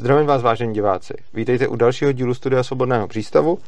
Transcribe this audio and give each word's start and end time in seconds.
Zdravím 0.00 0.26
vás, 0.26 0.42
vážení 0.42 0.74
diváci. 0.74 1.14
Vítejte 1.34 1.68
u 1.68 1.76
dalšího 1.76 2.12
dílu 2.12 2.34
Studia 2.34 2.62
Svobodného 2.62 3.08
přístavu. 3.08 3.58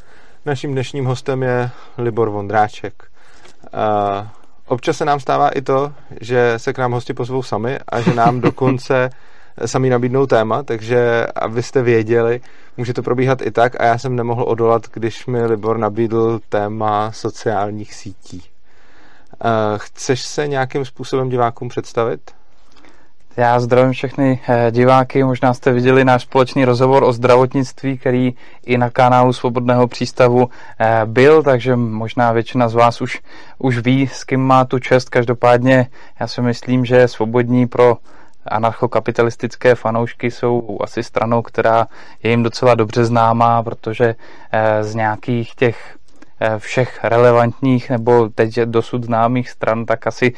Naším 0.46 0.72
dnešním 0.72 1.04
hostem 1.04 1.42
je 1.42 1.70
Libor 1.98 2.30
Vondráček. 2.30 3.04
Uh, 3.74 4.26
občas 4.66 4.96
se 4.96 5.04
nám 5.04 5.20
stává 5.20 5.48
i 5.48 5.62
to, 5.62 5.92
že 6.20 6.54
se 6.56 6.72
k 6.72 6.78
nám 6.78 6.92
hosti 6.92 7.14
pozvou 7.14 7.42
sami 7.42 7.78
a 7.88 8.00
že 8.00 8.14
nám 8.14 8.40
dokonce 8.50 9.10
sami 9.66 9.90
nabídnou 9.90 10.26
téma, 10.26 10.62
takže 10.62 11.26
abyste 11.34 11.82
věděli, 11.82 12.40
může 12.76 12.94
to 12.94 13.02
probíhat 13.02 13.42
i 13.42 13.50
tak 13.50 13.80
a 13.80 13.84
já 13.84 13.98
jsem 13.98 14.16
nemohl 14.16 14.44
odolat, 14.48 14.82
když 14.92 15.26
mi 15.26 15.46
Libor 15.46 15.78
nabídl 15.78 16.40
téma 16.48 17.12
sociálních 17.12 17.94
sítí. 17.94 18.42
Uh, 19.44 19.78
chceš 19.78 20.22
se 20.22 20.48
nějakým 20.48 20.84
způsobem 20.84 21.28
divákům 21.28 21.68
představit? 21.68 22.20
Já 23.36 23.60
zdravím 23.60 23.92
všechny 23.92 24.40
eh, 24.48 24.70
diváky, 24.70 25.24
možná 25.24 25.54
jste 25.54 25.72
viděli 25.72 26.04
náš 26.04 26.22
společný 26.22 26.64
rozhovor 26.64 27.04
o 27.04 27.12
zdravotnictví, 27.12 27.98
který 27.98 28.34
i 28.66 28.78
na 28.78 28.90
kanálu 28.90 29.32
Svobodného 29.32 29.88
přístavu 29.88 30.48
eh, 30.78 31.00
byl, 31.04 31.42
takže 31.42 31.76
možná 31.76 32.32
většina 32.32 32.68
z 32.68 32.74
vás 32.74 33.00
už, 33.00 33.20
už 33.58 33.78
ví, 33.78 34.06
s 34.06 34.24
kým 34.24 34.40
má 34.40 34.64
tu 34.64 34.78
čest. 34.78 35.08
Každopádně 35.08 35.86
já 36.20 36.26
si 36.26 36.42
myslím, 36.42 36.84
že 36.84 37.08
svobodní 37.08 37.66
pro 37.66 37.96
anarchokapitalistické 38.46 39.74
fanoušky 39.74 40.30
jsou 40.30 40.78
asi 40.80 41.02
stranou, 41.02 41.42
která 41.42 41.86
je 42.22 42.30
jim 42.30 42.42
docela 42.42 42.74
dobře 42.74 43.04
známá, 43.04 43.62
protože 43.62 44.14
eh, 44.52 44.84
z 44.84 44.94
nějakých 44.94 45.54
těch 45.54 45.96
všech 46.58 47.04
relevantních 47.04 47.90
nebo 47.90 48.28
teď 48.28 48.60
dosud 48.60 49.04
známých 49.04 49.50
stran, 49.50 49.86
tak 49.86 50.06
asi 50.06 50.32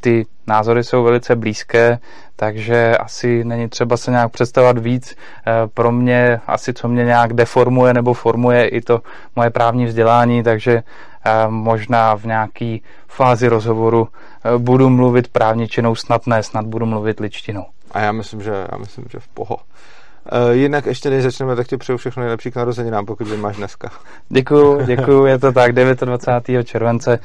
ty 0.00 0.26
názory 0.50 0.84
jsou 0.84 1.02
velice 1.02 1.36
blízké, 1.36 1.98
takže 2.36 2.96
asi 2.96 3.44
není 3.44 3.68
třeba 3.68 3.96
se 3.96 4.10
nějak 4.10 4.32
představovat 4.32 4.78
víc. 4.78 5.14
Eh, 5.14 5.52
pro 5.74 5.92
mě 5.92 6.40
asi, 6.46 6.72
co 6.72 6.88
mě 6.88 7.04
nějak 7.04 7.32
deformuje 7.32 7.94
nebo 7.94 8.14
formuje 8.14 8.68
i 8.68 8.80
to 8.80 9.02
moje 9.36 9.50
právní 9.50 9.86
vzdělání, 9.86 10.42
takže 10.42 10.82
eh, 10.82 11.30
možná 11.48 12.16
v 12.16 12.24
nějaký 12.24 12.82
fázi 13.08 13.48
rozhovoru 13.48 14.08
eh, 14.08 14.58
budu 14.58 14.90
mluvit 14.90 15.28
právničinou, 15.28 15.94
snad 15.94 16.26
ne, 16.26 16.42
snad 16.42 16.66
budu 16.66 16.86
mluvit 16.86 17.20
ličtinou. 17.20 17.64
A 17.90 18.00
já 18.00 18.12
myslím, 18.12 18.42
že, 18.42 18.66
já 18.72 18.78
myslím, 18.78 19.04
že 19.10 19.18
v 19.18 19.28
poho. 19.28 19.56
Jinak 20.52 20.86
ještě 20.86 21.10
než 21.10 21.22
začneme, 21.22 21.56
tak 21.56 21.66
ti 21.66 21.76
přeju 21.76 21.98
všechno 21.98 22.20
nejlepší 22.20 22.50
k 22.50 22.56
narozeninám, 22.56 23.06
pokud 23.06 23.28
je 23.28 23.36
máš 23.36 23.56
dneska. 23.56 23.90
Děkuju, 24.28 24.86
děkuju, 24.86 25.26
je 25.26 25.38
to 25.38 25.52
tak, 25.52 25.72
29. 25.72 26.64
července 26.64 27.18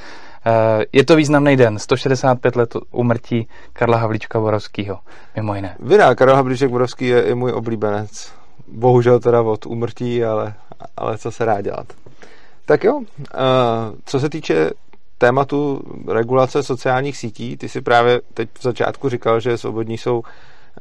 je 0.93 1.05
to 1.05 1.15
významný 1.15 1.57
den, 1.57 1.79
165 1.79 2.55
let 2.55 2.75
umrtí 2.91 3.47
Karla 3.73 3.97
Havlíčka 3.97 4.39
Borovského, 4.39 4.99
mimo 5.35 5.55
jiné. 5.55 5.75
Vina, 5.79 6.15
Karel 6.15 6.35
Havlíček 6.35 6.69
Borovský 6.69 7.07
je 7.07 7.21
i 7.21 7.35
můj 7.35 7.51
oblíbenec. 7.51 8.31
Bohužel 8.67 9.19
teda 9.19 9.41
od 9.41 9.65
umrtí, 9.65 10.23
ale, 10.23 10.53
ale 10.97 11.17
co 11.17 11.31
se 11.31 11.45
dá 11.45 11.61
dělat. 11.61 11.87
Tak 12.65 12.83
jo, 12.83 13.01
eh, 13.33 13.37
co 14.05 14.19
se 14.19 14.29
týče 14.29 14.71
tématu 15.17 15.81
regulace 16.07 16.63
sociálních 16.63 17.17
sítí, 17.17 17.57
ty 17.57 17.69
si 17.69 17.81
právě 17.81 18.21
teď 18.33 18.49
v 18.59 18.63
začátku 18.63 19.09
říkal, 19.09 19.39
že 19.39 19.57
svobodní 19.57 19.97
jsou 19.97 20.23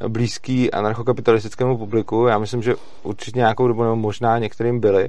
blízký 0.09 0.71
anarchokapitalistickému 0.71 1.79
publiku. 1.79 2.27
Já 2.27 2.39
myslím, 2.39 2.63
že 2.63 2.75
určitě 3.03 3.39
nějakou 3.39 3.69
dobu, 3.69 3.83
nebo 3.83 3.97
možná 3.97 4.39
některým 4.39 4.81
byli. 4.81 5.09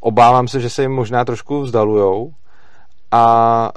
Obávám 0.00 0.48
se, 0.48 0.60
že 0.60 0.70
se 0.70 0.82
jim 0.82 0.92
možná 0.92 1.24
trošku 1.24 1.60
vzdalujou, 1.60 2.32
a 3.10 3.72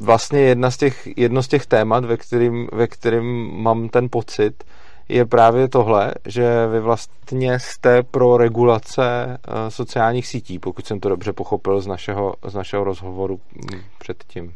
vlastně 0.00 0.40
jedna 0.40 0.70
z 0.70 0.76
těch, 0.76 1.08
jedno 1.16 1.42
z 1.42 1.48
těch 1.48 1.66
témat, 1.66 2.04
ve 2.04 2.16
kterým, 2.16 2.68
ve 2.72 2.86
kterým 2.86 3.50
mám 3.62 3.88
ten 3.88 4.08
pocit, 4.10 4.64
je 5.08 5.26
právě 5.26 5.68
tohle, 5.68 6.14
že 6.26 6.66
vy 6.66 6.80
vlastně 6.80 7.58
jste 7.58 8.02
pro 8.02 8.36
regulace 8.36 9.38
uh, 9.48 9.54
sociálních 9.68 10.26
sítí, 10.26 10.58
pokud 10.58 10.86
jsem 10.86 11.00
to 11.00 11.08
dobře 11.08 11.32
pochopil 11.32 11.80
z 11.80 11.86
našeho, 11.86 12.34
z 12.46 12.54
našeho 12.54 12.84
rozhovoru 12.84 13.40
mm, 13.54 13.80
předtím. 13.98 14.54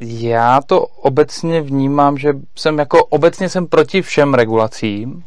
Já 0.00 0.60
to 0.66 0.86
obecně 0.86 1.60
vnímám, 1.60 2.18
že 2.18 2.32
jsem 2.54 2.78
jako 2.78 3.04
obecně 3.04 3.48
jsem 3.48 3.66
proti 3.66 4.02
všem 4.02 4.34
regulacím. 4.34 5.24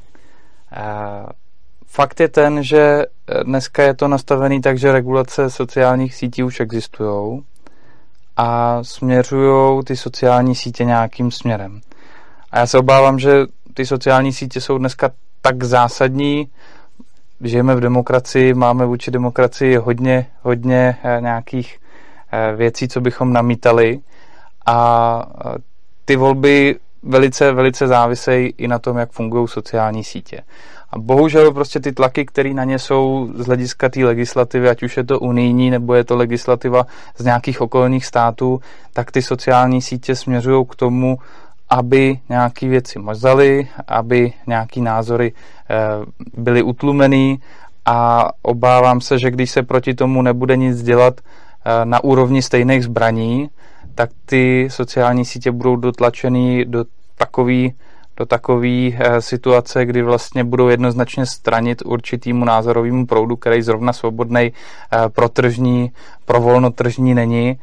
Fakt 1.86 2.20
je 2.20 2.28
ten, 2.28 2.64
že 2.64 3.06
dneska 3.44 3.84
je 3.84 3.94
to 3.94 4.08
nastavený 4.08 4.62
tak, 4.62 4.78
že 4.78 4.92
regulace 4.92 5.50
sociálních 5.50 6.16
sítí 6.16 6.44
už 6.44 6.60
existují 6.60 7.44
a 8.40 8.80
směřují 8.84 9.84
ty 9.84 9.98
sociální 9.98 10.56
sítě 10.56 10.86
nějakým 10.86 11.32
směrem. 11.32 11.82
A 12.52 12.60
já 12.60 12.68
se 12.68 12.78
obávám, 12.78 13.20
že 13.20 13.46
ty 13.74 13.86
sociální 13.86 14.34
sítě 14.34 14.62
jsou 14.62 14.78
dneska 14.78 15.12
tak 15.42 15.64
zásadní, 15.64 16.50
žijeme 17.42 17.76
v 17.76 17.80
demokracii, 17.80 18.54
máme 18.54 18.86
vůči 18.86 19.12
demokracii 19.12 19.78
hodně, 19.78 20.28
hodně 20.42 20.98
eh, 21.04 21.22
nějakých 21.22 21.80
eh, 22.32 22.56
věcí, 22.56 22.88
co 22.88 23.02
bychom 23.02 23.34
namítali 23.34 24.00
a 24.66 25.26
eh, 25.46 25.58
ty 26.06 26.16
volby 26.16 26.76
velice, 27.04 27.52
velice 27.52 27.88
závisejí 27.88 28.54
i 28.58 28.68
na 28.68 28.80
tom, 28.80 28.98
jak 28.98 29.12
fungují 29.12 29.48
sociální 29.48 30.04
sítě. 30.04 30.42
A 30.92 31.00
bohužel 31.00 31.54
prostě 31.54 31.80
ty 31.80 31.92
tlaky, 31.92 32.26
které 32.26 32.54
na 32.54 32.64
ně 32.64 32.80
jsou 32.80 33.30
z 33.36 33.46
hlediska 33.46 33.90
té 33.90 34.06
legislativy, 34.06 34.70
ať 34.70 34.84
už 34.84 34.98
je 34.98 35.04
to 35.04 35.20
unijní 35.20 35.70
nebo 35.70 35.94
je 35.94 36.04
to 36.04 36.16
legislativa 36.16 36.86
z 37.18 37.26
nějakých 37.26 37.62
okolních 37.62 38.06
států, 38.06 38.60
tak 38.94 39.12
ty 39.12 39.22
sociální 39.22 39.82
sítě 39.82 40.16
směřují 40.16 40.66
k 40.70 40.76
tomu, 40.76 41.18
aby 41.70 42.20
nějaké 42.30 42.68
věci 42.68 43.00
mazaly, 43.00 43.68
aby 43.88 44.34
nějaké 44.48 44.82
názory 44.82 45.34
eh, 45.70 45.76
byly 46.34 46.64
utlumený. 46.64 47.40
A 47.86 48.30
obávám 48.42 49.02
se, 49.02 49.20
že 49.20 49.32
když 49.32 49.52
se 49.52 49.64
proti 49.64 49.94
tomu 49.94 50.22
nebude 50.22 50.58
nic 50.58 50.84
dělat 50.84 51.22
eh, 51.22 51.86
na 51.86 52.04
úrovni 52.04 52.42
stejných 52.42 52.84
zbraní, 52.84 53.50
tak 53.96 54.10
ty 54.26 54.68
sociální 54.72 55.26
sítě 55.26 55.52
budou 55.52 55.76
dotlačený 55.76 56.66
do 56.66 56.86
takový 57.18 57.74
do 58.20 58.26
takové 58.26 58.92
eh, 58.94 59.22
situace, 59.22 59.86
kdy 59.86 60.02
vlastně 60.02 60.44
budou 60.44 60.68
jednoznačně 60.68 61.26
stranit 61.26 61.82
určitýmu 61.86 62.46
názorovému 62.46 63.06
proudu, 63.06 63.36
který 63.36 63.62
zrovna 63.62 63.94
svobodný 63.94 64.52
eh, 64.52 65.10
pro 65.10 65.30
tržní, 65.30 65.92
pro 66.26 66.42
volnotržní 66.42 67.14
není. 67.14 67.60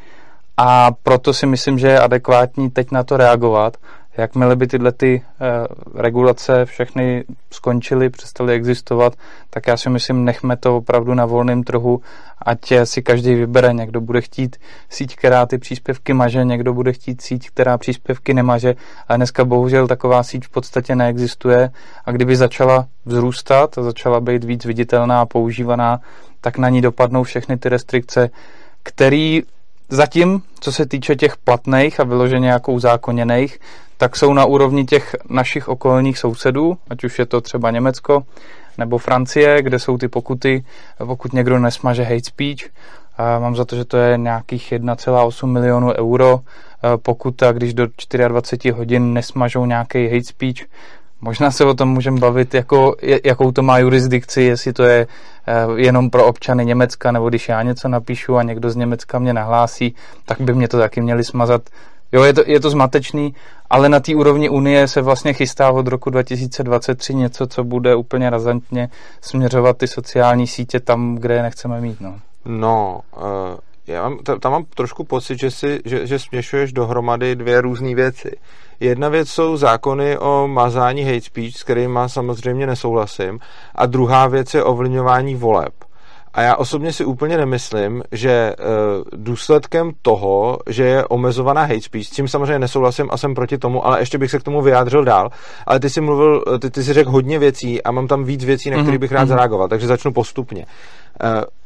A 0.56 0.90
proto 1.02 1.34
si 1.34 1.46
myslím, 1.46 1.78
že 1.78 1.88
je 1.88 2.00
adekvátní 2.00 2.70
teď 2.70 2.90
na 2.90 3.04
to 3.04 3.16
reagovat 3.16 3.76
Jakmile 4.18 4.56
by 4.56 4.66
tyhle 4.66 4.92
ty 4.92 5.22
uh, 5.40 6.00
regulace 6.00 6.64
všechny 6.64 7.24
skončily, 7.50 8.10
přestaly 8.10 8.54
existovat, 8.54 9.12
tak 9.50 9.66
já 9.66 9.76
si 9.76 9.90
myslím, 9.90 10.24
nechme 10.24 10.56
to 10.56 10.76
opravdu 10.76 11.14
na 11.14 11.26
volném 11.26 11.62
trhu, 11.62 12.00
ať 12.38 12.72
si 12.84 13.02
každý 13.02 13.34
vybere. 13.34 13.72
Někdo 13.72 14.00
bude 14.00 14.20
chtít 14.20 14.56
síť, 14.90 15.16
která 15.16 15.46
ty 15.46 15.58
příspěvky 15.58 16.12
maže, 16.12 16.44
někdo 16.44 16.74
bude 16.74 16.92
chtít 16.92 17.20
síť, 17.20 17.50
která 17.50 17.78
příspěvky 17.78 18.34
nemaže. 18.34 18.74
A 19.08 19.16
dneska 19.16 19.44
bohužel 19.44 19.86
taková 19.86 20.22
síť 20.22 20.44
v 20.44 20.50
podstatě 20.50 20.96
neexistuje. 20.96 21.70
A 22.04 22.12
kdyby 22.12 22.36
začala 22.36 22.86
vzrůstat 23.04 23.78
a 23.78 23.82
začala 23.82 24.20
být 24.20 24.44
víc 24.44 24.64
viditelná 24.64 25.20
a 25.20 25.26
používaná, 25.26 26.00
tak 26.40 26.58
na 26.58 26.68
ní 26.68 26.80
dopadnou 26.80 27.22
všechny 27.22 27.56
ty 27.56 27.68
restrikce, 27.68 28.30
který 28.82 29.42
zatím, 29.88 30.42
co 30.60 30.72
se 30.72 30.86
týče 30.86 31.16
těch 31.16 31.36
platných 31.36 32.00
a 32.00 32.04
vyloženě 32.04 32.48
jako 32.48 32.72
uzákoněných, 32.72 33.58
tak 33.96 34.16
jsou 34.16 34.32
na 34.32 34.44
úrovni 34.44 34.84
těch 34.84 35.16
našich 35.30 35.68
okolních 35.68 36.18
sousedů, 36.18 36.78
ať 36.90 37.04
už 37.04 37.18
je 37.18 37.26
to 37.26 37.40
třeba 37.40 37.70
Německo 37.70 38.22
nebo 38.78 38.98
Francie, 38.98 39.62
kde 39.62 39.78
jsou 39.78 39.98
ty 39.98 40.08
pokuty, 40.08 40.64
pokud 40.98 41.32
někdo 41.32 41.58
nesmaže 41.58 42.02
hate 42.02 42.24
speech. 42.24 42.70
A 43.18 43.38
mám 43.38 43.56
za 43.56 43.64
to, 43.64 43.76
že 43.76 43.84
to 43.84 43.96
je 43.96 44.18
nějakých 44.18 44.72
1,8 44.72 45.46
milionů 45.46 45.92
euro 45.92 46.40
pokuta, 47.02 47.52
když 47.52 47.74
do 47.74 47.86
24 48.28 48.72
hodin 48.72 49.12
nesmažou 49.12 49.66
nějaký 49.66 50.08
hate 50.08 50.24
speech. 50.24 50.66
Možná 51.26 51.50
se 51.50 51.64
o 51.64 51.74
tom 51.74 51.88
můžeme 51.88 52.20
bavit, 52.20 52.54
jako, 52.54 52.94
jakou 53.24 53.52
to 53.52 53.62
má 53.62 53.78
jurisdikci, 53.78 54.42
jestli 54.42 54.72
to 54.72 54.82
je 54.82 55.06
eh, 55.46 55.52
jenom 55.76 56.10
pro 56.10 56.26
občany 56.26 56.64
Německa, 56.64 57.12
nebo 57.12 57.28
když 57.28 57.48
já 57.48 57.62
něco 57.62 57.88
napíšu 57.88 58.36
a 58.36 58.42
někdo 58.42 58.70
z 58.70 58.76
Německa 58.76 59.18
mě 59.18 59.32
nahlásí, 59.32 59.94
tak 60.24 60.40
by 60.40 60.54
mě 60.54 60.68
to 60.68 60.78
taky 60.78 61.00
měli 61.00 61.24
smazat 61.24 61.62
Jo, 62.12 62.22
je 62.22 62.32
to, 62.32 62.42
je 62.46 62.60
to 62.60 62.70
zmatečný, 62.70 63.34
ale 63.70 63.88
na 63.88 64.00
té 64.00 64.14
úrovni 64.14 64.48
Unie 64.48 64.88
se 64.88 65.02
vlastně 65.02 65.32
chystá 65.32 65.70
od 65.70 65.86
roku 65.86 66.10
2023 66.10 67.14
něco, 67.14 67.46
co 67.46 67.64
bude 67.64 67.94
úplně 67.94 68.30
razantně 68.30 68.88
směřovat 69.20 69.76
ty 69.76 69.88
sociální 69.88 70.46
sítě 70.46 70.80
tam, 70.80 71.14
kde 71.14 71.34
je 71.34 71.42
nechceme 71.42 71.80
mít. 71.80 72.00
No, 72.00 72.18
no 72.44 73.00
uh, 73.16 73.22
já 73.86 74.08
mám, 74.08 74.18
tam 74.40 74.52
mám 74.52 74.64
trošku 74.64 75.04
pocit, 75.04 75.38
že, 75.38 75.50
si, 75.50 75.80
že, 75.84 76.06
že 76.06 76.18
směšuješ 76.18 76.72
dohromady 76.72 77.36
dvě 77.36 77.60
různé 77.60 77.94
věci. 77.94 78.30
Jedna 78.80 79.08
věc 79.08 79.28
jsou 79.28 79.56
zákony 79.56 80.18
o 80.18 80.48
mazání 80.48 81.04
hate 81.04 81.20
speech, 81.20 81.56
s 81.56 81.62
kterými 81.62 81.98
samozřejmě 82.06 82.66
nesouhlasím, 82.66 83.38
a 83.74 83.86
druhá 83.86 84.26
věc 84.26 84.54
je 84.54 84.64
ovlivňování 84.64 85.34
voleb. 85.34 85.72
A 86.34 86.42
já 86.42 86.56
osobně 86.56 86.92
si 86.92 87.04
úplně 87.04 87.36
nemyslím, 87.36 88.02
že 88.12 88.52
uh, 88.58 89.04
důsledkem 89.16 89.92
toho, 90.02 90.58
že 90.68 90.84
je 90.84 91.06
omezovaná 91.06 91.62
hate 91.62 91.80
speech, 91.80 92.06
s 92.06 92.10
tím 92.10 92.28
samozřejmě 92.28 92.58
nesouhlasím 92.58 93.08
a 93.10 93.16
jsem 93.16 93.34
proti 93.34 93.58
tomu, 93.58 93.86
ale 93.86 94.00
ještě 94.00 94.18
bych 94.18 94.30
se 94.30 94.38
k 94.38 94.42
tomu 94.42 94.62
vyjádřil 94.62 95.04
dál. 95.04 95.30
Ale 95.66 95.80
ty 95.80 95.90
si 95.90 96.00
mluvil, 96.00 96.44
ty, 96.60 96.70
ty 96.70 96.84
si 96.84 96.92
řekl 96.92 97.10
hodně 97.10 97.38
věcí 97.38 97.82
a 97.82 97.90
mám 97.90 98.06
tam 98.06 98.24
víc 98.24 98.44
věcí, 98.44 98.70
na 98.70 98.76
které 98.76 98.90
mhm, 98.90 99.00
bych 99.00 99.12
rád 99.12 99.24
mm-hmm. 99.24 99.28
zareagoval, 99.28 99.68
takže 99.68 99.86
začnu 99.86 100.12
postupně. 100.12 100.66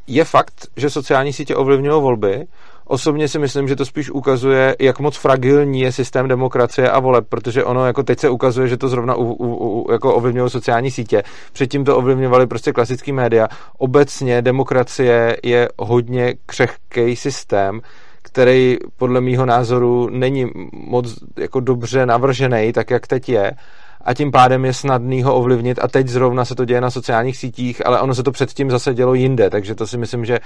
Je 0.06 0.25
fakt, 0.25 0.67
že 0.76 0.91
sociální 0.91 1.32
sítě 1.32 1.56
ovlivňují 1.56 2.02
volby, 2.02 2.47
Osobně 2.91 3.29
si 3.29 3.38
myslím, 3.38 3.69
že 3.69 3.76
to 3.76 3.85
spíš 3.85 4.11
ukazuje, 4.11 4.76
jak 4.81 4.99
moc 5.00 5.17
fragilní 5.17 5.81
je 5.81 5.93
systém 5.93 6.29
demokracie 6.29 6.91
a 6.91 7.00
voleb, 7.00 7.25
protože 7.29 7.64
ono 7.64 7.87
jako 7.87 8.02
teď 8.02 8.19
se 8.19 8.29
ukazuje, 8.29 8.69
že 8.69 8.76
to 8.76 8.88
zrovna 8.88 9.14
u, 9.14 9.25
u, 9.25 9.81
u, 9.81 9.93
jako 9.93 10.14
ovlivňují 10.14 10.50
sociální 10.50 10.91
sítě. 10.91 11.23
Předtím 11.52 11.85
to 11.85 11.97
ovlivňovali 11.97 12.47
prostě 12.47 12.73
klasický 12.73 13.12
média. 13.12 13.49
Obecně 13.79 14.43
demokracie 14.43 15.37
je 15.43 15.69
hodně 15.79 16.35
křehký 16.47 17.17
systém, 17.17 17.81
který 18.23 18.76
podle 18.97 19.20
mýho 19.20 19.47
názoru 19.47 20.08
není 20.11 20.50
moc 20.73 21.14
jako 21.37 21.61
dobře 21.61 22.06
navržený, 22.06 22.73
tak 22.73 22.91
jak 22.91 23.06
teď 23.06 23.29
je 23.29 23.52
a 24.05 24.14
tím 24.14 24.31
pádem 24.31 24.64
je 24.64 24.75
snadný 24.75 25.23
ho 25.23 25.37
ovlivnit 25.37 25.79
a 25.82 25.88
teď 25.88 26.08
zrovna 26.08 26.44
se 26.44 26.55
to 26.55 26.64
děje 26.64 26.81
na 26.81 26.91
sociálních 26.91 27.37
sítích, 27.37 27.87
ale 27.87 28.00
ono 28.00 28.14
se 28.14 28.23
to 28.23 28.32
předtím 28.32 28.70
zase 28.70 28.94
dělo 28.94 29.14
jinde, 29.14 29.50
takže 29.50 29.75
to 29.75 29.87
si 29.87 29.99
myslím, 29.99 30.25
že 30.25 30.38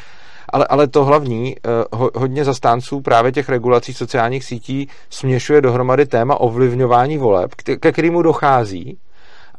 ale, 0.53 0.67
ale 0.67 0.89
to 0.89 1.05
hlavní, 1.05 1.57
eh, 1.57 1.69
ho, 1.93 2.11
hodně 2.15 2.45
zastánců 2.45 3.01
právě 3.01 3.33
těch 3.33 3.49
regulací 3.49 3.95
sociálních 3.95 4.45
sítí 4.45 4.89
směšuje 5.11 5.61
dohromady 5.61 6.07
téma 6.07 6.41
ovlivňování 6.41 7.19
voleb, 7.19 7.55
ke 7.81 7.93
kterému 7.93 8.23
dochází, 8.23 8.99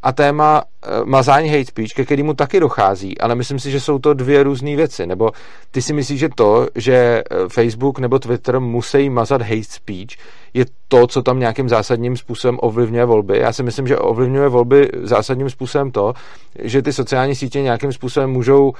a 0.06 0.12
téma 0.12 0.64
uh, 0.64 1.06
mazání 1.06 1.50
hate 1.50 1.66
speech, 1.66 1.94
ke 1.94 2.06
kterému 2.06 2.34
taky 2.34 2.60
dochází, 2.60 3.18
ale 3.18 3.36
myslím 3.36 3.60
si, 3.60 3.72
že 3.72 3.80
jsou 3.80 4.00
to 4.00 4.14
dvě 4.14 4.44
různé 4.44 4.76
věci. 4.76 5.08
Nebo 5.08 5.32
ty 5.72 5.82
si 5.82 5.94
myslíš, 5.94 6.20
že 6.20 6.30
to, 6.36 6.68
že 6.76 6.94
eh, 6.96 7.24
Facebook 7.48 8.00
nebo 8.00 8.20
Twitter 8.20 8.60
musí 8.60 9.10
mazat 9.10 9.42
hate 9.42 9.64
speech, 9.64 10.18
je 10.56 10.66
to, 10.88 11.08
co 11.08 11.22
tam 11.22 11.40
nějakým 11.40 11.70
zásadním 11.70 12.18
způsobem 12.18 12.58
ovlivňuje 12.62 13.06
volby. 13.06 13.40
Já 13.40 13.54
si 13.54 13.64
myslím, 13.64 13.88
že 13.88 13.98
ovlivňuje 13.98 14.50
volby 14.50 14.90
zásadním 15.04 15.50
způsobem 15.50 15.92
to, 15.92 16.14
že 16.60 16.82
ty 16.82 16.94
sociální 16.94 17.36
sítě 17.36 17.62
nějakým 17.62 17.92
způsobem 17.92 18.30
můžou 18.30 18.70
uh, 18.70 18.74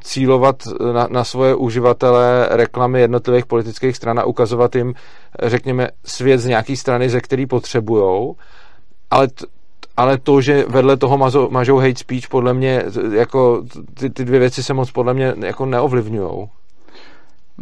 cílovat 0.00 0.56
na, 0.92 1.06
na 1.10 1.24
svoje 1.24 1.54
uživatele 1.54 2.48
reklamy 2.50 3.00
jednotlivých 3.00 3.46
politických 3.46 3.96
stran 3.96 4.18
a 4.18 4.24
ukazovat 4.24 4.74
jim, 4.74 4.94
řekněme, 5.42 5.88
svět 6.04 6.38
z 6.38 6.46
nějaký 6.46 6.76
strany, 6.76 7.08
ze 7.08 7.20
který 7.20 7.46
potřebujou. 7.46 8.36
Ale 9.10 9.28
t- 9.28 9.46
ale 9.96 10.18
to, 10.18 10.40
že 10.40 10.64
vedle 10.68 10.96
toho 10.96 11.18
mažou, 11.18 11.50
mažou 11.50 11.78
hate 11.78 11.98
speech, 11.98 12.28
podle 12.28 12.54
mě, 12.54 12.84
jako 13.12 13.62
ty, 13.94 14.10
ty 14.10 14.24
dvě 14.24 14.40
věci 14.40 14.62
se 14.62 14.74
moc 14.74 14.90
podle 14.90 15.14
mě 15.14 15.34
jako 15.44 15.66
neovlivňují. 15.66 16.48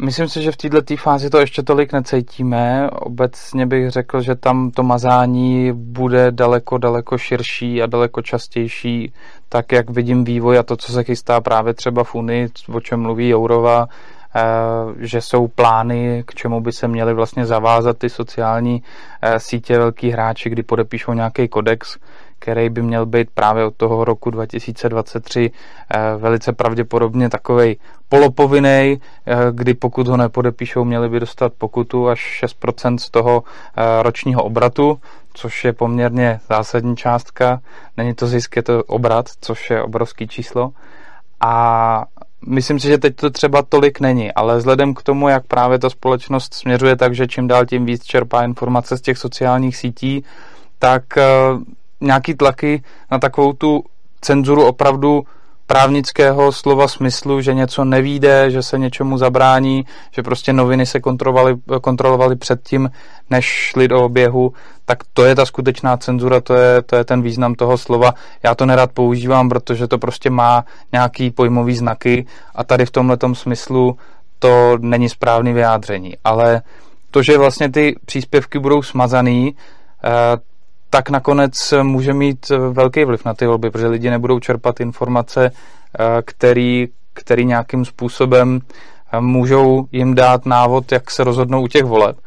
Myslím 0.03 0.29
si, 0.29 0.41
že 0.41 0.51
v 0.51 0.57
této 0.57 0.95
fázi 0.95 1.29
to 1.29 1.39
ještě 1.39 1.63
tolik 1.63 1.93
necítíme. 1.93 2.89
Obecně 2.89 3.65
bych 3.65 3.89
řekl, 3.89 4.21
že 4.21 4.35
tam 4.35 4.71
to 4.71 4.83
mazání 4.83 5.71
bude 5.73 6.31
daleko, 6.31 6.77
daleko 6.77 7.17
širší 7.17 7.81
a 7.81 7.85
daleko 7.85 8.21
častější, 8.21 9.13
tak 9.49 9.71
jak 9.71 9.89
vidím 9.89 10.23
vývoj 10.23 10.57
a 10.57 10.63
to, 10.63 10.77
co 10.77 10.91
se 10.91 11.03
chystá 11.03 11.41
právě 11.41 11.73
třeba 11.73 12.03
v 12.03 12.15
Unii, 12.15 12.49
o 12.73 12.81
čem 12.81 12.99
mluví 12.99 13.29
Jourova, 13.29 13.87
eh, 14.35 14.41
že 14.97 15.21
jsou 15.21 15.47
plány, 15.47 16.23
k 16.27 16.33
čemu 16.33 16.61
by 16.61 16.71
se 16.71 16.87
měly 16.87 17.13
vlastně 17.13 17.45
zavázat 17.45 17.97
ty 17.97 18.09
sociální 18.09 18.83
eh, 19.21 19.39
sítě 19.39 19.77
velký 19.77 20.09
hráči, 20.09 20.49
kdy 20.49 20.63
podepíšou 20.63 21.13
nějaký 21.13 21.47
kodex, 21.47 21.97
který 22.41 22.69
by 22.69 22.81
měl 22.81 23.05
být 23.05 23.29
právě 23.33 23.65
od 23.65 23.75
toho 23.75 24.05
roku 24.05 24.29
2023 24.29 25.51
eh, 25.51 25.99
velice 26.17 26.53
pravděpodobně 26.53 27.29
takovej 27.29 27.77
polopovinnej, 28.09 28.99
eh, 29.25 29.35
kdy 29.51 29.73
pokud 29.73 30.07
ho 30.07 30.17
nepodepíšou, 30.17 30.83
měli 30.83 31.09
by 31.09 31.19
dostat 31.19 31.53
pokutu 31.57 32.09
až 32.09 32.43
6% 32.43 32.97
z 32.97 33.09
toho 33.09 33.43
eh, 33.43 34.03
ročního 34.03 34.43
obratu, 34.43 34.99
což 35.33 35.65
je 35.65 35.73
poměrně 35.73 36.39
zásadní 36.49 36.95
částka. 36.95 37.59
Není 37.97 38.13
to 38.13 38.27
zisk, 38.27 38.55
je 38.55 38.63
to 38.63 38.83
obrat, 38.83 39.25
což 39.41 39.69
je 39.69 39.83
obrovský 39.83 40.27
číslo. 40.27 40.71
A 41.39 42.05
myslím 42.47 42.79
si, 42.79 42.87
že 42.87 42.97
teď 42.97 43.15
to 43.15 43.29
třeba 43.29 43.61
tolik 43.61 43.99
není, 43.99 44.33
ale 44.33 44.57
vzhledem 44.57 44.93
k 44.93 45.03
tomu, 45.03 45.29
jak 45.29 45.45
právě 45.47 45.79
ta 45.79 45.89
společnost 45.89 46.53
směřuje 46.53 46.95
tak, 46.95 47.15
že 47.15 47.27
čím 47.27 47.47
dál 47.47 47.65
tím 47.65 47.85
víc 47.85 48.03
čerpá 48.03 48.43
informace 48.43 48.97
z 48.97 49.01
těch 49.01 49.17
sociálních 49.17 49.77
sítí, 49.77 50.23
tak 50.79 51.03
nějaký 52.01 52.33
tlaky 52.33 52.83
na 53.11 53.19
takovou 53.19 53.53
tu 53.53 53.83
cenzuru 54.21 54.65
opravdu 54.65 55.23
právnického 55.71 56.51
slova 56.51 56.87
smyslu, 56.87 57.41
že 57.41 57.53
něco 57.53 57.85
nevíde, 57.85 58.51
že 58.51 58.63
se 58.63 58.77
něčemu 58.77 59.17
zabrání, 59.17 59.85
že 60.11 60.23
prostě 60.23 60.53
noviny 60.53 60.85
se 60.85 60.99
kontrolovaly, 60.99 61.55
kontrolovaly 61.81 62.35
předtím, 62.35 62.91
než 63.29 63.45
šly 63.45 63.87
do 63.87 64.03
oběhu, 64.03 64.53
tak 64.85 64.97
to 65.13 65.25
je 65.25 65.35
ta 65.35 65.45
skutečná 65.45 65.97
cenzura, 65.97 66.41
to 66.41 66.53
je, 66.53 66.81
to 66.81 66.95
je 66.95 67.03
ten 67.03 67.21
význam 67.21 67.55
toho 67.55 67.77
slova. 67.77 68.13
Já 68.43 68.55
to 68.55 68.65
nerad 68.65 68.91
používám, 68.91 69.49
protože 69.49 69.87
to 69.87 69.97
prostě 69.97 70.29
má 70.29 70.65
nějaký 70.91 71.31
pojmový 71.31 71.75
znaky 71.75 72.25
a 72.55 72.63
tady 72.63 72.85
v 72.85 72.91
tomhle 72.91 73.17
smyslu 73.33 73.97
to 74.39 74.77
není 74.79 75.09
správný 75.09 75.53
vyjádření. 75.53 76.13
Ale 76.23 76.61
to, 77.11 77.23
že 77.23 77.37
vlastně 77.37 77.71
ty 77.71 77.95
příspěvky 78.05 78.59
budou 78.59 78.81
smazaný, 78.81 79.55
eh, 80.03 80.09
tak 80.93 81.09
nakonec 81.09 81.73
může 81.83 82.13
mít 82.13 82.51
velký 82.71 83.03
vliv 83.05 83.25
na 83.25 83.33
ty 83.33 83.47
volby, 83.47 83.71
protože 83.71 83.87
lidi 83.87 84.09
nebudou 84.09 84.39
čerpat 84.39 84.79
informace, 84.79 85.51
eh, 85.51 86.03
který, 86.25 86.87
který 87.13 87.45
nějakým 87.45 87.85
způsobem 87.85 88.59
eh, 89.13 89.21
můžou 89.21 89.87
jim 89.91 90.15
dát 90.15 90.45
návod, 90.45 90.91
jak 90.91 91.11
se 91.11 91.23
rozhodnou 91.23 91.61
u 91.61 91.67
těch 91.67 91.83
voleb. 91.83 92.17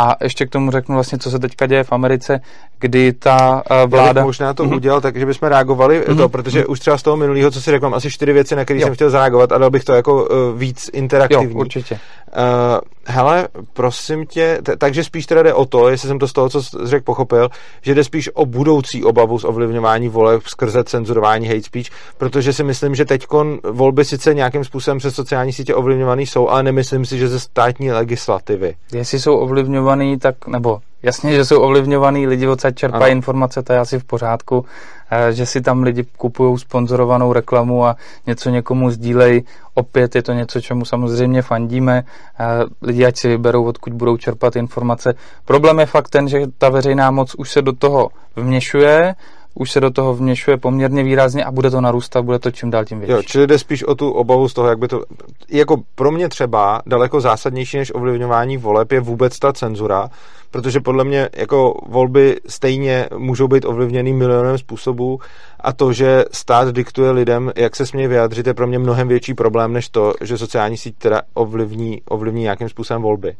A 0.00 0.16
ještě 0.22 0.46
k 0.46 0.50
tomu 0.50 0.70
řeknu 0.70 0.94
vlastně, 0.94 1.18
co 1.18 1.30
se 1.30 1.38
teďka 1.38 1.66
děje 1.66 1.84
v 1.84 1.92
Americe, 1.92 2.40
kdy 2.80 3.12
ta 3.12 3.62
vláda... 3.86 4.20
Já 4.20 4.26
možná 4.26 4.54
to 4.54 4.64
mm-hmm. 4.64 4.74
udělal 4.74 5.00
tak, 5.00 5.16
že 5.16 5.26
bychom 5.26 5.48
reagovali 5.48 6.00
mm-hmm. 6.00 6.16
to, 6.16 6.28
protože 6.28 6.60
mm-hmm. 6.60 6.70
už 6.70 6.80
třeba 6.80 6.98
z 6.98 7.02
toho 7.02 7.16
minulého, 7.16 7.50
co 7.50 7.60
si 7.60 7.70
řekl, 7.70 7.84
mám 7.84 7.94
asi 7.94 8.10
čtyři 8.10 8.32
věci, 8.32 8.56
na 8.56 8.64
které 8.64 8.80
jsem 8.80 8.94
chtěl 8.94 9.10
zareagovat 9.10 9.52
a 9.52 9.58
dal 9.58 9.70
bych 9.70 9.84
to 9.84 9.92
jako 9.92 10.24
uh, 10.24 10.58
víc 10.58 10.90
interaktivní. 10.92 11.54
Jo, 11.54 11.60
určitě. 11.60 11.94
Uh, 11.94 12.78
hele, 13.08 13.48
prosím 13.72 14.26
tě, 14.26 14.58
t- 14.62 14.76
takže 14.76 15.04
spíš 15.04 15.26
teda 15.26 15.42
jde 15.42 15.54
o 15.54 15.64
to, 15.64 15.88
jestli 15.88 16.08
jsem 16.08 16.18
to 16.18 16.28
z 16.28 16.32
toho, 16.32 16.48
co 16.48 16.60
řekl, 16.84 17.04
pochopil, 17.04 17.48
že 17.82 17.94
jde 17.94 18.04
spíš 18.04 18.30
o 18.34 18.46
budoucí 18.46 19.04
obavu 19.04 19.38
z 19.38 19.44
ovlivňování 19.44 20.08
voleb 20.08 20.42
skrze 20.46 20.84
cenzurování 20.84 21.48
hate 21.48 21.62
speech, 21.62 21.86
protože 22.18 22.52
si 22.52 22.64
myslím, 22.64 22.94
že 22.94 23.04
teď 23.04 23.26
volby 23.70 24.04
sice 24.04 24.34
nějakým 24.34 24.64
způsobem 24.64 24.98
přes 24.98 25.14
sociální 25.14 25.52
sítě 25.52 25.74
ovlivňované 25.74 26.22
jsou, 26.22 26.48
ale 26.48 26.62
nemyslím 26.62 27.04
si, 27.04 27.18
že 27.18 27.28
ze 27.28 27.40
státní 27.40 27.92
legislativy. 27.92 28.74
Jestli 28.92 29.20
jsou 29.20 29.36
ovlivňovaný, 29.36 30.18
tak, 30.18 30.46
nebo 30.46 30.78
Jasně, 31.02 31.32
že 31.32 31.44
jsou 31.44 31.60
ovlivňovaný 31.60 32.26
lidi 32.26 32.46
odsaď 32.46 32.74
čerpají 32.74 33.12
ano. 33.12 33.18
informace, 33.18 33.62
to 33.62 33.72
je 33.72 33.78
asi 33.78 33.98
v 33.98 34.04
pořádku, 34.04 34.64
eh, 35.10 35.32
že 35.32 35.46
si 35.46 35.60
tam 35.60 35.82
lidi 35.82 36.04
kupují 36.16 36.58
sponzorovanou 36.58 37.32
reklamu 37.32 37.86
a 37.86 37.96
něco 38.26 38.50
někomu 38.50 38.90
sdílej. 38.90 39.42
Opět 39.74 40.14
je 40.14 40.22
to 40.22 40.32
něco, 40.32 40.60
čemu 40.60 40.84
samozřejmě 40.84 41.42
fandíme. 41.42 42.04
Eh, 42.40 42.44
lidi 42.82 43.06
ať 43.06 43.16
si 43.16 43.28
vyberou, 43.28 43.64
odkud 43.64 43.92
budou 43.92 44.16
čerpat 44.16 44.56
informace. 44.56 45.14
Problém 45.44 45.78
je 45.78 45.86
fakt 45.86 46.08
ten, 46.08 46.28
že 46.28 46.40
ta 46.58 46.68
veřejná 46.68 47.10
moc 47.10 47.34
už 47.34 47.50
se 47.50 47.62
do 47.62 47.72
toho 47.72 48.10
vměšuje, 48.36 49.14
už 49.58 49.70
se 49.72 49.80
do 49.80 49.90
toho 49.90 50.14
vměšuje 50.14 50.56
poměrně 50.56 51.02
výrazně 51.02 51.44
a 51.44 51.50
bude 51.50 51.70
to 51.70 51.80
narůstat, 51.80 52.24
bude 52.24 52.38
to 52.38 52.50
čím 52.50 52.70
dál 52.70 52.84
tím 52.84 52.98
větší. 52.98 53.12
Jo, 53.12 53.22
čili 53.22 53.46
jde 53.46 53.58
spíš 53.58 53.84
o 53.84 53.94
tu 53.94 54.10
obavu 54.10 54.48
z 54.48 54.54
toho, 54.54 54.68
jak 54.68 54.78
by 54.78 54.88
to... 54.88 55.02
Jako 55.48 55.76
pro 55.94 56.12
mě 56.12 56.28
třeba 56.28 56.82
daleko 56.86 57.20
zásadnější 57.20 57.76
než 57.76 57.94
ovlivňování 57.94 58.56
voleb 58.56 58.92
je 58.92 59.00
vůbec 59.00 59.38
ta 59.38 59.52
cenzura, 59.52 60.10
protože 60.50 60.80
podle 60.80 61.04
mě 61.04 61.28
jako 61.36 61.74
volby 61.86 62.36
stejně 62.48 63.08
můžou 63.16 63.48
být 63.48 63.64
ovlivněny 63.64 64.12
milionem 64.12 64.58
způsobů 64.58 65.20
a 65.60 65.72
to, 65.72 65.92
že 65.92 66.24
stát 66.32 66.74
diktuje 66.74 67.10
lidem, 67.10 67.52
jak 67.56 67.76
se 67.76 67.86
smějí 67.86 68.08
vyjádřit, 68.08 68.46
je 68.46 68.54
pro 68.54 68.66
mě 68.66 68.78
mnohem 68.78 69.08
větší 69.08 69.34
problém, 69.34 69.72
než 69.72 69.88
to, 69.88 70.12
že 70.20 70.38
sociální 70.38 70.76
síť 70.76 70.98
teda 70.98 71.22
ovlivní, 71.34 72.02
ovlivní 72.08 72.42
nějakým 72.42 72.68
způsobem 72.68 73.02
volby. 73.02 73.36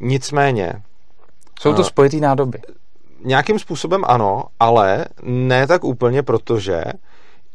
Nicméně... 0.00 0.72
Jsou 1.60 1.74
to 1.74 1.84
spojitý 1.84 2.20
nádoby. 2.20 2.58
Nějakým 3.24 3.58
způsobem 3.58 4.02
ano, 4.06 4.44
ale 4.60 5.04
ne 5.22 5.66
tak 5.66 5.84
úplně, 5.84 6.22
protože 6.22 6.82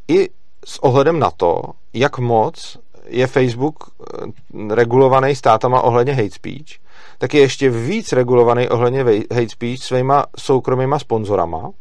i 0.07 0.29
s 0.65 0.83
ohledem 0.83 1.19
na 1.19 1.31
to, 1.31 1.63
jak 1.93 2.19
moc 2.19 2.77
je 3.05 3.27
Facebook 3.27 3.75
eh, 3.83 4.75
regulovaný 4.75 5.35
státama 5.35 5.81
ohledně 5.81 6.13
hate 6.13 6.29
speech, 6.29 6.79
tak 7.17 7.33
je 7.33 7.41
ještě 7.41 7.69
víc 7.69 8.11
regulovaný 8.11 8.69
ohledně 8.69 9.03
hate 9.31 9.49
speech 9.49 9.79
svýma 9.83 10.25
soukromýma 10.37 10.99
sponzorama. 10.99 11.71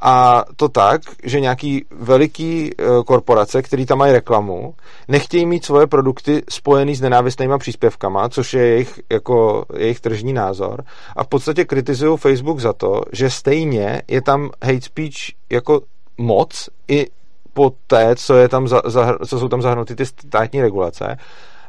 A 0.00 0.44
to 0.56 0.68
tak, 0.68 1.00
že 1.24 1.40
nějaký 1.40 1.84
veliký 1.90 2.70
eh, 2.70 2.84
korporace, 3.06 3.62
který 3.62 3.86
tam 3.86 3.98
mají 3.98 4.12
reklamu, 4.12 4.74
nechtějí 5.08 5.46
mít 5.46 5.64
svoje 5.64 5.86
produkty 5.86 6.42
spojený 6.48 6.94
s 6.94 7.00
nenávistnýma 7.00 7.58
příspěvkama, 7.58 8.28
což 8.28 8.54
je 8.54 8.66
jejich, 8.66 9.00
jako, 9.12 9.64
jejich 9.76 10.00
tržní 10.00 10.32
názor. 10.32 10.84
A 11.16 11.24
v 11.24 11.28
podstatě 11.28 11.64
kritizují 11.64 12.18
Facebook 12.18 12.60
za 12.60 12.72
to, 12.72 13.00
že 13.12 13.30
stejně 13.30 14.02
je 14.08 14.22
tam 14.22 14.50
hate 14.62 14.80
speech 14.80 15.14
jako 15.50 15.80
moc 16.18 16.68
i 16.88 17.06
po 17.52 17.72
té, 17.86 18.16
co, 18.16 18.34
je 18.34 18.48
tam 18.48 18.68
za, 18.68 18.82
za, 18.84 19.18
co 19.26 19.38
jsou 19.38 19.48
tam 19.48 19.62
zahrnuty 19.62 19.96
ty 19.96 20.06
státní 20.06 20.62
regulace 20.62 21.16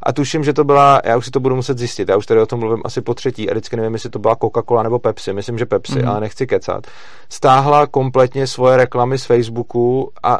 a 0.03 0.13
tuším, 0.13 0.43
že 0.43 0.53
to 0.53 0.63
byla, 0.63 1.01
já 1.03 1.17
už 1.17 1.25
si 1.25 1.31
to 1.31 1.39
budu 1.39 1.55
muset 1.55 1.77
zjistit, 1.77 2.09
já 2.09 2.17
už 2.17 2.25
tady 2.25 2.41
o 2.41 2.45
tom 2.45 2.59
mluvím 2.59 2.81
asi 2.85 3.01
po 3.01 3.13
třetí 3.13 3.49
a 3.49 3.53
vždycky 3.53 3.75
nevím, 3.75 3.93
jestli 3.93 4.09
to 4.09 4.19
byla 4.19 4.35
Coca-Cola 4.35 4.83
nebo 4.83 4.99
Pepsi, 4.99 5.33
myslím, 5.33 5.57
že 5.57 5.65
Pepsi, 5.65 6.01
mm. 6.01 6.07
ale 6.07 6.19
nechci 6.19 6.47
kecat. 6.47 6.87
Stáhla 7.29 7.87
kompletně 7.87 8.47
svoje 8.47 8.77
reklamy 8.77 9.17
z 9.17 9.25
Facebooku 9.25 10.11
a, 10.23 10.39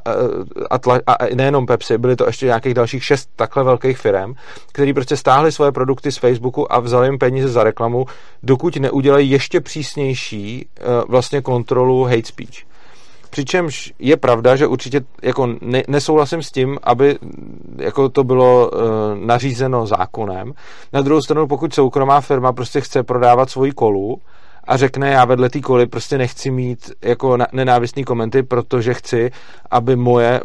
a, 0.70 0.78
tla, 0.78 1.00
a 1.08 1.36
nejenom 1.36 1.66
Pepsi, 1.66 1.98
byly 1.98 2.16
to 2.16 2.28
ještě 2.28 2.46
nějakých 2.46 2.74
dalších 2.74 3.04
šest 3.04 3.30
takhle 3.36 3.64
velkých 3.64 3.98
firm, 3.98 4.34
který 4.72 4.94
prostě 4.94 5.18
stáhli 5.18 5.52
svoje 5.52 5.72
produkty 5.72 6.12
z 6.12 6.18
Facebooku 6.18 6.74
a 6.74 6.80
vzali 6.80 7.08
jim 7.08 7.18
peníze 7.18 7.48
za 7.48 7.64
reklamu, 7.64 8.06
dokud 8.44 8.76
neudělají 8.76 9.30
ještě 9.30 9.62
přísnější 9.62 10.66
uh, 10.66 11.12
vlastně 11.12 11.42
kontrolu 11.42 12.04
hate 12.04 12.26
speech. 12.26 12.71
Přičemž 13.32 13.94
je 14.00 14.18
pravda, 14.18 14.56
že 14.56 14.68
určitě 14.68 15.02
jako 15.22 15.48
ne, 15.62 15.84
nesouhlasím 15.88 16.44
s 16.44 16.52
tím, 16.52 16.78
aby 16.84 17.20
jako 17.78 18.10
to 18.10 18.24
bylo 18.24 18.72
e, 18.74 18.78
nařízeno 19.26 19.88
zákonem. 19.88 20.54
Na 20.94 21.02
druhou 21.02 21.22
stranu, 21.22 21.48
pokud 21.48 21.74
soukromá 21.74 22.22
firma 22.22 22.54
prostě 22.54 22.82
chce 22.82 23.04
prodávat 23.04 23.50
svoji 23.50 23.72
kolu 23.72 24.22
a 24.64 24.78
řekne, 24.78 25.12
já 25.12 25.26
vedle 25.26 25.50
té 25.50 25.60
koly 25.60 25.88
prostě 25.88 26.18
nechci 26.18 26.52
mít 26.52 26.92
jako 27.02 27.38
nenávistný 27.52 28.04
komenty, 28.04 28.44
protože 28.44 28.94
chci, 28.94 29.32
aby 29.72 29.96
moje 29.96 30.42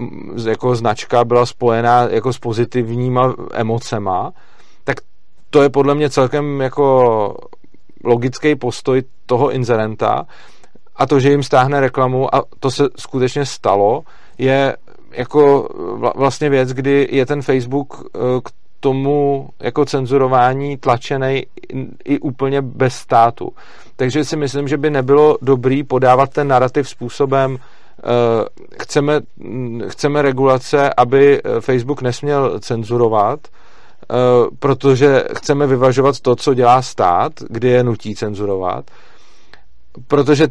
jako 0.48 0.76
značka 0.76 1.24
byla 1.24 1.46
spojená 1.46 2.02
jako 2.02 2.32
s 2.32 2.38
pozitivníma 2.38 3.34
emocema, 3.52 4.32
tak 4.84 4.96
to 5.50 5.62
je 5.62 5.68
podle 5.68 5.94
mě 5.94 6.10
celkem 6.10 6.60
jako 6.60 7.36
logický 8.04 8.54
postoj 8.54 9.02
toho 9.26 9.50
inzerenta, 9.50 10.26
a 10.98 11.06
to, 11.06 11.20
že 11.20 11.30
jim 11.30 11.42
stáhne 11.42 11.80
reklamu 11.80 12.34
a 12.34 12.42
to 12.60 12.70
se 12.70 12.88
skutečně 12.96 13.46
stalo, 13.46 14.02
je 14.38 14.76
jako 15.12 15.68
vlastně 16.16 16.50
věc, 16.50 16.72
kdy 16.72 17.08
je 17.10 17.26
ten 17.26 17.42
Facebook 17.42 18.04
eh, 18.14 18.18
k 18.44 18.50
tomu 18.80 19.48
jako 19.60 19.84
cenzurování 19.84 20.76
tlačený 20.76 21.46
i 22.04 22.18
úplně 22.18 22.62
bez 22.62 22.94
státu. 22.94 23.52
Takže 23.96 24.24
si 24.24 24.36
myslím, 24.36 24.68
že 24.68 24.76
by 24.76 24.90
nebylo 24.90 25.38
dobrý 25.42 25.82
podávat 25.82 26.30
ten 26.30 26.48
narrativ 26.48 26.88
způsobem, 26.88 27.58
eh, 27.58 28.02
chceme, 28.82 29.20
chceme 29.88 30.22
regulace, 30.22 30.90
aby 30.96 31.42
Facebook 31.60 32.02
nesměl 32.02 32.60
cenzurovat, 32.60 33.40
eh, 33.48 34.14
protože 34.58 35.24
chceme 35.36 35.66
vyvažovat 35.66 36.20
to, 36.20 36.36
co 36.36 36.54
dělá 36.54 36.82
stát, 36.82 37.32
kdy 37.48 37.68
je 37.68 37.84
nutí 37.84 38.14
cenzurovat, 38.14 38.90
protože 40.08 40.48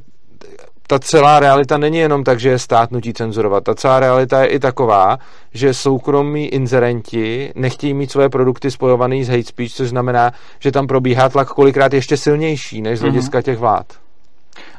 ta 0.88 1.00
celá 1.00 1.40
realita 1.40 1.78
není 1.78 1.98
jenom 1.98 2.24
tak, 2.24 2.40
že 2.40 2.50
je 2.50 2.60
stát 2.60 2.92
nutí 2.92 3.14
cenzurovat. 3.14 3.64
Ta 3.64 3.76
celá 3.76 4.00
realita 4.00 4.42
je 4.42 4.48
i 4.48 4.60
taková, 4.60 5.18
že 5.54 5.74
soukromí 5.74 6.48
inzerenti 6.48 7.52
nechtějí 7.56 7.94
mít 7.94 8.12
své 8.12 8.30
produkty 8.30 8.72
spojované 8.72 9.24
s 9.24 9.30
hate 9.30 9.44
speech, 9.44 9.72
což 9.72 9.90
znamená, 9.90 10.32
že 10.60 10.72
tam 10.72 10.88
probíhá 10.88 11.30
tlak 11.30 11.48
kolikrát 11.48 11.94
ještě 11.94 12.18
silnější 12.18 12.82
než 12.82 13.00
z 13.00 13.02
mhm. 13.02 13.12
hlediska 13.12 13.42
těch 13.42 13.58
vlád. 13.58 13.86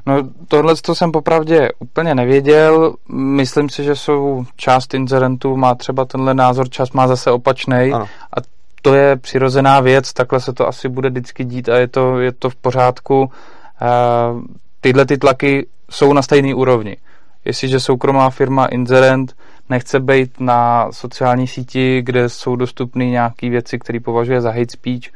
No 0.06 0.18
tohle 0.48 0.74
to 0.76 0.94
jsem 0.94 1.12
popravdě 1.12 1.68
úplně 1.78 2.14
nevěděl. 2.14 2.94
Myslím 3.08 3.68
si, 3.68 3.84
že 3.84 3.96
jsou 3.96 4.44
část 4.56 4.94
inzerentů 4.94 5.56
má 5.56 5.74
třeba 5.74 6.04
tenhle 6.04 6.34
názor, 6.34 6.70
část 6.70 6.94
má 6.94 7.08
zase 7.08 7.30
opačný. 7.30 7.92
A 8.36 8.36
to 8.82 8.94
je 8.94 9.16
přirozená 9.16 9.80
věc, 9.80 10.12
takhle 10.12 10.40
se 10.40 10.52
to 10.52 10.68
asi 10.68 10.88
bude 10.88 11.10
vždycky 11.10 11.44
dít 11.44 11.68
a 11.68 11.76
je 11.76 11.88
to, 11.88 12.20
je 12.20 12.32
to 12.32 12.50
v 12.50 12.56
pořádku. 12.56 13.20
Uh, 13.20 14.42
tyhle 14.80 15.06
ty 15.06 15.18
tlaky 15.18 15.66
jsou 15.90 16.12
na 16.12 16.22
stejné 16.22 16.54
úrovni. 16.54 16.96
Jestliže 17.44 17.80
soukromá 17.80 18.30
firma 18.30 18.66
Inzerent 18.66 19.36
nechce 19.68 20.00
být 20.00 20.40
na 20.40 20.88
sociální 20.92 21.46
síti, 21.46 22.02
kde 22.02 22.28
jsou 22.28 22.56
dostupné 22.56 23.04
nějaké 23.04 23.50
věci, 23.50 23.78
které 23.78 24.00
považuje 24.00 24.40
za 24.40 24.50
hate 24.50 24.72
speech, 24.72 25.12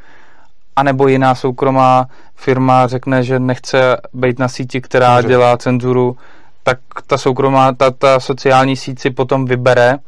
anebo 0.77 1.09
jiná 1.09 1.35
soukromá 1.35 2.07
firma 2.35 2.87
řekne, 2.87 3.23
že 3.23 3.39
nechce 3.39 3.97
být 4.13 4.39
na 4.39 4.49
síti, 4.49 4.81
která 4.81 5.17
Dobře. 5.17 5.29
dělá 5.29 5.57
cenzuru, 5.57 6.17
tak 6.63 6.79
ta 7.07 7.19
soukromá, 7.19 7.73
ta, 7.73 7.91
ta 7.91 8.21
sociální 8.21 8.77
síť 8.77 9.01
si 9.01 9.11
potom 9.11 9.45
vybere, 9.45 9.99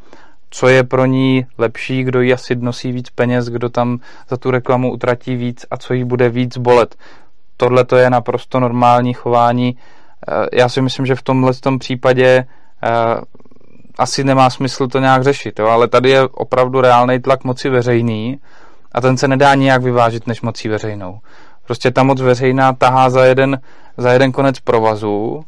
co 0.51 0.69
je 0.69 0.85
pro 0.85 1.07
ní 1.07 1.47
lepší, 1.59 2.05
kdo 2.05 2.21
jí 2.21 2.33
asi 2.33 2.57
nosí 2.57 2.93
víc 2.93 3.11
peněz, 3.11 3.49
kdo 3.49 3.69
tam 3.69 3.99
za 4.29 4.37
tu 4.37 4.51
reklamu 4.51 4.93
utratí 4.93 5.37
víc 5.37 5.67
a 5.71 5.77
co 5.77 5.95
jí 5.95 6.05
bude 6.05 6.29
víc 6.29 6.59
bolet. 6.59 6.97
Tohle 7.57 7.85
to 7.85 7.97
je 7.97 8.11
naprosto 8.11 8.61
normální 8.61 9.15
chování 9.15 9.77
já 10.53 10.69
si 10.69 10.83
myslím, 10.83 11.07
že 11.07 11.15
v 11.15 11.23
tomhle 11.23 11.55
tom 11.55 11.79
případě 11.79 12.45
eh, 12.83 12.89
asi 13.99 14.25
nemá 14.25 14.51
smysl 14.51 14.89
to 14.89 14.99
nějak 14.99 15.23
řešit, 15.23 15.59
jo? 15.59 15.67
ale 15.67 15.89
tady 15.89 16.11
je 16.11 16.23
opravdu 16.23 16.81
reálný 16.81 17.21
tlak 17.21 17.45
moci 17.45 17.69
veřejný 17.69 18.39
a 18.93 19.01
ten 19.01 19.17
se 19.17 19.29
nedá 19.29 19.55
nijak 19.55 19.83
vyvážit 19.83 20.27
než 20.27 20.43
mocí 20.43 20.69
veřejnou. 20.69 21.19
Prostě 21.65 21.91
ta 21.91 22.03
moc 22.03 22.21
veřejná 22.21 22.73
tahá 22.73 23.11
za 23.11 23.25
jeden, 23.25 23.61
za 23.97 24.13
jeden 24.13 24.33
konec 24.33 24.61
provazu, 24.61 25.45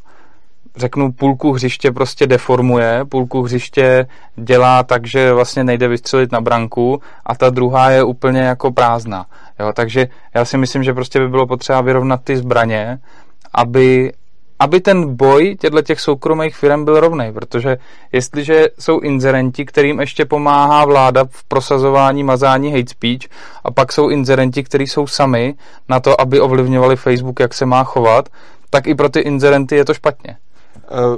řeknu 0.75 1.11
půlku 1.11 1.51
hřiště 1.51 1.91
prostě 1.91 2.27
deformuje, 2.27 3.05
půlku 3.09 3.41
hřiště 3.41 4.07
dělá 4.35 4.83
tak, 4.83 5.07
že 5.07 5.33
vlastně 5.33 5.63
nejde 5.63 5.87
vystřelit 5.87 6.31
na 6.31 6.41
branku 6.41 7.01
a 7.25 7.35
ta 7.35 7.49
druhá 7.49 7.89
je 7.89 8.03
úplně 8.03 8.41
jako 8.41 8.71
prázdná. 8.71 9.25
Jo? 9.59 9.71
Takže 9.73 10.07
já 10.33 10.45
si 10.45 10.57
myslím, 10.57 10.83
že 10.83 10.93
prostě 10.93 11.19
by 11.19 11.27
bylo 11.29 11.47
potřeba 11.47 11.81
vyrovnat 11.81 12.21
ty 12.23 12.37
zbraně, 12.37 12.99
aby, 13.53 14.13
aby 14.59 14.79
ten 14.79 15.15
boj 15.15 15.55
těchto 15.59 15.81
těch 15.81 16.01
soukromých 16.01 16.55
firm 16.55 16.85
byl 16.85 16.99
rovný, 16.99 17.33
protože 17.33 17.77
jestliže 18.11 18.67
jsou 18.79 18.99
inzerenti, 18.99 19.65
kterým 19.65 19.99
ještě 19.99 20.25
pomáhá 20.25 20.85
vláda 20.85 21.25
v 21.29 21.43
prosazování 21.43 22.23
mazání 22.23 22.71
hate 22.71 22.89
speech 22.89 23.29
a 23.63 23.71
pak 23.71 23.91
jsou 23.91 24.09
inzerenti, 24.09 24.63
kteří 24.63 24.87
jsou 24.87 25.07
sami 25.07 25.53
na 25.89 25.99
to, 25.99 26.21
aby 26.21 26.39
ovlivňovali 26.39 26.95
Facebook, 26.95 27.39
jak 27.39 27.53
se 27.53 27.65
má 27.65 27.83
chovat, 27.83 28.29
tak 28.69 28.87
i 28.87 28.95
pro 28.95 29.09
ty 29.09 29.19
inzerenty 29.19 29.75
je 29.75 29.85
to 29.85 29.93
špatně. 29.93 30.37
Uh 30.91 31.17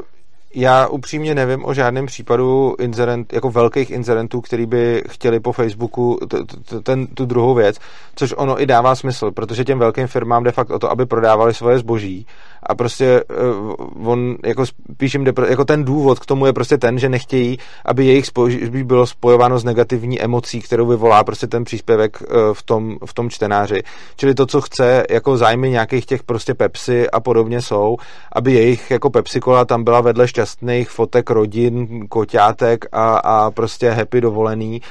já 0.60 0.88
upřímně 0.88 1.36
nevím 1.36 1.66
o 1.66 1.74
žádném 1.74 2.06
případu 2.06 2.76
inzerent, 2.80 3.34
jako 3.34 3.52
velkých 3.52 3.92
inzerentů, 3.92 4.42
který 4.42 4.66
by 4.66 5.04
chtěli 5.10 5.40
po 5.40 5.52
Facebooku 5.52 6.20
t, 6.28 6.38
t, 6.46 6.82
ten, 6.82 7.08
tu 7.08 7.26
druhou 7.26 7.54
věc, 7.54 7.78
což 8.16 8.34
ono 8.38 8.62
i 8.62 8.66
dává 8.66 8.96
smysl, 8.96 9.32
protože 9.32 9.66
těm 9.66 9.80
velkým 9.80 10.08
firmám 10.08 10.44
de 10.44 10.52
facto 10.52 10.76
o 10.76 10.80
to, 10.80 10.92
aby 10.92 11.06
prodávali 11.06 11.54
svoje 11.54 11.80
zboží 11.80 12.28
a 12.68 12.76
prostě 12.76 13.24
uh, 13.24 14.10
on 14.10 14.36
jako 14.46 14.66
spíš 14.66 15.14
jim 15.14 15.26
jako 15.48 15.66
ten 15.66 15.84
důvod 15.84 16.20
k 16.20 16.26
tomu 16.26 16.46
je 16.46 16.54
prostě 16.54 16.78
ten, 16.78 17.00
že 17.00 17.10
nechtějí, 17.10 17.58
aby 17.86 18.06
jejich 18.06 18.26
zboží 18.26 18.84
bylo 18.84 19.08
spojováno 19.08 19.60
s 19.60 19.64
negativní 19.64 20.22
emocí, 20.22 20.62
kterou 20.62 20.88
vyvolá 20.88 21.24
prostě 21.24 21.48
ten 21.48 21.64
příspěvek 21.64 22.22
uh, 22.22 22.54
v 22.54 22.64
tom, 22.64 22.98
v 23.06 23.14
tom 23.14 23.30
čtenáři. 23.30 23.84
Čili 24.16 24.34
to, 24.34 24.46
co 24.46 24.62
chce 24.62 25.04
jako 25.10 25.38
zájmy 25.38 25.70
nějakých 25.70 26.06
těch 26.06 26.24
prostě 26.24 26.54
Pepsi 26.54 27.10
a 27.10 27.20
podobně 27.20 27.62
jsou, 27.62 27.98
aby 28.32 28.54
jejich 28.54 28.92
jako 28.92 29.10
Pepsi 29.10 29.40
kola 29.40 29.66
tam 29.66 29.84
byla 29.84 30.02
vedle 30.02 30.28
šťastných 30.28 30.90
fotek 30.90 31.30
rodin, 31.30 32.08
koťátek 32.08 32.86
a, 32.92 33.18
a 33.18 33.52
prostě 33.52 33.90
happy 33.90 34.22
dovolený 34.22 34.82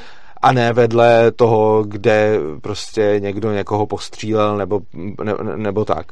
a 0.43 0.53
ne 0.53 0.73
vedle 0.73 1.31
toho, 1.31 1.85
kde 1.85 2.39
prostě 2.61 3.17
někdo 3.19 3.53
někoho 3.53 3.87
postřílel 3.87 4.57
nebo, 4.57 4.81
ne, 5.25 5.35
nebo 5.57 5.85
tak. 5.85 6.07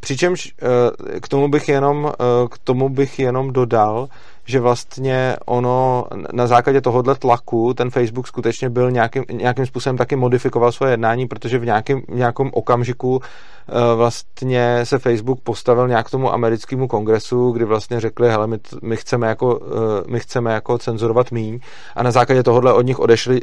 Přičemž 0.00 0.52
eh, 0.62 1.20
k 1.20 1.28
tomu 1.28 1.48
bych 1.48 1.68
jenom, 1.68 2.12
eh, 2.12 2.48
k 2.50 2.58
tomu 2.58 2.88
bych 2.88 3.18
jenom 3.18 3.52
dodal, 3.52 4.08
že 4.44 4.60
vlastně 4.60 5.36
ono 5.46 6.04
na 6.32 6.46
základě 6.46 6.80
tohohle 6.80 7.14
tlaku 7.14 7.74
ten 7.74 7.90
Facebook 7.90 8.28
skutečně 8.28 8.70
byl 8.70 8.90
nějakým, 8.90 9.24
nějakým 9.32 9.66
způsobem 9.66 9.96
taky 9.96 10.16
modifikoval 10.16 10.72
svoje 10.72 10.92
jednání, 10.92 11.28
protože 11.28 11.58
v 11.58 11.64
nějakém, 11.64 12.02
nějakém 12.08 12.50
okamžiku 12.52 13.20
eh, 13.22 13.94
vlastně 13.96 14.80
se 14.84 14.98
Facebook 14.98 15.40
postavil 15.40 15.88
nějak 15.88 16.06
k 16.06 16.10
tomu 16.10 16.32
americkému 16.32 16.88
kongresu, 16.88 17.50
kdy 17.50 17.64
vlastně 17.64 18.00
řekli, 18.00 18.28
hele, 18.28 18.46
my, 18.46 18.58
my, 18.82 18.96
chceme, 18.96 19.28
jako, 19.28 19.60
my 20.08 20.20
chceme 20.20 20.52
jako 20.52 20.78
cenzurovat 20.78 21.30
míň 21.30 21.60
a 21.96 22.02
na 22.02 22.10
základě 22.10 22.42
tohohle 22.42 22.72
od 22.72 22.82
nich 22.82 22.98
odešli 22.98 23.40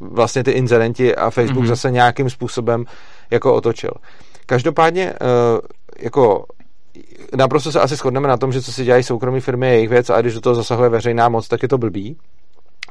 vlastně 0.00 0.44
ty 0.44 0.50
inzerenti 0.50 1.16
a 1.16 1.30
Facebook 1.30 1.64
mm-hmm. 1.64 1.68
zase 1.68 1.90
nějakým 1.90 2.30
způsobem 2.30 2.84
jako 3.30 3.54
otočil. 3.54 3.90
Každopádně 4.46 5.14
jako 5.98 6.44
naprosto 7.36 7.72
se 7.72 7.80
asi 7.80 7.96
shodneme 7.96 8.28
na 8.28 8.36
tom, 8.36 8.52
že 8.52 8.62
co 8.62 8.72
si 8.72 8.84
dělají 8.84 9.02
soukromí 9.02 9.40
firmy 9.40 9.66
je 9.66 9.72
jejich 9.72 9.88
věc 9.88 10.10
a 10.10 10.20
když 10.20 10.34
do 10.34 10.40
toho 10.40 10.54
zasahuje 10.54 10.88
veřejná 10.88 11.28
moc, 11.28 11.48
tak 11.48 11.62
je 11.62 11.68
to 11.68 11.78
blbý. 11.78 12.16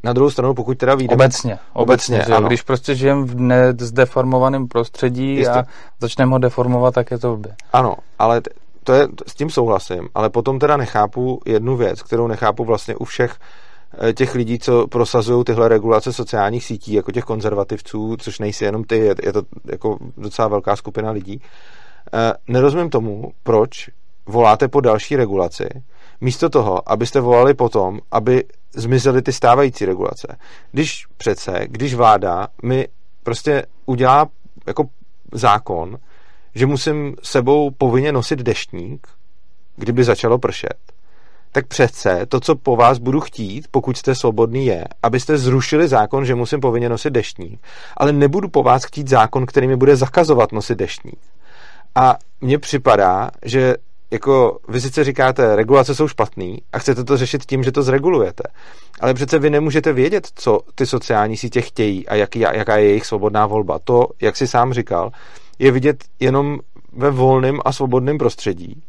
Na 0.04 0.14
druhou 0.14 0.30
stranu, 0.30 0.54
pokud 0.54 0.78
teda 0.78 0.96
vyjde... 0.96 1.16
Obecně, 1.16 1.60
obecně, 1.74 2.18
obecně 2.18 2.36
ano. 2.36 2.48
Když 2.48 2.62
prostě 2.62 2.96
žijeme 2.96 3.26
v 3.74 3.84
zdeformovaném 3.84 4.68
prostředí 4.68 5.36
Jistě. 5.36 5.52
a 5.52 5.64
začneme 6.00 6.32
ho 6.32 6.38
deformovat, 6.38 6.94
tak 6.94 7.12
je 7.12 7.18
to 7.18 7.30
blbě. 7.30 7.56
Ano, 7.74 7.96
ale 8.20 8.42
to 8.84 8.94
je, 8.94 9.08
s 9.28 9.36
tím 9.36 9.50
souhlasím, 9.50 10.10
ale 10.16 10.30
potom 10.30 10.60
teda 10.60 10.78
nechápu 10.78 11.42
jednu 11.46 11.78
věc, 11.78 12.02
kterou 12.02 12.28
nechápu 12.28 12.66
vlastně 12.66 12.96
u 12.96 13.04
všech 13.04 13.36
eh, 14.10 14.14
těch 14.14 14.36
lidí, 14.36 14.60
co 14.60 14.88
prosazují 14.88 15.44
tyhle 15.44 15.68
regulace 15.68 16.14
sociálních 16.14 16.66
sítí, 16.66 16.94
jako 16.94 17.12
těch 17.12 17.24
konzervativců, 17.24 18.18
což 18.18 18.40
nejsi 18.40 18.66
jenom 18.66 18.84
ty, 18.84 18.98
je, 18.98 19.16
je 19.24 19.34
to 19.34 19.42
jako 19.66 19.98
docela 20.18 20.48
velká 20.48 20.76
skupina 20.76 21.12
lidí, 21.12 21.42
Eh, 21.42 21.42
nerozumím 22.48 22.90
tomu, 22.90 23.32
proč 23.44 23.90
voláte 24.26 24.68
po 24.68 24.82
další 24.82 25.16
regulaci, 25.16 25.68
místo 26.22 26.50
toho, 26.50 26.92
abyste 26.92 27.20
volali 27.20 27.54
potom, 27.54 28.00
aby 28.12 28.44
zmizely 28.76 29.22
ty 29.22 29.34
stávající 29.34 29.86
regulace. 29.86 30.38
Když 30.72 31.06
přece, 31.18 31.60
když 31.68 31.94
vláda 31.94 32.48
mi 32.64 32.88
prostě 33.24 33.66
udělá 33.86 34.28
jako 34.68 34.84
zákon, 35.32 35.98
že 36.56 36.66
musím 36.66 37.16
sebou 37.24 37.72
povinně 37.72 38.12
nosit 38.12 38.40
deštník, 38.40 39.08
kdyby 39.76 40.04
začalo 40.04 40.38
pršet, 40.38 40.78
tak 41.52 41.68
přece 41.68 42.26
to, 42.26 42.40
co 42.40 42.56
po 42.56 42.76
vás 42.76 42.98
budu 42.98 43.20
chtít, 43.20 43.68
pokud 43.72 43.98
jste 43.98 44.16
svobodný, 44.16 44.66
je, 44.66 44.86
abyste 45.04 45.38
zrušili 45.38 45.88
zákon, 45.88 46.26
že 46.26 46.36
musím 46.36 46.60
povinně 46.60 46.90
nosit 46.90 47.10
deštník, 47.10 47.60
ale 47.98 48.12
nebudu 48.14 48.50
po 48.50 48.64
vás 48.64 48.84
chtít 48.84 49.08
zákon, 49.08 49.46
který 49.46 49.68
mi 49.68 49.76
bude 49.76 49.96
zakazovat 49.96 50.52
nosit 50.52 50.78
deštník. 50.78 51.20
A 51.96 52.18
mně 52.42 52.60
připadá, 52.60 53.32
že 53.46 53.76
jako 54.12 54.60
vy 54.68 54.82
sice 54.82 55.04
říkáte, 55.04 55.56
regulace 55.56 55.96
jsou 55.96 56.08
špatný 56.08 56.62
a 56.74 56.80
chcete 56.80 57.04
to 57.04 57.18
řešit 57.18 57.46
tím, 57.46 57.64
že 57.64 57.72
to 57.72 57.84
zregulujete. 57.84 58.44
Ale 59.00 59.14
přece 59.14 59.40
vy 59.40 59.50
nemůžete 59.50 59.94
vědět, 59.94 60.28
co 60.36 60.60
ty 60.76 60.86
sociální 60.86 61.38
sítě 61.38 61.62
chtějí 61.62 62.08
a 62.08 62.16
jaký, 62.16 62.40
jaká 62.40 62.78
je 62.78 62.88
jejich 62.88 63.06
svobodná 63.06 63.46
volba. 63.46 63.80
To, 63.84 64.08
jak 64.22 64.38
si 64.38 64.48
sám 64.48 64.74
říkal, 64.74 65.12
je 65.60 65.72
vidět 65.72 66.04
jenom 66.20 66.60
ve 66.94 67.12
volném 67.12 67.60
a 67.66 67.72
svobodném 67.72 68.18
prostředí. 68.18 68.84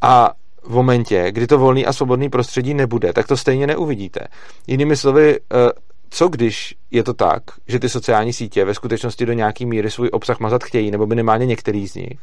A 0.00 0.32
v 0.62 0.70
momentě, 0.70 1.32
kdy 1.32 1.46
to 1.46 1.58
volný 1.58 1.86
a 1.86 1.92
svobodný 1.92 2.28
prostředí 2.28 2.74
nebude, 2.74 3.12
tak 3.12 3.26
to 3.26 3.36
stejně 3.36 3.66
neuvidíte. 3.66 4.20
Jinými 4.66 4.96
slovy, 4.96 5.40
eh, 5.40 5.70
co 6.10 6.28
když 6.28 6.74
je 6.90 7.02
to 7.02 7.14
tak, 7.14 7.42
že 7.66 7.78
ty 7.78 7.88
sociální 7.88 8.32
sítě 8.32 8.64
ve 8.64 8.74
skutečnosti 8.74 9.26
do 9.26 9.32
nějaký 9.32 9.66
míry 9.66 9.90
svůj 9.90 10.08
obsah 10.12 10.40
mazat 10.40 10.64
chtějí, 10.64 10.90
nebo 10.90 11.06
minimálně 11.06 11.46
některý 11.46 11.88
z 11.88 11.94
nich, 11.94 12.18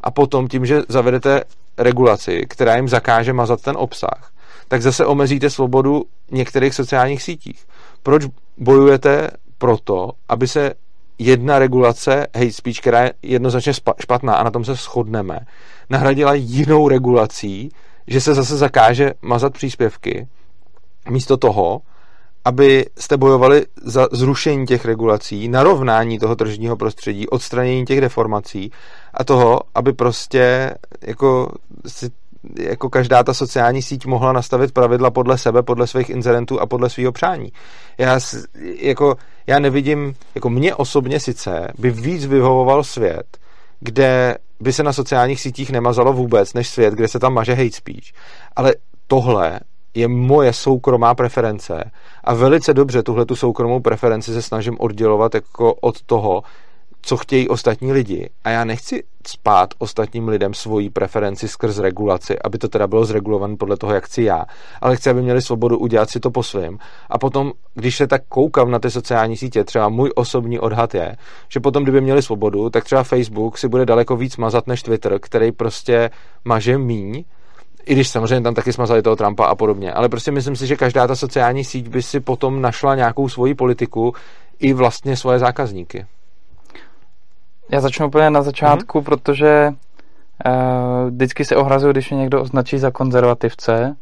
a 0.00 0.10
potom 0.10 0.48
tím, 0.48 0.66
že 0.66 0.82
zavedete 0.88 1.42
regulaci, 1.78 2.46
která 2.48 2.76
jim 2.76 2.88
zakáže 2.88 3.32
mazat 3.32 3.62
ten 3.62 3.76
obsah, 3.78 4.32
tak 4.68 4.82
zase 4.82 5.06
omezíte 5.06 5.50
svobodu 5.50 6.04
některých 6.30 6.74
sociálních 6.74 7.22
sítích. 7.22 7.66
Proč 8.02 8.22
bojujete 8.58 9.30
proto, 9.58 10.10
aby 10.28 10.48
se 10.48 10.74
jedna 11.18 11.58
regulace 11.58 12.26
hate 12.34 12.52
speech, 12.52 12.80
která 12.80 13.02
je 13.02 13.12
jednoznačně 13.22 13.72
špatná 14.00 14.34
a 14.34 14.42
na 14.42 14.50
tom 14.50 14.64
se 14.64 14.74
shodneme, 14.74 15.38
nahradila 15.90 16.34
jinou 16.34 16.88
regulací, 16.88 17.70
že 18.06 18.20
se 18.20 18.34
zase 18.34 18.56
zakáže 18.56 19.12
mazat 19.22 19.52
příspěvky, 19.52 20.28
místo 21.10 21.36
toho, 21.36 21.80
aby 22.44 22.86
jste 22.98 23.16
bojovali 23.16 23.66
za 23.82 24.08
zrušení 24.12 24.66
těch 24.66 24.84
regulací, 24.84 25.48
narovnání 25.48 26.18
toho 26.18 26.36
tržního 26.36 26.76
prostředí, 26.76 27.28
odstranění 27.28 27.84
těch 27.84 28.00
deformací 28.00 28.70
a 29.14 29.24
toho, 29.24 29.60
aby 29.74 29.92
prostě 29.92 30.74
jako 31.02 31.52
jako 32.58 32.90
každá 32.90 33.22
ta 33.22 33.34
sociální 33.34 33.82
síť 33.82 34.06
mohla 34.06 34.32
nastavit 34.32 34.72
pravidla 34.72 35.10
podle 35.10 35.38
sebe, 35.38 35.62
podle 35.62 35.86
svých 35.86 36.10
inzerentů 36.10 36.60
a 36.60 36.66
podle 36.66 36.90
svého 36.90 37.12
přání. 37.12 37.52
Já, 37.98 38.20
jako, 38.80 39.16
já 39.46 39.58
nevidím, 39.58 40.14
jako 40.34 40.50
mě 40.50 40.74
osobně 40.74 41.20
sice 41.20 41.68
by 41.78 41.90
víc 41.90 42.26
vyhovoval 42.26 42.84
svět, 42.84 43.38
kde 43.80 44.38
by 44.60 44.72
se 44.72 44.82
na 44.82 44.92
sociálních 44.92 45.40
sítích 45.40 45.70
nemazalo 45.70 46.12
vůbec, 46.12 46.54
než 46.54 46.68
svět, 46.68 46.94
kde 46.94 47.08
se 47.08 47.18
tam 47.18 47.34
maže 47.34 47.54
hate 47.54 47.70
speech. 47.70 48.12
Ale 48.56 48.74
tohle 49.06 49.60
je 49.94 50.08
moje 50.08 50.52
soukromá 50.52 51.14
preference 51.14 51.90
a 52.24 52.34
velice 52.34 52.74
dobře 52.74 53.02
tuhle 53.02 53.26
tu 53.26 53.36
soukromou 53.36 53.80
preferenci 53.80 54.32
se 54.32 54.42
snažím 54.42 54.76
oddělovat 54.80 55.34
jako 55.34 55.74
od 55.74 56.02
toho, 56.02 56.42
co 57.02 57.16
chtějí 57.16 57.48
ostatní 57.48 57.92
lidi. 57.92 58.30
A 58.44 58.50
já 58.50 58.64
nechci 58.64 59.02
spát 59.26 59.74
ostatním 59.78 60.28
lidem 60.28 60.54
svoji 60.54 60.90
preferenci 60.90 61.48
skrz 61.48 61.78
regulaci, 61.78 62.38
aby 62.44 62.58
to 62.58 62.68
teda 62.68 62.86
bylo 62.86 63.04
zregulované 63.04 63.56
podle 63.56 63.76
toho, 63.76 63.94
jak 63.94 64.04
chci 64.04 64.22
já, 64.22 64.44
ale 64.80 64.96
chci, 64.96 65.10
aby 65.10 65.22
měli 65.22 65.42
svobodu 65.42 65.78
udělat 65.78 66.10
si 66.10 66.20
to 66.20 66.30
po 66.30 66.42
svém. 66.42 66.78
A 67.10 67.18
potom, 67.18 67.52
když 67.74 67.96
se 67.96 68.06
tak 68.06 68.22
koukám 68.28 68.70
na 68.70 68.78
ty 68.78 68.90
sociální 68.90 69.36
sítě, 69.36 69.64
třeba 69.64 69.88
můj 69.88 70.10
osobní 70.14 70.58
odhad 70.58 70.94
je, 70.94 71.16
že 71.48 71.60
potom, 71.60 71.82
kdyby 71.82 72.00
měli 72.00 72.22
svobodu, 72.22 72.70
tak 72.70 72.84
třeba 72.84 73.02
Facebook 73.02 73.58
si 73.58 73.68
bude 73.68 73.86
daleko 73.86 74.16
víc 74.16 74.36
mazat 74.36 74.66
než 74.66 74.82
Twitter, 74.82 75.18
který 75.20 75.52
prostě 75.52 76.10
maže 76.44 76.78
míň, 76.78 77.24
i 77.86 77.94
když 77.94 78.08
samozřejmě 78.08 78.40
tam 78.40 78.54
taky 78.54 78.72
smazali 78.72 79.02
toho 79.02 79.16
Trumpa 79.16 79.46
a 79.46 79.54
podobně. 79.54 79.92
Ale 79.92 80.08
prostě 80.08 80.30
myslím 80.30 80.56
si, 80.56 80.66
že 80.66 80.76
každá 80.76 81.06
ta 81.06 81.16
sociální 81.16 81.64
síť 81.64 81.88
by 81.88 82.02
si 82.02 82.20
potom 82.20 82.62
našla 82.62 82.94
nějakou 82.94 83.28
svoji 83.28 83.54
politiku 83.54 84.14
i 84.58 84.72
vlastně 84.72 85.16
svoje 85.16 85.38
zákazníky. 85.38 86.06
Já 87.70 87.80
začnu 87.80 88.06
úplně 88.06 88.30
na 88.30 88.42
začátku, 88.42 88.98
mm-hmm. 88.98 89.04
protože 89.04 89.68
uh, 90.46 91.10
vždycky 91.10 91.44
se 91.44 91.56
ohrazuju, 91.56 91.92
když 91.92 92.10
mě 92.10 92.18
někdo 92.18 92.40
označí 92.42 92.78
za 92.78 92.90
konzervativce. 92.90 93.96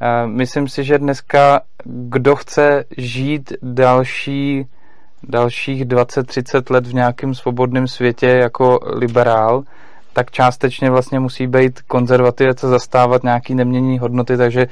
Uh, 0.00 0.30
myslím 0.30 0.68
si, 0.68 0.84
že 0.84 0.98
dneska 0.98 1.60
kdo 1.84 2.36
chce 2.36 2.84
žít 2.96 3.52
další, 3.62 4.66
dalších 5.22 5.84
20-30 5.84 6.72
let 6.72 6.86
v 6.86 6.94
nějakém 6.94 7.34
svobodném 7.34 7.88
světě 7.88 8.26
jako 8.26 8.78
liberál, 8.92 9.62
tak 10.16 10.30
částečně 10.30 10.90
vlastně 10.90 11.20
musí 11.20 11.46
být 11.46 11.80
konzervativec 11.80 12.64
a 12.64 12.68
zastávat 12.68 13.22
nějaký 13.22 13.54
nemění 13.54 13.98
hodnoty, 13.98 14.36
takže 14.36 14.66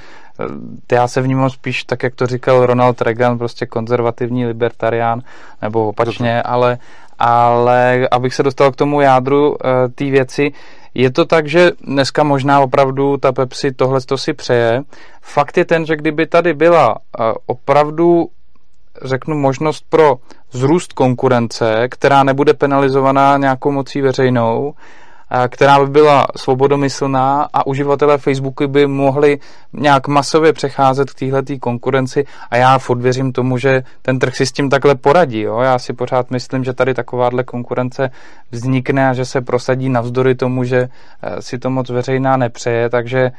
eh, 0.90 0.94
já 0.94 1.09
se 1.09 1.20
vnímám 1.20 1.50
spíš 1.50 1.85
tak, 1.85 2.02
jak 2.02 2.14
to 2.14 2.26
říkal 2.26 2.66
Ronald 2.66 3.02
Reagan, 3.02 3.38
prostě 3.38 3.66
konzervativní 3.66 4.46
libertarián, 4.46 5.20
nebo 5.62 5.88
opačně, 5.88 6.42
ale, 6.42 6.78
ale 7.18 8.09
abych 8.11 8.35
se 8.35 8.42
dostal 8.42 8.72
k 8.72 8.76
tomu 8.76 9.00
jádru 9.00 9.50
uh, 9.50 9.57
té 9.94 10.04
věci, 10.04 10.52
je 10.94 11.11
to 11.11 11.24
tak, 11.24 11.46
že 11.46 11.70
dneska 11.80 12.22
možná 12.22 12.61
opravdu 12.61 13.16
ta 13.16 13.33
Pepsi 13.33 13.72
tohle 13.72 14.00
to 14.00 14.18
si 14.18 14.33
přeje. 14.33 14.83
Fakt 15.22 15.57
je 15.57 15.64
ten, 15.64 15.87
že 15.87 15.96
kdyby 15.96 16.26
tady 16.26 16.54
byla 16.54 16.88
uh, 16.88 16.96
opravdu 17.46 18.28
řeknu, 19.02 19.37
možnost 19.37 19.85
pro 19.88 20.16
zrůst 20.52 20.92
konkurence, 20.92 21.88
která 21.88 22.22
nebude 22.22 22.54
penalizovaná 22.54 23.37
nějakou 23.37 23.70
mocí 23.70 24.00
veřejnou, 24.00 24.74
která 25.48 25.80
by 25.80 25.90
byla 25.90 26.26
svobodomyslná 26.37 27.48
a 27.52 27.66
uživatelé 27.66 28.18
Facebooku 28.18 28.68
by 28.68 28.87
mohli 28.87 29.38
nějak 29.72 30.08
masově 30.08 30.52
přecházet 30.52 31.10
k 31.10 31.18
téhle 31.18 31.42
konkurenci 31.60 32.24
a 32.50 32.56
já 32.56 32.78
furt 32.78 32.98
věřím 32.98 33.32
tomu, 33.32 33.58
že 33.58 33.82
ten 34.02 34.18
trh 34.18 34.37
si 34.37 34.46
s 34.46 34.52
tím 34.52 34.70
takhle 34.70 34.94
poradí. 34.94 35.40
Jo? 35.40 35.60
Já 35.60 35.78
si 35.78 35.92
pořád 35.92 36.30
myslím, 36.30 36.64
že 36.64 36.72
tady 36.72 36.94
takováhle 36.94 37.44
konkurence 37.44 38.10
vznikne 38.50 39.08
a 39.08 39.12
že 39.12 39.24
se 39.24 39.40
prosadí 39.40 39.88
navzdory 39.88 40.34
tomu, 40.34 40.64
že 40.64 40.88
eh, 41.22 41.42
si 41.42 41.58
to 41.58 41.70
moc 41.70 41.90
veřejná 41.90 42.37
nepřeje, 42.37 42.90
takže 42.90 43.30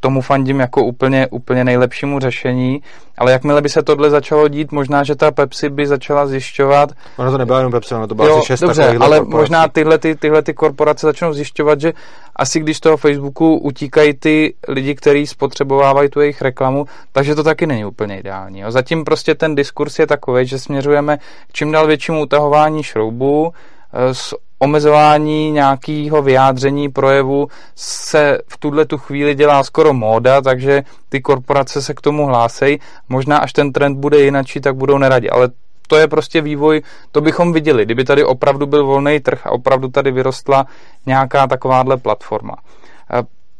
tomu 0.00 0.20
fandím 0.20 0.60
jako 0.60 0.84
úplně, 0.84 1.26
úplně 1.30 1.64
nejlepšímu 1.64 2.18
řešení, 2.18 2.82
ale 3.18 3.32
jakmile 3.32 3.62
by 3.62 3.68
se 3.68 3.82
tohle 3.82 4.10
začalo 4.10 4.48
dít, 4.48 4.72
možná, 4.72 5.04
že 5.04 5.14
ta 5.14 5.30
Pepsi 5.30 5.68
by 5.68 5.86
začala 5.86 6.26
zjišťovat... 6.26 6.92
Ono 7.16 7.30
to 7.30 7.38
nebylo 7.38 7.58
jenom 7.58 7.72
Pepsi, 7.72 7.94
ono 7.94 8.06
to 8.06 8.14
bylo 8.14 8.28
jo, 8.28 8.36
asi 8.36 8.46
šest 8.46 8.60
dobře, 8.60 8.84
ale 8.84 9.18
korporací. 9.18 9.30
možná 9.30 9.68
tyhle, 9.68 9.98
ty, 9.98 10.14
tyhle 10.14 10.42
ty 10.42 10.54
korporace 10.54 11.06
začnou 11.06 11.32
zjišťovat, 11.32 11.80
že 11.80 11.92
asi 12.36 12.60
když 12.60 12.76
z 12.76 12.80
toho 12.80 12.96
Facebooku 12.96 13.56
utíkají 13.56 14.14
ty 14.14 14.54
lidi, 14.68 14.94
kteří 14.94 15.26
spotřebovávají 15.26 16.08
tu 16.08 16.20
jejich 16.20 16.42
reklamu, 16.42 16.86
takže 17.12 17.34
to 17.34 17.42
taky 17.42 17.66
není 17.66 17.84
úplně 17.84 18.18
ideální. 18.18 18.60
Jo. 18.60 18.70
Zatím 18.70 19.04
prostě 19.04 19.34
ten 19.34 19.54
diskurs 19.54 19.98
je 19.98 20.06
takový, 20.06 20.46
že 20.46 20.58
směřujeme 20.58 21.16
k 21.48 21.52
čím 21.52 21.72
dál 21.72 21.86
většímu 21.86 22.22
utahování 22.22 22.82
šroubů, 22.82 23.52
eh, 23.92 24.14
s 24.14 24.34
omezování 24.58 25.50
nějakého 25.50 26.22
vyjádření 26.22 26.88
projevu 26.88 27.48
se 27.74 28.38
v 28.48 28.58
tuhle 28.58 28.84
tu 28.84 28.98
chvíli 28.98 29.34
dělá 29.34 29.64
skoro 29.64 29.92
móda, 29.92 30.40
takže 30.40 30.82
ty 31.08 31.20
korporace 31.20 31.82
se 31.82 31.94
k 31.94 32.00
tomu 32.00 32.26
hlásejí. 32.26 32.78
Možná 33.08 33.38
až 33.38 33.52
ten 33.52 33.72
trend 33.72 33.98
bude 33.98 34.20
jinačí, 34.20 34.60
tak 34.60 34.76
budou 34.76 34.98
neradi, 34.98 35.30
ale 35.30 35.48
to 35.86 35.96
je 35.96 36.08
prostě 36.08 36.40
vývoj, 36.40 36.82
to 37.12 37.20
bychom 37.20 37.52
viděli, 37.52 37.84
kdyby 37.84 38.04
tady 38.04 38.24
opravdu 38.24 38.66
byl 38.66 38.86
volný 38.86 39.20
trh 39.20 39.46
a 39.46 39.50
opravdu 39.50 39.88
tady 39.88 40.10
vyrostla 40.10 40.66
nějaká 41.06 41.46
takováhle 41.46 41.96
platforma. 41.96 42.54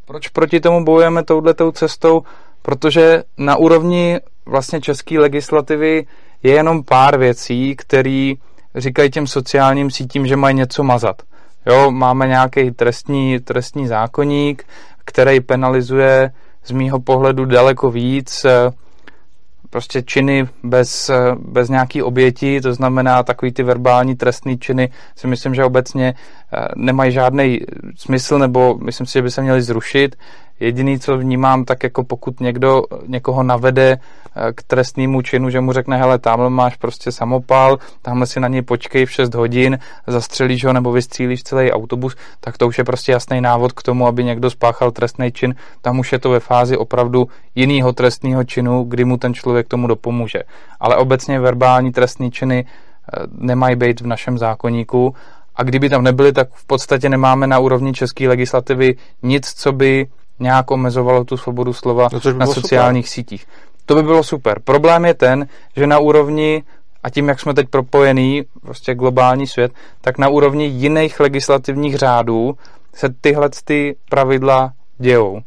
Proč 0.06 0.28
proti 0.28 0.60
tomu 0.60 0.84
bojujeme 0.84 1.22
touhletou 1.22 1.72
cestou? 1.72 2.22
Protože 2.62 3.22
na 3.38 3.56
úrovni 3.56 4.20
vlastně 4.46 4.80
české 4.80 5.18
legislativy 5.18 6.06
je 6.42 6.52
jenom 6.52 6.84
pár 6.84 7.18
věcí, 7.18 7.76
které 7.76 8.32
říkají 8.74 9.10
těm 9.10 9.26
sociálním 9.26 9.90
sítím, 9.90 10.26
že 10.26 10.36
mají 10.36 10.56
něco 10.56 10.82
mazat. 10.82 11.22
Jo, 11.66 11.90
máme 11.90 12.28
nějaký 12.28 12.70
trestní, 12.70 13.40
trestní 13.40 13.86
zákoník, 13.86 14.64
který 15.04 15.40
penalizuje 15.40 16.30
z 16.64 16.70
mýho 16.70 17.00
pohledu 17.00 17.44
daleko 17.44 17.90
víc 17.90 18.44
eh, 18.44 18.70
prostě 19.70 20.02
činy 20.02 20.48
bez, 20.62 21.10
eh, 21.10 21.16
bez 21.38 21.68
nějaký 21.68 22.02
oběti, 22.02 22.60
to 22.60 22.74
znamená 22.74 23.22
takový 23.22 23.52
ty 23.52 23.62
verbální 23.62 24.16
trestní 24.16 24.58
činy 24.58 24.90
si 25.16 25.26
myslím, 25.26 25.54
že 25.54 25.64
obecně 25.64 26.14
eh, 26.14 26.68
nemají 26.76 27.12
žádný 27.12 27.60
smysl, 27.96 28.38
nebo 28.38 28.78
myslím 28.78 29.06
si, 29.06 29.12
že 29.12 29.22
by 29.22 29.30
se 29.30 29.42
měly 29.42 29.62
zrušit. 29.62 30.16
Jediný, 30.60 30.98
co 30.98 31.18
vnímám, 31.18 31.64
tak 31.64 31.82
jako 31.82 32.04
pokud 32.04 32.40
někdo 32.40 32.82
někoho 33.06 33.42
navede 33.42 33.98
eh, 34.36 34.52
k 34.52 34.62
trestnému 34.62 35.22
činu, 35.22 35.50
že 35.50 35.60
mu 35.60 35.72
řekne, 35.72 35.96
hele, 35.96 36.18
tamhle 36.18 36.50
máš 36.50 36.76
prostě 36.76 37.12
samopal, 37.12 37.78
tamhle 38.02 38.26
si 38.26 38.40
na 38.40 38.48
něj 38.48 38.62
počkej 38.62 39.06
v 39.06 39.10
6 39.10 39.34
hodin, 39.34 39.78
zastřelíš 40.06 40.64
ho 40.64 40.72
nebo 40.72 40.92
vystřílíš 40.92 41.42
celý 41.42 41.72
autobus, 41.72 42.16
tak 42.40 42.58
to 42.58 42.66
už 42.66 42.78
je 42.78 42.84
prostě 42.84 43.12
jasný 43.12 43.40
návod 43.40 43.72
k 43.72 43.82
tomu, 43.82 44.06
aby 44.06 44.24
někdo 44.24 44.50
spáchal 44.50 44.90
trestný 44.90 45.32
čin. 45.32 45.54
Tam 45.82 45.98
už 45.98 46.12
je 46.12 46.18
to 46.18 46.30
ve 46.30 46.40
fázi 46.40 46.76
opravdu 46.76 47.28
jiného 47.54 47.92
trestného 47.92 48.44
činu, 48.44 48.84
kdy 48.84 49.04
mu 49.04 49.16
ten 49.16 49.34
člověk 49.34 49.68
tomu 49.68 49.86
dopomůže. 49.86 50.42
Ale 50.80 50.96
obecně 50.96 51.40
verbální 51.40 51.92
trestné 51.92 52.30
činy 52.30 52.64
eh, 52.66 53.22
nemají 53.30 53.76
být 53.76 54.00
v 54.00 54.06
našem 54.06 54.38
zákoníku 54.38 55.14
a 55.58 55.62
kdyby 55.62 55.88
tam 55.88 56.02
nebyly, 56.02 56.32
tak 56.32 56.48
v 56.52 56.66
podstatě 56.66 57.08
nemáme 57.08 57.46
na 57.46 57.58
úrovni 57.58 57.92
české 57.92 58.28
legislativy 58.28 58.94
nic, 59.22 59.52
co 59.52 59.72
by 59.72 60.06
nějak 60.40 60.70
omezovalo 60.70 61.24
tu 61.24 61.36
svobodu 61.36 61.72
slova 61.72 62.08
no, 62.12 62.32
by 62.32 62.38
na 62.38 62.46
sociálních 62.46 63.08
super. 63.08 63.14
sítích. 63.14 63.46
To 63.86 63.94
by 63.94 64.02
bylo 64.02 64.22
super. 64.22 64.60
Problém 64.64 65.04
je 65.04 65.14
ten, 65.14 65.46
že 65.76 65.86
na 65.86 65.98
úrovni 65.98 66.62
a 67.02 67.10
tím, 67.10 67.28
jak 67.28 67.40
jsme 67.40 67.54
teď 67.54 67.68
propojený, 67.68 68.44
prostě 68.62 68.94
globální 68.94 69.46
svět, 69.46 69.72
tak 70.00 70.18
na 70.18 70.28
úrovni 70.28 70.66
jiných 70.66 71.20
legislativních 71.20 71.96
řádů 71.96 72.56
se 72.94 73.08
tyhle 73.20 73.48
ty 73.64 73.96
pravidla 74.10 74.72
dějou. 74.98 75.40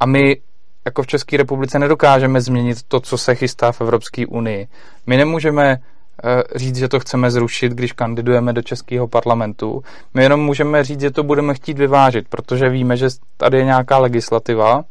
A 0.00 0.06
my 0.06 0.36
jako 0.84 1.02
v 1.02 1.06
České 1.06 1.36
republice 1.36 1.78
nedokážeme 1.78 2.40
změnit 2.40 2.78
to, 2.88 3.00
co 3.00 3.18
se 3.18 3.34
chystá 3.34 3.72
v 3.72 3.80
Evropské 3.80 4.26
unii. 4.26 4.68
My 5.06 5.16
nemůžeme 5.16 5.78
říct, 6.54 6.76
že 6.76 6.88
to 6.88 7.00
chceme 7.00 7.30
zrušit, 7.30 7.72
když 7.72 7.92
kandidujeme 7.92 8.52
do 8.52 8.62
Českého 8.62 9.08
parlamentu. 9.08 9.82
My 10.14 10.22
jenom 10.22 10.40
můžeme 10.40 10.84
říct, 10.84 11.00
že 11.00 11.10
to 11.10 11.22
budeme 11.22 11.54
chtít 11.54 11.78
vyvážit, 11.78 12.28
protože 12.28 12.68
víme, 12.68 12.96
že 12.96 13.08
tady 13.36 13.58
je 13.58 13.64
nějaká 13.64 13.98
legislativa 13.98 14.84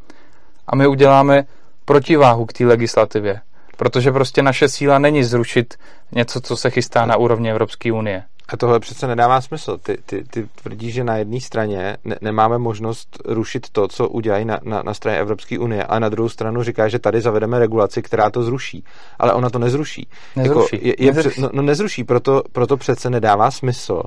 a 0.68 0.76
my 0.76 0.88
uděláme 0.88 1.44
protiváhu 1.86 2.46
k 2.46 2.54
té 2.54 2.66
legislativě. 2.66 3.42
Protože 3.78 4.12
prostě 4.12 4.42
naše 4.42 4.70
síla 4.70 5.00
není 5.00 5.24
zrušit 5.24 5.76
něco, 6.12 6.42
co 6.42 6.58
se 6.58 6.70
chystá 6.70 7.06
na 7.06 7.18
úrovni 7.18 7.52
Evropské 7.52 7.92
unie. 7.92 8.24
A 8.52 8.58
tohle 8.58 8.80
přece 8.80 9.08
nedává 9.08 9.42
smysl. 9.42 9.78
Ty, 9.78 9.98
ty, 10.06 10.24
ty 10.24 10.50
tvrdíš, 10.62 10.94
že 10.94 11.04
na 11.04 11.18
jedné 11.18 11.42
straně 11.42 11.98
ne, 12.06 12.16
nemáme 12.22 12.58
možnost 12.58 13.18
rušit 13.26 13.70
to, 13.70 13.88
co 13.88 14.10
udělají 14.10 14.46
na, 14.46 14.60
na, 14.64 14.84
na 14.84 14.94
straně 14.94 15.18
Evropské 15.18 15.60
unie, 15.60 15.84
a 15.84 16.00
na 16.00 16.10
druhou 16.10 16.30
stranu 16.30 16.64
říká, 16.64 16.88
že 16.88 17.00
tady 17.00 17.22
zavedeme 17.22 17.60
regulaci, 17.60 18.02
která 18.02 18.30
to 18.30 18.44
zruší. 18.44 18.84
Ale 19.20 19.34
ona 19.34 19.50
to 19.50 19.60
nezruší. 19.60 20.08
Nezruší. 20.36 20.76
Jako 20.76 20.88
je, 20.88 20.96
je 21.00 21.14
nezruší. 21.14 21.42
No, 21.42 21.50
no 21.54 21.62
nezruší, 21.62 22.04
proto, 22.04 22.44
proto 22.52 22.78
přece 22.78 23.10
nedává 23.10 23.52
smysl 23.52 24.04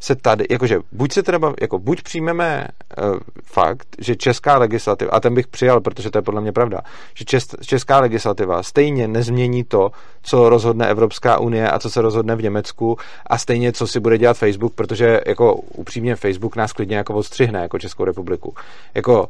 se 0.00 0.16
tady, 0.16 0.44
jakože 0.50 0.78
buď 0.92 1.12
se 1.12 1.22
teda, 1.22 1.52
jako 1.60 1.78
buď 1.78 2.02
přijmeme 2.02 2.68
uh, 2.98 3.18
fakt, 3.44 3.88
že 3.98 4.16
česká 4.16 4.58
legislativa, 4.58 5.10
a 5.10 5.20
ten 5.20 5.34
bych 5.34 5.46
přijal, 5.46 5.80
protože 5.80 6.10
to 6.10 6.18
je 6.18 6.22
podle 6.22 6.40
mě 6.40 6.52
pravda, 6.52 6.80
že 7.14 7.24
čes, 7.24 7.46
česká 7.66 8.00
legislativa 8.00 8.62
stejně 8.62 9.08
nezmění 9.08 9.64
to, 9.64 9.90
co 10.22 10.48
rozhodne 10.48 10.88
Evropská 10.88 11.38
unie 11.38 11.70
a 11.70 11.78
co 11.78 11.90
se 11.90 12.02
rozhodne 12.02 12.36
v 12.36 12.42
Německu 12.42 12.96
a 13.26 13.38
stejně, 13.38 13.72
co 13.72 13.86
si 13.86 14.00
bude 14.00 14.18
dělat 14.18 14.38
Facebook, 14.38 14.74
protože 14.74 15.20
jako 15.26 15.54
upřímně 15.54 16.16
Facebook 16.16 16.56
nás 16.56 16.72
klidně 16.72 16.96
jako 16.96 17.14
odstřihne, 17.14 17.60
jako 17.60 17.78
Českou 17.78 18.04
republiku. 18.04 18.54
Jako 18.94 19.28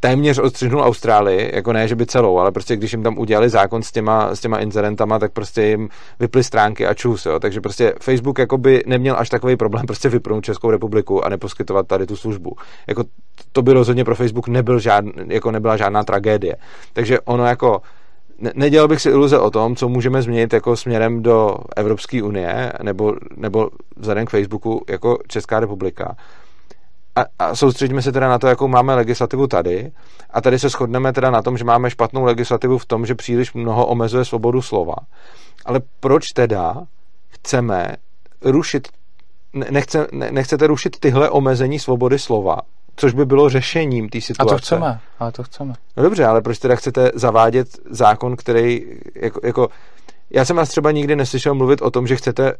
téměř 0.00 0.38
odstřihnul 0.38 0.82
Austrálii, 0.82 1.50
jako 1.54 1.72
ne, 1.72 1.88
že 1.88 1.96
by 1.96 2.06
celou, 2.06 2.38
ale 2.38 2.52
prostě 2.52 2.76
když 2.76 2.92
jim 2.92 3.02
tam 3.02 3.18
udělali 3.18 3.48
zákon 3.48 3.82
s 3.82 3.92
těma, 3.92 4.34
s 4.34 4.40
těma 4.40 4.58
incidentama, 4.58 5.18
tak 5.18 5.32
prostě 5.32 5.62
jim 5.62 5.88
vyply 6.20 6.44
stránky 6.44 6.86
a 6.86 6.94
čus, 6.94 7.26
jo. 7.26 7.40
Takže 7.40 7.60
prostě 7.60 7.94
Facebook 8.00 8.38
jako 8.38 8.58
by 8.58 8.82
neměl 8.86 9.16
až 9.18 9.28
takový 9.28 9.56
problém 9.56 9.86
prostě 9.86 10.08
vypnout 10.08 10.44
Českou 10.44 10.70
republiku 10.70 11.24
a 11.24 11.28
neposkytovat 11.28 11.86
tady 11.86 12.06
tu 12.06 12.16
službu. 12.16 12.56
Jako 12.86 13.04
to 13.52 13.62
by 13.62 13.72
rozhodně 13.72 14.04
pro 14.04 14.14
Facebook 14.14 14.48
nebyl 14.48 14.78
žádn, 14.78 15.10
jako 15.26 15.50
nebyla 15.50 15.76
žádná 15.76 16.04
tragédie. 16.04 16.56
Takže 16.92 17.20
ono 17.20 17.46
jako 17.46 17.82
ne, 18.38 18.52
nedělal 18.54 18.88
bych 18.88 19.00
si 19.00 19.08
iluze 19.08 19.38
o 19.38 19.50
tom, 19.50 19.76
co 19.76 19.88
můžeme 19.88 20.22
změnit 20.22 20.52
jako 20.52 20.76
směrem 20.76 21.22
do 21.22 21.56
Evropské 21.76 22.22
unie 22.22 22.72
nebo, 22.82 23.14
nebo 23.36 23.70
vzhledem 23.96 24.26
k 24.26 24.30
Facebooku 24.30 24.84
jako 24.90 25.18
Česká 25.28 25.60
republika. 25.60 26.16
A, 27.16 27.24
a 27.38 27.54
soustředíme 27.54 28.02
se 28.02 28.12
teda 28.12 28.28
na 28.28 28.38
to, 28.38 28.46
jakou 28.46 28.68
máme 28.68 28.94
legislativu 28.94 29.46
tady. 29.46 29.92
A 30.30 30.40
tady 30.40 30.58
se 30.58 30.68
shodneme 30.68 31.12
teda 31.12 31.30
na 31.30 31.42
tom, 31.42 31.58
že 31.58 31.64
máme 31.64 31.90
špatnou 31.90 32.24
legislativu 32.24 32.78
v 32.78 32.86
tom, 32.86 33.06
že 33.06 33.14
příliš 33.14 33.52
mnoho 33.52 33.86
omezuje 33.86 34.24
svobodu 34.24 34.62
slova. 34.62 34.94
Ale 35.64 35.80
proč 36.00 36.24
teda 36.34 36.82
chceme 37.28 37.96
rušit, 38.42 38.88
nechce, 39.70 40.06
nechcete 40.12 40.66
rušit 40.66 41.00
tyhle 41.00 41.30
omezení 41.30 41.78
svobody 41.78 42.18
slova, 42.18 42.56
což 42.96 43.14
by 43.14 43.24
bylo 43.24 43.48
řešením 43.48 44.08
té 44.08 44.20
situace. 44.20 44.54
A 44.54 44.56
to 44.56 44.62
chceme, 44.62 45.00
ale 45.18 45.32
to 45.32 45.42
chceme. 45.42 45.74
No 45.96 46.02
dobře, 46.02 46.24
ale 46.24 46.40
proč 46.40 46.58
teda 46.58 46.76
chcete 46.76 47.10
zavádět 47.14 47.68
zákon, 47.90 48.36
který 48.36 48.84
jako, 49.14 49.40
jako 49.44 49.68
já 50.30 50.44
jsem 50.44 50.56
vás 50.56 50.68
třeba 50.68 50.90
nikdy 50.90 51.16
neslyšel 51.16 51.54
mluvit 51.54 51.82
o 51.82 51.90
tom, 51.90 52.06
že 52.06 52.16
chcete, 52.16 52.54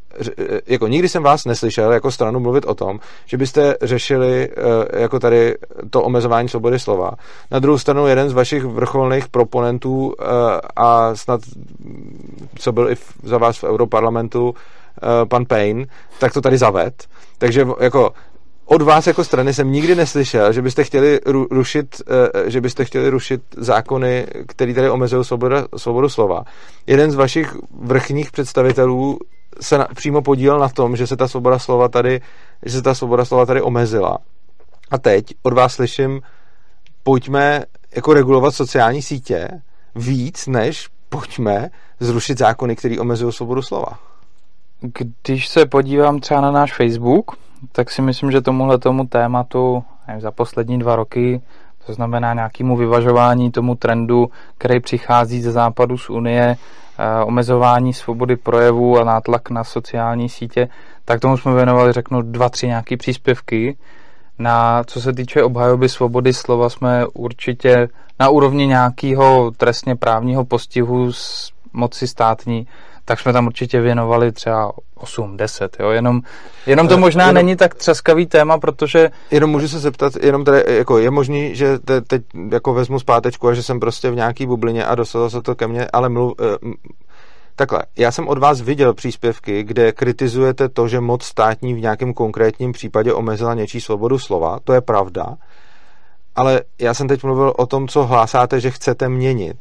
jako 0.67 0.87
nikdy 0.87 1.09
jsem 1.09 1.23
vás 1.23 1.45
neslyšel 1.45 1.93
jako 1.93 2.11
stranu 2.11 2.41
mluvit 2.41 2.65
o 2.65 2.75
tom, 2.75 3.01
že 3.27 3.37
byste 3.37 3.77
řešili 3.83 4.49
eh, 4.51 5.01
jako 5.01 5.19
tady 5.19 5.55
to 5.91 6.03
omezování 6.03 6.49
svobody 6.49 6.79
slova. 6.79 7.11
Na 7.51 7.59
druhou 7.59 7.79
stranu 7.79 8.07
jeden 8.07 8.29
z 8.29 8.33
vašich 8.33 8.65
vrcholných 8.65 9.29
proponentů 9.29 10.15
eh, 10.21 10.25
a 10.77 11.15
snad, 11.15 11.41
co 12.59 12.73
byl 12.73 12.91
i 12.91 12.97
za 13.23 13.39
vás 13.39 13.59
v 13.59 13.65
Europarlamentu, 13.65 14.55
eh, 14.55 15.27
pan 15.27 15.45
Payne, 15.45 15.85
tak 16.19 16.33
to 16.33 16.41
tady 16.41 16.59
zaved. 16.59 17.05
Takže 17.39 17.67
jako 17.81 18.13
od 18.67 18.83
vás 18.83 19.07
jako 19.07 19.25
strany 19.25 19.55
jsem 19.55 19.73
nikdy 19.73 19.95
neslyšel, 19.95 20.53
že 20.53 20.63
byste 20.63 20.85
chtěli 20.85 21.21
rušit, 21.51 22.03
eh, 22.47 22.51
že 22.51 22.61
byste 22.61 22.85
chtěli 22.85 23.11
rušit 23.11 23.43
zákony, 23.57 24.27
které 24.49 24.75
tady 24.75 24.91
omezují 24.91 25.25
svobodu, 25.25 25.57
svobodu 25.77 26.09
slova. 26.09 26.45
Jeden 26.87 27.11
z 27.11 27.15
vašich 27.15 27.57
vrchních 27.81 28.33
představitelů 28.33 29.19
se 29.61 29.79
na, 29.79 29.89
přímo 29.95 30.23
podílel 30.23 30.59
na 30.59 30.69
tom, 30.69 30.97
že 30.97 31.07
se 31.07 31.17
ta 31.17 31.29
svoboda 31.29 31.59
slova 31.59 31.89
tady, 31.89 32.21
že 32.63 32.73
se 32.73 32.83
ta 32.83 32.95
svoboda 32.95 33.25
slova 33.25 33.47
tady 33.47 33.63
omezila. 33.63 34.19
A 34.91 34.99
teď 34.99 35.27
od 35.43 35.53
vás 35.53 35.75
slyším, 35.75 36.21
pojďme 37.03 37.63
jako 37.97 38.15
regulovat 38.15 38.55
sociální 38.55 39.03
sítě 39.03 39.49
víc, 39.95 40.47
než 40.47 40.89
pojďme 41.09 41.71
zrušit 42.01 42.39
zákony, 42.39 42.77
které 42.77 43.01
omezují 43.01 43.33
svobodu 43.33 43.63
slova. 43.63 43.99
Když 45.23 45.49
se 45.49 45.67
podívám 45.67 46.21
třeba 46.21 46.41
na 46.41 46.51
náš 46.51 46.77
Facebook, 46.77 47.46
tak 47.73 47.91
si 47.91 48.03
myslím, 48.03 48.31
že 48.31 48.41
tomuhle 48.41 48.79
tomu 48.79 49.07
tématu 49.07 49.85
nevím, 50.09 50.21
za 50.21 50.31
poslední 50.31 50.79
dva 50.79 50.97
roky, 50.97 51.41
to 51.87 51.93
znamená 51.93 52.35
nějakému 52.35 52.77
vyvažování 52.77 53.51
tomu 53.51 53.75
trendu, 53.75 54.31
který 54.59 54.81
přichází 54.81 55.43
ze 55.43 55.53
západu 55.53 55.99
z 55.99 56.11
Unie, 56.11 56.57
eh, 56.99 57.25
omezování 57.25 57.93
svobody 57.93 58.37
projevu 58.37 58.99
a 58.99 59.05
nátlak 59.05 59.51
na 59.51 59.65
sociální 59.65 60.29
sítě, 60.29 60.69
tak 61.05 61.21
tomu 61.21 61.37
jsme 61.37 61.55
věnovali, 61.55 61.93
řeknu, 61.93 62.23
dva, 62.23 62.49
tři 62.49 62.67
nějaké 62.67 62.97
příspěvky. 62.97 63.77
Na, 64.39 64.85
co 64.85 65.01
se 65.01 65.13
týče 65.13 65.43
obhajoby 65.43 65.89
svobody 65.89 66.33
slova, 66.33 66.69
jsme 66.69 67.07
určitě 67.07 67.89
na 68.21 68.29
úrovni 68.29 68.67
nějakého 68.67 69.51
trestně 69.57 69.97
právního 69.97 70.45
postihu 70.45 71.13
z 71.13 71.53
moci 71.73 72.09
státní 72.09 72.67
tak 73.09 73.21
jsme 73.21 73.33
tam 73.33 73.47
určitě 73.47 73.81
věnovali 73.81 74.33
třeba 74.33 74.73
8, 74.95 75.37
10, 75.37 75.77
jo, 75.81 75.91
jenom, 75.91 76.21
jenom 76.67 76.89
to 76.89 76.95
eh, 76.95 76.97
možná 76.97 77.25
jenom, 77.25 77.35
není 77.35 77.57
tak 77.57 77.75
třaskavý 77.75 78.27
téma, 78.27 78.59
protože... 78.59 79.11
Jenom 79.31 79.51
můžu 79.51 79.69
se 79.69 79.79
zeptat, 79.79 80.13
jenom 80.23 80.45
tady, 80.45 80.65
jako 80.67 80.99
je 80.99 81.11
možný, 81.11 81.55
že 81.55 81.79
te, 81.79 82.01
teď 82.01 82.23
jako 82.53 82.75
vezmu 82.75 82.99
zpátečku 82.99 83.49
a 83.49 83.55
že 83.55 83.63
jsem 83.63 83.81
prostě 83.81 84.11
v 84.11 84.15
nějaký 84.15 84.47
bublině 84.47 84.85
a 84.85 84.95
dostalo 84.95 85.31
se 85.31 85.43
to 85.43 85.55
ke 85.55 85.67
mně, 85.67 85.87
ale 85.93 86.09
mluv, 86.09 86.33
uh, 86.63 86.73
Takhle, 87.59 87.83
já 87.99 88.13
jsem 88.13 88.29
od 88.29 88.39
vás 88.39 88.61
viděl 88.61 88.95
příspěvky, 88.95 89.63
kde 89.63 89.93
kritizujete 89.93 90.69
to, 90.69 90.89
že 90.89 91.01
moc 91.01 91.25
státní 91.25 91.75
v 91.75 91.81
nějakém 91.81 92.15
konkrétním 92.15 92.73
případě 92.73 93.13
omezila 93.13 93.55
něčí 93.55 93.81
svobodu 93.81 94.19
slova, 94.19 94.59
to 94.65 94.73
je 94.73 94.81
pravda, 94.81 95.37
ale 96.37 96.63
já 96.79 96.95
jsem 96.95 97.09
teď 97.09 97.25
mluvil 97.25 97.53
o 97.57 97.67
tom, 97.67 97.89
co 97.89 98.07
hlásáte, 98.07 98.61
že 98.61 98.71
chcete 98.71 99.09
měnit. 99.09 99.57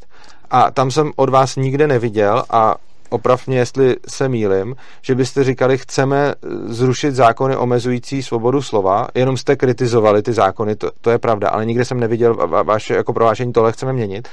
A 0.51 0.71
tam 0.71 0.91
jsem 0.91 1.12
od 1.15 1.29
vás 1.29 1.55
nikde 1.55 1.88
neviděl 1.88 2.43
a 2.49 2.75
oprav 3.15 3.47
mě, 3.47 3.58
jestli 3.58 3.95
se 4.08 4.30
mýlim, 4.30 4.75
že 5.01 5.15
byste 5.15 5.43
říkali, 5.43 5.78
chceme 5.78 6.34
zrušit 6.65 7.15
zákony 7.15 7.56
omezující 7.56 8.23
svobodu 8.23 8.62
slova, 8.62 9.08
jenom 9.15 9.38
jste 9.38 9.56
kritizovali 9.56 10.21
ty 10.21 10.34
zákony, 10.34 10.75
to, 10.75 10.91
to 11.01 11.10
je 11.10 11.17
pravda, 11.17 11.49
ale 11.49 11.65
nikde 11.65 11.86
jsem 11.86 11.99
neviděl 11.99 12.36
vaše 12.63 12.95
jako 12.95 13.13
prohlášení, 13.13 13.54
tohle 13.54 13.71
chceme 13.71 13.93
měnit, 13.93 14.28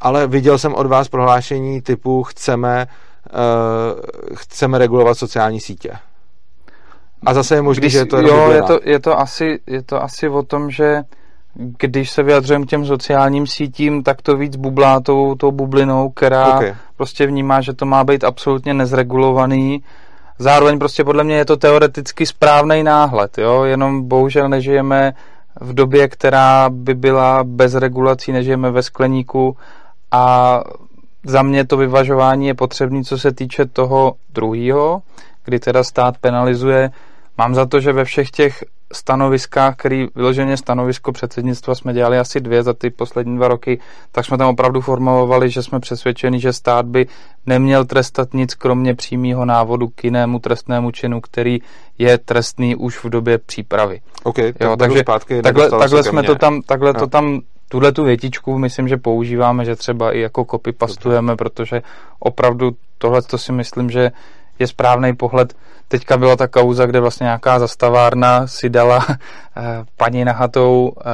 ale 0.00 0.26
viděl 0.26 0.58
jsem 0.58 0.74
od 0.74 0.86
vás 0.86 1.08
prohlášení 1.08 1.82
typu 1.82 2.22
chceme, 2.22 2.86
uh, 3.32 4.34
chceme 4.34 4.78
regulovat 4.78 5.18
sociální 5.18 5.60
sítě. 5.60 5.92
A 7.26 7.34
zase 7.34 7.54
je 7.54 7.62
možné, 7.62 7.88
že 7.88 7.98
je 7.98 8.06
to 8.06 8.20
Jo, 8.20 8.50
je 8.50 8.62
to, 8.62 8.80
je, 8.84 9.00
to 9.00 9.18
asi, 9.18 9.58
je 9.66 9.82
to 9.82 10.02
asi 10.02 10.28
o 10.28 10.42
tom, 10.42 10.70
že 10.70 11.02
když 11.58 12.10
se 12.10 12.22
vyjadřujeme 12.22 12.66
těm 12.66 12.86
sociálním 12.86 13.46
sítím, 13.46 14.02
tak 14.02 14.22
to 14.22 14.36
víc 14.36 14.56
bublá 14.56 15.00
tou, 15.00 15.34
tou 15.34 15.50
bublinou, 15.50 16.10
která 16.10 16.56
okay. 16.56 16.74
prostě 16.96 17.26
vnímá, 17.26 17.60
že 17.60 17.72
to 17.72 17.86
má 17.86 18.04
být 18.04 18.24
absolutně 18.24 18.74
nezregulovaný. 18.74 19.82
Zároveň 20.38 20.78
prostě 20.78 21.04
podle 21.04 21.24
mě 21.24 21.36
je 21.36 21.44
to 21.44 21.56
teoreticky 21.56 22.26
správný 22.26 22.82
náhled, 22.82 23.38
jo? 23.38 23.64
jenom 23.64 24.08
bohužel 24.08 24.48
nežijeme 24.48 25.12
v 25.60 25.74
době, 25.74 26.08
která 26.08 26.70
by 26.70 26.94
byla 26.94 27.44
bez 27.44 27.74
regulací, 27.74 28.32
nežijeme 28.32 28.70
ve 28.70 28.82
skleníku 28.82 29.56
a 30.10 30.60
za 31.24 31.42
mě 31.42 31.66
to 31.66 31.76
vyvažování 31.76 32.46
je 32.46 32.54
potřebné, 32.54 33.04
co 33.04 33.18
se 33.18 33.32
týče 33.32 33.66
toho 33.66 34.14
druhého, 34.34 35.02
kdy 35.44 35.58
teda 35.58 35.84
stát 35.84 36.18
penalizuje. 36.18 36.90
Mám 37.38 37.54
za 37.54 37.66
to, 37.66 37.80
že 37.80 37.92
ve 37.92 38.04
všech 38.04 38.30
těch 38.30 38.64
stanoviskách, 38.92 39.76
který 39.76 40.06
vyloženě 40.14 40.56
stanovisko 40.56 41.12
předsednictva 41.12 41.74
jsme 41.74 41.92
dělali 41.92 42.18
asi 42.18 42.40
dvě 42.40 42.62
za 42.62 42.74
ty 42.74 42.90
poslední 42.90 43.36
dva 43.36 43.48
roky, 43.48 43.80
tak 44.12 44.24
jsme 44.24 44.38
tam 44.38 44.48
opravdu 44.48 44.80
formulovali, 44.80 45.50
že 45.50 45.62
jsme 45.62 45.80
přesvědčeni, 45.80 46.40
že 46.40 46.52
stát 46.52 46.86
by 46.86 47.06
neměl 47.46 47.84
trestat 47.84 48.34
nic 48.34 48.54
kromě 48.54 48.94
přímého 48.94 49.44
návodu 49.44 49.88
k 49.88 50.04
jinému 50.04 50.38
trestnému 50.38 50.90
činu, 50.90 51.20
který 51.20 51.58
je 51.98 52.18
trestný 52.18 52.76
už 52.76 53.04
v 53.04 53.08
době 53.08 53.38
přípravy. 53.38 54.00
Okay, 54.24 54.52
tak 54.52 54.68
jo, 54.68 54.76
takže 54.76 54.98
zpátky, 54.98 55.42
takhle, 55.42 55.70
takhle 55.70 56.02
jsme 56.02 56.22
to 56.22 56.34
tam, 56.34 56.62
takhle 56.62 56.92
no. 56.92 57.00
to 57.00 57.06
tam 57.06 57.40
tuhle 57.68 57.92
tu 57.92 58.04
větičku 58.04 58.58
myslím, 58.58 58.88
že 58.88 58.96
používáme, 58.96 59.64
že 59.64 59.76
třeba 59.76 60.12
i 60.12 60.20
jako 60.20 60.44
copy 60.50 60.72
pastujeme, 60.72 61.36
protože 61.36 61.82
opravdu 62.18 62.70
tohle 62.98 63.22
to 63.22 63.38
si 63.38 63.52
myslím, 63.52 63.90
že 63.90 64.10
je 64.58 64.66
správný 64.66 65.16
pohled. 65.16 65.54
Teďka 65.88 66.16
byla 66.16 66.36
ta 66.36 66.48
kauza, 66.48 66.86
kde 66.86 67.00
vlastně 67.00 67.24
nějaká 67.24 67.58
zastavárna 67.58 68.46
si 68.46 68.70
dala 68.70 69.06
eh, 69.10 69.62
paní 69.96 70.24
nahatou 70.24 70.92
eh, 71.00 71.04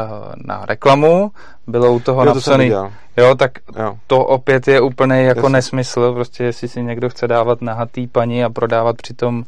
na 0.44 0.66
reklamu, 0.66 1.30
bylo 1.66 1.92
u 1.92 2.00
toho 2.00 2.20
jo, 2.20 2.24
napsaný, 2.24 2.72
jo, 3.16 3.34
tak 3.36 3.52
jo. 3.78 3.98
to 4.06 4.24
opět 4.24 4.68
je 4.68 4.80
úplně 4.80 5.22
jako 5.22 5.38
Jasně. 5.38 5.52
nesmysl, 5.52 6.12
prostě 6.14 6.44
jestli 6.44 6.68
si 6.68 6.82
někdo 6.82 7.08
chce 7.08 7.28
dávat 7.28 7.62
nahatý 7.62 8.06
paní 8.06 8.44
a 8.44 8.50
prodávat 8.50 8.96
přitom 8.96 9.44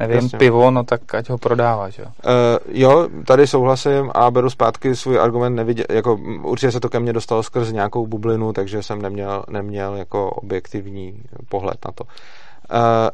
nevím, 0.00 0.16
Jasně. 0.16 0.38
pivo, 0.38 0.70
no 0.70 0.84
tak 0.84 1.14
ať 1.14 1.30
ho 1.30 1.38
prodává, 1.38 1.88
že 1.88 2.02
jo? 2.02 2.08
Uh, 2.08 2.78
jo, 2.80 3.08
tady 3.26 3.46
souhlasím 3.46 4.10
a 4.14 4.30
beru 4.30 4.50
zpátky 4.50 4.96
svůj 4.96 5.20
argument, 5.20 5.54
neviděl, 5.54 5.84
jako 5.90 6.18
určitě 6.42 6.72
se 6.72 6.80
to 6.80 6.88
ke 6.88 7.00
mně 7.00 7.12
dostalo 7.12 7.42
skrz 7.42 7.72
nějakou 7.72 8.06
bublinu, 8.06 8.52
takže 8.52 8.82
jsem 8.82 9.02
neměl, 9.02 9.44
neměl 9.50 9.96
jako 9.96 10.30
objektivní 10.30 11.22
pohled 11.48 11.76
na 11.84 11.92
to. 11.92 12.04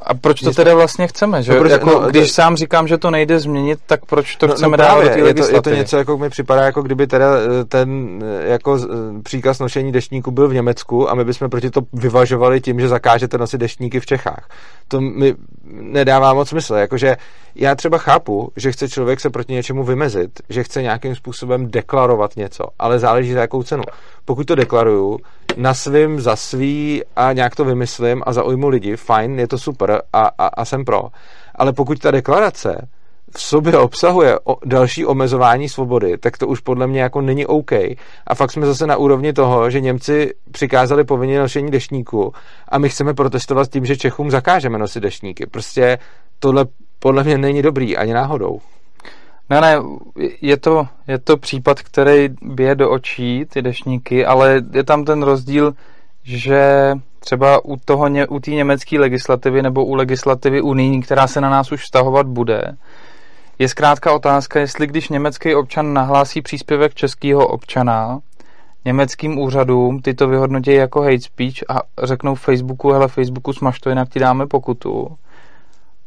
A 0.03 0.15
proč 0.15 0.41
to 0.41 0.51
teda 0.51 0.75
vlastně 0.75 1.07
chceme? 1.07 1.43
Že? 1.43 1.53
No, 1.53 1.59
proč, 1.59 1.73
jako, 1.73 1.91
no, 1.91 2.01
když 2.09 2.29
to, 2.29 2.35
sám 2.35 2.57
říkám, 2.57 2.89
že 2.89 2.99
to 2.99 3.11
nejde 3.11 3.39
změnit, 3.39 3.79
tak 3.87 4.05
proč 4.07 4.37
to 4.37 4.47
no, 4.47 4.51
no 4.51 4.57
chceme 4.57 4.77
no 4.77 4.85
do 5.01 5.09
té 5.09 5.19
je 5.19 5.35
to, 5.35 5.51
je 5.51 5.63
to 5.63 5.71
něco, 5.71 5.97
jako 5.97 6.19
mi 6.19 6.31
připadá, 6.31 6.65
jako 6.65 6.83
kdyby 6.83 7.07
teda 7.07 7.27
eh, 7.37 7.65
ten 7.65 8.21
eh, 8.25 8.51
jako 8.51 8.79
eh, 8.83 9.23
příkaz 9.23 9.59
nošení 9.59 9.93
deštníku 9.93 10.31
byl 10.31 10.49
v 10.49 10.55
Německu 10.55 11.11
a 11.11 11.15
my 11.15 11.25
bychom 11.25 11.51
proti 11.51 11.71
to 11.71 11.81
vyvažovali 11.93 12.61
tím, 12.61 12.81
že 12.81 12.89
zakážete 12.89 13.39
nosit 13.39 13.59
deštníky 13.59 14.01
v 14.01 14.07
Čechách. 14.07 14.49
To 14.89 15.01
mi 15.01 15.35
nedává 15.65 16.35
moc 16.35 16.49
smysl. 16.49 16.75
Jakože 16.75 17.17
já 17.55 17.75
třeba 17.75 17.99
chápu, 17.99 18.53
že 18.57 18.73
chce 18.73 18.89
člověk 18.89 19.21
se 19.21 19.31
proti 19.31 19.53
něčemu 19.53 19.85
vymezit, 19.85 20.31
že 20.49 20.63
chce 20.63 20.83
nějakým 20.83 21.15
způsobem 21.15 21.71
deklarovat 21.71 22.37
něco, 22.37 22.65
ale 22.79 22.99
záleží 22.99 23.33
za 23.33 23.41
jakou 23.41 23.63
cenu. 23.63 23.83
Pokud 24.25 24.47
to 24.47 24.55
deklaruju, 24.55 25.19
na 25.57 25.75
svým, 25.75 26.21
za 26.21 26.37
svý 26.37 27.03
a 27.17 27.33
nějak 27.33 27.57
to 27.57 27.65
vymyslím 27.65 28.23
a 28.27 28.33
zaujmu 28.33 28.69
lidi, 28.69 28.97
fajn, 28.97 29.39
je 29.39 29.49
to 29.49 29.59
super 29.59 30.03
a, 30.13 30.31
a, 30.39 30.47
a 30.47 30.65
jsem 30.65 30.85
pro. 30.85 31.03
Ale 31.55 31.73
pokud 31.73 31.99
ta 31.99 32.11
deklarace 32.11 32.89
v 33.37 33.43
sobě 33.43 33.79
obsahuje 33.79 34.39
o, 34.45 34.57
další 34.65 35.07
omezování 35.07 35.69
svobody, 35.69 36.19
tak 36.19 36.39
to 36.39 36.49
už 36.49 36.61
podle 36.61 36.87
mě 36.87 37.01
jako 37.01 37.21
není 37.21 37.47
OK. 37.47 37.73
A 38.27 38.35
fakt 38.35 38.53
jsme 38.53 38.67
zase 38.67 38.87
na 38.87 38.97
úrovni 38.97 39.33
toho, 39.33 39.71
že 39.71 39.81
Němci 39.81 40.35
přikázali 40.51 41.05
povinně 41.05 41.39
nošení 41.39 41.71
deštníku 41.71 42.33
a 42.69 42.79
my 42.79 42.89
chceme 42.89 43.15
protestovat 43.15 43.69
tím, 43.69 43.87
že 43.87 43.97
Čechům 43.97 44.31
zakážeme 44.31 44.79
nosit 44.79 45.01
deštníky. 45.01 45.47
Prostě 45.47 45.99
tohle 46.39 46.67
podle 46.99 47.25
mě 47.25 47.39
není 47.39 47.63
dobrý 47.63 47.97
ani 47.97 48.13
náhodou. 48.13 48.61
Ne, 49.51 49.61
ne, 49.61 49.77
je 50.41 50.57
to, 50.57 50.89
je 51.09 51.19
to 51.19 51.37
případ, 51.37 51.83
který 51.83 52.29
bije 52.43 52.75
do 52.75 52.91
očí, 52.91 53.45
ty 53.45 53.63
dešníky, 53.63 54.27
ale 54.27 54.63
je 54.73 54.85
tam 54.85 55.05
ten 55.05 55.23
rozdíl, 55.23 55.75
že 56.23 56.93
třeba 57.19 57.65
u 57.65 57.77
toho 57.77 58.07
u 58.29 58.41
té 58.41 58.51
německé 58.51 58.99
legislativy 58.99 59.63
nebo 59.63 59.85
u 59.85 59.95
legislativy 59.95 60.61
unijní, 60.61 61.03
která 61.03 61.27
se 61.27 61.41
na 61.41 61.51
nás 61.51 61.73
už 61.73 61.83
vztahovat 61.83 62.27
bude, 62.27 62.77
je 63.59 63.69
zkrátka 63.69 64.13
otázka, 64.13 64.61
jestli 64.61 64.87
když 64.87 65.09
německý 65.09 65.55
občan 65.55 65.93
nahlásí 65.93 66.43
příspěvek 66.43 66.95
českého 66.95 67.47
občana 67.47 68.21
německým 68.85 69.39
úřadům, 69.39 70.03
ty 70.03 70.15
to 70.15 70.29
vyhodnotí 70.29 70.73
jako 70.73 71.03
hate 71.03 71.21
speech 71.21 71.55
a 71.69 71.81
řeknou 72.03 72.35
Facebooku, 72.35 72.93
hele 72.93 73.09
Facebooku 73.09 73.53
smaž 73.53 73.81
to, 73.81 73.89
jinak 73.89 74.09
ti 74.09 74.19
dáme 74.19 74.47
pokutu, 74.47 75.17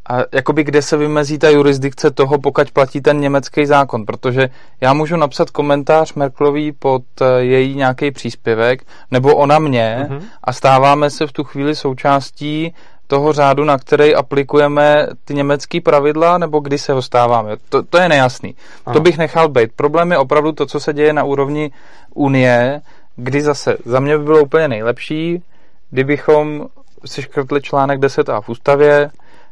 a 0.10 0.18
jakoby 0.32 0.64
kde 0.64 0.82
se 0.82 0.98
vymezí 0.98 1.40
ta 1.40 1.50
jurisdikce 1.50 2.12
toho, 2.12 2.40
pokud 2.40 2.72
platí 2.72 3.02
ten 3.02 3.20
německý 3.20 3.66
zákon, 3.66 4.06
protože 4.06 4.50
já 4.82 4.94
můžu 4.94 5.18
napsat 5.18 5.50
komentář 5.50 6.14
Merklový 6.14 6.72
pod 6.72 7.04
eh, 7.22 7.26
její 7.40 7.76
nějaký 7.76 8.12
příspěvek, 8.12 8.84
nebo 9.12 9.36
ona 9.36 9.60
mě 9.60 10.08
uh-huh. 10.10 10.22
a 10.44 10.54
stáváme 10.54 11.10
se 11.10 11.28
v 11.28 11.32
tu 11.32 11.44
chvíli 11.44 11.76
součástí 11.76 12.74
toho 13.08 13.34
řádu, 13.34 13.64
na 13.64 13.78
který 13.78 14.16
aplikujeme 14.16 15.08
ty 15.26 15.34
německé 15.34 15.82
pravidla, 15.82 16.38
nebo 16.38 16.60
kdy 16.60 16.78
se 16.78 16.94
ho 16.94 17.02
stáváme. 17.02 17.58
To, 17.70 17.84
to 17.84 17.98
je 17.98 18.10
nejasný. 18.10 18.56
Aha. 18.86 18.94
To 18.94 19.00
bych 19.00 19.18
nechal 19.18 19.50
být. 19.50 19.72
Problém 19.76 20.12
je 20.12 20.18
opravdu 20.18 20.52
to, 20.52 20.66
co 20.66 20.80
se 20.80 20.94
děje 20.94 21.14
na 21.14 21.24
úrovni 21.24 21.72
Unie, 22.14 22.82
kdy 23.16 23.42
zase 23.42 23.78
za 23.86 24.00
mě 24.00 24.18
by 24.18 24.24
bylo 24.24 24.44
úplně 24.44 24.68
nejlepší, 24.68 25.44
kdybychom 25.90 26.66
si 27.06 27.22
škrtli 27.22 27.62
článek 27.62 28.00
10a 28.00 28.42
v 28.42 28.50
ústavě, 28.50 29.10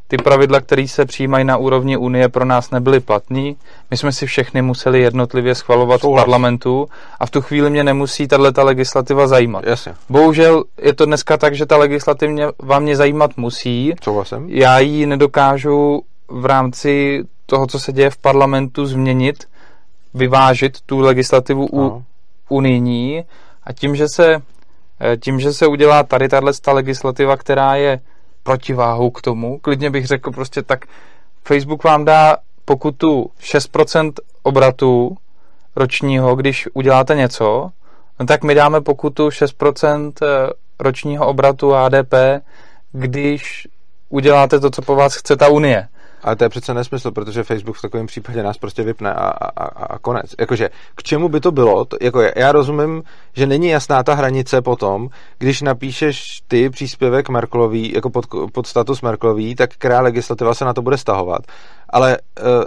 ty 0.08 0.18
pravidla, 0.18 0.62
které 0.62 0.88
se 0.88 1.06
přijímají 1.06 1.46
na 1.46 1.58
úrovni 1.58 1.98
Unie, 1.98 2.30
pro 2.30 2.46
nás 2.46 2.72
nebyly 2.72 3.00
platní. 3.00 3.58
My 3.92 3.98
jsme 3.98 4.12
si 4.12 4.26
všechny 4.26 4.62
museli 4.62 5.02
jednotlivě 5.02 5.56
schvalovat 5.56 6.02
Souhlas. 6.02 6.24
v 6.24 6.26
parlamentu 6.26 6.88
a 7.20 7.26
v 7.26 7.32
tu 7.32 7.42
chvíli 7.42 7.70
mě 7.70 7.84
nemusí 7.84 8.28
tato 8.28 8.64
legislativa 8.64 9.28
zajímat. 9.28 9.64
Jasně. 9.68 9.94
Bohužel 10.10 10.64
je 10.82 10.94
to 10.94 11.06
dneska 11.06 11.38
tak, 11.38 11.56
že 11.56 11.66
ta 11.66 11.78
legislativa 11.78 12.52
vám 12.64 12.84
mě 12.84 12.96
zajímat 12.96 13.38
musí. 13.38 13.94
Souhlasím. 14.04 14.50
Já 14.50 14.80
ji 14.80 15.06
nedokážu 15.06 16.02
v 16.28 16.46
rámci 16.46 17.24
toho, 17.46 17.68
co 17.68 17.80
se 17.80 17.94
děje 17.94 18.10
v 18.10 18.18
parlamentu, 18.18 18.86
změnit, 18.86 19.44
vyvážit 20.14 20.82
tu 20.86 21.00
legislativu 21.00 21.68
u 21.74 22.04
unijní 22.50 23.24
a 23.64 23.74
tím, 23.74 23.96
že 23.96 24.08
se 24.08 24.36
eh, 25.00 25.18
tím, 25.18 25.40
že 25.40 25.54
se 25.54 25.68
udělá 25.68 26.04
tady 26.04 26.30
tato 26.30 26.74
legislativa, 26.74 27.38
která 27.38 27.76
je 27.76 28.00
protiváhu 28.48 29.12
k 29.12 29.22
tomu. 29.22 29.60
Klidně 29.60 29.90
bych 29.90 30.06
řekl 30.08 30.32
prostě 30.32 30.62
tak, 30.64 30.86
Facebook 31.44 31.84
vám 31.84 32.06
dá 32.06 32.38
pokutu 32.66 33.32
6% 33.42 34.14
obratu 34.44 35.18
ročního, 35.76 36.36
když 36.36 36.68
uděláte 36.74 37.16
něco, 37.16 37.72
no 38.20 38.26
tak 38.26 38.44
my 38.44 38.56
dáme 38.56 38.82
pokutu 38.82 39.30
6% 39.30 40.14
eh, 40.22 40.50
ročního 40.80 41.28
obratu 41.28 41.76
ADP, 41.76 42.14
když 42.92 43.68
uděláte 44.10 44.60
to, 44.60 44.70
co 44.70 44.82
po 44.82 44.96
vás 44.96 45.16
chce 45.16 45.36
ta 45.36 45.48
Unie. 45.48 45.88
Ale 46.28 46.36
to 46.36 46.44
je 46.44 46.50
přece 46.50 46.74
nesmysl, 46.74 47.12
protože 47.12 47.44
Facebook 47.44 47.78
v 47.78 47.82
takovém 47.82 48.06
případě 48.06 48.44
nás 48.44 48.58
prostě 48.58 48.84
vypne 48.84 49.14
a, 49.14 49.28
a, 49.58 49.64
a 49.64 50.00
konec. 50.00 50.36
Jakože, 50.40 50.70
k 50.96 51.04
čemu 51.04 51.30
by 51.30 51.40
to 51.40 51.52
bylo? 51.52 51.86
To, 51.86 51.98
jako 52.02 52.22
já 52.36 52.52
rozumím, 52.52 53.04
že 53.34 53.46
není 53.46 53.68
jasná 53.68 54.04
ta 54.04 54.14
hranice 54.14 54.62
potom, 54.62 55.10
když 55.38 55.62
napíšeš 55.62 56.42
ty 56.48 56.70
příspěvek 56.70 57.30
Merklový, 57.30 57.94
jako 57.94 58.10
pod, 58.10 58.26
pod 58.52 58.68
status 58.68 59.02
Merklový, 59.02 59.56
tak 59.56 59.74
která 59.74 60.02
legislativa 60.02 60.54
se 60.54 60.66
na 60.66 60.74
to 60.74 60.82
bude 60.82 60.98
stahovat. 60.98 61.42
Ale 61.90 62.18
uh, 62.18 62.64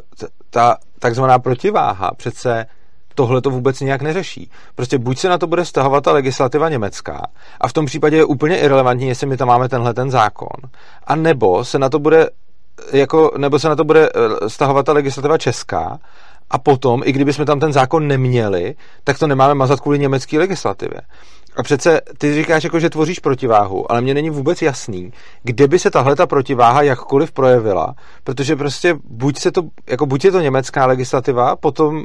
ta 0.50 0.76
takzvaná 0.98 1.38
protiváha 1.38 2.10
přece 2.16 2.66
tohle 3.14 3.40
to 3.40 3.50
vůbec 3.50 3.80
nějak 3.80 4.02
neřeší. 4.02 4.50
Prostě 4.74 4.98
buď 4.98 5.18
se 5.18 5.28
na 5.28 5.38
to 5.38 5.46
bude 5.46 5.64
stahovat 5.64 6.04
ta 6.04 6.12
legislativa 6.12 6.68
německá 6.68 7.26
a 7.60 7.68
v 7.68 7.72
tom 7.72 7.86
případě 7.86 8.16
je 8.16 8.24
úplně 8.24 8.58
irrelevantní, 8.58 9.08
jestli 9.08 9.26
my 9.26 9.36
tam 9.36 9.48
máme 9.48 9.68
tenhle 9.68 9.94
ten 9.94 10.10
zákon, 10.10 10.70
a 11.04 11.16
nebo 11.16 11.64
se 11.64 11.78
na 11.78 11.88
to 11.88 11.98
bude 11.98 12.28
jako, 12.92 13.30
nebo 13.36 13.58
se 13.58 13.68
na 13.68 13.76
to 13.76 13.84
bude 13.84 14.08
eh, 14.08 14.48
stahovat 14.48 14.86
ta 14.86 14.92
legislativa 14.92 15.38
česká 15.38 15.98
a 16.50 16.58
potom, 16.58 17.02
i 17.04 17.12
kdybychom 17.12 17.46
tam 17.46 17.60
ten 17.60 17.72
zákon 17.72 18.08
neměli, 18.08 18.74
tak 19.04 19.18
to 19.18 19.26
nemáme 19.26 19.54
mazat 19.54 19.80
kvůli 19.80 19.98
německé 19.98 20.38
legislativě. 20.38 21.00
A 21.56 21.62
přece 21.62 22.00
ty 22.18 22.34
říkáš, 22.34 22.64
jako, 22.64 22.80
že 22.80 22.90
tvoříš 22.90 23.18
protiváhu, 23.18 23.92
ale 23.92 24.00
mně 24.00 24.14
není 24.14 24.30
vůbec 24.30 24.62
jasný, 24.62 25.12
kde 25.42 25.68
by 25.68 25.78
se 25.78 25.90
tahle 25.90 26.16
ta 26.16 26.26
protiváha 26.26 26.82
jakkoliv 26.82 27.32
projevila, 27.32 27.94
protože 28.24 28.56
prostě 28.56 28.96
buď, 29.04 29.38
se 29.38 29.52
to, 29.52 29.62
jako 29.86 30.06
buď 30.06 30.24
je 30.24 30.32
to 30.32 30.40
německá 30.40 30.86
legislativa, 30.86 31.56
potom 31.56 32.04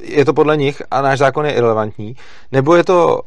je 0.00 0.24
to 0.24 0.34
podle 0.34 0.56
nich 0.56 0.82
a 0.90 1.02
náš 1.02 1.18
zákon 1.18 1.46
je 1.46 1.52
irrelevantní, 1.52 2.16
nebo 2.52 2.76
je 2.76 2.84
to 2.84 3.20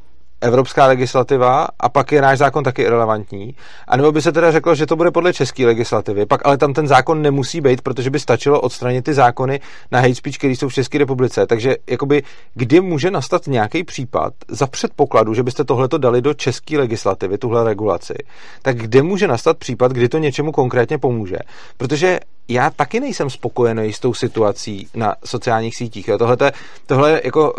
evropská 0.45 0.86
legislativa 0.86 1.67
a 1.79 1.89
pak 1.89 2.12
je 2.12 2.21
náš 2.21 2.38
zákon 2.38 2.63
taky 2.63 2.81
irrelevantní. 2.81 3.55
A 3.88 3.97
nebo 3.97 4.12
by 4.12 4.21
se 4.21 4.31
teda 4.31 4.51
řeklo, 4.51 4.75
že 4.75 4.86
to 4.86 4.95
bude 4.95 5.12
podle 5.12 5.34
české 5.34 5.65
legislativy, 5.65 6.25
pak 6.25 6.41
ale 6.45 6.58
tam 6.58 6.73
ten 6.73 6.88
zákon 6.88 7.21
nemusí 7.21 7.62
být, 7.62 7.81
protože 7.81 8.10
by 8.10 8.19
stačilo 8.19 8.62
odstranit 8.62 9.05
ty 9.05 9.13
zákony 9.13 9.60
na 9.91 9.99
hate 9.99 10.15
speech, 10.15 10.38
které 10.38 10.53
jsou 10.53 10.69
v 10.69 10.73
České 10.73 10.97
republice. 10.97 11.47
Takže 11.47 11.75
jakoby, 11.89 12.23
kdy 12.53 12.81
může 12.81 13.12
nastat 13.12 13.47
nějaký 13.47 13.84
případ 13.84 14.34
za 14.47 14.67
předpokladu, 14.67 15.34
že 15.34 15.43
byste 15.43 15.63
tohleto 15.63 15.97
dali 15.97 16.21
do 16.21 16.34
české 16.34 16.77
legislativy, 16.77 17.38
tuhle 17.38 17.63
regulaci, 17.63 18.13
tak 18.62 18.77
kde 18.77 19.01
může 19.01 19.27
nastat 19.27 19.58
případ, 19.58 19.91
kdy 19.91 20.10
to 20.10 20.17
něčemu 20.17 20.51
konkrétně 20.51 20.97
pomůže? 20.97 21.38
Protože 21.77 22.19
já 22.47 22.69
taky 22.69 22.99
nejsem 22.99 23.29
spokojený 23.29 23.93
s 23.93 23.99
tou 23.99 24.13
situací 24.13 24.88
na 24.95 25.15
sociálních 25.25 25.75
sítích. 25.75 26.08
Jo. 26.08 26.17
Tohle, 26.17 26.38
tohle 26.86 27.21
jako 27.23 27.53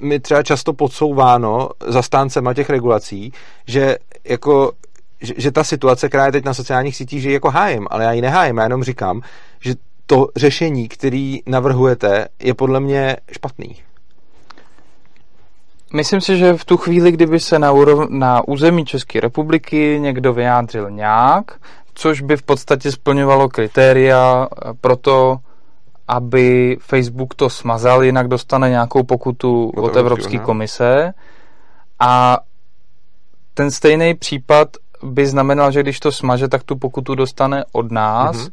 mi 0.00 0.20
třeba 0.20 0.42
často 0.42 0.72
podsouváno 0.72 1.68
zastáncema 1.86 2.54
těch 2.54 2.70
regulací, 2.70 3.32
že 3.66 3.96
jako 4.24 4.72
že, 5.22 5.34
že 5.36 5.52
ta 5.52 5.64
situace, 5.64 6.08
která 6.08 6.26
je 6.26 6.32
teď 6.32 6.44
na 6.44 6.54
sociálních 6.54 6.96
sítích, 6.96 7.22
že 7.22 7.28
ji 7.28 7.34
jako 7.34 7.50
hájím, 7.50 7.86
ale 7.90 8.04
já 8.04 8.12
ji 8.12 8.20
nehájím, 8.20 8.56
já 8.56 8.62
jenom 8.62 8.84
říkám, 8.84 9.20
že 9.60 9.74
to 10.06 10.28
řešení, 10.36 10.88
který 10.88 11.40
navrhujete, 11.46 12.28
je 12.42 12.54
podle 12.54 12.80
mě 12.80 13.16
špatný. 13.32 13.76
Myslím 15.92 16.20
si, 16.20 16.38
že 16.38 16.54
v 16.54 16.64
tu 16.64 16.76
chvíli, 16.76 17.12
kdyby 17.12 17.40
se 17.40 17.58
na, 17.58 17.72
úrov, 17.72 18.10
na 18.10 18.48
území 18.48 18.84
České 18.84 19.20
republiky 19.20 19.98
někdo 20.00 20.32
vyjádřil 20.32 20.90
nějak, 20.90 21.60
což 21.94 22.20
by 22.20 22.36
v 22.36 22.42
podstatě 22.42 22.92
splňovalo 22.92 23.48
kritéria 23.48 24.48
pro 24.80 24.96
to, 24.96 25.36
aby 26.08 26.76
Facebook 26.80 27.34
to 27.34 27.50
smazal, 27.50 28.04
jinak 28.04 28.28
dostane 28.28 28.70
nějakou 28.70 29.02
pokutu 29.02 29.72
od, 29.76 29.84
od 29.84 29.96
Evropské 29.96 30.38
komise. 30.38 31.12
A 32.00 32.38
ten 33.54 33.70
stejný 33.70 34.14
případ 34.14 34.68
by 35.02 35.26
znamenal, 35.26 35.72
že 35.72 35.82
když 35.82 36.00
to 36.00 36.12
smaže, 36.12 36.48
tak 36.48 36.62
tu 36.62 36.76
pokutu 36.76 37.14
dostane 37.14 37.64
od 37.72 37.92
nás, 37.92 38.36
mm-hmm. 38.36 38.52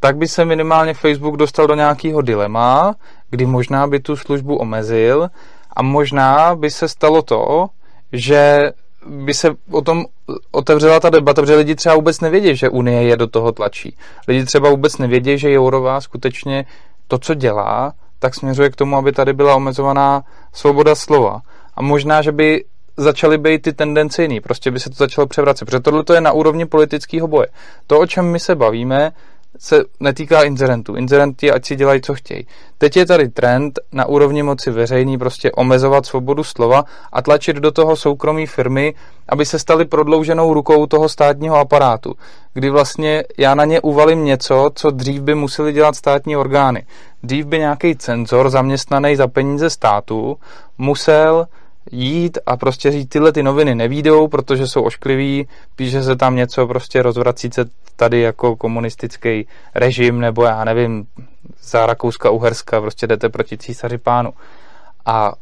tak 0.00 0.16
by 0.16 0.28
se 0.28 0.44
minimálně 0.44 0.94
Facebook 0.94 1.36
dostal 1.36 1.66
do 1.66 1.74
nějakého 1.74 2.22
dilema, 2.22 2.94
kdy 3.30 3.46
možná 3.46 3.86
by 3.86 4.00
tu 4.00 4.16
službu 4.16 4.56
omezil 4.56 5.30
a 5.76 5.82
možná 5.82 6.54
by 6.54 6.70
se 6.70 6.88
stalo 6.88 7.22
to, 7.22 7.66
že 8.12 8.72
by 9.06 9.34
se 9.34 9.50
o 9.70 9.82
tom 9.82 10.04
otevřela 10.50 11.00
ta 11.00 11.10
debata, 11.10 11.42
protože 11.42 11.54
lidi 11.54 11.74
třeba 11.74 11.94
vůbec 11.94 12.20
nevědí, 12.20 12.56
že 12.56 12.68
Unie 12.68 13.02
je 13.02 13.16
do 13.16 13.26
toho 13.26 13.52
tlačí. 13.52 13.96
Lidi 14.28 14.44
třeba 14.44 14.70
vůbec 14.70 14.98
nevědí, 14.98 15.38
že 15.38 15.52
Jourová 15.52 16.00
skutečně 16.00 16.64
to, 17.08 17.18
co 17.18 17.34
dělá, 17.34 17.92
tak 18.18 18.34
směřuje 18.34 18.70
k 18.70 18.76
tomu, 18.76 18.96
aby 18.96 19.12
tady 19.12 19.32
byla 19.32 19.56
omezovaná 19.56 20.24
svoboda 20.52 20.94
slova. 20.94 21.40
A 21.74 21.82
možná, 21.82 22.22
že 22.22 22.32
by 22.32 22.64
začaly 22.96 23.38
být 23.38 23.62
ty 23.62 23.72
tendence 23.72 24.22
jiný, 24.22 24.40
prostě 24.40 24.70
by 24.70 24.80
se 24.80 24.90
to 24.90 24.96
začalo 24.96 25.26
převracet, 25.26 25.64
protože 25.64 25.80
tohle 25.80 26.04
je 26.14 26.20
na 26.20 26.32
úrovni 26.32 26.66
politického 26.66 27.28
boje. 27.28 27.46
To, 27.86 28.00
o 28.00 28.06
čem 28.06 28.26
my 28.26 28.40
se 28.40 28.54
bavíme, 28.54 29.12
se 29.58 29.84
netýká 30.00 30.42
inzerentů. 30.42 30.96
Inzerenti 30.96 31.52
ať 31.52 31.66
si 31.66 31.76
dělají, 31.76 32.00
co 32.00 32.14
chtějí. 32.14 32.46
Teď 32.78 32.96
je 32.96 33.06
tady 33.06 33.28
trend 33.28 33.78
na 33.92 34.06
úrovni 34.06 34.42
moci 34.42 34.70
veřejný 34.70 35.18
prostě 35.18 35.52
omezovat 35.52 36.06
svobodu 36.06 36.44
slova 36.44 36.84
a 37.12 37.22
tlačit 37.22 37.56
do 37.56 37.72
toho 37.72 37.96
soukromí 37.96 38.46
firmy, 38.46 38.94
aby 39.28 39.46
se 39.46 39.58
staly 39.58 39.84
prodlouženou 39.84 40.54
rukou 40.54 40.86
toho 40.86 41.08
státního 41.08 41.56
aparátu, 41.56 42.14
kdy 42.54 42.70
vlastně 42.70 43.24
já 43.38 43.54
na 43.54 43.64
ně 43.64 43.80
uvalím 43.80 44.24
něco, 44.24 44.70
co 44.74 44.90
dřív 44.90 45.22
by 45.22 45.34
museli 45.34 45.72
dělat 45.72 45.96
státní 45.96 46.36
orgány. 46.36 46.86
Dřív 47.22 47.46
by 47.46 47.58
nějaký 47.58 47.96
cenzor 47.96 48.50
zaměstnaný 48.50 49.16
za 49.16 49.28
peníze 49.28 49.70
státu 49.70 50.36
musel 50.78 51.46
jít 51.90 52.38
a 52.46 52.56
prostě 52.56 52.90
říct, 52.90 53.08
tyhle 53.08 53.32
ty 53.32 53.42
noviny 53.42 53.74
nevídou, 53.74 54.28
protože 54.28 54.66
jsou 54.66 54.82
ošklivý, 54.82 55.48
píše 55.76 56.02
se 56.02 56.16
tam 56.16 56.36
něco, 56.36 56.66
prostě 56.66 57.02
rozvrací 57.02 57.50
se 57.52 57.64
tady 57.96 58.20
jako 58.20 58.56
komunistický 58.56 59.46
režim, 59.74 60.20
nebo 60.20 60.44
já 60.44 60.64
nevím, 60.64 61.06
za 61.62 61.86
Rakouska-Uherska, 61.86 62.80
prostě 62.80 63.06
jdete 63.06 63.28
proti 63.28 63.58
císaři 63.58 63.98
pánu. 63.98 64.32
A 65.06 65.32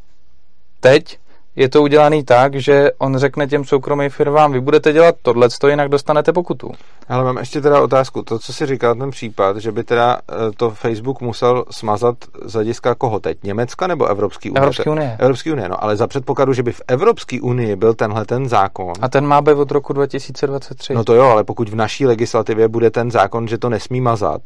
teď 0.81 1.19
je 1.57 1.69
to 1.69 1.83
udělaný 1.83 2.25
tak, 2.25 2.55
že 2.55 2.91
on 2.99 3.19
řekne 3.19 3.47
těm 3.47 3.65
soukromým 3.65 4.11
firmám, 4.11 4.53
vy 4.53 4.61
budete 4.61 4.93
dělat 4.93 5.15
tohle, 5.23 5.49
jinak 5.69 5.89
dostanete 5.89 6.33
pokutu. 6.33 6.73
Ale 7.09 7.25
mám 7.25 7.39
ještě 7.39 7.61
teda 7.61 7.83
otázku. 7.83 8.23
To, 8.23 8.39
co 8.39 8.53
si 8.53 8.67
říkal 8.67 8.95
ten 8.95 9.11
případ, 9.11 9.57
že 9.57 9.73
by 9.73 9.85
teda 9.85 10.19
eh, 10.31 10.35
to 10.57 10.71
Facebook 10.71 11.21
musel 11.21 11.65
smazat 11.71 12.17
z 12.45 12.53
hlediska 12.53 12.95
koho 12.95 13.21
teď? 13.21 13.39
Německa 13.43 13.87
nebo 13.87 14.07
Evropský 14.07 14.51
unie? 14.51 14.61
Evropské 14.61 14.91
unie. 14.91 15.17
Evropské 15.19 15.53
unie, 15.53 15.69
no, 15.69 15.85
ale 15.85 15.97
za 15.97 16.07
předpokladu, 16.07 16.53
že 16.53 16.63
by 16.63 16.73
v 16.73 16.83
Evropské 16.89 17.41
unii 17.41 17.77
byl 17.77 17.95
tenhle 17.95 18.25
ten 18.25 18.49
zákon. 18.49 18.93
A 19.01 19.09
ten 19.09 19.27
má 19.27 19.41
být 19.43 19.55
od 19.55 19.71
roku 19.71 19.93
2023. 19.93 20.95
No 20.95 21.05
to 21.05 21.15
jo, 21.15 21.25
ale 21.25 21.45
pokud 21.45 21.69
v 21.69 21.75
naší 21.75 22.07
legislativě 22.07 22.69
bude 22.69 22.91
ten 22.91 23.11
zákon, 23.11 23.49
že 23.49 23.59
to 23.59 23.69
nesmí 23.69 24.01
mazat, 24.01 24.43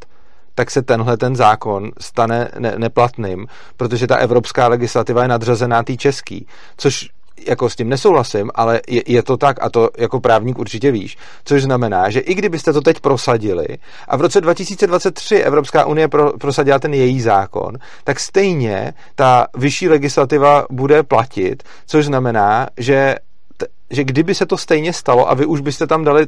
tak 0.61 0.71
se 0.71 0.83
tenhle 0.83 1.17
ten 1.17 1.37
zákon 1.37 1.91
stane 2.01 2.51
ne- 2.59 2.75
neplatným, 2.77 3.47
protože 3.77 4.07
ta 4.07 4.17
evropská 4.17 4.69
legislativa 4.69 5.23
je 5.23 5.29
nadřazená 5.29 5.83
té 5.83 5.97
český, 5.97 6.47
což 6.77 7.09
jako 7.49 7.71
s 7.71 7.77
tím 7.77 7.89
nesouhlasím, 7.89 8.51
ale 8.55 8.81
je, 8.89 9.03
je 9.07 9.23
to 9.23 9.37
tak 9.37 9.57
a 9.65 9.71
to 9.71 9.91
jako 9.99 10.21
právník 10.21 10.59
určitě 10.59 10.91
víš. 10.91 11.17
Což 11.45 11.63
znamená, 11.63 12.11
že 12.11 12.21
i 12.21 12.35
kdybyste 12.35 12.73
to 12.73 12.81
teď 12.81 13.01
prosadili 13.01 13.67
a 14.09 14.17
v 14.17 14.21
roce 14.21 14.41
2023 14.41 15.37
Evropská 15.37 15.85
unie 15.85 16.09
pro, 16.09 16.33
prosadila 16.39 16.79
ten 16.79 16.95
její 16.95 17.21
zákon, 17.21 17.79
tak 18.05 18.21
stejně 18.21 18.93
ta 19.15 19.47
vyšší 19.57 19.89
legislativa 19.89 20.67
bude 20.71 21.03
platit, 21.03 21.63
což 21.87 22.07
znamená, 22.07 22.67
že 22.77 23.15
že 23.91 24.05
kdyby 24.05 24.35
se 24.35 24.47
to 24.47 24.57
stejně 24.57 24.93
stalo 24.93 25.31
a 25.31 25.35
vy 25.35 25.47
už 25.47 25.61
byste 25.61 25.87
tam 25.87 26.05
dali 26.05 26.27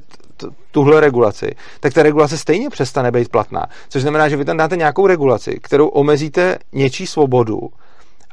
tuhle 0.70 1.01
regulaci, 1.01 1.55
tak 1.81 1.94
ta 1.94 2.03
regulace 2.03 2.38
stejně 2.38 2.70
přestane 2.70 3.11
být 3.11 3.29
platná. 3.29 3.66
Což 3.88 4.03
znamená, 4.03 4.29
že 4.29 4.37
vy 4.37 4.44
tam 4.44 4.57
dáte 4.57 4.77
nějakou 4.77 5.07
regulaci, 5.07 5.59
kterou 5.62 5.88
omezíte 5.88 6.59
něčí 6.72 7.07
svobodu, 7.07 7.61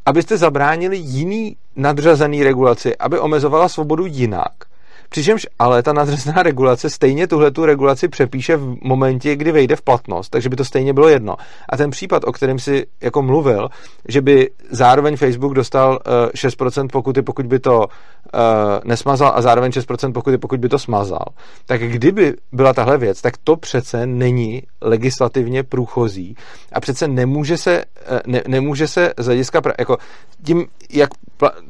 abyste 0.06 0.38
zabránili 0.38 0.98
jiný 0.98 1.56
nadřazený 1.76 2.44
regulaci, 2.44 2.98
aby 2.98 3.20
omezovala 3.20 3.70
svobodu 3.70 4.06
jinak. 4.06 4.69
Přičemž 5.10 5.48
ale 5.60 5.84
ta 5.84 5.93
nadřazená 5.93 6.43
regulace 6.43 6.89
stejně 6.89 7.28
tuhle 7.28 7.52
tu 7.52 7.65
regulaci 7.65 8.08
přepíše 8.08 8.58
v 8.58 8.76
momentě, 8.82 9.36
kdy 9.36 9.52
vejde 9.52 9.76
v 9.76 9.82
platnost, 9.82 10.30
takže 10.30 10.50
by 10.50 10.56
to 10.56 10.65
stejně 10.65 10.93
bylo 10.93 11.08
jedno. 11.08 11.36
A 11.69 11.78
ten 11.78 11.89
případ, 11.89 12.24
o 12.24 12.32
kterém 12.32 12.60
si 12.60 12.86
jako 13.02 13.22
mluvil, 13.22 13.69
že 14.08 14.22
by 14.22 14.50
zároveň 14.69 15.17
Facebook 15.17 15.54
dostal 15.54 15.91
uh, 15.91 16.13
eh, 16.34 16.48
6% 16.48 16.88
pokuty, 16.88 17.22
pokud 17.22 17.45
by 17.45 17.60
to 17.60 17.80
uh, 17.80 17.88
nesmazal 18.84 19.32
a 19.36 19.41
zároveň 19.41 19.72
6% 19.72 20.13
pokuty, 20.13 20.38
pokud 20.38 20.60
by 20.60 20.69
to 20.69 20.80
smazal, 20.80 21.26
tak 21.65 21.82
kdyby 21.82 22.34
byla 22.52 22.74
tahle 22.74 22.98
věc, 22.98 23.22
tak 23.22 23.34
to 23.43 23.56
přece 23.56 24.06
není 24.06 24.63
legislativně 24.82 25.63
průchozí 25.63 26.36
a 26.74 26.80
přece 26.80 27.08
nemůže 27.08 27.58
se, 27.58 27.86
uh, 28.12 28.17
ne, 28.28 28.43
nemůže 28.48 28.88
se 28.88 29.13
z 29.17 29.26
hlediska, 29.26 29.62
jako 29.80 29.98
tím, 30.43 30.65
jak 30.89 31.10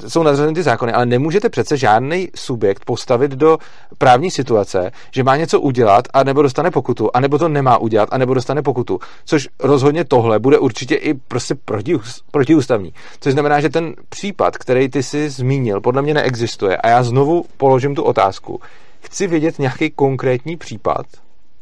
jsou 0.08 0.23
nadřazeny 0.23 0.54
ty 0.54 0.63
zákony, 0.63 0.93
ale 0.93 1.06
nemůžete 1.06 1.49
přece 1.49 1.78
žádný 1.78 2.28
subjekt 2.36 2.86
postavit 2.86 3.29
do 3.32 3.58
právní 3.98 4.32
situace, 4.32 4.92
že 5.12 5.24
má 5.24 5.36
něco 5.36 5.62
udělat 5.62 6.06
a 6.13 6.24
nebo 6.24 6.42
dostane 6.42 6.72
pokutu, 6.72 7.10
a 7.13 7.20
nebo 7.20 7.38
to 7.38 7.50
nemá 7.50 7.78
udělat 7.78 8.10
a 8.12 8.18
nebo 8.18 8.34
dostane 8.34 8.62
pokutu. 8.62 9.00
Což 9.26 9.48
rozhodně 9.60 10.06
tohle 10.06 10.39
bude 10.39 10.58
určitě 10.58 10.96
i 10.96 11.13
prostě 11.13 11.56
proti, 11.56 11.96
protiústavní. 12.32 12.94
Což 13.20 13.34
znamená, 13.34 13.62
že 13.62 13.70
ten 13.70 13.96
případ, 14.10 14.58
který 14.58 14.89
ty 14.89 15.04
si 15.04 15.30
zmínil, 15.30 15.82
podle 15.82 16.02
mě 16.02 16.13
neexistuje. 16.13 16.78
A 16.78 16.89
já 16.89 17.04
znovu 17.04 17.46
položím 17.58 17.96
tu 17.96 18.04
otázku. 18.04 18.62
Chci 19.02 19.28
vědět 19.28 19.60
nějaký 19.60 19.89
konkrétní 19.89 20.58
případ, 20.58 21.06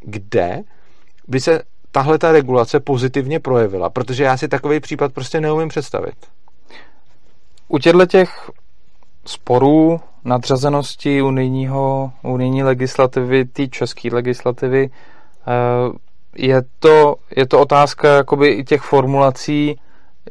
kde 0.02 0.62
by 1.28 1.42
se 1.42 1.62
tahle 1.92 2.18
ta 2.18 2.32
regulace 2.32 2.80
pozitivně 2.80 3.40
projevila, 3.40 3.90
protože 3.90 4.24
já 4.24 4.38
si 4.38 4.48
takový 4.48 4.80
případ 4.80 5.14
prostě 5.14 5.42
neumím 5.42 5.68
představit. 5.68 6.16
U 7.68 7.78
těchto 7.78 8.06
těch 8.06 8.52
sporů 9.26 10.00
nadřazenosti 10.28 11.22
unijního, 11.22 12.12
unijní 12.24 12.64
legislativy, 12.64 13.46
té 13.46 13.68
české 13.68 14.10
legislativy, 14.12 14.90
eh, 14.90 15.98
je 16.36 16.62
to, 16.80 17.16
je 17.36 17.48
to 17.48 17.60
otázka 17.60 18.16
jakoby 18.16 18.48
i 18.48 18.64
těch 18.64 18.82
formulací, 18.82 19.80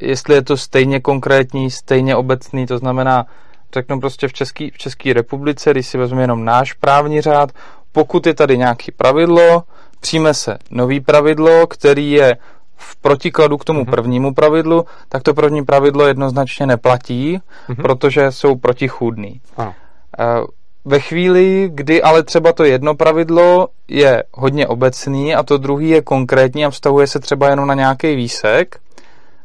jestli 0.00 0.34
je 0.34 0.42
to 0.42 0.56
stejně 0.56 1.00
konkrétní, 1.00 1.70
stejně 1.70 2.16
obecný, 2.16 2.66
to 2.66 2.78
znamená, 2.78 3.26
řeknu 3.74 4.00
prostě 4.00 4.28
v 4.28 4.32
České 4.32 4.68
v 4.70 4.78
Český 4.78 5.12
republice, 5.12 5.70
když 5.70 5.86
si 5.86 5.98
vezmu 5.98 6.20
jenom 6.20 6.44
náš 6.44 6.72
právní 6.72 7.20
řád, 7.20 7.52
pokud 7.92 8.26
je 8.26 8.34
tady 8.34 8.58
nějaké 8.58 8.92
pravidlo, 8.92 9.62
přijme 10.00 10.34
se 10.34 10.58
nový 10.70 11.00
pravidlo, 11.00 11.66
který 11.66 12.10
je 12.10 12.36
v 12.76 12.96
protikladu 12.96 13.56
k 13.56 13.64
tomu 13.64 13.84
mm-hmm. 13.84 13.90
prvnímu 13.90 14.34
pravidlu, 14.34 14.84
tak 15.08 15.22
to 15.22 15.34
první 15.34 15.64
pravidlo 15.64 16.06
jednoznačně 16.06 16.66
neplatí, 16.66 17.38
mm-hmm. 17.68 17.82
protože 17.82 18.32
jsou 18.32 18.56
protichůdný. 18.56 19.40
Ano. 19.56 19.74
Eh, 20.18 20.44
ve 20.84 21.00
chvíli, 21.00 21.70
kdy 21.74 22.02
ale 22.02 22.22
třeba 22.22 22.52
to 22.52 22.64
jedno 22.64 22.94
pravidlo 22.94 23.68
je 23.88 24.22
hodně 24.32 24.66
obecný 24.66 25.34
a 25.34 25.42
to 25.42 25.58
druhý 25.58 25.88
je 25.88 26.02
konkrétní 26.02 26.64
a 26.64 26.70
vztahuje 26.70 27.06
se 27.06 27.20
třeba 27.20 27.48
jenom 27.48 27.66
na 27.66 27.74
nějaký 27.74 28.16
výsek, 28.16 28.80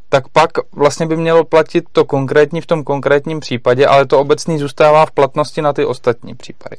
tak 0.09 0.27
pak 0.27 0.51
vlastně 0.71 1.05
by 1.05 1.17
mělo 1.17 1.43
platit 1.43 1.85
to 1.91 2.05
konkrétní 2.05 2.61
v 2.61 2.65
tom 2.65 2.83
konkrétním 2.83 3.39
případě, 3.39 3.85
ale 3.85 4.05
to 4.05 4.19
obecný 4.19 4.59
zůstává 4.59 5.05
v 5.05 5.11
platnosti 5.11 5.61
na 5.61 5.73
ty 5.73 5.85
ostatní 5.85 6.35
případy. 6.35 6.77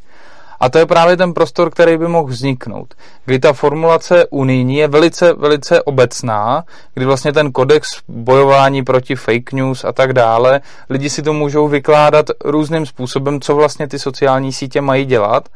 A 0.62 0.68
to 0.68 0.78
je 0.78 0.86
právě 0.86 1.16
ten 1.16 1.34
prostor, 1.34 1.70
který 1.70 1.96
by 1.96 2.08
mohl 2.08 2.28
vzniknout, 2.28 2.94
kdy 3.24 3.38
ta 3.38 3.52
formulace 3.52 4.26
unijní 4.30 4.76
je 4.76 4.88
velice, 4.88 5.32
velice 5.32 5.82
obecná, 5.82 6.64
kdy 6.94 7.06
vlastně 7.06 7.32
ten 7.32 7.52
kodex 7.52 7.88
bojování 8.08 8.82
proti 8.82 9.14
fake 9.14 9.52
news 9.52 9.84
a 9.84 9.92
tak 9.92 10.12
dále, 10.12 10.60
lidi 10.90 11.10
si 11.10 11.22
to 11.22 11.32
můžou 11.32 11.68
vykládat 11.68 12.26
různým 12.44 12.86
způsobem, 12.86 13.40
co 13.40 13.54
vlastně 13.54 13.88
ty 13.88 13.98
sociální 13.98 14.52
sítě 14.52 14.80
mají 14.80 15.04
dělat. 15.04 15.48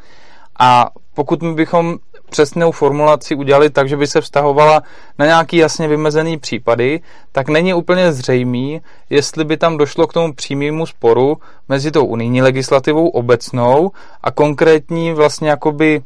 A 0.58 0.90
pokud 1.14 1.42
my 1.42 1.54
bychom 1.54 1.96
přesnou 2.30 2.72
formulaci 2.72 3.34
udělali 3.34 3.70
tak, 3.70 3.88
že 3.88 3.96
by 3.96 4.06
se 4.06 4.20
vztahovala 4.20 4.82
na 5.18 5.26
nějaký 5.26 5.56
jasně 5.56 5.88
vymezený 5.88 6.38
případy, 6.38 7.00
tak 7.32 7.48
není 7.48 7.74
úplně 7.74 8.12
zřejmý, 8.12 8.80
jestli 9.10 9.44
by 9.44 9.56
tam 9.56 9.76
došlo 9.76 10.06
k 10.06 10.12
tomu 10.12 10.32
přímému 10.32 10.86
sporu 10.86 11.36
mezi 11.68 11.90
tou 11.90 12.04
unijní 12.04 12.42
legislativou 12.42 13.08
obecnou 13.08 13.90
a 14.22 14.30
konkrétní 14.30 15.12
vlastně 15.12 15.50
jakoby 15.50 16.02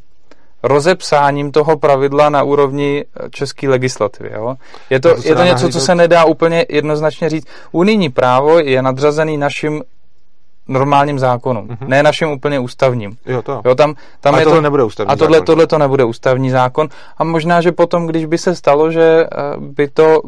rozepsáním 0.63 1.53
toho 1.53 1.77
pravidla 1.77 2.29
na 2.29 2.43
úrovni 2.43 3.05
české 3.31 3.69
legislativy. 3.69 4.31
Jo? 4.35 4.57
Je 4.91 5.01
to, 5.01 5.23
to 5.23 5.29
je 5.29 5.35
to 5.35 5.45
něco, 5.45 5.69
co 5.69 5.81
se 5.81 5.95
nedá 5.95 6.25
úplně 6.25 6.67
jednoznačně 6.69 7.29
říct. 7.29 7.47
Unijní 7.73 8.09
právo 8.09 8.59
je 8.59 8.83
nadřazený 8.83 9.37
našim 9.37 9.83
normálním 10.71 11.19
zákonům, 11.19 11.69
mm-hmm. 11.69 11.89
ne 11.89 12.03
našim 12.03 12.29
úplně 12.29 12.59
ústavním. 12.59 13.17
Jo, 13.27 13.43
to. 13.43 13.63
Jo, 13.65 13.75
tam, 13.75 13.95
tam 14.21 14.35
a 14.35 14.39
je 14.39 14.45
tohle 14.45 14.59
to, 14.59 14.63
nebude 14.63 14.85
ústavní 14.85 15.13
A 15.13 15.17
tohle, 15.17 15.37
zákon. 15.37 15.47
tohle 15.47 15.67
to 15.67 15.79
nebude 15.79 16.05
ústavní 16.05 16.51
zákon. 16.51 16.89
A 17.19 17.25
možná, 17.25 17.61
že 17.61 17.73
potom, 17.73 18.07
když 18.07 18.25
by 18.25 18.39
se 18.39 18.57
stalo, 18.57 18.91
že 18.91 19.03
eh, 19.03 19.27
by 19.59 19.89
to, 19.89 20.23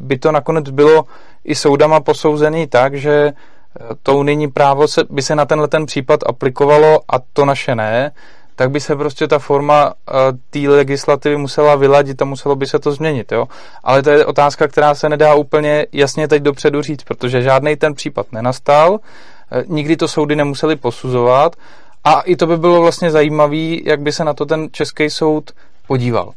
by 0.00 0.18
to 0.18 0.32
nakonec 0.32 0.70
bylo 0.70 1.04
i 1.44 1.54
soudama 1.54 2.00
posouzený 2.00 2.66
tak, 2.66 2.94
že 2.94 3.32
eh, 3.32 3.84
to 4.02 4.16
unijní 4.16 4.48
právo 4.48 4.88
se, 4.88 5.04
by 5.10 5.22
se 5.22 5.34
na 5.34 5.44
tenhle 5.44 5.68
ten 5.68 5.86
případ 5.86 6.20
aplikovalo 6.26 7.00
a 7.08 7.16
to 7.32 7.44
naše 7.44 7.74
ne, 7.74 8.12
tak 8.58 8.70
by 8.70 8.80
se 8.80 8.96
prostě 8.96 9.28
ta 9.28 9.38
forma 9.38 9.86
uh, 9.86 10.14
té 10.50 10.58
legislativy 10.58 11.36
musela 11.36 11.76
vyladit 11.76 12.22
a 12.22 12.24
muselo 12.24 12.56
by 12.56 12.66
se 12.66 12.78
to 12.78 12.92
změnit. 12.92 13.32
Jo? 13.32 13.48
Ale 13.84 14.02
to 14.02 14.10
je 14.10 14.26
otázka, 14.26 14.68
která 14.68 14.94
se 14.94 15.08
nedá 15.08 15.34
úplně 15.34 15.86
jasně 15.92 16.28
teď 16.28 16.42
dopředu 16.42 16.82
říct, 16.82 17.04
protože 17.04 17.42
žádný 17.42 17.76
ten 17.76 17.94
případ 17.94 18.26
nenastal, 18.32 18.98
eh, 18.98 19.37
nikdy 19.66 19.96
to 19.96 20.08
soudy 20.08 20.36
nemuseli 20.36 20.76
posuzovat 20.76 21.56
a 22.04 22.20
i 22.20 22.36
to 22.36 22.46
by 22.46 22.56
bylo 22.56 22.80
vlastně 22.80 23.10
zajímavé, 23.10 23.76
jak 23.84 24.00
by 24.00 24.12
se 24.12 24.24
na 24.24 24.34
to 24.34 24.46
ten 24.46 24.68
český 24.72 25.10
soud 25.10 25.50
podíval. 25.86 26.32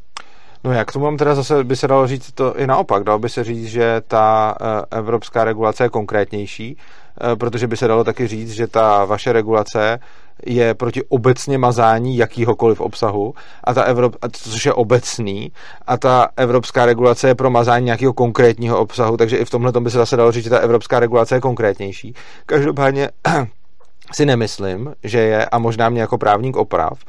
No 0.63 0.71
jak 0.71 0.91
to 0.91 0.99
mám 0.99 1.17
teda 1.17 1.35
zase, 1.35 1.63
by 1.63 1.75
se 1.75 1.87
dalo 1.87 2.07
říct 2.07 2.31
to 2.31 2.57
i 2.57 2.67
naopak. 2.67 3.03
Dalo 3.03 3.19
by 3.19 3.29
se 3.29 3.43
říct, 3.43 3.65
že 3.65 4.01
ta 4.07 4.55
eh, 4.61 4.97
evropská 4.97 5.43
regulace 5.43 5.83
je 5.83 5.89
konkrétnější, 5.89 6.77
protože 7.39 7.67
by 7.67 7.77
se 7.77 7.87
dalo 7.87 8.03
taky 8.03 8.27
říct, 8.27 8.51
že 8.51 8.67
ta 8.67 9.05
vaše 9.05 9.33
regulace 9.33 9.99
je 10.45 10.73
proti 10.73 11.03
obecně 11.03 11.57
mazání 11.57 12.17
jakýhokoliv 12.17 12.81
obsahu, 12.81 13.33
a 13.63 13.73
ta 13.73 13.83
Evrop, 13.83 14.15
což 14.31 14.65
je 14.65 14.73
obecný, 14.73 15.51
a 15.87 15.97
ta 15.97 16.27
evropská 16.37 16.85
regulace 16.85 17.27
je 17.27 17.35
pro 17.35 17.49
mazání 17.49 17.85
nějakého 17.85 18.13
konkrétního 18.13 18.79
obsahu, 18.79 19.17
takže 19.17 19.37
i 19.37 19.45
v 19.45 19.49
tomhle 19.49 19.71
by 19.79 19.91
se 19.91 19.97
zase 19.97 20.17
dalo 20.17 20.31
říct, 20.31 20.43
že 20.43 20.49
ta 20.49 20.59
evropská 20.59 20.99
regulace 20.99 21.35
je 21.35 21.41
konkrétnější. 21.41 22.13
Každopádně 22.45 23.09
si 24.13 24.25
nemyslím, 24.25 24.93
že 25.03 25.19
je, 25.19 25.45
a 25.45 25.59
možná 25.59 25.89
mě 25.89 26.01
jako 26.01 26.17
právník 26.17 26.55
oprav, 26.55 26.99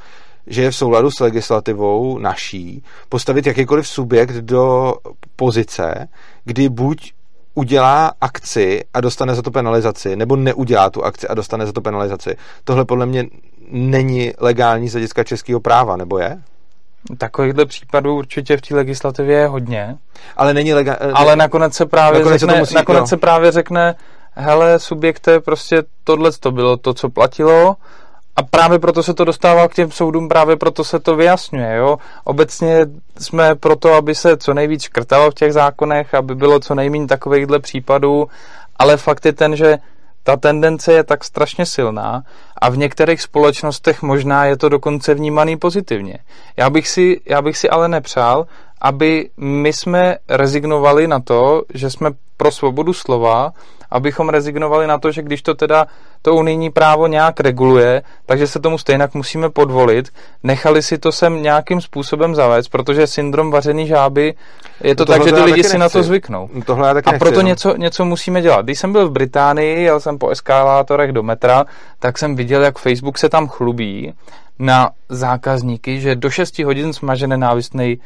že 0.46 0.62
je 0.62 0.70
v 0.70 0.76
souladu 0.76 1.10
s 1.10 1.20
legislativou 1.20 2.18
naší 2.18 2.82
postavit 3.08 3.46
jakýkoliv 3.46 3.88
subjekt 3.88 4.34
do 4.34 4.94
pozice, 5.36 6.08
kdy 6.44 6.68
buď 6.68 7.12
udělá 7.54 8.12
akci 8.20 8.84
a 8.94 9.00
dostane 9.00 9.34
za 9.34 9.42
to 9.42 9.50
penalizaci, 9.50 10.16
nebo 10.16 10.36
neudělá 10.36 10.90
tu 10.90 11.04
akci 11.04 11.28
a 11.28 11.34
dostane 11.34 11.66
za 11.66 11.72
to 11.72 11.80
penalizaci. 11.80 12.36
Tohle 12.64 12.84
podle 12.84 13.06
mě 13.06 13.24
není 13.70 14.32
legální 14.38 14.88
z 14.88 14.92
hlediska 14.92 15.24
českého 15.24 15.60
práva, 15.60 15.96
nebo 15.96 16.18
je? 16.18 16.38
Takovýchhle 17.18 17.66
případů 17.66 18.16
určitě 18.16 18.56
v 18.56 18.60
té 18.60 18.74
legislativě 18.74 19.38
je 19.38 19.46
hodně. 19.46 19.96
Ale 20.36 20.54
není 20.54 20.74
legální. 20.74 21.12
Ale 21.14 21.36
nakonec 21.36 21.74
se 21.74 21.86
právě 21.86 22.18
nakonec 22.18 22.40
řekne, 22.40 22.54
se, 22.54 22.60
musí, 22.60 22.74
nakonec 22.74 23.08
se 23.08 23.16
právě 23.16 23.52
řekne, 23.52 23.94
hele, 24.32 24.78
subjekte, 24.78 25.40
prostě 25.40 25.82
tohle 26.04 26.32
to 26.32 26.50
bylo 26.50 26.76
to, 26.76 26.94
co 26.94 27.08
platilo 27.08 27.76
a 28.36 28.42
právě 28.42 28.78
proto 28.78 29.02
se 29.02 29.14
to 29.14 29.24
dostává 29.24 29.68
k 29.68 29.74
těm 29.74 29.90
soudům, 29.90 30.28
právě 30.28 30.56
proto 30.56 30.84
se 30.84 30.98
to 30.98 31.16
vyjasňuje. 31.16 31.76
Jo? 31.76 31.98
Obecně 32.24 32.86
jsme 33.18 33.54
proto, 33.54 33.94
aby 33.94 34.14
se 34.14 34.36
co 34.36 34.54
nejvíc 34.54 34.82
škrtalo 34.82 35.30
v 35.30 35.34
těch 35.34 35.52
zákonech, 35.52 36.14
aby 36.14 36.34
bylo 36.34 36.60
co 36.60 36.74
nejméně 36.74 37.06
takovýchhle 37.06 37.58
případů, 37.58 38.28
ale 38.76 38.96
fakt 38.96 39.26
je 39.26 39.32
ten, 39.32 39.56
že 39.56 39.78
ta 40.22 40.36
tendence 40.36 40.92
je 40.92 41.04
tak 41.04 41.24
strašně 41.24 41.66
silná 41.66 42.22
a 42.60 42.68
v 42.68 42.76
některých 42.76 43.22
společnostech 43.22 44.02
možná 44.02 44.44
je 44.44 44.56
to 44.56 44.68
dokonce 44.68 45.14
vnímaný 45.14 45.56
pozitivně. 45.56 46.18
Já 46.56 46.70
bych 46.70 46.88
si, 46.88 47.20
já 47.26 47.42
bych 47.42 47.58
si 47.58 47.70
ale 47.70 47.88
nepřál, 47.88 48.46
aby 48.80 49.30
my 49.36 49.72
jsme 49.72 50.16
rezignovali 50.28 51.08
na 51.08 51.20
to, 51.20 51.62
že 51.74 51.90
jsme 51.90 52.10
pro 52.36 52.50
svobodu 52.50 52.92
slova, 52.92 53.52
abychom 53.92 54.28
rezignovali 54.28 54.86
na 54.86 54.98
to, 54.98 55.12
že 55.12 55.22
když 55.22 55.42
to 55.42 55.54
teda 55.54 55.86
to 56.22 56.34
unijní 56.34 56.70
právo 56.70 57.06
nějak 57.06 57.40
reguluje, 57.40 58.02
takže 58.26 58.46
se 58.46 58.60
tomu 58.60 58.78
stejně 58.78 59.08
musíme 59.14 59.50
podvolit, 59.50 60.08
nechali 60.42 60.82
si 60.82 60.98
to 60.98 61.12
sem 61.12 61.42
nějakým 61.42 61.80
způsobem 61.80 62.34
zavést, 62.34 62.68
protože 62.68 63.06
syndrom 63.06 63.50
vařený 63.50 63.86
žáby 63.86 64.34
je 64.84 64.94
to 64.94 65.02
no 65.02 65.06
tak, 65.06 65.24
že 65.24 65.32
ty 65.32 65.40
lidi 65.40 65.64
si 65.64 65.78
na 65.78 65.88
to 65.88 66.02
zvyknou. 66.02 66.48
Tohle 66.66 66.88
já 66.88 66.94
taky 66.94 67.06
a 67.08 67.12
nechci, 67.12 67.24
proto 67.24 67.40
něco, 67.40 67.76
něco 67.76 68.04
musíme 68.04 68.42
dělat. 68.42 68.64
Když 68.64 68.78
jsem 68.78 68.92
byl 68.92 69.08
v 69.08 69.12
Británii, 69.12 69.82
jel 69.82 70.00
jsem 70.00 70.18
po 70.18 70.28
eskalátorech 70.28 71.12
do 71.12 71.22
metra, 71.22 71.64
tak 71.98 72.18
jsem 72.18 72.36
viděl, 72.36 72.62
jak 72.62 72.78
Facebook 72.78 73.18
se 73.18 73.28
tam 73.28 73.48
chlubí 73.48 74.14
na 74.58 74.90
zákazníky, 75.08 76.00
že 76.00 76.14
do 76.14 76.30
6 76.30 76.58
hodin 76.58 76.92
smaže 76.92 77.26
nenávistný 77.26 77.98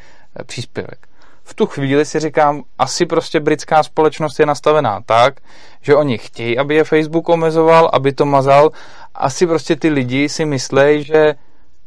příspěvek 0.45 1.07
v 1.47 1.53
tu 1.53 1.65
chvíli 1.65 2.05
si 2.05 2.19
říkám, 2.19 2.63
asi 2.79 3.05
prostě 3.05 3.39
britská 3.39 3.83
společnost 3.83 4.39
je 4.39 4.45
nastavená 4.45 5.01
tak, 5.05 5.39
že 5.81 5.95
oni 5.95 6.17
chtějí, 6.17 6.57
aby 6.57 6.75
je 6.75 6.83
Facebook 6.83 7.29
omezoval, 7.29 7.89
aby 7.93 8.11
to 8.13 8.25
mazal. 8.25 8.71
Asi 9.15 9.47
prostě 9.47 9.75
ty 9.75 9.89
lidi 9.89 10.29
si 10.29 10.45
myslejí, 10.45 11.03
že 11.03 11.35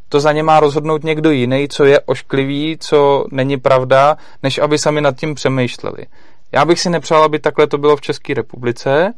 to 0.09 0.21
za 0.21 0.33
ně 0.33 0.43
má 0.43 0.61
rozhodnout 0.61 1.05
někdo 1.05 1.31
jiný, 1.31 1.69
co 1.69 1.85
je 1.85 2.01
ošklivý, 2.01 2.77
co 2.81 3.27
není 3.33 3.57
pravda, 3.57 4.17
než 4.43 4.59
aby 4.59 4.79
sami 4.79 5.01
nad 5.01 5.17
tím 5.17 5.35
přemýšleli. 5.35 6.07
Já 6.53 6.65
bych 6.65 6.81
si 6.81 6.91
nepřál, 6.91 7.25
aby 7.25 7.39
takhle 7.39 7.67
to 7.67 7.79
bylo 7.79 7.97
v 7.97 8.01
České 8.01 8.35
republice, 8.35 9.15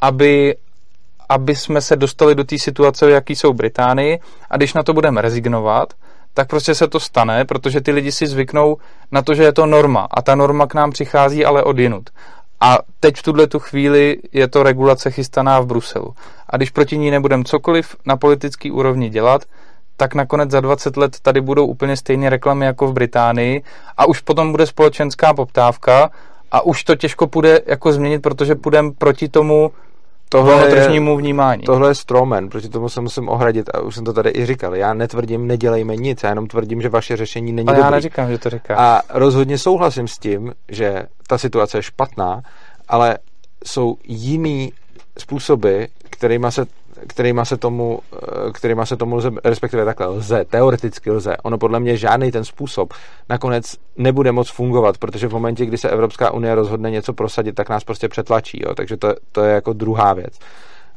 aby, 0.00 0.56
aby 1.28 1.56
jsme 1.56 1.80
se 1.80 1.96
dostali 1.96 2.34
do 2.34 2.44
té 2.44 2.58
situace, 2.58 3.10
jaký 3.10 3.36
jsou 3.36 3.52
Británii 3.52 4.20
a 4.50 4.56
když 4.56 4.74
na 4.74 4.82
to 4.82 4.92
budeme 4.92 5.22
rezignovat, 5.22 5.94
tak 6.34 6.48
prostě 6.48 6.74
se 6.74 6.88
to 6.88 7.00
stane, 7.00 7.44
protože 7.44 7.80
ty 7.80 7.92
lidi 7.92 8.12
si 8.12 8.26
zvyknou 8.26 8.76
na 9.12 9.22
to, 9.22 9.34
že 9.34 9.42
je 9.42 9.52
to 9.52 9.66
norma 9.66 10.08
a 10.10 10.22
ta 10.22 10.34
norma 10.34 10.66
k 10.66 10.74
nám 10.74 10.90
přichází 10.90 11.44
ale 11.44 11.62
od 11.62 11.78
jinut. 11.78 12.10
A 12.60 12.78
teď 13.00 13.16
v 13.16 13.22
tuhle 13.22 13.46
tu 13.46 13.58
chvíli 13.58 14.18
je 14.32 14.48
to 14.48 14.62
regulace 14.62 15.10
chystaná 15.10 15.60
v 15.60 15.66
Bruselu. 15.66 16.14
A 16.50 16.56
když 16.56 16.70
proti 16.70 16.98
ní 16.98 17.10
nebudeme 17.10 17.44
cokoliv 17.44 17.96
na 18.06 18.16
politický 18.16 18.70
úrovni 18.70 19.10
dělat, 19.10 19.42
tak 19.96 20.14
nakonec 20.14 20.50
za 20.50 20.60
20 20.60 20.96
let 20.96 21.16
tady 21.22 21.40
budou 21.40 21.66
úplně 21.66 21.96
stejné 21.96 22.30
reklamy 22.30 22.66
jako 22.66 22.86
v 22.86 22.92
Británii 22.92 23.62
a 23.96 24.06
už 24.06 24.20
potom 24.20 24.50
bude 24.50 24.66
společenská 24.66 25.34
poptávka 25.34 26.10
a 26.52 26.60
už 26.60 26.84
to 26.84 26.94
těžko 26.94 27.26
půjde 27.26 27.60
jako 27.66 27.92
změnit, 27.92 28.22
protože 28.22 28.54
půjdeme 28.54 28.90
proti 28.98 29.28
tomu 29.28 29.72
tohle 30.38 30.66
tržnímu 30.68 31.16
vnímání. 31.16 31.62
Tohle 31.62 31.90
je 31.90 31.94
stromen, 31.94 32.48
proti 32.48 32.68
tomu 32.68 32.88
se 32.88 33.00
musím 33.00 33.28
ohradit 33.28 33.70
a 33.74 33.80
už 33.80 33.94
jsem 33.94 34.04
to 34.04 34.12
tady 34.12 34.30
i 34.34 34.46
říkal. 34.46 34.76
Já 34.76 34.94
netvrdím, 34.94 35.46
nedělejme 35.46 35.96
nic, 35.96 36.22
já 36.22 36.28
jenom 36.28 36.46
tvrdím, 36.46 36.82
že 36.82 36.88
vaše 36.88 37.16
řešení 37.16 37.52
není 37.52 37.68
Ale 37.68 37.76
dobrý. 37.76 37.86
já 37.86 37.90
neříkám, 37.90 38.30
že 38.30 38.38
to 38.38 38.50
říká. 38.50 38.76
A 38.76 39.00
rozhodně 39.18 39.58
souhlasím 39.58 40.08
s 40.08 40.18
tím, 40.18 40.52
že 40.68 41.02
ta 41.28 41.38
situace 41.38 41.78
je 41.78 41.82
špatná, 41.82 42.42
ale 42.88 43.18
jsou 43.64 43.96
jiný 44.04 44.72
způsoby, 45.18 45.84
kterýma 46.10 46.50
se 46.50 46.66
kterýma 47.08 47.44
se 47.44 47.56
tomu, 47.56 48.00
eh, 48.12 48.52
kterýma 48.52 48.86
se 48.86 48.96
tomu 48.96 49.16
lze, 49.16 49.30
respektive 49.44 49.84
takhle 49.84 50.06
lze, 50.06 50.44
teoreticky 50.44 51.10
lze. 51.10 51.36
Ono 51.36 51.58
podle 51.58 51.80
mě 51.80 51.96
žádný 51.96 52.32
ten 52.32 52.44
způsob 52.44 52.94
nakonec 53.28 53.76
nebude 53.96 54.32
moc 54.32 54.50
fungovat, 54.50 54.98
protože 54.98 55.28
v 55.28 55.32
momentě, 55.32 55.66
kdy 55.66 55.78
se 55.78 55.90
Evropská 55.90 56.30
unie 56.30 56.54
rozhodne 56.54 56.90
něco 56.90 57.12
prosadit, 57.12 57.54
tak 57.54 57.68
nás 57.68 57.84
prostě 57.84 58.08
přetlačí, 58.08 58.62
jo? 58.62 58.74
takže 58.74 58.96
to, 58.96 59.14
to 59.32 59.44
je 59.44 59.54
jako 59.54 59.72
druhá 59.72 60.12
věc. 60.12 60.38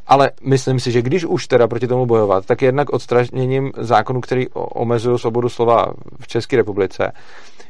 Ale 0.08 0.32
myslím 0.42 0.80
si, 0.80 0.92
že 0.92 1.02
když 1.02 1.26
už 1.26 1.48
teda 1.48 1.68
proti 1.68 1.88
tomu 1.88 2.06
bojovat, 2.06 2.46
tak 2.46 2.62
jednak 2.62 2.90
odstraněním 2.90 3.72
zákonů, 3.78 4.22
který 4.22 4.48
omezují 4.54 5.20
svobodu 5.20 5.50
slova 5.50 5.94
v 6.20 6.28
České 6.28 6.58
republice, 6.58 7.12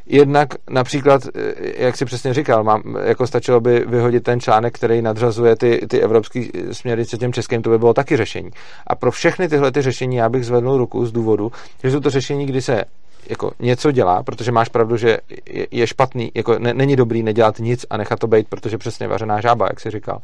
Jednak 0.09 0.49
například, 0.69 1.21
eh, 1.35 1.53
jak 1.83 1.97
si 1.97 2.05
přesně 2.05 2.33
říkal, 2.33 2.63
mám, 2.63 2.81
jako 3.03 3.27
stačilo 3.27 3.59
by 3.59 3.85
vyhodit 3.87 4.23
ten 4.23 4.39
článek, 4.39 4.75
který 4.75 5.01
nadřazuje 5.01 5.55
ty, 5.55 5.87
ty 5.87 5.99
evropské 5.99 6.43
směrnice 6.71 7.17
těm 7.17 7.33
českým, 7.33 7.61
to 7.61 7.69
by 7.69 7.77
bylo 7.77 7.93
taky 7.93 8.17
řešení. 8.17 8.49
A 8.87 8.95
pro 8.95 9.11
všechny 9.11 9.49
tyhle 9.49 9.71
ty 9.71 9.81
řešení 9.81 10.15
já 10.15 10.29
bych 10.29 10.45
zvednul 10.45 10.77
ruku 10.77 11.05
z 11.05 11.11
důvodu, 11.11 11.51
že 11.83 11.91
jsou 11.91 11.99
to 11.99 12.09
řešení, 12.09 12.45
kdy 12.45 12.61
se 12.61 12.83
jako 13.29 13.51
něco 13.59 13.91
dělá, 13.91 14.23
protože 14.23 14.51
máš 14.51 14.69
pravdu, 14.69 14.97
že 14.97 15.17
je, 15.45 15.67
je 15.71 15.87
špatný, 15.87 16.31
jako 16.35 16.59
ne, 16.59 16.73
není 16.73 16.95
dobrý 16.95 17.23
nedělat 17.23 17.59
nic 17.59 17.85
a 17.89 17.97
nechat 17.97 18.19
to 18.19 18.27
být, 18.27 18.47
protože 18.47 18.77
přesně 18.77 19.07
vařená 19.07 19.41
žába, 19.41 19.67
jak 19.69 19.79
si 19.79 19.91
říkal. 19.91 20.19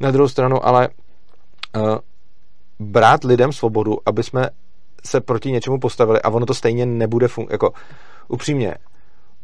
Na 0.00 0.10
druhou 0.10 0.28
stranu 0.28 0.66
ale 0.66 0.88
brát 2.78 3.24
lidem 3.24 3.52
svobodu, 3.52 3.98
aby 4.06 4.22
jsme 4.22 4.48
se 5.04 5.20
proti 5.20 5.52
něčemu 5.52 5.78
postavili 5.78 6.22
a 6.22 6.30
ono 6.30 6.46
to 6.46 6.54
stejně 6.54 6.86
nebude 6.86 7.28
fungovat. 7.28 7.52
Jako, 7.52 7.72
upřímně, 8.28 8.74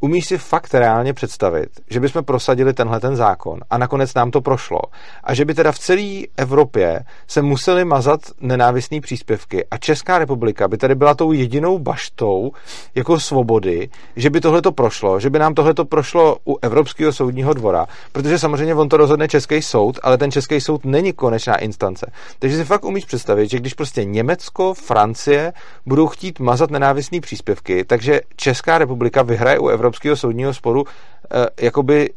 umíš 0.01 0.27
si 0.27 0.39
fakt 0.39 0.75
reálně 0.75 1.13
představit, 1.13 1.69
že 1.91 2.01
bychom 2.01 2.25
prosadili 2.25 2.73
tenhle 2.73 3.01
ten 3.01 3.17
zákon 3.17 3.61
a 3.71 3.79
nakonec 3.79 4.15
nám 4.15 4.31
to 4.31 4.41
prošlo 4.41 4.81
a 5.25 5.35
že 5.35 5.45
by 5.45 5.55
teda 5.55 5.73
v 5.73 5.79
celé 5.79 6.23
Evropě 6.37 7.01
se 7.27 7.43
museli 7.43 7.85
mazat 7.85 8.21
nenávistné 8.41 9.01
příspěvky 9.01 9.65
a 9.71 9.79
Česká 9.79 10.19
republika 10.19 10.69
by 10.69 10.77
tady 10.77 10.95
byla 10.95 11.15
tou 11.15 11.33
jedinou 11.33 11.79
baštou 11.79 12.53
jako 12.95 13.21
svobody, 13.21 13.89
že 14.17 14.31
by 14.31 14.41
tohle 14.41 14.63
to 14.63 14.73
prošlo, 14.73 15.21
že 15.21 15.31
by 15.31 15.39
nám 15.39 15.55
tohle 15.55 15.75
to 15.75 15.85
prošlo 15.85 16.37
u 16.49 16.59
Evropského 16.63 17.13
soudního 17.13 17.55
dvora, 17.55 17.87
protože 18.13 18.39
samozřejmě 18.39 18.75
on 18.75 18.89
to 18.89 18.97
rozhodne 18.97 19.29
Český 19.29 19.63
soud, 19.63 19.99
ale 20.03 20.19
ten 20.19 20.31
Český 20.31 20.61
soud 20.61 20.85
není 20.85 21.13
konečná 21.13 21.57
instance. 21.57 22.11
Takže 22.39 22.57
si 22.57 22.65
fakt 22.65 22.85
umíš 22.85 23.05
představit, 23.05 23.51
že 23.51 23.59
když 23.59 23.75
prostě 23.75 24.05
Německo, 24.05 24.75
Francie 24.75 25.53
budou 25.87 26.07
chtít 26.07 26.41
mazat 26.41 26.71
nenávistné 26.71 27.21
příspěvky, 27.21 27.85
takže 27.85 28.21
Česká 28.37 28.79
republika 28.79 29.23
vyhraje 29.23 29.59
u 29.59 29.69
Evropského 29.91 30.17
soudního 30.17 30.55
sporu 30.55 30.85
eh, 30.87 31.65
jakoby 31.67 32.11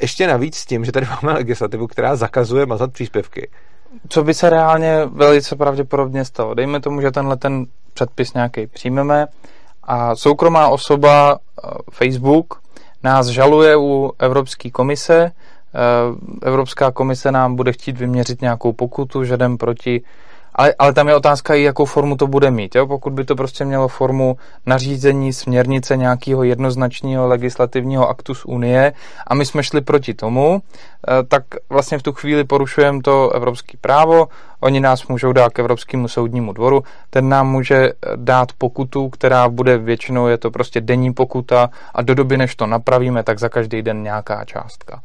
ještě 0.00 0.26
navíc 0.26 0.56
s 0.56 0.66
tím, 0.66 0.84
že 0.84 0.92
tady 0.92 1.06
máme 1.06 1.32
legislativu, 1.32 1.86
která 1.86 2.16
zakazuje 2.16 2.66
mazat 2.66 2.92
příspěvky. 2.92 3.50
Co 4.08 4.24
by 4.24 4.34
se 4.34 4.50
reálně 4.50 5.06
velice 5.06 5.56
pravděpodobně 5.56 6.24
stalo? 6.24 6.54
Dejme 6.54 6.80
tomu, 6.80 7.00
že 7.00 7.10
tenhle 7.10 7.36
ten 7.36 7.66
předpis 7.94 8.34
nějaký 8.34 8.66
přijmeme 8.66 9.26
a 9.82 10.16
soukromá 10.16 10.68
osoba 10.68 11.38
eh, 11.38 11.68
Facebook 11.90 12.62
nás 13.02 13.26
žaluje 13.26 13.76
u 13.76 14.12
Evropské 14.18 14.70
komise. 14.70 15.24
Eh, 15.24 15.30
Evropská 16.42 16.90
komise 16.90 17.32
nám 17.32 17.56
bude 17.56 17.72
chtít 17.72 17.98
vyměřit 17.98 18.40
nějakou 18.40 18.72
pokutu, 18.72 19.24
že 19.24 19.34
jdem 19.34 19.58
proti 19.58 20.02
ale, 20.54 20.74
ale 20.78 20.92
tam 20.92 21.08
je 21.08 21.16
otázka 21.16 21.54
i, 21.54 21.62
jakou 21.62 21.84
formu 21.84 22.16
to 22.16 22.26
bude 22.26 22.50
mít. 22.50 22.74
Jo? 22.74 22.86
Pokud 22.86 23.12
by 23.12 23.24
to 23.24 23.36
prostě 23.36 23.64
mělo 23.64 23.88
formu 23.88 24.36
nařízení, 24.66 25.32
směrnice 25.32 25.96
nějakého 25.96 26.42
jednoznačného 26.42 27.28
legislativního 27.28 28.08
aktu 28.08 28.34
z 28.34 28.44
Unie 28.44 28.92
a 29.26 29.34
my 29.34 29.46
jsme 29.46 29.62
šli 29.62 29.80
proti 29.80 30.14
tomu, 30.14 30.62
eh, 30.62 31.22
tak 31.22 31.44
vlastně 31.68 31.98
v 31.98 32.02
tu 32.02 32.12
chvíli 32.12 32.44
porušujeme 32.44 33.00
to 33.02 33.30
evropské 33.30 33.78
právo, 33.80 34.28
oni 34.60 34.80
nás 34.80 35.06
můžou 35.06 35.32
dát 35.32 35.52
k 35.52 35.58
Evropskému 35.58 36.08
soudnímu 36.08 36.52
dvoru, 36.52 36.84
ten 37.10 37.28
nám 37.28 37.50
může 37.50 37.92
dát 38.16 38.52
pokutu, 38.58 39.08
která 39.08 39.48
bude 39.48 39.78
většinou, 39.78 40.26
je 40.26 40.38
to 40.38 40.50
prostě 40.50 40.80
denní 40.80 41.12
pokuta 41.12 41.70
a 41.94 42.02
do 42.02 42.14
doby, 42.14 42.36
než 42.36 42.56
to 42.56 42.66
napravíme, 42.66 43.22
tak 43.22 43.38
za 43.38 43.48
každý 43.48 43.82
den 43.82 44.02
nějaká 44.02 44.44
částka. 44.44 45.02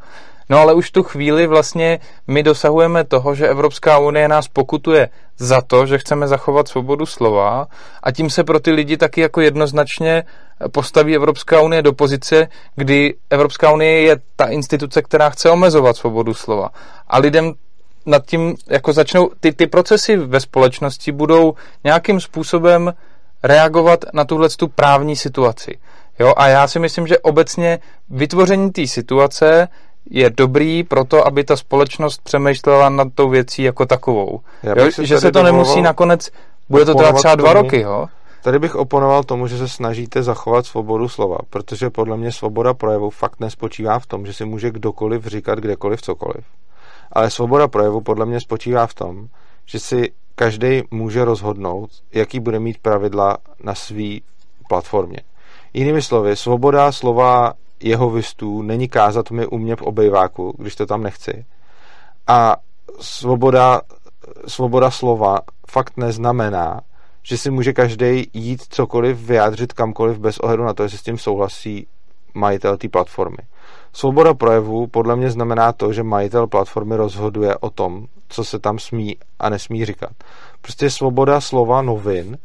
No 0.49 0.59
ale 0.59 0.73
už 0.73 0.91
tu 0.91 1.03
chvíli 1.03 1.47
vlastně 1.47 1.99
my 2.27 2.43
dosahujeme 2.43 3.03
toho, 3.03 3.35
že 3.35 3.47
Evropská 3.47 3.97
unie 3.97 4.27
nás 4.27 4.47
pokutuje 4.47 5.09
za 5.37 5.61
to, 5.61 5.85
že 5.85 5.97
chceme 5.97 6.27
zachovat 6.27 6.67
svobodu 6.67 7.05
slova 7.05 7.67
a 8.03 8.11
tím 8.11 8.29
se 8.29 8.43
pro 8.43 8.59
ty 8.59 8.71
lidi 8.71 8.97
taky 8.97 9.21
jako 9.21 9.41
jednoznačně 9.41 10.23
postaví 10.71 11.15
Evropská 11.15 11.61
unie 11.61 11.81
do 11.81 11.93
pozice, 11.93 12.47
kdy 12.75 13.15
Evropská 13.29 13.71
unie 13.71 14.01
je 14.01 14.17
ta 14.35 14.45
instituce, 14.45 15.01
která 15.01 15.29
chce 15.29 15.49
omezovat 15.49 15.97
svobodu 15.97 16.33
slova. 16.33 16.69
A 17.07 17.19
lidem 17.19 17.53
nad 18.05 18.25
tím 18.25 18.55
jako 18.67 18.93
začnou, 18.93 19.31
ty, 19.39 19.51
ty 19.51 19.67
procesy 19.67 20.17
ve 20.17 20.39
společnosti 20.39 21.11
budou 21.11 21.53
nějakým 21.83 22.19
způsobem 22.19 22.93
reagovat 23.43 24.05
na 24.13 24.25
tuhle 24.25 24.49
tu 24.49 24.67
právní 24.67 25.15
situaci. 25.15 25.77
Jo, 26.19 26.33
a 26.37 26.47
já 26.47 26.67
si 26.67 26.79
myslím, 26.79 27.07
že 27.07 27.19
obecně 27.19 27.79
vytvoření 28.09 28.71
té 28.71 28.87
situace 28.87 29.67
je 30.09 30.29
dobrý 30.29 30.83
pro 30.83 31.03
to, 31.03 31.27
aby 31.27 31.43
ta 31.43 31.55
společnost 31.55 32.21
přemýšlela 32.23 32.89
nad 32.89 33.07
tou 33.15 33.29
věcí 33.29 33.63
jako 33.63 33.85
takovou. 33.85 34.39
Jo, 34.63 34.89
že 35.01 35.19
se 35.19 35.31
to 35.31 35.43
nemusí 35.43 35.81
nakonec, 35.81 36.29
bude 36.69 36.85
to 36.85 36.95
trvat 36.95 37.15
třeba 37.15 37.35
dva 37.35 37.53
tomu, 37.53 37.63
roky, 37.63 37.81
jo? 37.81 38.07
Tady 38.43 38.59
bych 38.59 38.75
oponoval 38.75 39.23
tomu, 39.23 39.47
že 39.47 39.57
se 39.57 39.67
snažíte 39.67 40.23
zachovat 40.23 40.65
svobodu 40.65 41.09
slova, 41.09 41.37
protože 41.49 41.89
podle 41.89 42.17
mě 42.17 42.31
svoboda 42.31 42.73
projevu 42.73 43.09
fakt 43.09 43.39
nespočívá 43.39 43.99
v 43.99 44.05
tom, 44.05 44.25
že 44.25 44.33
si 44.33 44.45
může 44.45 44.71
kdokoliv 44.71 45.25
říkat 45.25 45.59
kdekoliv 45.59 46.01
cokoliv. 46.01 46.45
Ale 47.11 47.29
svoboda 47.29 47.67
projevu 47.67 48.01
podle 48.01 48.25
mě 48.25 48.39
spočívá 48.39 48.87
v 48.87 48.93
tom, 48.93 49.27
že 49.65 49.79
si 49.79 50.11
každý 50.35 50.81
může 50.91 51.25
rozhodnout, 51.25 51.89
jaký 52.13 52.39
bude 52.39 52.59
mít 52.59 52.77
pravidla 52.77 53.37
na 53.63 53.75
své 53.75 54.17
platformě. 54.69 55.19
Jinými 55.73 56.01
slovy, 56.01 56.35
svoboda 56.35 56.91
slova 56.91 57.53
jehovistů 57.79 58.61
není 58.61 58.87
kázat 58.87 59.31
mi 59.31 59.47
u 59.47 59.57
mě 59.57 59.75
v 59.75 59.81
obejváku, 59.81 60.55
když 60.57 60.75
to 60.75 60.85
tam 60.85 61.03
nechci. 61.03 61.45
A 62.27 62.55
svoboda, 62.99 63.81
svoboda 64.47 64.91
slova 64.91 65.39
fakt 65.69 65.97
neznamená, 65.97 66.81
že 67.23 67.37
si 67.37 67.51
může 67.51 67.73
každý 67.73 68.29
jít 68.33 68.63
cokoliv, 68.69 69.17
vyjádřit 69.17 69.73
kamkoliv 69.73 70.17
bez 70.17 70.39
ohledu 70.39 70.63
na 70.63 70.73
to, 70.73 70.83
jestli 70.83 70.97
s 70.97 71.03
tím 71.03 71.17
souhlasí 71.17 71.87
majitel 72.33 72.77
té 72.77 72.89
platformy. 72.89 73.37
Svoboda 73.93 74.33
projevu 74.33 74.87
podle 74.87 75.15
mě 75.15 75.31
znamená 75.31 75.71
to, 75.71 75.93
že 75.93 76.03
majitel 76.03 76.47
platformy 76.47 76.95
rozhoduje 76.95 77.55
o 77.57 77.69
tom, 77.69 78.05
co 78.29 78.43
se 78.43 78.59
tam 78.59 78.79
smí 78.79 79.17
a 79.39 79.49
nesmí 79.49 79.85
říkat. 79.85 80.11
Prostě 80.61 80.89
svoboda 80.89 81.41
slova 81.41 81.81
novin 81.81 82.37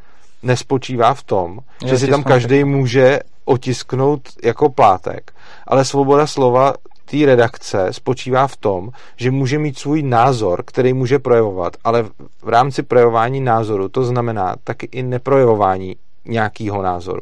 nespočívá 0.42 1.14
v 1.14 1.22
tom, 1.22 1.58
že 1.86 1.98
si 1.98 2.06
tam 2.06 2.22
každý 2.22 2.64
může 2.64 3.20
otisknout 3.44 4.20
jako 4.44 4.68
plátek, 4.68 5.32
ale 5.66 5.84
svoboda 5.84 6.26
slova 6.26 6.74
té 7.10 7.26
redakce 7.26 7.92
spočívá 7.92 8.46
v 8.46 8.56
tom, 8.56 8.90
že 9.16 9.30
může 9.30 9.58
mít 9.58 9.78
svůj 9.78 10.02
názor, 10.02 10.62
který 10.66 10.92
může 10.92 11.18
projevovat, 11.18 11.76
ale 11.84 12.02
v 12.42 12.48
rámci 12.48 12.82
projevování 12.82 13.40
názoru 13.40 13.88
to 13.88 14.04
znamená 14.04 14.56
taky 14.64 14.88
i 14.92 15.02
neprojevování 15.02 15.96
nějakého 16.24 16.82
názoru. 16.82 17.20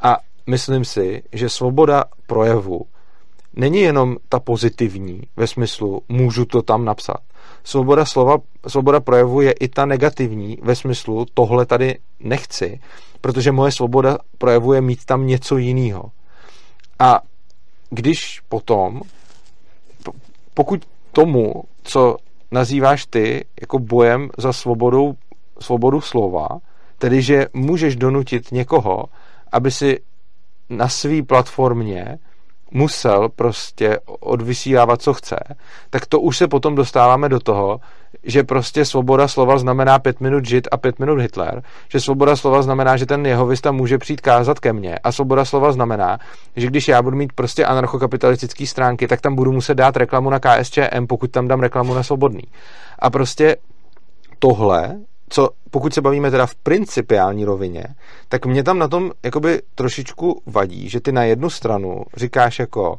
A 0.00 0.16
myslím 0.46 0.84
si, 0.84 1.22
že 1.32 1.48
svoboda 1.48 2.04
projevu 2.26 2.80
není 3.56 3.80
jenom 3.80 4.16
ta 4.28 4.40
pozitivní 4.40 5.22
ve 5.36 5.46
smyslu 5.46 6.02
můžu 6.08 6.44
to 6.44 6.62
tam 6.62 6.84
napsat. 6.84 7.16
Svoboda 7.64 8.04
slova, 8.04 8.38
svoboda 8.66 9.00
projevu 9.00 9.40
je 9.40 9.52
i 9.52 9.68
ta 9.68 9.86
negativní 9.86 10.58
ve 10.62 10.76
smyslu 10.76 11.26
tohle 11.34 11.66
tady 11.66 11.98
nechci, 12.20 12.80
protože 13.20 13.52
moje 13.52 13.72
svoboda 13.72 14.18
projevuje 14.38 14.80
mít 14.80 15.04
tam 15.04 15.26
něco 15.26 15.56
jiného. 15.56 16.10
A 16.98 17.20
když 17.90 18.40
potom, 18.48 19.02
pokud 20.54 20.84
tomu, 21.12 21.62
co 21.82 22.16
nazýváš 22.50 23.06
ty 23.06 23.44
jako 23.60 23.78
bojem 23.78 24.30
za 24.38 24.52
svobodou, 24.52 25.14
svobodu 25.60 26.00
slova, 26.00 26.48
tedy 26.98 27.22
že 27.22 27.46
můžeš 27.52 27.96
donutit 27.96 28.52
někoho, 28.52 29.04
aby 29.52 29.70
si 29.70 30.00
na 30.70 30.88
své 30.88 31.22
platformě 31.22 32.18
musel 32.74 33.28
prostě 33.28 33.98
odvysílávat, 34.20 35.02
co 35.02 35.14
chce, 35.14 35.36
tak 35.90 36.06
to 36.06 36.20
už 36.20 36.36
se 36.36 36.48
potom 36.48 36.74
dostáváme 36.74 37.28
do 37.28 37.40
toho, 37.40 37.80
že 38.22 38.42
prostě 38.42 38.84
svoboda 38.84 39.28
slova 39.28 39.58
znamená 39.58 39.98
pět 39.98 40.20
minut 40.20 40.44
žid 40.44 40.68
a 40.72 40.76
pět 40.76 40.98
minut 40.98 41.20
Hitler, 41.20 41.62
že 41.88 42.00
svoboda 42.00 42.36
slova 42.36 42.62
znamená, 42.62 42.96
že 42.96 43.06
ten 43.06 43.26
jehovista 43.26 43.72
může 43.72 43.98
přijít 43.98 44.20
kázat 44.20 44.60
ke 44.60 44.72
mně 44.72 44.98
a 44.98 45.12
svoboda 45.12 45.44
slova 45.44 45.72
znamená, 45.72 46.18
že 46.56 46.66
když 46.66 46.88
já 46.88 47.02
budu 47.02 47.16
mít 47.16 47.32
prostě 47.32 47.64
anarchokapitalistické 47.64 48.66
stránky, 48.66 49.08
tak 49.08 49.20
tam 49.20 49.34
budu 49.34 49.52
muset 49.52 49.74
dát 49.74 49.96
reklamu 49.96 50.30
na 50.30 50.38
KSČM, 50.38 51.06
pokud 51.08 51.30
tam 51.30 51.48
dám 51.48 51.60
reklamu 51.60 51.94
na 51.94 52.02
svobodný. 52.02 52.42
A 52.98 53.10
prostě 53.10 53.56
tohle 54.38 54.96
co 55.34 55.50
pokud 55.70 55.94
se 55.94 56.00
bavíme 56.00 56.30
teda 56.30 56.46
v 56.46 56.54
principiální 56.54 57.44
rovině, 57.44 57.84
tak 58.28 58.46
mě 58.46 58.62
tam 58.62 58.78
na 58.78 58.88
tom 58.88 59.12
jakoby 59.22 59.62
trošičku 59.74 60.42
vadí, 60.46 60.88
že 60.88 61.00
ty 61.00 61.12
na 61.12 61.24
jednu 61.24 61.50
stranu 61.50 62.02
říkáš 62.16 62.58
jako 62.58 62.98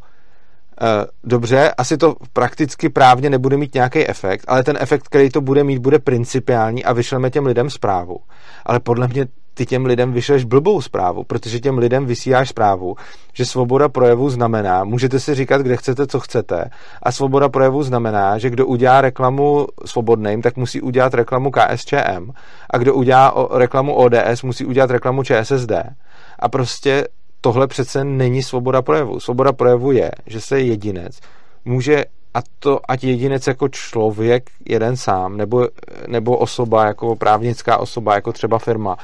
e, 0.82 0.86
dobře, 1.24 1.74
asi 1.78 1.98
to 1.98 2.16
prakticky 2.34 2.90
právně 2.90 3.30
nebude 3.30 3.58
mít 3.58 3.74
nějaký 3.74 4.08
efekt, 4.08 4.46
ale 4.48 4.64
ten 4.64 4.78
efekt, 4.80 5.04
který 5.04 5.30
to 5.30 5.42
bude 5.42 5.64
mít, 5.64 5.80
bude 5.80 6.00
principiální 6.00 6.86
a 6.86 6.94
vyšleme 6.94 7.30
těm 7.30 7.46
lidem 7.46 7.70
zprávu. 7.70 8.18
Ale 8.66 8.80
podle 8.80 9.08
mě 9.08 9.28
ty 9.56 9.66
těm 9.66 9.86
lidem 9.86 10.14
vyšleš 10.14 10.43
blbou 10.43 10.82
zprávu, 10.82 11.24
protože 11.24 11.60
těm 11.60 11.78
lidem 11.78 12.06
vysíláš 12.06 12.49
zprávu, 12.49 12.95
že 13.34 13.45
svoboda 13.45 13.89
projevu 13.89 14.30
znamená, 14.30 14.84
můžete 14.84 15.20
si 15.20 15.36
říkat, 15.36 15.62
kde 15.62 15.78
chcete, 15.78 16.08
co 16.08 16.20
chcete, 16.20 16.70
a 17.03 17.12
svoboda 17.12 17.49
projevu 17.49 17.84
znamená, 17.84 18.38
že 18.38 18.49
kdo 18.49 18.66
udělá 18.66 19.01
reklamu 19.01 19.68
svobodným, 19.86 20.41
tak 20.41 20.58
musí 20.58 20.82
udělat 20.82 21.14
reklamu 21.14 21.51
KSČM, 21.51 22.32
a 22.70 22.78
kdo 22.78 22.93
udělá 22.93 23.47
reklamu 23.51 23.93
ODS, 23.95 24.43
musí 24.43 24.66
udělat 24.66 24.91
reklamu 24.91 25.24
ČSSD. 25.24 25.72
A 26.39 26.49
prostě 26.49 27.08
tohle 27.41 27.68
přece 27.68 28.03
není 28.03 28.43
svoboda 28.43 28.82
projevu. 28.82 29.20
Svoboda 29.20 29.53
projevu 29.53 29.91
je, 29.91 30.12
že 30.26 30.41
se 30.41 30.60
jedinec 30.60 31.20
může 31.66 32.06
a 32.36 32.39
to 32.60 32.80
ať 32.88 33.03
jedinec 33.03 33.47
jako 33.47 33.68
člověk 33.68 34.49
jeden 34.66 34.97
sám, 34.97 35.38
nebo, 35.38 35.68
nebo 36.08 36.38
osoba 36.38 36.86
jako 36.86 37.16
právnická 37.16 37.78
osoba, 37.78 38.16
jako 38.16 38.32
třeba 38.32 38.60
firma, 38.60 38.97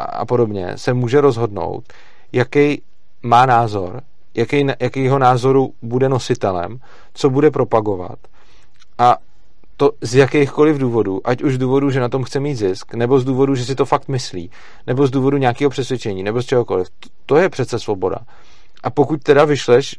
a, 0.00 0.26
podobně, 0.26 0.72
se 0.76 0.94
může 0.94 1.20
rozhodnout, 1.20 1.84
jaký 2.32 2.82
má 3.22 3.46
názor, 3.46 4.02
jaký, 4.34 4.66
jakýho 4.80 5.18
názoru 5.18 5.72
bude 5.82 6.08
nositelem, 6.08 6.78
co 7.14 7.30
bude 7.30 7.50
propagovat 7.50 8.18
a 8.98 9.16
to 9.76 9.90
z 10.00 10.14
jakýchkoliv 10.14 10.78
důvodů, 10.78 11.20
ať 11.24 11.42
už 11.42 11.54
z 11.54 11.58
důvodu, 11.58 11.90
že 11.90 12.00
na 12.00 12.08
tom 12.08 12.24
chce 12.24 12.40
mít 12.40 12.54
zisk, 12.54 12.94
nebo 12.94 13.20
z 13.20 13.24
důvodu, 13.24 13.54
že 13.54 13.64
si 13.64 13.74
to 13.74 13.84
fakt 13.86 14.08
myslí, 14.08 14.50
nebo 14.86 15.06
z 15.06 15.10
důvodu 15.10 15.36
nějakého 15.36 15.70
přesvědčení, 15.70 16.22
nebo 16.22 16.42
z 16.42 16.46
čehokoliv. 16.46 16.88
To 17.26 17.36
je 17.36 17.48
přece 17.48 17.78
svoboda. 17.78 18.16
A 18.82 18.90
pokud 18.90 19.22
teda 19.22 19.44
vyšleš 19.44 19.96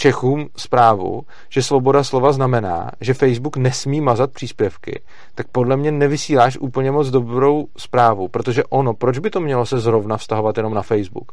Čechům 0.00 0.48
zprávu, 0.56 1.22
že 1.48 1.62
svoboda 1.62 2.04
slova 2.04 2.32
znamená, 2.32 2.90
že 3.00 3.14
Facebook 3.14 3.56
nesmí 3.56 4.00
mazat 4.00 4.32
příspěvky, 4.32 5.02
tak 5.34 5.48
podle 5.48 5.76
mě 5.76 5.92
nevysíláš 5.92 6.58
úplně 6.58 6.90
moc 6.90 7.10
dobrou 7.10 7.66
zprávu, 7.76 8.28
protože 8.28 8.64
ono, 8.64 8.94
proč 8.94 9.18
by 9.18 9.30
to 9.30 9.40
mělo 9.40 9.66
se 9.66 9.80
zrovna 9.80 10.16
vztahovat 10.16 10.56
jenom 10.56 10.74
na 10.74 10.82
Facebook? 10.82 11.32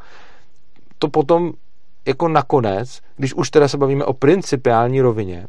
To 1.00 1.08
potom 1.08 1.52
jako 2.08 2.28
nakonec, 2.28 3.02
když 3.18 3.34
už 3.34 3.50
teda 3.50 3.68
se 3.68 3.78
bavíme 3.78 4.06
o 4.06 4.14
principiální 4.14 5.02
rovině, 5.02 5.48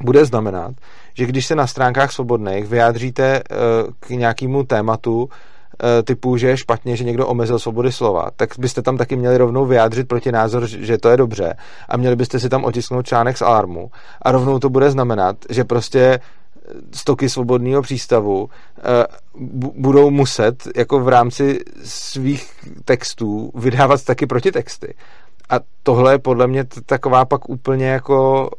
bude 0.00 0.24
znamenat, 0.24 0.74
že 1.14 1.26
když 1.26 1.46
se 1.46 1.54
na 1.54 1.66
stránkách 1.66 2.12
svobodných 2.12 2.66
vyjádříte 2.66 3.24
eh, 3.24 3.42
k 4.00 4.10
nějakému 4.10 4.64
tématu, 4.64 5.28
typu, 6.04 6.36
že 6.36 6.48
je 6.48 6.56
špatně, 6.56 6.96
že 6.96 7.04
někdo 7.04 7.26
omezil 7.26 7.58
svobody 7.58 7.92
slova, 7.92 8.30
tak 8.36 8.50
byste 8.58 8.82
tam 8.82 8.96
taky 8.96 9.16
měli 9.16 9.38
rovnou 9.38 9.66
vyjádřit 9.66 10.08
proti 10.08 10.32
názor, 10.32 10.66
že 10.66 10.98
to 10.98 11.08
je 11.08 11.16
dobře 11.16 11.54
a 11.88 11.96
měli 11.96 12.16
byste 12.16 12.40
si 12.40 12.48
tam 12.48 12.64
otisknout 12.64 13.06
článek 13.06 13.38
z 13.38 13.42
alarmu 13.42 13.90
a 14.22 14.32
rovnou 14.32 14.58
to 14.58 14.68
bude 14.68 14.90
znamenat, 14.90 15.36
že 15.50 15.64
prostě 15.64 16.00
eh, 16.00 16.20
stoky 16.92 17.28
svobodného 17.28 17.82
přístavu 17.82 18.48
budou 19.76 20.10
muset 20.10 20.68
jako 20.76 21.00
v 21.00 21.08
rámci 21.08 21.60
svých 21.84 22.52
textů 22.84 23.50
vydávat 23.54 24.04
taky 24.04 24.26
protitexty. 24.26 24.94
A 25.50 25.60
tohle 25.82 26.14
je 26.14 26.18
podle 26.18 26.46
mě 26.46 26.64
taková 26.86 27.24
pak 27.24 27.48
úplně 27.48 27.86
jako 27.86 28.50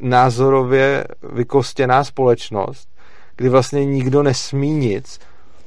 názorově 0.00 1.04
vykostěná 1.32 2.04
společnost, 2.04 2.88
kdy 3.36 3.48
vlastně 3.48 3.84
nikdo 3.84 4.22
nesmí 4.22 4.70
nic, 4.70 5.18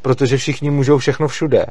protože 0.02 0.38
všichni 0.38 0.70
můžou 0.70 0.98
všechno 0.98 1.28
všude. 1.28 1.66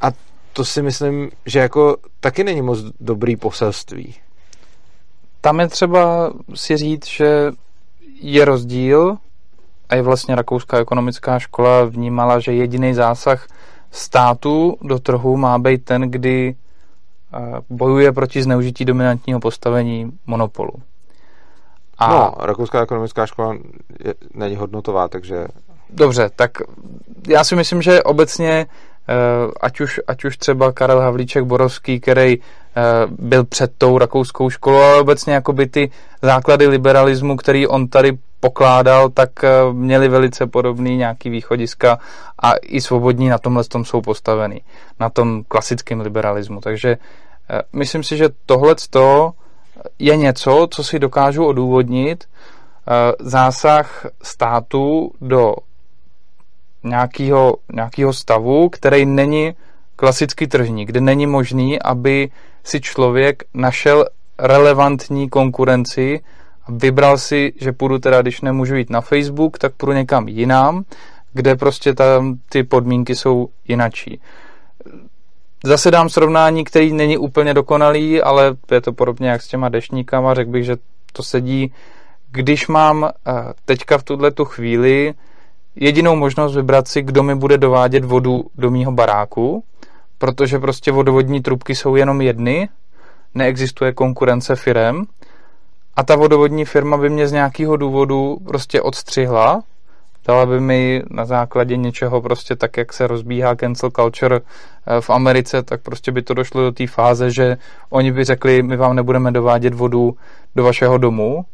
A 0.00 0.08
to 0.52 0.64
si 0.64 0.82
myslím, 0.82 1.30
že 1.46 1.58
jako 1.58 1.96
taky 2.20 2.44
není 2.44 2.62
moc 2.62 2.78
dobrý 3.00 3.36
poselství. 3.36 4.14
Tam 5.40 5.60
je 5.60 5.68
třeba 5.68 6.32
si 6.54 6.76
říct, 6.76 7.06
že 7.06 7.52
je 8.20 8.44
rozdíl 8.44 9.16
a 9.88 9.94
je 9.94 10.02
vlastně 10.02 10.34
Rakouská 10.34 10.78
ekonomická 10.78 11.38
škola 11.38 11.84
vnímala, 11.84 12.40
že 12.40 12.52
jediný 12.52 12.94
zásah 12.94 13.46
státu 13.90 14.76
do 14.82 14.98
trhu 14.98 15.36
má 15.36 15.58
být 15.58 15.84
ten, 15.84 16.02
kdy 16.02 16.54
eh, 16.54 17.38
bojuje 17.70 18.12
proti 18.12 18.42
zneužití 18.42 18.84
dominantního 18.84 19.40
postavení 19.40 20.12
monopolu. 20.26 20.72
A... 21.98 22.10
No, 22.10 22.34
Rakouská 22.38 22.82
ekonomická 22.82 23.26
škola 23.26 23.56
je, 24.04 24.14
není 24.34 24.56
hodnotová, 24.56 25.08
takže... 25.08 25.46
Dobře, 25.92 26.30
tak 26.36 26.50
já 27.28 27.44
si 27.44 27.56
myslím, 27.56 27.82
že 27.82 28.02
obecně 28.02 28.66
eh, 29.08 29.14
ať 29.60 29.80
už, 29.80 30.00
ať 30.06 30.24
už 30.24 30.36
třeba 30.36 30.72
Karel 30.72 31.00
Havlíček 31.00 31.44
Borovský, 31.44 32.00
který 32.00 32.38
eh, 32.38 32.82
byl 33.08 33.44
před 33.44 33.72
tou 33.78 33.98
rakouskou 33.98 34.50
školou, 34.50 34.78
ale 34.78 35.00
obecně 35.00 35.34
jakoby 35.34 35.66
ty 35.66 35.90
základy 36.22 36.66
liberalismu, 36.66 37.36
který 37.36 37.66
on 37.66 37.88
tady 37.88 38.18
pokládal, 38.40 39.08
tak 39.08 39.44
eh, 39.44 39.50
měli 39.72 40.08
velice 40.08 40.46
podobný 40.46 40.96
nějaký 40.96 41.30
východiska 41.30 41.98
a 42.38 42.52
i 42.62 42.80
svobodní 42.80 43.28
na 43.28 43.38
tomhle 43.38 43.64
tom 43.64 43.84
jsou 43.84 44.00
postaveny, 44.00 44.60
na 45.00 45.10
tom 45.10 45.42
klasickém 45.48 46.00
liberalismu. 46.00 46.60
Takže 46.60 46.96
myslím 47.72 48.02
si, 48.02 48.16
že 48.16 48.28
tohle 48.46 48.74
je 49.98 50.16
něco, 50.16 50.68
co 50.70 50.84
si 50.84 50.98
dokážu 50.98 51.46
odůvodnit, 51.46 52.24
zásah 53.20 54.06
státu 54.22 55.12
do 55.20 55.54
nějakého, 56.84 57.56
nějakého 57.72 58.12
stavu, 58.12 58.68
který 58.68 59.06
není 59.06 59.54
klasicky 59.96 60.46
tržní, 60.46 60.84
kde 60.84 61.00
není 61.00 61.26
možný, 61.26 61.82
aby 61.82 62.30
si 62.64 62.80
člověk 62.80 63.42
našel 63.54 64.06
relevantní 64.38 65.28
konkurenci 65.28 66.20
a 66.66 66.72
vybral 66.72 67.18
si, 67.18 67.52
že 67.60 67.72
půjdu 67.72 67.98
teda, 67.98 68.22
když 68.22 68.40
nemůžu 68.40 68.76
jít 68.76 68.90
na 68.90 69.00
Facebook, 69.00 69.58
tak 69.58 69.74
půjdu 69.74 69.92
někam 69.92 70.28
jinam, 70.28 70.84
kde 71.32 71.56
prostě 71.56 71.94
tam 71.94 72.38
ty 72.48 72.62
podmínky 72.62 73.16
jsou 73.16 73.48
jinačí. 73.68 74.20
Zase 75.64 75.90
dám 75.90 76.08
srovnání, 76.08 76.64
který 76.64 76.92
není 76.92 77.18
úplně 77.18 77.54
dokonalý, 77.54 78.22
ale 78.22 78.56
je 78.70 78.80
to 78.80 78.92
podobně 78.92 79.28
jak 79.28 79.42
s 79.42 79.48
těma 79.48 79.68
dešníkama, 79.68 80.34
řekl 80.34 80.50
bych, 80.50 80.64
že 80.64 80.76
to 81.12 81.22
sedí. 81.22 81.72
Když 82.30 82.68
mám 82.68 83.04
eh, 83.04 83.32
teďka 83.64 83.98
v 83.98 84.02
tuhle 84.02 84.30
tu 84.30 84.44
chvíli 84.44 85.14
jedinou 85.76 86.16
možnost 86.16 86.56
vybrat 86.56 86.88
si, 86.88 87.02
kdo 87.02 87.22
mi 87.22 87.34
bude 87.34 87.58
dovádět 87.58 88.04
vodu 88.04 88.44
do 88.54 88.70
mýho 88.70 88.92
baráku, 88.92 89.64
protože 90.18 90.58
prostě 90.58 90.92
vodovodní 90.92 91.40
trubky 91.40 91.74
jsou 91.74 91.96
jenom 91.96 92.20
jedny, 92.20 92.68
neexistuje 93.34 93.92
konkurence 93.92 94.56
firem 94.56 95.04
a 95.96 96.02
ta 96.02 96.16
vodovodní 96.16 96.64
firma 96.64 96.96
by 96.96 97.10
mě 97.10 97.28
z 97.28 97.32
nějakého 97.32 97.76
důvodu 97.76 98.38
prostě 98.44 98.82
odstřihla 98.82 99.62
dala 100.26 100.46
by 100.46 100.60
mi 100.60 101.02
na 101.10 101.24
základě 101.24 101.76
něčeho 101.76 102.22
prostě 102.22 102.56
tak, 102.56 102.76
jak 102.76 102.92
se 102.92 103.06
rozbíhá 103.06 103.56
cancel 103.56 103.90
culture 103.90 104.36
eh, 104.36 105.00
v 105.00 105.10
Americe, 105.10 105.62
tak 105.62 105.82
prostě 105.82 106.12
by 106.12 106.22
to 106.22 106.34
došlo 106.34 106.62
do 106.62 106.72
té 106.72 106.86
fáze, 106.86 107.30
že 107.30 107.56
oni 107.90 108.12
by 108.12 108.24
řekli, 108.24 108.62
my 108.62 108.76
vám 108.76 108.96
nebudeme 108.96 109.32
dovádět 109.32 109.74
vodu 109.74 110.16
do 110.56 110.64
vašeho 110.64 110.98
domu, 110.98 111.44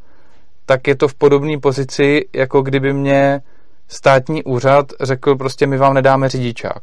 tak 0.66 0.88
je 0.88 0.94
to 0.94 1.08
v 1.08 1.14
podobné 1.14 1.58
pozici, 1.58 2.28
jako 2.32 2.62
kdyby 2.62 2.92
mě 2.92 3.40
státní 3.88 4.44
úřad 4.44 4.92
řekl 5.00 5.36
prostě, 5.36 5.66
my 5.66 5.76
vám 5.76 5.94
nedáme 5.94 6.28
řidičák. 6.28 6.82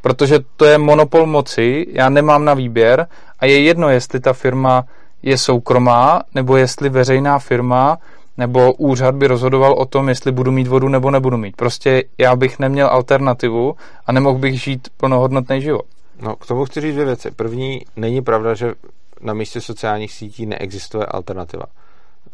Protože 0.00 0.38
to 0.56 0.64
je 0.64 0.78
monopol 0.78 1.26
moci, 1.26 1.86
já 1.88 2.08
nemám 2.08 2.44
na 2.44 2.54
výběr 2.54 3.06
a 3.38 3.46
je 3.46 3.60
jedno, 3.60 3.88
jestli 3.88 4.20
ta 4.20 4.32
firma 4.32 4.84
je 5.22 5.38
soukromá, 5.38 6.22
nebo 6.34 6.56
jestli 6.56 6.88
veřejná 6.88 7.38
firma 7.38 7.98
nebo 8.36 8.72
úřad 8.72 9.14
by 9.14 9.26
rozhodoval 9.26 9.72
o 9.72 9.86
tom, 9.86 10.08
jestli 10.08 10.32
budu 10.32 10.52
mít 10.52 10.66
vodu 10.68 10.88
nebo 10.88 11.10
nebudu 11.10 11.36
mít. 11.36 11.56
Prostě 11.56 12.04
já 12.18 12.36
bych 12.36 12.58
neměl 12.58 12.86
alternativu 12.86 13.76
a 14.06 14.12
nemohl 14.12 14.38
bych 14.38 14.62
žít 14.62 14.88
plnohodnotný 14.96 15.62
život. 15.62 15.84
No, 16.20 16.36
k 16.36 16.46
tomu 16.46 16.64
chci 16.64 16.80
říct 16.80 16.94
dvě 16.94 17.04
věci. 17.04 17.30
První, 17.30 17.80
není 17.96 18.22
pravda, 18.22 18.54
že 18.54 18.74
na 19.20 19.34
místě 19.34 19.60
sociálních 19.60 20.12
sítí 20.12 20.46
neexistuje 20.46 21.06
alternativa. 21.06 21.64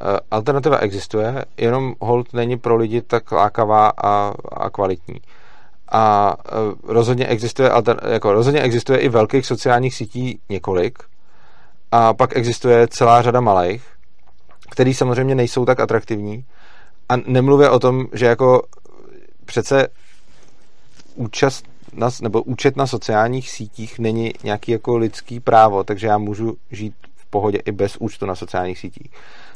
Eh, 0.00 0.20
alternativa 0.30 0.78
existuje, 0.78 1.44
jenom 1.56 1.94
hold 2.00 2.32
není 2.32 2.58
pro 2.58 2.76
lidi 2.76 3.02
tak 3.02 3.32
lákavá 3.32 3.88
a, 3.88 4.34
a 4.52 4.70
kvalitní. 4.70 5.20
A 5.92 6.36
eh, 6.46 6.52
rozhodně 6.82 7.26
existuje, 7.26 7.70
jako 8.10 8.32
rozhodně 8.32 8.60
existuje 8.60 8.98
i 8.98 9.08
velkých 9.08 9.46
sociálních 9.46 9.94
sítí 9.94 10.40
několik. 10.48 10.98
A 11.92 12.14
pak 12.14 12.36
existuje 12.36 12.88
celá 12.88 13.22
řada 13.22 13.40
malých, 13.40 13.82
který 14.70 14.94
samozřejmě 14.94 15.34
nejsou 15.34 15.64
tak 15.64 15.80
atraktivní. 15.80 16.44
A 17.08 17.16
nemluvě 17.16 17.70
o 17.70 17.78
tom, 17.78 18.06
že 18.12 18.26
jako 18.26 18.62
přece 19.44 19.88
účast 21.14 21.64
na, 21.92 22.10
nebo 22.22 22.42
účet 22.42 22.76
na 22.76 22.86
sociálních 22.86 23.50
sítích 23.50 23.98
není 23.98 24.32
nějaký 24.44 24.72
jako 24.72 24.96
lidský 24.96 25.40
právo, 25.40 25.84
takže 25.84 26.06
já 26.06 26.18
můžu 26.18 26.56
žít 26.70 26.94
v 27.16 27.26
pohodě 27.26 27.58
i 27.58 27.72
bez 27.72 27.96
účtu 27.96 28.26
na 28.26 28.34
sociálních 28.34 28.78
sítích. 28.78 29.10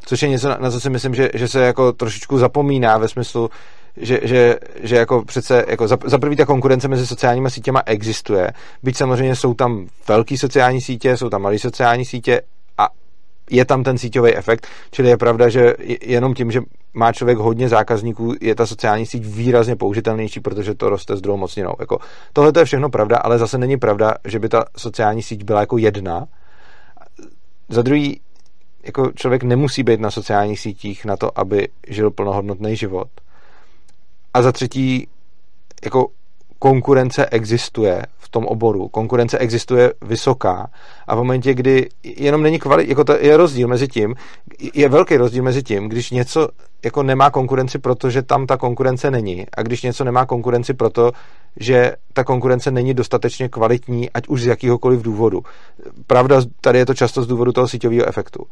Což 0.04 0.22
je 0.22 0.28
něco, 0.28 0.48
na 0.48 0.70
co 0.70 0.80
si 0.80 0.90
myslím, 0.90 1.14
že, 1.14 1.30
že 1.34 1.48
se 1.48 1.60
jako 1.60 1.92
trošičku 1.92 2.38
zapomíná 2.38 2.98
ve 2.98 3.08
smyslu, 3.08 3.50
že, 3.96 4.20
že, 4.22 4.56
že 4.82 4.96
jako 4.96 5.24
přece 5.24 5.64
jako 5.68 5.88
za, 5.88 5.98
za 6.04 6.18
prvý 6.18 6.36
ta 6.36 6.46
konkurence 6.46 6.88
mezi 6.88 7.06
sociálními 7.06 7.50
sítěma 7.50 7.82
existuje, 7.86 8.50
byť 8.82 8.96
samozřejmě 8.96 9.36
jsou 9.36 9.54
tam 9.54 9.86
velký 10.08 10.38
sociální 10.38 10.80
sítě, 10.80 11.16
jsou 11.16 11.28
tam 11.30 11.42
malé 11.42 11.58
sociální 11.58 12.04
sítě 12.04 12.42
je 13.50 13.64
tam 13.64 13.82
ten 13.82 13.98
síťový 13.98 14.36
efekt, 14.36 14.66
čili 14.90 15.08
je 15.08 15.16
pravda, 15.16 15.48
že 15.48 15.74
jenom 16.02 16.34
tím, 16.34 16.50
že 16.50 16.60
má 16.94 17.12
člověk 17.12 17.38
hodně 17.38 17.68
zákazníků, 17.68 18.34
je 18.40 18.54
ta 18.54 18.66
sociální 18.66 19.06
síť 19.06 19.24
výrazně 19.24 19.76
použitelnější, 19.76 20.40
protože 20.40 20.74
to 20.74 20.88
roste 20.88 21.16
s 21.16 21.20
druhou 21.20 21.38
mocninou. 21.38 21.74
Jako, 21.80 21.98
tohle 22.32 22.52
to 22.52 22.58
je 22.58 22.64
všechno 22.64 22.88
pravda, 22.90 23.16
ale 23.16 23.38
zase 23.38 23.58
není 23.58 23.76
pravda, 23.76 24.14
že 24.24 24.38
by 24.38 24.48
ta 24.48 24.64
sociální 24.76 25.22
síť 25.22 25.44
byla 25.44 25.60
jako 25.60 25.78
jedna. 25.78 26.26
Za 27.68 27.82
druhý, 27.82 28.20
jako 28.82 29.12
člověk 29.12 29.42
nemusí 29.42 29.82
být 29.82 30.00
na 30.00 30.10
sociálních 30.10 30.60
sítích 30.60 31.04
na 31.04 31.16
to, 31.16 31.38
aby 31.38 31.68
žil 31.88 32.10
plnohodnotný 32.10 32.76
život. 32.76 33.08
A 34.34 34.42
za 34.42 34.52
třetí, 34.52 35.08
jako 35.84 36.08
konkurence 36.62 37.26
existuje 37.26 38.02
v 38.18 38.28
tom 38.28 38.46
oboru, 38.46 38.88
konkurence 38.88 39.38
existuje 39.38 39.92
vysoká 40.02 40.70
a 41.06 41.14
v 41.14 41.18
momentě, 41.18 41.54
kdy 41.54 41.88
jenom 42.04 42.42
není 42.42 42.58
kvalit, 42.58 42.88
jako 42.88 43.04
to 43.04 43.12
je 43.20 43.36
rozdíl 43.36 43.68
mezi 43.68 43.88
tím, 43.88 44.14
je 44.74 44.88
velký 44.88 45.16
rozdíl 45.16 45.42
mezi 45.42 45.62
tím, 45.62 45.88
když 45.88 46.10
něco 46.10 46.48
jako 46.84 47.02
nemá 47.02 47.30
konkurenci, 47.30 47.78
protože 47.78 48.22
tam 48.22 48.46
ta 48.46 48.56
konkurence 48.56 49.10
není 49.10 49.46
a 49.56 49.62
když 49.62 49.82
něco 49.82 50.04
nemá 50.04 50.26
konkurenci 50.26 50.74
proto, 50.74 51.12
že 51.56 51.92
ta 52.12 52.24
konkurence 52.24 52.70
není 52.70 52.94
dostatečně 52.94 53.48
kvalitní, 53.48 54.10
ať 54.10 54.28
už 54.28 54.42
z 54.42 54.46
jakýhokoliv 54.46 55.02
důvodu. 55.02 55.42
Pravda, 56.06 56.40
tady 56.60 56.78
je 56.78 56.86
to 56.86 56.94
často 56.94 57.22
z 57.22 57.26
důvodu 57.26 57.52
toho 57.52 57.68
síťového 57.68 58.08
efektu. 58.08 58.46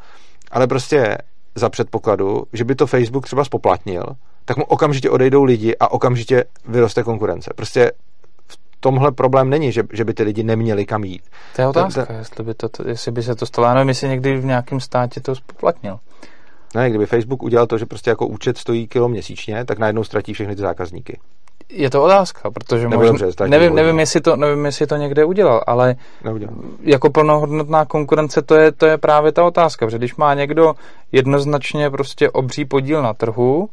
Ale 0.51 0.67
prostě 0.67 1.19
za 1.55 1.69
předpokladu, 1.69 2.43
že 2.53 2.65
by 2.65 2.75
to 2.75 2.87
Facebook 2.87 3.25
třeba 3.25 3.45
spoplatnil, 3.45 4.05
tak 4.45 4.57
mu 4.57 4.65
okamžitě 4.65 5.11
odejdou 5.11 5.45
lidi 5.45 5.77
a 5.77 5.93
okamžitě 5.93 6.45
vyroste 6.69 7.03
konkurence. 7.03 7.51
Prostě 7.57 7.93
tomhle 8.81 9.13
problém 9.13 9.51
není, 9.51 9.73
že, 9.73 9.83
že 9.93 10.05
by 10.05 10.15
ty 10.15 10.23
lidi 10.23 10.43
neměli 10.43 10.87
kam 10.87 11.05
jít. 11.05 11.23
To 11.57 11.63
je 11.63 11.69
otázka, 11.69 12.01
to, 12.01 12.07
to, 12.07 12.13
jestli, 12.13 12.45
by 12.45 12.55
to, 12.55 12.69
jestli 12.87 13.13
by 13.13 13.23
se 13.23 13.35
to 13.35 13.47
stalo. 13.47 13.75
Nevím, 13.75 13.89
jestli 13.89 14.09
někdy 14.09 14.37
v 14.37 14.45
nějakém 14.45 14.81
státě 14.81 15.21
to 15.21 15.35
spoplatnil. 15.35 15.99
Ne, 16.75 16.91
kdyby 16.91 17.07
Facebook 17.07 17.43
udělal 17.43 17.67
to, 17.67 17.79
že 17.79 17.87
prostě 17.87 18.11
jako 18.11 18.27
účet 18.27 18.59
stojí 18.59 18.89
kilo 18.89 19.09
měsíčně, 19.09 19.65
tak 19.65 19.79
najednou 19.79 20.05
ztratí 20.05 20.33
všechny 20.33 20.57
ty 20.57 20.63
zákazníky. 20.63 21.19
Je 21.73 21.91
to 21.91 22.03
otázka, 22.03 22.51
protože 22.51 22.89
možná, 22.89 23.07
dobře, 23.07 23.49
nevím, 23.49 23.75
nevím, 23.75 23.99
jestli 23.99 24.21
to, 24.21 24.37
nevím, 24.37 24.65
jestli 24.65 24.87
to 24.87 24.97
někde 24.97 25.25
udělal, 25.25 25.65
ale 25.67 25.97
Neudělal. 26.25 26.55
jako 26.81 27.11
plnohodnotná 27.11 27.85
konkurence 27.85 28.43
to 28.43 28.55
je, 28.55 28.73
to 28.73 28.87
je 28.87 28.99
právě 28.99 29.33
ta 29.33 29.45
otázka, 29.45 29.87
protože 29.87 29.99
když 29.99 30.17
má 30.17 30.35
někdo 30.35 30.75
jednoznačně 31.13 31.91
prostě 31.91 32.31
obří 32.31 32.65
podíl 32.65 33.03
na 33.03 33.15
trhu, 33.15 33.69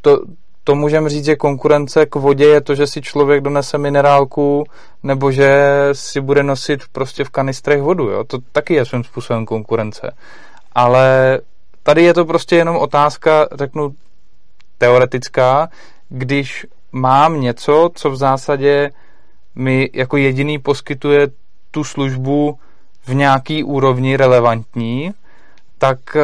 to, 0.00 0.20
to 0.64 0.74
můžeme 0.74 1.08
říct, 1.08 1.24
že 1.24 1.36
konkurence 1.36 2.06
k 2.06 2.14
vodě 2.14 2.44
je 2.44 2.60
to, 2.60 2.74
že 2.74 2.86
si 2.86 3.02
člověk 3.02 3.40
donese 3.40 3.78
minerálku 3.78 4.64
nebo 5.02 5.32
že 5.32 5.70
si 5.92 6.20
bude 6.20 6.42
nosit 6.42 6.80
prostě 6.92 7.24
v 7.24 7.30
kanistrech 7.30 7.82
vodu. 7.82 8.08
Jo? 8.08 8.24
To 8.24 8.38
taky 8.52 8.74
je 8.74 8.84
svým 8.84 9.04
způsobem 9.04 9.46
konkurence. 9.46 10.14
Ale 10.72 11.38
tady 11.82 12.02
je 12.02 12.14
to 12.14 12.24
prostě 12.24 12.56
jenom 12.56 12.76
otázka, 12.76 13.48
řeknu, 13.52 13.94
teoretická, 14.78 15.68
když 16.10 16.66
mám 16.92 17.40
něco, 17.40 17.90
co 17.94 18.10
v 18.10 18.16
zásadě 18.16 18.90
mi 19.54 19.90
jako 19.92 20.16
jediný 20.16 20.58
poskytuje 20.58 21.28
tu 21.70 21.84
službu 21.84 22.58
v 23.06 23.14
nějaký 23.14 23.64
úrovni 23.64 24.16
relevantní, 24.16 25.10
tak 25.78 26.16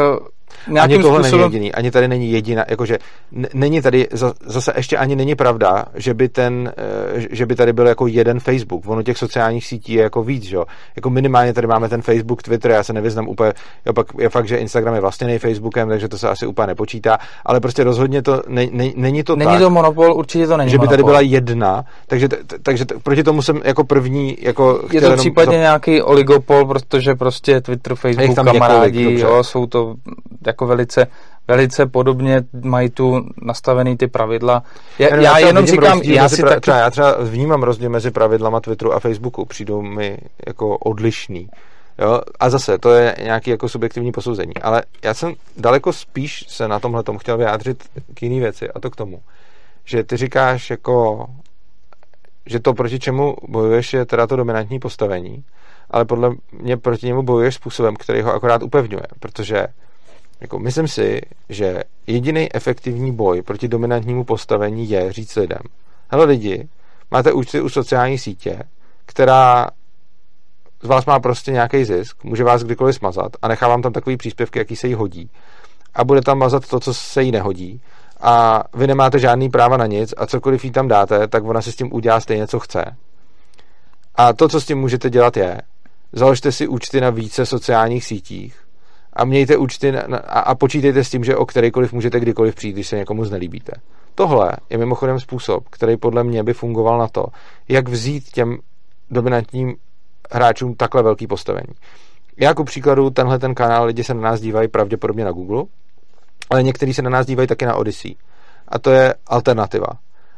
ani 0.81 0.99
tohle 0.99 1.21
způsobem... 1.21 1.41
není 1.41 1.55
jediný, 1.55 1.73
ani 1.73 1.91
tady 1.91 2.09
není 2.09 2.31
jediná, 2.33 2.65
jakože 2.69 2.99
není 3.55 3.83
tady, 3.83 4.09
zase 4.47 4.73
ještě 4.77 4.97
ani 4.97 5.17
není 5.17 5.35
pravda, 5.35 5.85
že 5.95 6.15
by 6.15 6.29
ten, 6.29 6.73
eh, 7.17 7.27
že 7.31 7.47
by 7.47 7.55
tady 7.55 7.73
byl 7.73 7.87
jako 7.87 8.07
jeden 8.07 8.41
Facebook. 8.41 8.89
Ono 8.89 9.03
těch 9.03 9.19
sociálních 9.19 9.67
sítí 9.67 9.93
je 9.93 10.03
jako 10.03 10.23
víc, 10.23 10.43
že 10.43 10.57
jo. 10.57 10.65
Jako 10.97 11.11
minimálně 11.11 11.53
tady 11.53 11.67
máme 11.67 11.89
ten 11.89 12.03
Facebook, 12.03 12.43
Twitter, 12.43 12.71
já 12.71 12.83
se 12.83 12.93
nevyznám 12.93 13.29
úplně, 13.29 13.53
jo, 13.87 13.93
pak 13.93 14.07
je 14.19 14.29
fakt, 14.29 14.49
že 14.49 14.57
Instagram 14.57 14.95
je 14.95 15.01
vlastněný 15.01 15.39
Facebookem, 15.39 15.89
takže 15.89 16.09
to 16.09 16.19
se 16.19 16.29
asi 16.29 16.47
úplně 16.47 16.67
nepočítá, 16.67 17.19
ale 17.47 17.61
prostě 17.61 17.85
rozhodně 17.85 18.23
to 18.23 18.43
ne, 18.49 18.67
ne, 18.73 18.91
není 18.97 19.23
to 19.23 19.37
Není 19.37 19.51
tak, 19.51 19.61
to 19.61 19.71
monopol, 19.71 20.15
určitě 20.15 20.47
to 20.47 20.57
není 20.57 20.71
Že 20.71 20.77
by 20.77 20.79
monopol. 20.79 20.91
tady 20.93 21.03
byla 21.03 21.21
jedna, 21.21 21.85
takže, 22.07 22.29
takže 22.63 22.85
proti 23.03 23.23
tomu 23.23 23.43
jsem 23.43 23.61
jako 23.65 23.85
první 23.85 24.37
jako 24.41 24.81
Je 24.93 25.01
to 25.01 25.17
případně 25.17 25.57
za... 25.57 25.63
nějaký 25.63 26.03
oligopol, 26.03 26.67
protože 26.67 27.15
prostě 27.15 27.61
Twitter, 27.61 27.95
Facebook, 27.95 28.35
kamarádi, 28.35 28.99
několik, 28.99 29.19
jo, 29.19 29.45
jsou 29.45 29.67
to 29.67 29.95
jako 30.47 30.67
velice, 30.67 31.07
velice 31.49 31.87
podobně 31.87 32.43
mají 32.63 32.91
tu 32.91 33.29
nastavený 33.43 33.97
ty 33.97 34.07
pravidla. 34.07 34.63
Já, 34.99 35.09
já, 35.15 35.21
já 35.21 35.39
jenom 35.39 35.67
říkám, 35.67 36.01
já 36.03 36.29
si 36.29 36.43
pra, 36.43 36.49
taky... 36.51 36.61
třeba, 36.61 36.77
já 36.77 36.91
třeba 36.91 37.17
vnímám 37.23 37.63
rozdíl 37.63 37.91
mezi 37.91 38.11
pravidlama 38.11 38.61
Twitteru 38.61 38.93
a 38.93 39.01
Facebooku, 39.01 39.45
přijdou 39.45 39.83
mi 39.83 40.19
jako 40.47 40.79
odlišný. 40.79 41.49
Jo? 41.99 42.21
A 42.41 42.51
zase, 42.51 42.79
to 42.79 42.93
je 42.93 43.17
nějaký 43.23 43.51
jako 43.51 43.69
subjektivní 43.69 44.13
posouzení. 44.13 44.57
Ale 44.63 44.83
já 45.03 45.15
jsem 45.15 45.35
daleko 45.57 45.93
spíš 45.93 46.45
se 46.49 46.69
na 46.69 46.81
tomhle 46.81 47.03
tomu 47.03 47.19
chtěl 47.19 47.37
vyjádřit 47.37 47.85
k 48.15 48.23
jiný 48.23 48.41
věci, 48.41 48.71
a 48.71 48.81
to 48.81 48.91
k 48.91 48.97
tomu, 48.97 49.21
že 49.85 50.05
ty 50.05 50.17
říkáš 50.17 50.71
jako 50.71 51.27
že 52.47 52.61
to, 52.61 52.75
proti 52.75 52.99
čemu 52.99 53.37
bojuješ, 53.49 53.93
je 53.93 54.05
teda 54.05 54.27
to 54.27 54.37
dominantní 54.37 54.79
postavení, 54.79 55.45
ale 55.91 56.05
podle 56.05 56.31
mě 56.53 56.77
proti 56.77 57.07
němu 57.07 57.23
bojuješ 57.23 57.55
způsobem, 57.55 57.97
který 57.97 58.23
ho 58.23 58.35
akorát 58.35 58.63
upevňuje, 58.63 59.07
protože 59.21 59.67
jako 60.41 60.59
myslím 60.59 60.89
si, 60.89 61.21
že 61.49 61.83
jediný 62.07 62.55
efektivní 62.55 63.13
boj 63.13 63.43
proti 63.43 63.69
dominantnímu 63.69 64.25
postavení 64.25 64.91
je 64.91 65.13
říct 65.13 65.37
lidem, 65.37 65.61
hele 66.11 66.25
lidi, 66.25 66.69
máte 67.11 67.33
účty 67.33 67.61
u 67.61 67.69
sociální 67.69 68.19
sítě, 68.19 68.63
která 69.07 69.69
z 70.83 70.87
vás 70.87 71.07
má 71.07 71.21
prostě 71.21 71.53
nějaký 71.53 71.85
zisk, 71.85 72.25
může 72.25 72.45
vás 72.45 72.65
kdykoliv 72.65 72.97
smazat 72.97 73.33
a 73.43 73.49
nechá 73.49 73.69
vám 73.69 73.83
tam 73.83 73.93
takový 73.93 74.17
příspěvky, 74.17 74.59
jaký 74.59 74.77
se 74.77 74.89
jí 74.89 74.95
hodí. 74.95 75.31
A 75.95 76.05
bude 76.05 76.23
tam 76.23 76.39
mazat 76.39 76.69
to, 76.69 76.81
co 76.81 76.95
se 76.95 77.23
jí 77.23 77.33
nehodí. 77.33 77.81
A 78.21 78.65
vy 78.75 78.87
nemáte 78.87 79.19
žádný 79.19 79.49
práva 79.51 79.77
na 79.77 79.87
nic 79.87 80.15
a 80.17 80.27
cokoliv 80.27 80.65
jí 80.65 80.71
tam 80.71 80.89
dáte, 80.89 81.29
tak 81.29 81.45
ona 81.45 81.63
si 81.63 81.73
s 81.73 81.77
tím 81.77 81.95
udělá 81.95 82.21
stejně, 82.21 82.47
co 82.47 82.59
chce. 82.61 82.97
A 84.15 84.33
to, 84.33 84.49
co 84.49 84.61
s 84.61 84.67
tím 84.67 84.79
můžete 84.79 85.11
dělat, 85.11 85.37
je, 85.37 85.61
založte 86.13 86.53
si 86.53 86.69
účty 86.69 87.01
na 87.01 87.11
více 87.11 87.47
sociálních 87.47 88.05
sítích 88.05 88.66
a 89.17 89.25
mějte 89.25 89.57
účty 89.57 89.93
na, 89.93 90.03
na, 90.07 90.19
a, 90.19 90.41
a 90.41 90.55
počítejte 90.55 91.05
s 91.05 91.11
tím, 91.11 91.25
že 91.25 91.37
o 91.37 91.47
kterýkoliv 91.47 91.93
můžete 91.93 92.21
kdykoliv 92.21 92.55
přijít, 92.55 92.73
když 92.73 92.89
se 92.89 92.97
někomu 92.97 93.25
znelíbíte. 93.25 93.73
Tohle 94.15 94.53
je 94.71 94.79
mimochodem 94.79 95.21
způsob, 95.21 95.69
který 95.71 95.97
podle 95.97 96.25
mě 96.25 96.43
by 96.43 96.53
fungoval 96.53 96.99
na 96.99 97.09
to, 97.09 97.27
jak 97.69 97.89
vzít 97.89 98.25
těm 98.25 98.59
dominantním 99.11 99.77
hráčům 100.33 100.75
takhle 100.75 101.03
velký 101.03 101.27
postavení. 101.27 101.75
Já 102.37 102.49
jako 102.49 102.65
příkladu 102.65 103.11
tenhle 103.11 103.39
ten 103.39 103.55
kanál 103.55 103.87
lidi 103.87 104.05
se 104.05 104.15
na 104.15 104.21
nás 104.21 104.41
dívají 104.41 104.69
pravděpodobně 104.69 105.25
na 105.25 105.33
Google, 105.33 105.65
ale 106.51 106.63
někteří 106.63 106.95
se 106.95 107.03
na 107.03 107.11
nás 107.11 107.27
dívají 107.27 107.49
taky 107.49 107.67
na 107.67 107.75
Odyssey. 107.75 108.17
A 108.69 108.79
to 108.79 108.91
je 108.91 109.15
alternativa. 109.27 109.87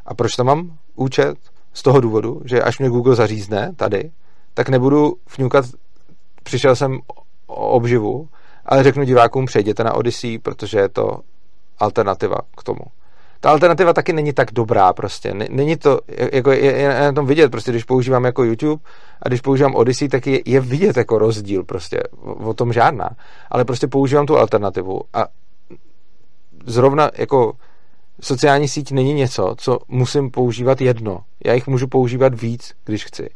A 0.07 0.15
proč 0.15 0.37
tam 0.37 0.47
mám 0.47 0.79
účet? 0.95 1.39
Z 1.73 1.83
toho 1.83 2.01
důvodu, 2.01 2.41
že 2.45 2.63
až 2.63 2.79
mě 2.79 2.89
Google 2.89 3.15
zařízne 3.15 3.73
tady, 3.77 4.11
tak 4.55 4.69
nebudu 4.69 5.15
fňukat, 5.27 5.65
přišel 6.43 6.77
jsem 6.77 6.99
o 7.47 7.69
obživu, 7.69 8.29
ale 8.69 8.83
řeknu 8.83 9.05
divákům, 9.05 9.47
přejděte 9.47 9.85
na 9.85 9.95
Odyssey, 9.95 10.39
protože 10.39 10.79
je 10.79 10.89
to 10.89 11.21
alternativa 11.79 12.37
k 12.59 12.63
tomu. 12.63 12.81
Ta 13.41 13.51
alternativa 13.51 13.93
taky 13.93 14.13
není 14.13 14.33
tak 14.33 14.53
dobrá 14.53 14.93
prostě. 14.93 15.35
Není 15.35 15.77
to, 15.77 16.01
jako 16.33 16.51
je, 16.51 16.77
je 16.77 16.89
na 17.01 17.13
tom 17.13 17.27
vidět, 17.27 17.51
prostě 17.51 17.71
když 17.71 17.85
používám 17.85 18.25
jako 18.25 18.45
YouTube 18.45 18.83
a 19.23 19.29
když 19.29 19.41
používám 19.41 19.75
Odyssey, 19.75 20.09
tak 20.09 20.27
je, 20.27 20.41
je 20.45 20.61
vidět 20.61 20.97
jako 20.97 21.19
rozdíl 21.19 21.65
prostě. 21.65 22.03
O, 22.21 22.35
o 22.35 22.55
tom 22.55 22.73
žádná. 22.73 23.11
Ale 23.51 23.65
prostě 23.65 23.87
používám 23.87 24.27
tu 24.27 24.39
alternativu 24.39 25.01
a 25.15 25.27
zrovna 26.67 27.11
jako 27.19 27.53
sociální 28.21 28.69
síť 28.69 28.93
není 28.93 29.13
něco, 29.13 29.55
co 29.59 29.79
musím 29.89 30.31
používat 30.31 30.81
jedno. 30.81 31.21
Já 31.45 31.53
jich 31.55 31.67
můžu 31.67 31.87
používat 31.87 32.41
víc, 32.41 32.73
když 32.85 33.05
chci 33.05 33.29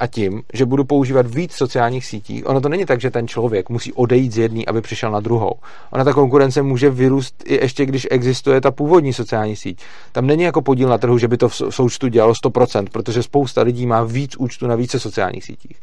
a 0.00 0.06
tím, 0.06 0.42
že 0.52 0.66
budu 0.66 0.84
používat 0.84 1.26
víc 1.26 1.52
sociálních 1.52 2.06
sítí, 2.06 2.44
ono 2.44 2.60
to 2.60 2.68
není 2.68 2.84
tak, 2.86 3.00
že 3.00 3.10
ten 3.10 3.28
člověk 3.28 3.68
musí 3.68 3.92
odejít 3.92 4.32
z 4.32 4.38
jedné, 4.38 4.62
aby 4.66 4.80
přišel 4.80 5.10
na 5.10 5.20
druhou. 5.20 5.52
Ona 5.92 6.04
ta 6.04 6.12
konkurence 6.12 6.62
může 6.62 6.90
vyrůst 6.90 7.42
i 7.46 7.54
ještě, 7.54 7.86
když 7.86 8.06
existuje 8.10 8.60
ta 8.60 8.70
původní 8.70 9.12
sociální 9.12 9.56
síť. 9.56 9.80
Tam 10.12 10.26
není 10.26 10.42
jako 10.42 10.62
podíl 10.62 10.88
na 10.88 10.98
trhu, 10.98 11.18
že 11.18 11.28
by 11.28 11.36
to 11.36 11.48
v 11.48 11.54
součtu 11.54 12.08
dělalo 12.08 12.32
100%, 12.44 12.86
protože 12.92 13.22
spousta 13.22 13.62
lidí 13.62 13.86
má 13.86 14.02
víc 14.02 14.36
účtu 14.36 14.66
na 14.66 14.74
více 14.74 15.00
sociálních 15.00 15.44
sítích. 15.44 15.76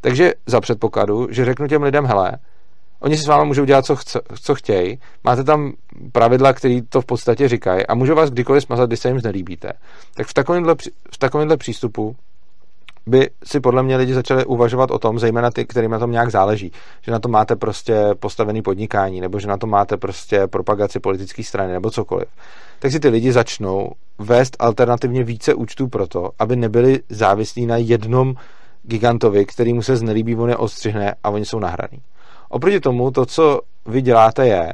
Takže 0.00 0.32
za 0.46 0.60
předpokladu, 0.60 1.28
že 1.30 1.44
řeknu 1.44 1.68
těm 1.68 1.82
lidem, 1.82 2.06
hele, 2.06 2.38
Oni 3.04 3.16
si 3.16 3.22
s 3.22 3.26
vámi 3.26 3.46
můžou 3.46 3.64
dělat, 3.64 3.86
co, 3.86 3.96
chce, 3.96 4.20
co 4.42 4.54
chtějí. 4.54 4.98
Máte 5.24 5.44
tam 5.44 5.72
pravidla, 6.12 6.52
které 6.52 6.80
to 6.88 7.00
v 7.00 7.04
podstatě 7.04 7.48
říkají 7.48 7.86
a 7.86 7.94
můžou 7.94 8.14
vás 8.14 8.30
kdykoliv 8.30 8.62
smazat, 8.62 8.90
když 8.90 9.00
se 9.00 9.08
jim 9.08 9.20
znelíbíte. 9.20 9.72
Tak 10.14 10.26
v 10.26 10.34
takovémhle, 10.34 10.74
v 11.14 11.18
takovémhle 11.18 11.56
přístupu 11.56 12.16
by 13.06 13.30
si 13.44 13.60
podle 13.60 13.82
mě 13.82 13.96
lidi 13.96 14.14
začali 14.14 14.44
uvažovat 14.44 14.90
o 14.90 14.98
tom, 14.98 15.18
zejména 15.18 15.50
ty, 15.50 15.64
kterým 15.64 15.90
na 15.90 15.98
tom 15.98 16.10
nějak 16.10 16.30
záleží, 16.30 16.72
že 17.02 17.12
na 17.12 17.18
to 17.18 17.28
máte 17.28 17.56
prostě 17.56 17.96
postavený 18.18 18.62
podnikání, 18.62 19.20
nebo 19.20 19.38
že 19.38 19.48
na 19.48 19.56
to 19.56 19.66
máte 19.66 19.96
prostě 19.96 20.46
propagaci 20.46 21.00
politické 21.00 21.42
strany, 21.42 21.72
nebo 21.72 21.90
cokoliv. 21.90 22.28
Tak 22.78 22.92
si 22.92 23.00
ty 23.00 23.08
lidi 23.08 23.32
začnou 23.32 23.92
vést 24.18 24.56
alternativně 24.58 25.24
více 25.24 25.54
účtů 25.54 25.88
pro 25.88 26.06
to, 26.06 26.30
aby 26.38 26.56
nebyli 26.56 27.00
závislí 27.08 27.66
na 27.66 27.76
jednom 27.76 28.34
gigantovi, 28.82 29.46
který 29.46 29.72
mu 29.72 29.82
se 29.82 29.96
znelíbí, 29.96 30.36
on 30.36 30.48
je 30.48 30.56
odstřihne 30.56 31.14
a 31.24 31.30
oni 31.30 31.44
jsou 31.44 31.58
nahraný. 31.58 32.02
Oproti 32.48 32.80
tomu, 32.80 33.10
to, 33.10 33.26
co 33.26 33.60
vy 33.86 34.02
děláte, 34.02 34.46
je, 34.46 34.72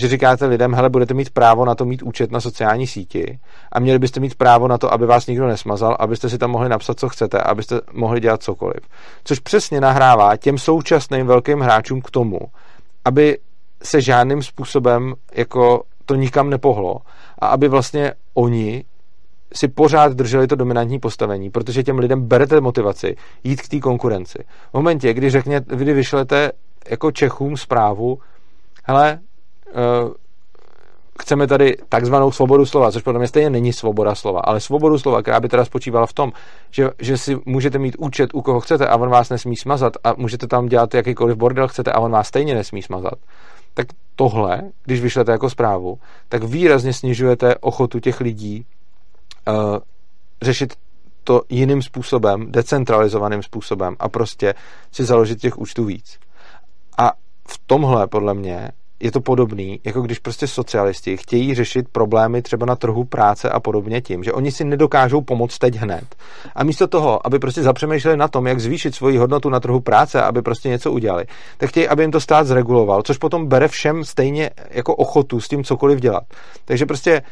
že 0.00 0.08
říkáte 0.08 0.46
lidem, 0.46 0.74
hele, 0.74 0.90
budete 0.90 1.14
mít 1.14 1.30
právo 1.30 1.64
na 1.64 1.74
to 1.74 1.84
mít 1.84 2.02
účet 2.02 2.30
na 2.30 2.40
sociální 2.40 2.86
síti 2.86 3.38
a 3.72 3.80
měli 3.80 3.98
byste 3.98 4.20
mít 4.20 4.34
právo 4.34 4.68
na 4.68 4.78
to, 4.78 4.92
aby 4.92 5.06
vás 5.06 5.26
nikdo 5.26 5.46
nesmazal, 5.46 5.96
abyste 5.98 6.28
si 6.28 6.38
tam 6.38 6.50
mohli 6.50 6.68
napsat, 6.68 6.98
co 6.98 7.08
chcete, 7.08 7.40
abyste 7.40 7.80
mohli 7.92 8.20
dělat 8.20 8.42
cokoliv. 8.42 8.80
Což 9.24 9.38
přesně 9.38 9.80
nahrává 9.80 10.36
těm 10.36 10.58
současným 10.58 11.26
velkým 11.26 11.60
hráčům 11.60 12.00
k 12.02 12.10
tomu, 12.10 12.38
aby 13.04 13.38
se 13.82 14.00
žádným 14.00 14.42
způsobem 14.42 15.14
jako 15.34 15.82
to 16.06 16.14
nikam 16.14 16.50
nepohlo 16.50 16.96
a 17.38 17.46
aby 17.46 17.68
vlastně 17.68 18.12
oni 18.34 18.84
si 19.54 19.68
pořád 19.68 20.12
drželi 20.12 20.46
to 20.46 20.56
dominantní 20.56 20.98
postavení, 20.98 21.50
protože 21.50 21.82
těm 21.82 21.98
lidem 21.98 22.22
berete 22.22 22.60
motivaci 22.60 23.16
jít 23.44 23.62
k 23.62 23.68
té 23.68 23.80
konkurenci. 23.80 24.38
V 24.70 24.74
momentě, 24.74 25.14
kdy 25.14 25.30
řekně, 25.30 25.60
kdy 25.66 25.92
vyšlete 25.92 26.52
jako 26.90 27.12
Čechům 27.12 27.56
zprávu, 27.56 28.18
hele, 28.84 29.18
chceme 31.20 31.46
tady 31.46 31.76
takzvanou 31.88 32.30
svobodu 32.30 32.66
slova, 32.66 32.92
což 32.92 33.02
podle 33.02 33.18
mě 33.18 33.28
stejně 33.28 33.50
není 33.50 33.72
svoboda 33.72 34.14
slova, 34.14 34.40
ale 34.40 34.60
svobodu 34.60 34.98
slova, 34.98 35.22
která 35.22 35.40
by 35.40 35.48
teda 35.48 35.64
spočívala 35.64 36.06
v 36.06 36.12
tom, 36.12 36.32
že, 36.70 36.90
že 36.98 37.18
si 37.18 37.38
můžete 37.46 37.78
mít 37.78 37.96
účet 37.98 38.30
u 38.34 38.42
koho 38.42 38.60
chcete 38.60 38.88
a 38.88 38.96
on 38.96 39.08
vás 39.08 39.30
nesmí 39.30 39.56
smazat 39.56 39.92
a 40.04 40.14
můžete 40.16 40.46
tam 40.46 40.66
dělat 40.66 40.94
jakýkoliv 40.94 41.36
bordel 41.36 41.68
chcete 41.68 41.92
a 41.92 42.00
on 42.00 42.10
vás 42.10 42.28
stejně 42.28 42.54
nesmí 42.54 42.82
smazat, 42.82 43.14
tak 43.74 43.86
tohle, 44.16 44.62
když 44.84 45.00
vyšlete 45.00 45.32
jako 45.32 45.50
zprávu, 45.50 45.98
tak 46.28 46.44
výrazně 46.44 46.92
snižujete 46.92 47.54
ochotu 47.58 48.00
těch 48.00 48.20
lidí 48.20 48.66
uh, 49.48 49.54
řešit 50.42 50.74
to 51.24 51.42
jiným 51.48 51.82
způsobem, 51.82 52.52
decentralizovaným 52.52 53.42
způsobem 53.42 53.96
a 53.98 54.08
prostě 54.08 54.54
si 54.92 55.04
založit 55.04 55.40
těch 55.40 55.58
účtů 55.58 55.84
víc. 55.84 56.18
A 56.98 57.12
v 57.48 57.60
tomhle, 57.66 58.06
podle 58.06 58.34
mě, 58.34 58.70
je 59.00 59.12
to 59.12 59.20
podobný, 59.20 59.80
jako 59.84 60.00
když 60.00 60.18
prostě 60.18 60.46
socialisti 60.46 61.16
chtějí 61.16 61.54
řešit 61.54 61.88
problémy 61.92 62.42
třeba 62.42 62.66
na 62.66 62.76
trhu 62.76 63.04
práce 63.04 63.50
a 63.50 63.60
podobně 63.60 64.00
tím, 64.00 64.24
že 64.24 64.32
oni 64.32 64.52
si 64.52 64.64
nedokážou 64.64 65.20
pomoct 65.20 65.58
teď 65.58 65.76
hned. 65.76 66.04
A 66.54 66.64
místo 66.64 66.86
toho, 66.86 67.26
aby 67.26 67.38
prostě 67.38 67.62
zapřemýšleli 67.62 68.16
na 68.16 68.28
tom, 68.28 68.46
jak 68.46 68.60
zvýšit 68.60 68.94
svoji 68.94 69.18
hodnotu 69.18 69.48
na 69.48 69.60
trhu 69.60 69.80
práce, 69.80 70.22
aby 70.22 70.42
prostě 70.42 70.68
něco 70.68 70.92
udělali, 70.92 71.24
tak 71.58 71.70
chtějí, 71.70 71.88
aby 71.88 72.02
jim 72.02 72.10
to 72.10 72.20
stát 72.20 72.46
zreguloval, 72.46 73.02
což 73.02 73.18
potom 73.18 73.46
bere 73.46 73.68
všem 73.68 74.04
stejně 74.04 74.50
jako 74.70 74.94
ochotu 74.94 75.40
s 75.40 75.48
tím 75.48 75.64
cokoliv 75.64 76.00
dělat. 76.00 76.24
Takže 76.64 76.86
prostě 76.86 77.22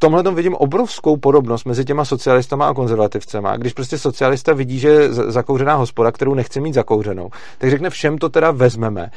tomhle 0.00 0.22
tom 0.22 0.34
vidím 0.34 0.54
obrovskou 0.54 1.16
podobnost 1.16 1.64
mezi 1.64 1.84
těma 1.84 2.04
socialistama 2.04 2.68
a 2.68 2.74
konzervativcema. 2.74 3.56
Když 3.56 3.72
prostě 3.72 3.98
socialista 3.98 4.52
vidí, 4.52 4.78
že 4.78 4.88
je 4.88 5.12
zakouřená 5.12 5.74
hospoda, 5.74 6.12
kterou 6.12 6.34
nechce 6.34 6.60
mít 6.60 6.74
zakouřenou, 6.74 7.30
tak 7.58 7.70
řekne 7.70 7.90
všem 7.90 8.18
to 8.18 8.28
teda 8.28 8.50
vezmeme, 8.50 9.10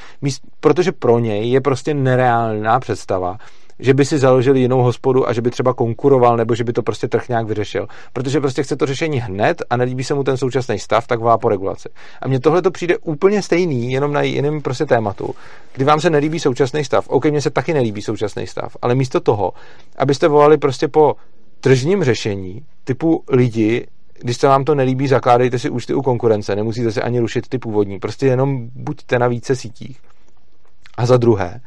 protože 0.59 0.91
pro 0.91 1.19
něj 1.19 1.51
je 1.51 1.61
prostě 1.61 1.93
nereálná 1.93 2.79
představa, 2.79 3.37
že 3.79 3.93
by 3.93 4.05
si 4.05 4.17
založil 4.17 4.55
jinou 4.55 4.81
hospodu 4.81 5.29
a 5.29 5.33
že 5.33 5.41
by 5.41 5.51
třeba 5.51 5.73
konkuroval, 5.73 6.37
nebo 6.37 6.55
že 6.55 6.63
by 6.63 6.73
to 6.73 6.83
prostě 6.83 7.07
trh 7.07 7.29
nějak 7.29 7.47
vyřešil. 7.47 7.87
Protože 8.13 8.39
prostě 8.39 8.63
chce 8.63 8.75
to 8.75 8.85
řešení 8.85 9.19
hned 9.19 9.61
a 9.69 9.77
nelíbí 9.77 10.03
se 10.03 10.13
mu 10.13 10.23
ten 10.23 10.37
současný 10.37 10.79
stav, 10.79 11.07
tak 11.07 11.19
volá 11.19 11.37
po 11.37 11.49
regulaci. 11.49 11.89
A 12.21 12.27
mně 12.27 12.39
tohle 12.39 12.61
to 12.61 12.71
přijde 12.71 12.97
úplně 12.97 13.41
stejný, 13.41 13.91
jenom 13.91 14.13
na 14.13 14.21
jiném 14.21 14.61
prostě 14.61 14.85
tématu. 14.85 15.35
Kdy 15.73 15.85
vám 15.85 16.01
se 16.01 16.09
nelíbí 16.09 16.39
současný 16.39 16.85
stav, 16.85 17.09
OK, 17.09 17.25
mně 17.25 17.41
se 17.41 17.49
taky 17.49 17.73
nelíbí 17.73 18.01
současný 18.01 18.47
stav, 18.47 18.77
ale 18.81 18.95
místo 18.95 19.19
toho, 19.19 19.53
abyste 19.97 20.27
volali 20.27 20.57
prostě 20.57 20.87
po 20.87 21.15
tržním 21.61 22.03
řešení, 22.03 22.65
typu 22.83 23.23
lidi, 23.29 23.87
když 24.21 24.37
se 24.37 24.47
vám 24.47 24.65
to 24.65 24.75
nelíbí, 24.75 25.07
zakládejte 25.07 25.59
si 25.59 25.69
účty 25.69 25.93
u 25.93 26.01
konkurence, 26.01 26.55
nemusíte 26.55 26.91
si 26.91 27.01
ani 27.01 27.19
rušit 27.19 27.49
ty 27.49 27.57
původní, 27.57 27.99
prostě 27.99 28.27
jenom 28.27 28.69
buďte 28.75 29.19
na 29.19 29.27
více 29.27 29.55
sítích. 29.55 29.99
A 30.97 31.05
za 31.05 31.17
druhé, 31.17 31.61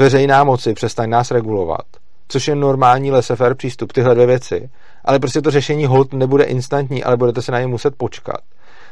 veřejná 0.00 0.44
moci, 0.44 0.74
přestaň 0.74 1.10
nás 1.10 1.30
regulovat, 1.30 1.86
což 2.28 2.48
je 2.48 2.54
normální 2.54 3.10
laissez 3.10 3.38
přístup, 3.54 3.92
tyhle 3.92 4.14
dvě 4.14 4.26
věci, 4.26 4.70
ale 5.04 5.18
prostě 5.18 5.42
to 5.42 5.50
řešení 5.50 5.86
hold 5.86 6.12
nebude 6.12 6.44
instantní, 6.44 7.04
ale 7.04 7.16
budete 7.16 7.42
se 7.42 7.52
na 7.52 7.60
ně 7.60 7.66
muset 7.66 7.94
počkat, 7.96 8.40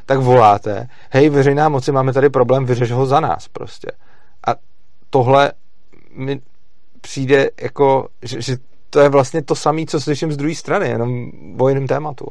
tak 0.06 0.18
voláte, 0.18 0.88
hej, 1.10 1.28
veřejná 1.30 1.68
moci, 1.68 1.92
máme 1.92 2.12
tady 2.12 2.30
problém, 2.30 2.66
vyřeš 2.66 2.90
ho 2.90 3.06
za 3.06 3.20
nás 3.20 3.48
prostě. 3.48 3.88
A 4.46 4.54
tohle 5.10 5.52
mi 6.14 6.40
přijde 7.00 7.50
jako, 7.62 8.08
že, 8.22 8.42
že 8.42 8.56
to 8.90 9.00
je 9.00 9.08
vlastně 9.08 9.42
to 9.42 9.54
samé, 9.54 9.86
co 9.86 10.00
slyším 10.00 10.32
z 10.32 10.36
druhé 10.36 10.54
strany, 10.54 10.88
jenom 10.88 11.30
o 11.58 11.68
jiném 11.68 11.86
tématu. 11.86 12.26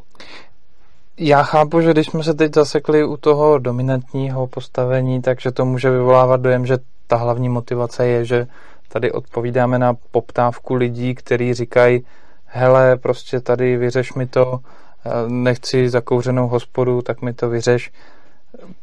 Já 1.17 1.43
chápu, 1.43 1.82
že 1.82 1.91
když 1.91 2.07
jsme 2.07 2.23
se 2.23 2.34
teď 2.34 2.53
zasekli 2.55 3.05
u 3.05 3.17
toho 3.17 3.59
dominantního 3.59 4.47
postavení, 4.47 5.21
takže 5.21 5.51
to 5.51 5.65
může 5.65 5.89
vyvolávat 5.89 6.41
dojem, 6.41 6.65
že 6.65 6.78
ta 7.08 7.16
hlavní 7.16 7.49
motivace 7.49 8.08
je, 8.08 8.26
že 8.26 8.47
tady 8.89 9.12
odpovídáme 9.12 9.80
na 9.80 9.93
poptávku 10.12 10.74
lidí, 10.74 11.16
kteří 11.16 11.53
říkají, 11.53 12.05
hele, 12.45 12.97
prostě 12.97 13.39
tady 13.39 13.78
vyřeš 13.78 14.14
mi 14.14 14.26
to, 14.26 14.60
eh, 15.05 15.10
nechci 15.28 15.89
zakouřenou 15.89 16.47
hospodu, 16.47 17.01
tak 17.01 17.22
mi 17.22 17.34
to 17.34 17.49
vyřeš. 17.49 17.91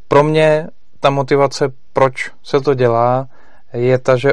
Pro 0.08 0.24
mě 0.24 0.68
ta 1.00 1.10
motivace, 1.10 1.72
proč 1.92 2.30
se 2.42 2.60
to 2.60 2.74
dělá, 2.74 3.28
je 3.72 3.98
ta, 3.98 4.16
že 4.16 4.32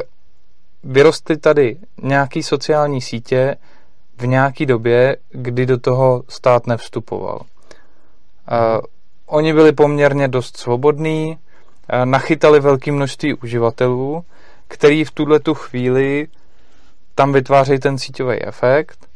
vyrostly 0.83 1.37
tady 1.37 1.77
nějaký 2.03 2.43
sociální 2.43 3.01
sítě 3.01 3.55
v 4.17 4.27
nějaký 4.27 4.65
době, 4.65 5.17
kdy 5.29 5.65
do 5.65 5.77
toho 5.77 6.23
stát 6.27 6.67
nevstupoval. 6.67 7.41
Uh, 7.41 8.81
oni 9.25 9.53
byli 9.53 9.71
poměrně 9.71 10.27
dost 10.27 10.57
svobodní, 10.57 11.37
nachytali 12.05 12.59
velké 12.59 12.91
množství 12.91 13.33
uživatelů, 13.33 14.23
který 14.67 15.03
v 15.03 15.11
tuhle 15.11 15.39
tu 15.39 15.53
chvíli 15.53 16.27
tam 17.15 17.33
vytvářejí 17.33 17.79
ten 17.79 17.97
síťový 17.97 18.41
efekt 18.45 19.07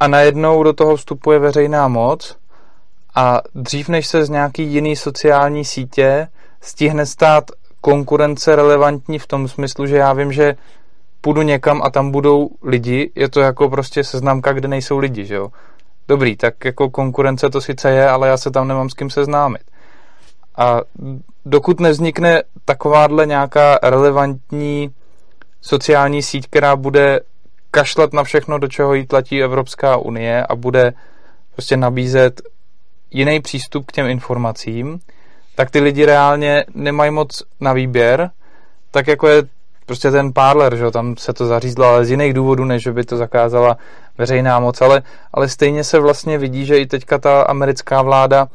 a 0.00 0.08
najednou 0.08 0.62
do 0.62 0.72
toho 0.72 0.96
vstupuje 0.96 1.38
veřejná 1.38 1.88
moc 1.88 2.36
a 3.14 3.40
dřív 3.54 3.88
než 3.88 4.06
se 4.06 4.24
z 4.24 4.30
nějaký 4.30 4.62
jiný 4.62 4.96
sociální 4.96 5.64
sítě 5.64 6.28
stihne 6.60 7.06
stát 7.06 7.44
konkurence 7.80 8.56
relevantní 8.56 9.18
v 9.18 9.26
tom 9.26 9.48
smyslu, 9.48 9.86
že 9.86 9.96
já 9.96 10.12
vím, 10.12 10.32
že 10.32 10.56
půjdu 11.20 11.42
někam 11.42 11.82
a 11.82 11.90
tam 11.90 12.10
budou 12.10 12.50
lidi, 12.62 13.10
je 13.14 13.28
to 13.28 13.40
jako 13.40 13.68
prostě 13.68 14.04
seznamka, 14.04 14.52
kde 14.52 14.68
nejsou 14.68 14.98
lidi, 14.98 15.24
že 15.24 15.34
jo. 15.34 15.48
Dobrý, 16.08 16.36
tak 16.36 16.64
jako 16.64 16.90
konkurence 16.90 17.50
to 17.50 17.60
sice 17.60 17.90
je, 17.90 18.08
ale 18.08 18.28
já 18.28 18.36
se 18.36 18.50
tam 18.50 18.68
nemám 18.68 18.90
s 18.90 18.94
kým 18.94 19.10
seznámit. 19.10 19.62
A 20.56 20.80
dokud 21.46 21.80
nevznikne 21.80 22.42
takováhle 22.64 23.26
nějaká 23.26 23.78
relevantní 23.82 24.90
sociální 25.60 26.22
síť, 26.22 26.46
která 26.46 26.76
bude 26.76 27.20
kašlat 27.70 28.12
na 28.12 28.24
všechno, 28.24 28.58
do 28.58 28.68
čeho 28.68 28.94
jí 28.94 29.06
tlatí 29.06 29.42
Evropská 29.42 29.96
unie 29.96 30.46
a 30.46 30.54
bude 30.54 30.92
prostě 31.52 31.76
nabízet 31.76 32.42
jiný 33.10 33.40
přístup 33.40 33.86
k 33.86 33.92
těm 33.92 34.06
informacím, 34.06 34.98
tak 35.54 35.70
ty 35.70 35.80
lidi 35.80 36.04
reálně 36.04 36.64
nemají 36.74 37.10
moc 37.10 37.42
na 37.60 37.72
výběr, 37.72 38.30
tak 38.90 39.06
jako 39.06 39.28
je 39.28 39.42
prostě 39.86 40.10
ten 40.10 40.32
parler, 40.32 40.76
že 40.76 40.90
tam 40.90 41.16
se 41.16 41.32
to 41.32 41.46
zařízlo, 41.46 41.84
ale 41.84 42.04
z 42.04 42.10
jiných 42.10 42.34
důvodů, 42.34 42.64
než 42.64 42.86
by 42.86 43.04
to 43.04 43.16
zakázala 43.16 43.76
veřejná 44.18 44.60
moc, 44.60 44.80
ale, 44.80 45.02
ale 45.32 45.48
stejně 45.48 45.84
se 45.84 45.98
vlastně 45.98 46.38
vidí, 46.38 46.66
že 46.66 46.78
i 46.78 46.86
teďka 46.86 47.18
ta 47.18 47.42
americká 47.42 48.02
vláda 48.02 48.48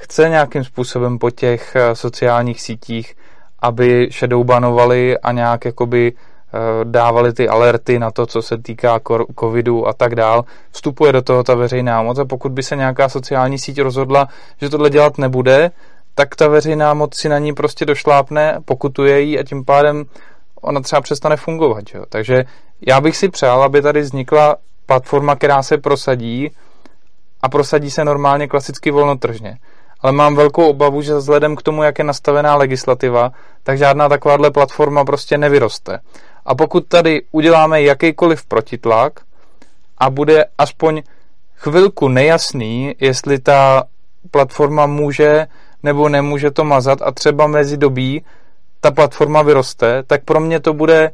chce 0.00 0.28
nějakým 0.28 0.64
způsobem 0.64 1.18
po 1.18 1.30
těch 1.30 1.76
eh, 1.76 1.94
sociálních 1.94 2.60
sítích, 2.60 3.14
aby 3.58 4.08
shadowbanovali 4.12 5.18
a 5.18 5.32
nějak 5.32 5.64
jakoby 5.64 6.12
eh, 6.12 6.58
dávali 6.84 7.32
ty 7.32 7.48
alerty 7.48 7.98
na 7.98 8.10
to, 8.10 8.26
co 8.26 8.42
se 8.42 8.58
týká 8.58 9.00
covidu 9.40 9.88
a 9.88 9.92
tak 9.92 10.14
dál. 10.14 10.44
Vstupuje 10.70 11.12
do 11.12 11.22
toho 11.22 11.44
ta 11.44 11.54
veřejná 11.54 12.02
moc 12.02 12.18
a 12.18 12.24
pokud 12.24 12.52
by 12.52 12.62
se 12.62 12.76
nějaká 12.76 13.08
sociální 13.08 13.58
síť 13.58 13.80
rozhodla, 13.80 14.28
že 14.60 14.68
tohle 14.68 14.90
dělat 14.90 15.18
nebude, 15.18 15.70
tak 16.14 16.36
ta 16.36 16.48
veřejná 16.48 16.94
moc 16.94 17.16
si 17.16 17.28
na 17.28 17.38
ní 17.38 17.52
prostě 17.54 17.84
došlápne, 17.84 18.58
pokutuje 18.64 19.20
jí 19.20 19.38
a 19.38 19.42
tím 19.42 19.64
pádem 19.64 20.04
ona 20.60 20.80
třeba 20.80 21.00
přestane 21.00 21.36
fungovat. 21.36 21.84
Jo? 21.94 22.04
Takže 22.08 22.44
já 22.86 23.00
bych 23.00 23.16
si 23.16 23.28
přál, 23.28 23.62
aby 23.62 23.82
tady 23.82 24.00
vznikla 24.00 24.56
platforma, 24.86 25.36
která 25.36 25.62
se 25.62 25.78
prosadí 25.78 26.50
a 27.42 27.48
prosadí 27.48 27.90
se 27.90 28.04
normálně 28.04 28.48
klasicky 28.48 28.90
volnotržně 28.90 29.58
ale 30.02 30.12
mám 30.12 30.36
velkou 30.36 30.68
obavu, 30.68 31.02
že 31.02 31.14
vzhledem 31.14 31.56
k 31.56 31.62
tomu, 31.62 31.82
jak 31.82 31.98
je 31.98 32.04
nastavená 32.04 32.54
legislativa, 32.54 33.32
tak 33.62 33.78
žádná 33.78 34.08
takováhle 34.08 34.50
platforma 34.50 35.04
prostě 35.04 35.38
nevyroste. 35.38 35.98
A 36.44 36.54
pokud 36.54 36.86
tady 36.86 37.22
uděláme 37.32 37.82
jakýkoliv 37.82 38.44
protitlak 38.44 39.20
a 39.98 40.10
bude 40.10 40.44
aspoň 40.58 41.02
chvilku 41.56 42.08
nejasný, 42.08 42.94
jestli 43.00 43.38
ta 43.38 43.84
platforma 44.30 44.86
může 44.86 45.46
nebo 45.82 46.08
nemůže 46.08 46.50
to 46.50 46.64
mazat 46.64 47.02
a 47.02 47.10
třeba 47.10 47.46
mezi 47.46 47.76
dobí 47.76 48.24
ta 48.80 48.90
platforma 48.90 49.42
vyroste, 49.42 50.02
tak 50.02 50.24
pro 50.24 50.40
mě 50.40 50.60
to 50.60 50.74
bude 50.74 51.10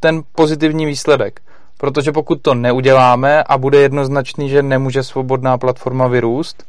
ten 0.00 0.22
pozitivní 0.34 0.86
výsledek. 0.86 1.40
Protože 1.78 2.12
pokud 2.12 2.42
to 2.42 2.54
neuděláme 2.54 3.42
a 3.42 3.58
bude 3.58 3.78
jednoznačný, 3.78 4.48
že 4.48 4.62
nemůže 4.62 5.02
svobodná 5.02 5.58
platforma 5.58 6.06
vyrůst, 6.06 6.64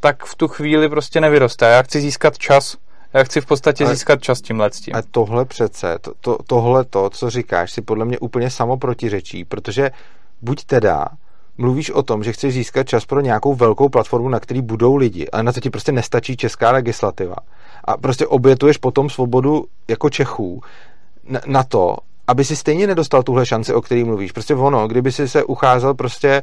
tak 0.00 0.24
v 0.24 0.34
tu 0.34 0.48
chvíli 0.48 0.88
prostě 0.88 1.20
nevyroste. 1.20 1.66
Já 1.66 1.82
chci 1.82 2.00
získat 2.00 2.38
čas. 2.38 2.76
Já 3.14 3.24
chci 3.24 3.40
v 3.40 3.46
podstatě 3.46 3.84
a, 3.84 3.88
získat 3.88 4.22
čas 4.22 4.40
tím 4.40 4.62
tím. 4.70 4.96
A 4.96 5.02
tohle 5.10 5.44
přece, 5.44 5.98
to, 6.00 6.12
to, 6.20 6.38
tohle 6.46 6.84
to, 6.84 7.10
co 7.10 7.30
říkáš, 7.30 7.72
si 7.72 7.82
podle 7.82 8.04
mě 8.04 8.18
úplně 8.18 8.50
samo 8.50 8.76
protiřečí, 8.76 9.44
protože 9.44 9.90
buď 10.42 10.64
teda 10.64 11.06
mluvíš 11.58 11.90
o 11.90 12.02
tom, 12.02 12.24
že 12.24 12.32
chceš 12.32 12.54
získat 12.54 12.88
čas 12.88 13.06
pro 13.06 13.20
nějakou 13.20 13.54
velkou 13.54 13.88
platformu, 13.88 14.28
na 14.28 14.40
který 14.40 14.62
budou 14.62 14.96
lidi, 14.96 15.28
ale 15.28 15.42
na 15.42 15.52
to 15.52 15.60
ti 15.60 15.70
prostě 15.70 15.92
nestačí 15.92 16.36
česká 16.36 16.70
legislativa. 16.70 17.36
A 17.84 17.96
prostě 17.96 18.26
obětuješ 18.26 18.76
potom 18.76 19.10
svobodu 19.10 19.64
jako 19.88 20.10
Čechů 20.10 20.62
na, 21.28 21.40
na 21.46 21.62
to, 21.62 21.96
aby 22.26 22.44
si 22.44 22.56
stejně 22.56 22.86
nedostal 22.86 23.22
tuhle 23.22 23.46
šanci, 23.46 23.74
o 23.74 23.80
který 23.80 24.04
mluvíš. 24.04 24.32
Prostě 24.32 24.54
ono, 24.54 24.88
kdyby 24.88 25.12
si 25.12 25.28
se 25.28 25.44
ucházel 25.44 25.94
prostě 25.94 26.42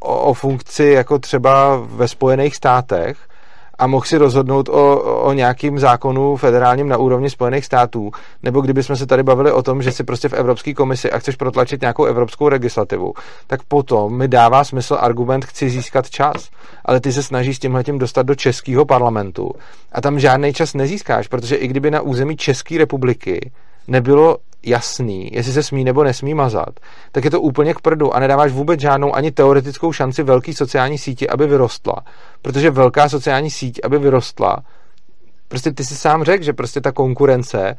o, 0.00 0.20
o 0.20 0.34
funkci 0.34 0.84
jako 0.84 1.18
třeba 1.18 1.76
ve 1.76 2.08
Spojených 2.08 2.56
státech 2.56 3.16
a 3.80 3.86
mohl 3.86 4.06
si 4.06 4.18
rozhodnout 4.18 4.68
o, 4.68 5.00
o 5.00 5.32
nějakým 5.32 5.78
zákonu 5.78 6.36
federálním 6.36 6.88
na 6.88 6.96
úrovni 6.96 7.30
Spojených 7.30 7.64
států, 7.64 8.10
nebo 8.42 8.60
kdybychom 8.60 8.96
se 8.96 9.06
tady 9.06 9.22
bavili 9.22 9.52
o 9.52 9.62
tom, 9.62 9.82
že 9.82 9.92
si 9.92 10.04
prostě 10.04 10.28
v 10.28 10.32
Evropské 10.32 10.74
komisi 10.74 11.10
a 11.10 11.18
chceš 11.18 11.36
protlačit 11.36 11.80
nějakou 11.80 12.04
evropskou 12.04 12.48
legislativu, 12.48 13.14
tak 13.46 13.62
potom 13.62 14.16
mi 14.16 14.28
dává 14.28 14.64
smysl 14.64 14.96
argument, 15.00 15.44
chci 15.44 15.70
získat 15.70 16.10
čas, 16.10 16.50
ale 16.84 17.00
ty 17.00 17.12
se 17.12 17.22
snažíš 17.22 17.56
s 17.56 17.60
tímhletím 17.60 17.98
dostat 17.98 18.22
do 18.22 18.34
českého 18.34 18.84
parlamentu 18.84 19.52
a 19.92 20.00
tam 20.00 20.20
žádný 20.20 20.52
čas 20.52 20.74
nezískáš, 20.74 21.28
protože 21.28 21.56
i 21.56 21.68
kdyby 21.68 21.90
na 21.90 22.00
území 22.00 22.36
České 22.36 22.78
republiky 22.78 23.50
nebylo 23.88 24.36
jasný, 24.62 25.30
jestli 25.32 25.52
se 25.52 25.62
smí 25.62 25.84
nebo 25.84 26.04
nesmí 26.04 26.34
mazat, 26.34 26.80
tak 27.12 27.24
je 27.24 27.30
to 27.30 27.40
úplně 27.40 27.74
k 27.74 27.80
prdu 27.80 28.14
a 28.14 28.20
nedáváš 28.20 28.52
vůbec 28.52 28.80
žádnou 28.80 29.14
ani 29.14 29.30
teoretickou 29.30 29.92
šanci 29.92 30.22
velký 30.22 30.54
sociální 30.54 30.98
síti, 30.98 31.28
aby 31.28 31.46
vyrostla. 31.46 31.96
Protože 32.42 32.70
velká 32.70 33.08
sociální 33.08 33.50
síť, 33.50 33.80
aby 33.84 33.98
vyrostla, 33.98 34.56
prostě 35.48 35.72
ty 35.72 35.84
si 35.84 35.96
sám 35.96 36.24
řekl, 36.24 36.44
že 36.44 36.52
prostě 36.52 36.80
ta 36.80 36.92
konkurence, 36.92 37.76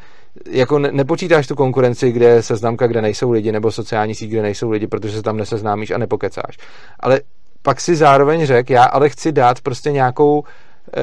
jako 0.50 0.80
ne, 0.80 0.92
nepočítáš 0.92 1.48
tu 1.48 1.56
konkurenci, 1.56 2.12
kde 2.12 2.26
je 2.26 2.44
seznamka, 2.44 2.88
kde 2.88 3.02
nejsou 3.02 3.32
lidi, 3.32 3.52
nebo 3.52 3.72
sociální 3.72 4.16
síť, 4.16 4.30
kde 4.30 4.42
nejsou 4.42 4.70
lidi, 4.70 4.88
protože 4.88 5.14
se 5.14 5.24
tam 5.24 5.38
neseznámíš 5.38 5.92
a 5.92 5.98
nepokecáš. 5.98 6.58
Ale 7.00 7.22
pak 7.62 7.82
si 7.82 7.96
zároveň 7.96 8.46
řekl, 8.46 8.72
já 8.72 8.84
ale 8.84 9.10
chci 9.10 9.32
dát 9.32 9.62
prostě 9.62 9.92
nějakou 9.92 10.44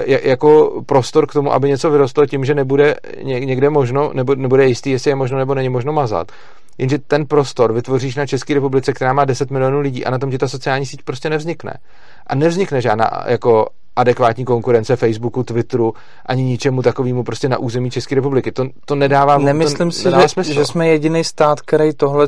jako 0.07 0.83
prostor 0.87 1.26
k 1.26 1.33
tomu, 1.33 1.53
aby 1.53 1.68
něco 1.68 1.91
vyrostlo 1.91 2.26
tím, 2.26 2.45
že 2.45 2.55
nebude 2.55 2.97
někde 3.22 3.70
možno, 3.70 4.11
nebo 4.14 4.35
nebude 4.35 4.66
jistý, 4.66 4.91
jestli 4.91 5.11
je 5.11 5.14
možno 5.14 5.39
nebo 5.39 5.55
není 5.55 5.68
možno 5.68 5.93
mazat. 5.93 6.33
Jenže 6.79 6.99
ten 6.99 7.26
prostor 7.26 7.72
vytvoříš 7.72 8.16
na 8.16 8.26
České 8.26 8.55
republice, 8.55 8.93
která 8.93 9.12
má 9.12 9.24
10 9.24 9.51
milionů 9.51 9.81
lidí 9.81 10.05
a 10.05 10.11
na 10.11 10.18
tom 10.18 10.31
ti 10.31 10.39
ta 10.39 10.49
sociální 10.49 10.87
síť 10.87 11.03
prostě 11.03 11.31
nevznikne. 11.31 11.79
A 12.26 12.35
nevznikne 12.35 12.81
žádná 12.81 13.11
jako 13.26 13.66
adekvátní 13.97 14.45
konkurence 14.45 14.97
Facebooku, 14.97 15.43
Twitteru, 15.43 15.95
ani 16.26 16.43
ničemu 16.43 16.83
takovému 16.83 17.22
prostě 17.22 17.49
na 17.49 17.59
území 17.59 17.91
České 17.91 18.14
republiky. 18.14 18.53
To, 18.53 18.64
to 18.85 18.95
nedává 18.95 19.39
Nemyslím 19.39 19.89
to 19.89 19.93
si, 19.93 20.03
že, 20.03 20.29
smysl. 20.29 20.53
že 20.53 20.64
jsme 20.64 20.89
jediný 20.89 21.24
stát, 21.24 21.61
který 21.61 21.95
tohle 21.95 22.26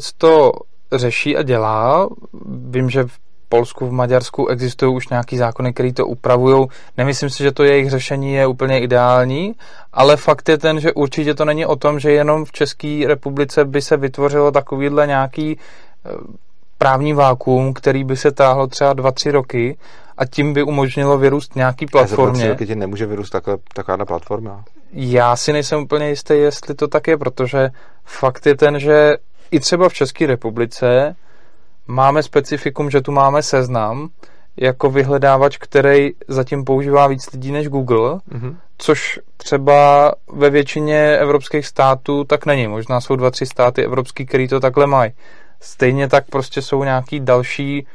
řeší 0.93 1.37
a 1.37 1.43
dělá. 1.43 2.09
Vím, 2.71 2.91
že 2.91 3.05
v 3.05 3.19
Polsku, 3.51 3.87
v 3.87 3.93
Maďarsku 3.93 4.47
existují 4.47 4.95
už 4.95 5.09
nějaký 5.09 5.37
zákony, 5.37 5.73
které 5.73 5.93
to 5.93 6.07
upravují. 6.07 6.67
Nemyslím 6.97 7.31
si, 7.31 7.43
že 7.43 7.53
to 7.53 7.65
jejich 7.65 7.91
řešení 7.91 8.33
je 8.33 8.47
úplně 8.47 8.81
ideální, 8.81 9.55
ale 9.93 10.17
fakt 10.17 10.49
je 10.49 10.59
ten, 10.59 10.81
že 10.81 10.93
určitě 10.93 11.35
to 11.35 11.45
není 11.45 11.67
o 11.67 11.77
tom, 11.77 12.01
že 12.01 12.13
jenom 12.13 12.45
v 12.45 12.53
České 12.53 13.05
republice 13.07 13.65
by 13.65 13.83
se 13.83 13.97
vytvořilo 13.97 14.51
takovýhle 14.51 15.07
nějaký 15.07 15.59
eh, 15.59 16.11
právní 16.79 17.13
vákuum, 17.13 17.75
který 17.75 18.05
by 18.05 18.17
se 18.17 18.31
táhlo 18.31 18.67
třeba 18.67 18.95
2-3 18.95 19.31
roky 19.31 19.77
a 20.19 20.27
tím 20.27 20.53
by 20.53 20.63
umožnilo 20.63 21.19
vyrůst 21.19 21.57
nějaký 21.57 21.87
platformě. 21.87 22.53
A 22.53 22.57
za 22.67 22.75
nemůže 22.75 23.07
vyrůst 23.07 23.33
takhle, 23.33 23.57
taková 23.75 24.05
platforma. 24.05 24.65
Já 24.93 25.37
si 25.37 25.53
nejsem 25.53 25.83
úplně 25.83 26.09
jistý, 26.09 26.35
jestli 26.35 26.75
to 26.75 26.89
tak 26.89 27.07
je, 27.07 27.17
protože 27.17 27.71
fakt 28.05 28.47
je 28.47 28.57
ten, 28.57 28.81
že 28.81 29.17
i 29.51 29.61
třeba 29.61 29.89
v 29.89 29.95
České 29.95 30.27
republice 30.27 31.17
máme 31.91 32.23
specifikum, 32.23 32.91
že 32.91 33.01
tu 33.01 33.13
máme 33.13 33.43
seznam 33.43 34.09
jako 34.57 34.91
vyhledávač, 34.91 35.57
který 35.57 36.11
zatím 36.29 36.65
používá 36.65 37.07
víc 37.07 37.33
lidí 37.33 37.53
než 37.53 37.69
Google, 37.69 38.11
mm-hmm. 38.11 38.57
což 38.79 39.21
třeba 39.37 40.13
ve 40.33 40.51
většině 40.51 41.17
evropských 41.17 41.67
států 41.67 42.25
tak 42.25 42.47
není. 42.47 42.69
Možná 42.69 43.01
jsou 43.01 43.17
dva, 43.17 43.31
tři 43.31 43.47
státy 43.47 43.85
evropský, 43.85 44.27
který 44.27 44.49
to 44.49 44.61
takhle 44.61 44.87
mají. 44.87 45.13
Stejně 45.61 46.09
tak 46.09 46.25
prostě 46.31 46.63
jsou 46.63 46.85
nějaký 46.85 47.21
další 47.21 47.87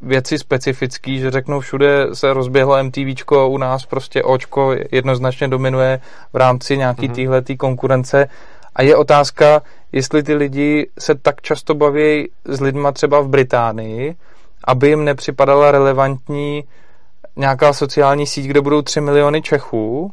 věci 0.00 0.38
specifický, 0.38 1.18
že 1.18 1.30
řeknou, 1.30 1.60
všude 1.60 2.06
se 2.12 2.32
rozběhlo 2.32 2.84
MTVčko, 2.84 3.48
u 3.48 3.58
nás 3.58 3.86
prostě 3.86 4.22
očko 4.22 4.74
jednoznačně 4.92 5.48
dominuje 5.48 6.00
v 6.32 6.36
rámci 6.36 6.76
nějaký 6.76 7.08
mm-hmm. 7.08 7.14
téhletý 7.14 7.56
konkurence 7.56 8.28
a 8.78 8.82
je 8.82 8.96
otázka, 8.96 9.62
jestli 9.92 10.22
ty 10.22 10.34
lidi 10.34 10.90
se 10.98 11.14
tak 11.14 11.40
často 11.40 11.74
baví 11.74 12.30
s 12.44 12.60
lidma 12.60 12.92
třeba 12.92 13.20
v 13.20 13.28
Británii, 13.28 14.16
aby 14.64 14.88
jim 14.88 15.04
nepřipadala 15.04 15.70
relevantní 15.70 16.64
nějaká 17.36 17.72
sociální 17.72 18.26
síť, 18.26 18.46
kde 18.46 18.60
budou 18.60 18.82
3 18.82 19.00
miliony 19.00 19.42
Čechů, 19.42 20.12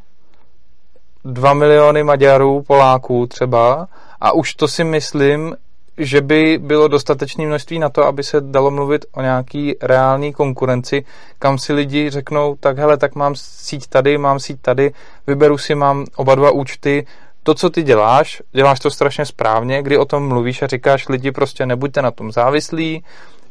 2 1.26 1.54
miliony 1.54 2.04
Maďarů, 2.04 2.62
Poláků 2.62 3.28
třeba. 3.28 3.88
A 4.22 4.32
už 4.32 4.54
to 4.54 4.68
si 4.68 4.84
myslím, 4.84 5.56
že 5.98 6.22
by 6.22 6.60
bylo 6.62 6.88
dostatečné 6.88 7.46
množství 7.46 7.80
na 7.80 7.90
to, 7.90 8.04
aby 8.04 8.24
se 8.24 8.42
dalo 8.42 8.72
mluvit 8.72 9.06
o 9.12 9.22
nějaký 9.22 9.76
reální 9.82 10.34
konkurenci, 10.34 11.06
kam 11.40 11.58
si 11.58 11.74
lidi 11.74 12.10
řeknou, 12.10 12.56
tak 12.60 12.78
hele, 12.78 12.98
tak 12.98 13.16
mám 13.16 13.34
síť 13.36 13.88
tady, 13.88 14.18
mám 14.18 14.40
síť 14.40 14.62
tady, 14.62 14.94
vyberu 15.28 15.58
si, 15.58 15.76
mám 15.76 16.06
oba 16.16 16.36
dva 16.36 16.52
účty, 16.52 17.06
to, 17.46 17.54
co 17.54 17.70
ty 17.70 17.84
děláš, 17.84 18.42
děláš 18.52 18.80
to 18.80 18.90
strašně 18.90 19.26
správně, 19.26 19.84
kdy 19.84 19.98
o 19.98 20.06
tom 20.06 20.28
mluvíš 20.28 20.62
a 20.62 20.68
říkáš 20.68 21.10
lidi 21.10 21.32
prostě 21.32 21.66
nebuďte 21.66 22.02
na 22.02 22.12
tom 22.12 22.32
závislí, 22.32 23.04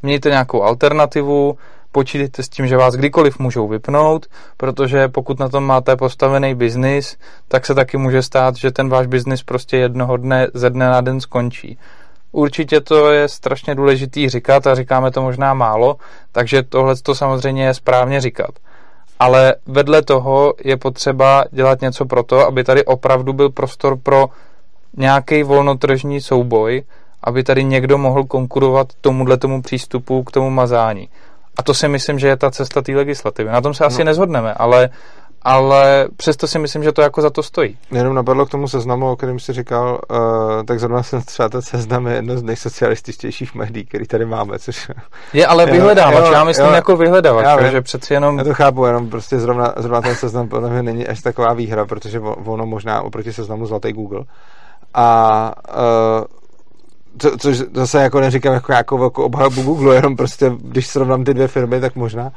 mějte 0.02 0.30
nějakou 0.30 0.62
alternativu, 0.62 1.58
počítejte 1.92 2.42
s 2.42 2.48
tím, 2.48 2.66
že 2.66 2.76
vás 2.76 2.94
kdykoliv 2.94 3.38
můžou 3.38 3.68
vypnout, 3.68 4.26
protože 4.56 5.08
pokud 5.08 5.38
na 5.38 5.48
tom 5.48 5.64
máte 5.64 5.96
postavený 5.96 6.54
biznis, 6.54 7.16
tak 7.48 7.66
se 7.66 7.74
taky 7.74 7.96
může 7.96 8.22
stát, 8.22 8.56
že 8.56 8.70
ten 8.70 8.88
váš 8.88 9.06
biznis 9.06 9.42
prostě 9.42 9.76
jednoho 9.76 10.16
dne 10.16 10.48
ze 10.54 10.70
dne 10.70 10.88
na 10.88 11.00
den 11.00 11.20
skončí. 11.20 11.78
Určitě 12.32 12.80
to 12.80 13.10
je 13.10 13.28
strašně 13.28 13.74
důležitý 13.74 14.28
říkat 14.28 14.66
a 14.66 14.74
říkáme 14.74 15.10
to 15.10 15.22
možná 15.22 15.54
málo, 15.54 15.96
takže 16.32 16.62
tohle 16.62 16.96
to 16.96 17.14
samozřejmě 17.14 17.64
je 17.64 17.74
správně 17.74 18.20
říkat 18.20 18.50
ale 19.18 19.54
vedle 19.66 20.02
toho 20.02 20.54
je 20.64 20.76
potřeba 20.76 21.44
dělat 21.50 21.80
něco 21.80 22.06
pro 22.06 22.22
to, 22.22 22.46
aby 22.46 22.64
tady 22.64 22.84
opravdu 22.84 23.32
byl 23.32 23.50
prostor 23.50 23.96
pro 23.96 24.26
nějaký 24.96 25.42
volnotržní 25.42 26.20
souboj, 26.20 26.82
aby 27.22 27.42
tady 27.42 27.64
někdo 27.64 27.98
mohl 27.98 28.24
konkurovat 28.24 28.88
tomuhle 29.00 29.36
tomu 29.36 29.62
přístupu 29.62 30.22
k 30.22 30.30
tomu 30.30 30.50
mazání. 30.50 31.08
A 31.56 31.62
to 31.62 31.74
si 31.74 31.88
myslím, 31.88 32.18
že 32.18 32.28
je 32.28 32.36
ta 32.36 32.50
cesta 32.50 32.82
té 32.82 32.92
legislativy. 32.92 33.50
Na 33.50 33.60
tom 33.60 33.74
se 33.74 33.84
asi 33.84 33.98
no. 33.98 34.04
nezhodneme, 34.04 34.54
ale 34.54 34.90
ale 35.44 36.08
přesto 36.16 36.46
si 36.46 36.58
myslím, 36.58 36.84
že 36.84 36.92
to 36.92 37.02
jako 37.02 37.22
za 37.22 37.30
to 37.30 37.42
stojí. 37.42 37.78
Jenom 37.90 38.14
napadlo 38.14 38.46
k 38.46 38.50
tomu 38.50 38.68
seznamu, 38.68 39.10
o 39.10 39.16
kterém 39.16 39.38
jsi 39.38 39.52
říkal, 39.52 40.00
uh, 40.10 40.18
tak 40.64 40.80
zrovna 40.80 41.02
jsem 41.02 41.22
třeba 41.26 41.48
ten 41.48 41.62
seznam 41.62 42.06
je 42.06 42.14
jedno 42.14 42.38
z 42.38 42.42
nejsocialističtějších 42.42 43.54
médií, 43.54 43.84
který 43.84 44.06
tady 44.06 44.26
máme, 44.26 44.58
což... 44.58 44.90
Je 45.32 45.46
ale 45.46 45.66
vyhledávač, 45.66 46.32
já 46.32 46.44
myslím 46.44 46.66
jo, 46.66 46.72
jako 46.72 46.96
vyhledávač, 46.96 47.44
já 47.44 47.70
že 47.70 47.80
přeci 47.80 48.14
jenom... 48.14 48.38
Já 48.38 48.44
to 48.44 48.54
chápu, 48.54 48.84
jenom 48.84 49.10
prostě 49.10 49.38
zrovna, 49.38 49.74
zrovna 49.76 50.00
ten 50.00 50.14
seznam 50.14 50.48
podle 50.48 50.70
mě 50.70 50.82
není 50.82 51.06
až 51.06 51.20
taková 51.20 51.52
výhra, 51.52 51.86
protože 51.86 52.20
ono 52.20 52.66
možná 52.66 53.02
oproti 53.02 53.32
seznamu 53.32 53.66
zlatý 53.66 53.92
Google. 53.92 54.24
A 54.94 55.52
uh, 55.68 56.24
co, 57.18 57.38
což 57.38 57.56
zase 57.74 58.02
jako 58.02 58.20
neříkám 58.20 58.54
jako 58.54 58.72
nějakou 58.72 58.98
velkou 58.98 59.22
obhajobu 59.22 59.62
Google, 59.62 59.94
jenom 59.94 60.16
prostě, 60.16 60.52
když 60.58 60.86
srovnám 60.86 61.24
ty 61.24 61.34
dvě 61.34 61.48
firmy, 61.48 61.80
tak 61.80 61.96
možná. 61.96 62.32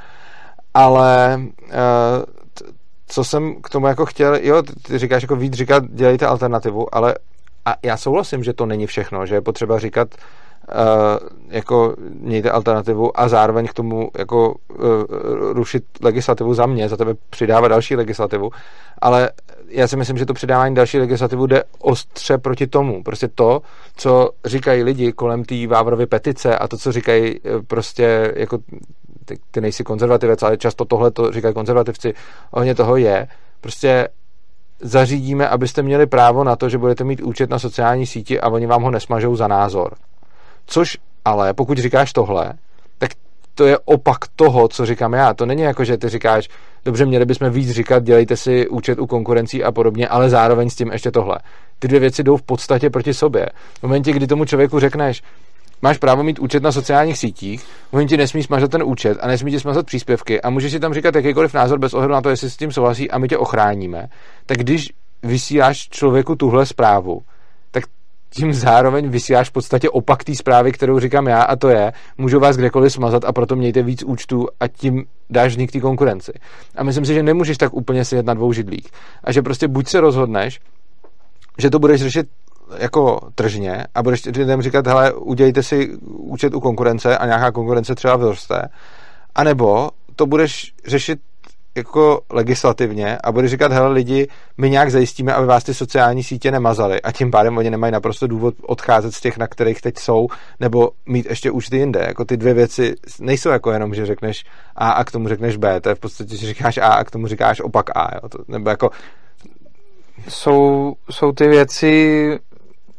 Ale 0.74 1.40
uh, 1.40 2.37
co 3.08 3.24
jsem 3.24 3.62
k 3.62 3.70
tomu 3.70 3.88
jako 3.88 4.06
chtěl, 4.06 4.36
jo, 4.36 4.64
ty 4.82 4.98
říkáš 4.98 5.22
jako 5.22 5.36
víc 5.36 5.54
říkat, 5.54 5.84
dělejte 5.90 6.26
alternativu, 6.26 6.96
ale 6.96 7.16
a 7.66 7.76
já 7.84 7.98
souhlasím, 7.98 8.44
že 8.44 8.54
to 8.54 8.66
není 8.66 8.88
všechno, 8.88 9.26
že 9.26 9.36
je 9.36 9.42
potřeba 9.42 9.80
říkat, 9.80 10.08
uh, 10.16 11.28
jako 11.50 11.96
mějte 12.20 12.52
alternativu 12.52 13.20
a 13.20 13.28
zároveň 13.28 13.68
k 13.68 13.74
tomu 13.74 14.10
jako 14.18 14.50
uh, 14.50 14.86
rušit 15.54 15.84
legislativu 16.02 16.54
za 16.54 16.66
mě, 16.66 16.90
za 16.90 16.98
tebe 16.98 17.14
přidávat 17.30 17.68
další 17.68 17.96
legislativu, 17.96 18.50
ale 19.02 19.30
já 19.70 19.88
si 19.88 19.98
myslím, 19.98 20.18
že 20.18 20.26
to 20.26 20.34
přidávání 20.34 20.76
další 20.76 21.00
legislativu 21.00 21.48
jde 21.48 21.64
ostře 21.80 22.38
proti 22.38 22.68
tomu. 22.68 23.04
Prostě 23.04 23.28
to, 23.28 23.62
co 23.96 24.30
říkají 24.46 24.84
lidi 24.84 25.12
kolem 25.12 25.44
té 25.44 25.68
Vávrovy 25.68 26.06
petice 26.06 26.58
a 26.58 26.68
to, 26.68 26.78
co 26.78 26.92
říkají 26.92 27.36
eh, 27.36 27.62
prostě 27.68 28.34
jako 28.36 28.58
ty, 29.28 29.40
ty 29.52 29.62
nejsi 29.62 29.84
konzervativec, 29.84 30.44
ale 30.44 30.58
často 30.58 30.86
tohle 30.86 31.12
to 31.12 31.32
říkají 31.32 31.54
konzervativci, 31.54 32.14
ohně 32.52 32.76
toho 32.76 32.96
je, 32.96 33.28
prostě 33.62 34.08
zařídíme, 34.82 35.48
abyste 35.48 35.82
měli 35.82 36.06
právo 36.06 36.44
na 36.44 36.56
to, 36.56 36.70
že 36.70 36.78
budete 36.78 37.04
mít 37.04 37.22
účet 37.22 37.50
na 37.50 37.60
sociální 37.60 38.06
síti 38.06 38.40
a 38.40 38.50
oni 38.50 38.66
vám 38.66 38.84
ho 38.84 38.92
nesmažou 38.92 39.36
za 39.36 39.48
názor. 39.48 39.96
Což 40.66 40.98
ale, 41.26 41.54
pokud 41.54 41.78
říkáš 41.78 42.14
tohle, 42.14 42.54
tak 42.98 43.12
to 43.56 43.66
je 43.66 43.78
opak 43.86 44.18
toho, 44.36 44.68
co 44.68 44.86
říkám 44.86 45.14
já. 45.14 45.34
To 45.34 45.46
není 45.46 45.62
jako, 45.62 45.84
že 45.84 45.98
ty 45.98 46.10
říkáš, 46.10 46.50
dobře, 46.86 47.06
měli 47.06 47.26
bychom 47.26 47.50
víc 47.50 47.72
říkat, 47.72 48.04
dělejte 48.04 48.38
si 48.38 48.68
účet 48.68 49.00
u 49.00 49.08
konkurencí 49.08 49.64
a 49.64 49.72
podobně, 49.72 50.08
ale 50.08 50.30
zároveň 50.30 50.70
s 50.70 50.76
tím 50.76 50.92
ještě 50.92 51.12
tohle. 51.12 51.40
Ty 51.80 51.88
dvě 51.88 52.00
věci 52.00 52.24
jdou 52.24 52.38
v 52.38 52.42
podstatě 52.42 52.90
proti 52.90 53.14
sobě. 53.14 53.46
V 53.80 53.84
momentě, 53.84 54.14
kdy 54.14 54.28
tomu 54.28 54.46
člověku 54.46 54.80
řekneš, 54.80 55.24
máš 55.82 55.98
právo 55.98 56.24
mít 56.24 56.40
účet 56.40 56.64
na 56.64 56.72
sociálních 56.72 57.18
sítích, 57.18 57.66
oni 57.92 58.06
ti 58.06 58.18
nesmí 58.18 58.44
smazat 58.44 58.72
ten 58.72 58.84
účet 58.84 59.18
a 59.22 59.28
nesmí 59.28 59.52
ti 59.52 59.60
smazat 59.60 59.86
příspěvky 59.86 60.42
a 60.42 60.50
můžeš 60.50 60.72
si 60.72 60.80
tam 60.80 60.94
říkat 60.94 61.16
jakýkoliv 61.16 61.54
názor 61.54 61.80
bez 61.80 61.94
ohledu 61.94 62.14
na 62.14 62.22
to, 62.22 62.30
jestli 62.30 62.50
s 62.50 62.58
tím 62.58 62.72
souhlasí 62.72 63.12
a 63.12 63.18
my 63.18 63.28
tě 63.28 63.38
ochráníme, 63.38 64.08
tak 64.46 64.58
když 64.58 64.90
vysíláš 65.24 65.90
člověku 65.90 66.36
tuhle 66.36 66.66
zprávu, 66.66 67.22
tak 67.72 67.84
tím 68.30 68.54
zároveň 68.54 69.10
vysíláš 69.10 69.50
v 69.50 69.52
podstatě 69.52 69.90
opak 69.90 70.24
té 70.24 70.36
zprávy, 70.36 70.72
kterou 70.72 71.00
říkám 71.00 71.28
já, 71.28 71.42
a 71.42 71.56
to 71.56 71.70
je, 71.70 71.94
můžu 72.18 72.40
vás 72.40 72.58
kdekoliv 72.58 72.94
smazat 72.94 73.26
a 73.26 73.32
proto 73.32 73.56
mějte 73.56 73.84
víc 73.84 74.04
účtů 74.04 74.48
a 74.60 74.68
tím 74.68 75.06
dáš 75.30 75.52
vznik 75.52 75.72
té 75.72 75.80
konkurenci. 75.80 76.32
A 76.76 76.84
myslím 76.84 77.06
si, 77.06 77.14
že 77.14 77.24
nemůžeš 77.24 77.58
tak 77.58 77.74
úplně 77.74 78.06
sedět 78.06 78.26
na 78.26 78.34
dvou 78.34 78.54
židlích. 78.54 78.88
A 79.24 79.32
že 79.32 79.42
prostě 79.42 79.68
buď 79.68 79.88
se 79.88 80.02
rozhodneš, 80.02 80.60
že 81.58 81.70
to 81.70 81.80
budeš 81.80 82.02
řešit 82.02 82.28
jako 82.78 83.20
tržně 83.36 83.86
a 83.96 84.04
budeš 84.04 84.26
lidem 84.26 84.62
říkat, 84.62 84.88
hele, 84.88 85.14
udělejte 85.14 85.64
si 85.64 85.96
účet 86.08 86.54
u 86.54 86.60
konkurence 86.60 87.18
a 87.18 87.26
nějaká 87.26 87.52
konkurence 87.52 87.96
třeba 87.96 88.16
vyroste, 88.16 88.70
anebo 89.36 89.90
to 90.16 90.26
budeš 90.26 90.74
řešit 90.88 91.20
jako 91.78 92.22
legislativně 92.30 93.18
a 93.24 93.32
bude 93.32 93.48
říkat, 93.48 93.72
hele 93.72 93.90
lidi, 93.90 94.28
my 94.58 94.70
nějak 94.70 94.92
zajistíme, 94.92 95.34
aby 95.34 95.48
vás 95.48 95.64
ty 95.64 95.74
sociální 95.74 96.24
sítě 96.24 96.52
nemazaly 96.52 97.02
a 97.02 97.12
tím 97.12 97.32
pádem 97.32 97.58
oni 97.58 97.70
nemají 97.70 97.94
naprosto 97.94 98.28
důvod 98.28 98.56
odcházet 98.62 99.12
z 99.14 99.22
těch, 99.22 99.38
na 99.38 99.48
kterých 99.48 99.82
teď 99.82 99.98
jsou, 99.98 100.28
nebo 100.60 100.90
mít 101.06 101.26
ještě 101.30 101.52
už 101.52 101.68
ty 101.68 101.78
jinde. 101.78 102.04
Jako 102.08 102.26
ty 102.26 102.38
dvě 102.38 102.54
věci 102.54 102.96
nejsou 103.20 103.50
jako 103.50 103.72
jenom, 103.72 103.96
že 103.96 104.06
řekneš 104.06 104.46
A 104.76 104.92
a 104.92 105.04
k 105.04 105.12
tomu 105.12 105.28
řekneš 105.28 105.58
B, 105.58 105.82
to 105.82 105.90
je 105.90 105.96
v 105.96 106.00
podstatě, 106.00 106.38
že 106.38 106.48
říkáš 106.48 106.78
A 106.78 106.88
a 106.88 107.04
k 107.04 107.12
tomu 107.12 107.28
říkáš 107.28 107.62
opak 107.62 107.98
A, 107.98 108.16
jo? 108.16 108.30
To, 108.30 108.38
nebo 108.48 108.70
jako 108.70 108.90
jsou, 110.30 110.94
jsou 111.12 111.32
ty 111.32 111.48
věci 111.48 112.40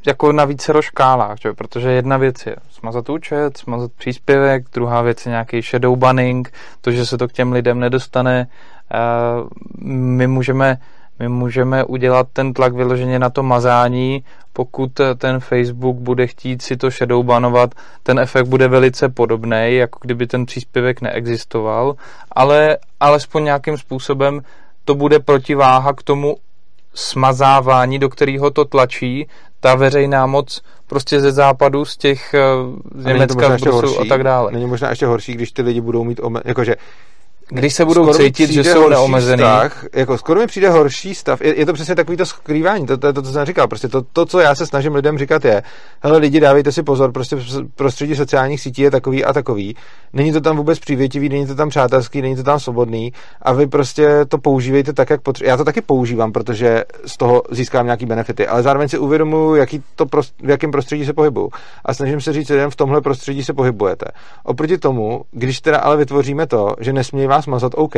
jako 0.07 0.33
na 0.33 0.45
více 0.45 0.73
škálách, 0.81 1.39
že? 1.41 1.53
protože 1.53 1.91
jedna 1.91 2.17
věc 2.17 2.47
je 2.47 2.57
smazat 2.71 3.09
účet, 3.09 3.57
smazat 3.57 3.93
příspěvek, 3.93 4.65
druhá 4.73 5.03
věc 5.03 5.27
je 5.27 5.31
nějaký 5.31 5.63
shadow 5.63 5.97
banning, 5.97 6.53
to, 6.81 6.91
že 6.91 7.07
se 7.07 7.19
to 7.19 7.29
k 7.29 7.33
těm 7.33 7.53
lidem 7.53 7.81
nedostane. 7.81 8.47
My 9.85 10.27
můžeme, 10.27 10.79
my 11.19 11.29
můžeme 11.29 11.85
udělat 11.85 12.27
ten 12.33 12.55
tlak 12.55 12.73
vyloženě 12.73 13.19
na 13.19 13.31
to 13.31 13.43
mazání, 13.43 14.25
pokud 14.53 15.01
ten 15.19 15.41
Facebook 15.41 15.97
bude 15.97 16.27
chtít 16.27 16.63
si 16.63 16.77
to 16.77 16.91
shadow 16.91 17.25
banovat, 17.25 17.75
ten 18.03 18.19
efekt 18.19 18.47
bude 18.47 18.69
velice 18.69 19.09
podobný, 19.09 19.77
jako 19.77 19.99
kdyby 20.03 20.27
ten 20.27 20.47
příspěvek 20.47 21.01
neexistoval, 21.01 21.97
ale 22.33 22.79
alespoň 23.01 23.45
nějakým 23.45 23.79
způsobem 23.79 24.41
to 24.85 24.95
bude 24.95 25.19
protiváha 25.19 25.93
k 25.93 26.03
tomu 26.03 26.37
smazávání, 26.95 27.99
do 27.99 28.09
kterého 28.09 28.51
to 28.51 28.65
tlačí 28.65 29.27
ta 29.61 29.75
veřejná 29.75 30.27
moc 30.27 30.63
prostě 30.87 31.21
ze 31.21 31.33
západu, 31.33 31.85
z 31.85 31.97
těch 31.97 32.35
eh, 32.35 32.41
z 32.95 33.05
Německa, 33.05 33.59
z 33.59 33.61
Bruselu 33.61 34.01
a 34.01 34.05
tak 34.05 34.25
dále. 34.25 34.53
Není 34.53 34.67
možná 34.67 34.91
ještě 34.91 35.07
horší, 35.07 35.33
když 35.33 35.53
ty 35.53 35.63
lidi 35.63 35.81
budou 35.81 36.05
mít, 36.05 36.21
jakože 36.45 36.77
když 37.49 37.75
se 37.75 37.85
budou 37.85 38.03
skoro 38.03 38.19
cítit, 38.19 38.51
že 38.51 38.65
jsou 38.65 38.89
neomezený. 38.89 39.43
Vztah, 39.43 39.85
jako 39.95 40.19
skoro 40.19 40.41
mi 40.41 40.47
přijde 40.47 40.71
horší 40.71 41.15
stav. 41.15 41.41
Je, 41.41 41.59
je 41.59 41.67
to 41.67 41.73
přesně 41.73 41.95
takový 41.95 42.17
to 42.17 42.27
skrývání, 42.27 42.87
to, 42.87 42.97
to 42.99 43.13
to, 43.13 43.23
co 43.23 43.33
jsem 43.33 43.47
říkal. 43.47 43.69
Prostě 43.69 43.89
to, 43.89 44.03
to, 44.03 44.27
co 44.27 44.41
já 44.41 44.55
se 44.55 44.67
snažím 44.67 44.95
lidem 44.95 45.19
říkat, 45.19 45.45
je, 45.45 45.63
hele 46.03 46.19
lidi, 46.19 46.41
dávejte 46.41 46.73
si 46.73 46.83
pozor, 46.83 47.13
prostě 47.13 47.37
prostředí 47.75 48.17
sociálních 48.17 48.61
sítí 48.61 48.83
je 48.83 48.91
takový 48.91 49.25
a 49.25 49.33
takový. 49.33 49.77
Není 50.13 50.33
to 50.33 50.41
tam 50.41 50.57
vůbec 50.57 50.79
přívětivý, 50.79 51.29
není 51.29 51.47
to 51.47 51.55
tam 51.55 51.69
přátelský, 51.69 52.23
není 52.23 52.37
to 52.37 52.43
tam 52.43 52.61
svobodný 52.61 53.13
a 53.43 53.53
vy 53.53 53.67
prostě 53.67 54.09
to 54.29 54.39
používejte 54.39 54.93
tak, 54.93 55.11
jak 55.11 55.21
potřebujete. 55.21 55.51
Já 55.51 55.57
to 55.57 55.65
taky 55.65 55.81
používám, 55.81 56.33
protože 56.33 56.85
z 57.07 57.17
toho 57.17 57.43
získám 57.51 57.87
nějaký 57.87 58.07
benefity, 58.07 58.47
ale 58.47 58.63
zároveň 58.63 58.89
si 58.89 58.99
uvědomuji, 58.99 59.55
jaký 59.55 59.83
to 59.97 60.07
prost, 60.07 60.35
v 60.43 60.51
jakém 60.51 60.71
prostředí 60.71 61.07
se 61.07 61.13
pohybuju. 61.13 61.51
A 61.85 61.95
snažím 61.95 62.21
se 62.21 62.33
říct 62.33 62.49
lidem, 62.49 62.71
v 62.71 62.77
tomhle 62.77 63.01
prostředí 63.01 63.45
se 63.45 63.53
pohybujete. 63.53 64.07
Oproti 64.45 64.79
tomu, 64.79 65.23
když 65.31 65.61
teda 65.61 65.79
ale 65.79 65.97
vytvoříme 65.97 66.47
to, 66.47 66.75
že 66.81 66.93
nesmějí 66.93 67.29
vás 67.39 67.47
mazat 67.47 67.73
OK. 67.77 67.97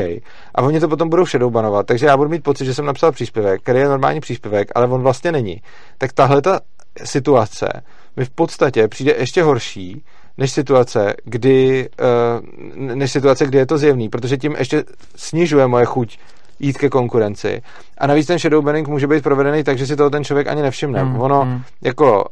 A 0.55 0.63
oni 0.63 0.81
to 0.81 0.89
potom 0.89 1.09
budou 1.09 1.27
shadowbanovat, 1.27 1.87
takže 1.87 2.07
já 2.07 2.17
budu 2.17 2.31
mít 2.31 2.43
pocit, 2.43 2.65
že 2.65 2.75
jsem 2.75 2.87
napsal 2.87 3.13
příspěvek, 3.13 3.63
který 3.63 3.79
je 3.79 3.89
normální 3.89 4.21
příspěvek, 4.21 4.69
ale 4.75 4.87
on 4.87 5.03
vlastně 5.03 5.33
není. 5.33 5.63
Tak 5.99 6.13
tahle 6.13 6.43
ta 6.43 6.61
situace 7.05 7.83
mi 8.17 8.25
v 8.25 8.31
podstatě 8.31 8.89
přijde 8.89 9.15
ještě 9.19 9.43
horší, 9.43 10.05
než 10.39 10.53
situace, 10.53 11.15
kdy, 11.25 11.89
uh, 12.01 12.95
než 12.95 13.13
situace, 13.13 13.47
kdy 13.47 13.59
je 13.59 13.67
to 13.67 13.79
zjevný, 13.79 14.09
protože 14.09 14.37
tím 14.37 14.57
ještě 14.59 14.85
snižuje 15.17 15.67
moje 15.67 15.85
chuť 15.85 16.19
jít 16.59 16.79
ke 16.79 16.89
konkurenci. 16.89 17.63
A 17.99 18.07
navíc 18.07 18.27
ten 18.27 18.39
shadow 18.39 18.65
banning 18.65 18.89
může 18.89 19.07
být 19.07 19.23
provedený 19.23 19.65
tak, 19.65 19.79
že 19.79 19.87
si 19.87 19.97
toho 19.97 20.11
ten 20.11 20.25
člověk 20.25 20.47
ani 20.49 20.63
nevšimne. 20.63 21.03
Hmm, 21.03 21.21
ono 21.21 21.41
hmm. 21.41 21.63
jako 21.83 22.25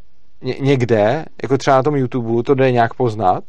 někde, 0.61 1.24
jako 1.42 1.59
třeba 1.59 1.76
na 1.76 1.82
tom 1.82 1.96
YouTube, 1.96 2.42
to 2.42 2.54
jde 2.54 2.72
nějak 2.72 2.94
poznat, 2.94 3.44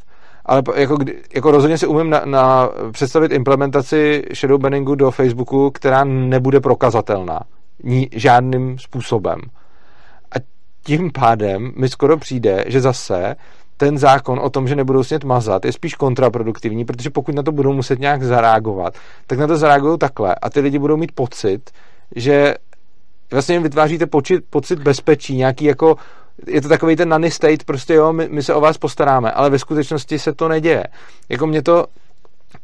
ale 0.50 0.64
jako, 0.76 0.98
jako 1.34 1.52
rozhodně 1.52 1.78
si 1.78 1.88
umím 1.88 2.10
na, 2.10 2.22
na 2.26 2.70
představit 2.92 3.32
implementaci 3.32 4.24
shadow 4.34 4.62
banningu 4.62 4.96
do 4.96 5.12
Facebooku, 5.12 5.72
která 5.72 6.04
nebude 6.04 6.60
prokazatelná 6.60 7.40
ní, 7.84 8.10
žádným 8.12 8.78
způsobem. 8.78 9.40
A 10.36 10.40
tím 10.84 11.12
pádem 11.12 11.72
mi 11.76 11.90
skoro 11.90 12.18
přijde, 12.18 12.66
že 12.68 12.82
zase 12.82 13.36
ten 13.78 13.98
zákon 13.98 14.40
o 14.40 14.50
tom, 14.50 14.68
že 14.68 14.76
nebudou 14.76 15.04
smět 15.04 15.24
mazat, 15.24 15.66
je 15.66 15.72
spíš 15.72 15.96
kontraproduktivní, 15.96 16.86
protože 16.86 17.10
pokud 17.10 17.36
na 17.36 17.44
to 17.44 17.52
budou 17.52 17.74
muset 17.74 18.00
nějak 18.00 18.24
zareagovat, 18.24 18.94
tak 19.28 19.40
na 19.40 19.48
to 19.48 19.58
zareagují 19.58 19.98
takhle 19.98 20.36
a 20.36 20.50
ty 20.50 20.60
lidi 20.60 20.80
budou 20.80 20.98
mít 20.98 21.12
pocit, 21.12 21.72
že 22.16 22.56
vlastně 23.32 23.56
jim 23.56 23.64
vytváříte 23.64 24.06
pocit, 24.06 24.44
pocit 24.50 24.80
bezpečí, 24.80 25.36
nějaký 25.36 25.66
jako 25.66 25.96
je 26.48 26.62
to 26.62 26.70
takový 26.70 26.96
ten 26.96 27.10
nanny 27.10 27.32
state, 27.32 27.64
prostě 27.64 27.94
jo, 27.94 28.14
my, 28.14 28.30
my 28.30 28.44
se 28.44 28.54
o 28.54 28.62
vás 28.62 28.78
postaráme, 28.78 29.32
ale 29.32 29.50
ve 29.50 29.60
skutečnosti 29.60 30.20
se 30.20 30.34
to 30.34 30.48
neděje. 30.48 30.84
Jako 31.30 31.48
mě 31.48 31.62
to 31.62 31.86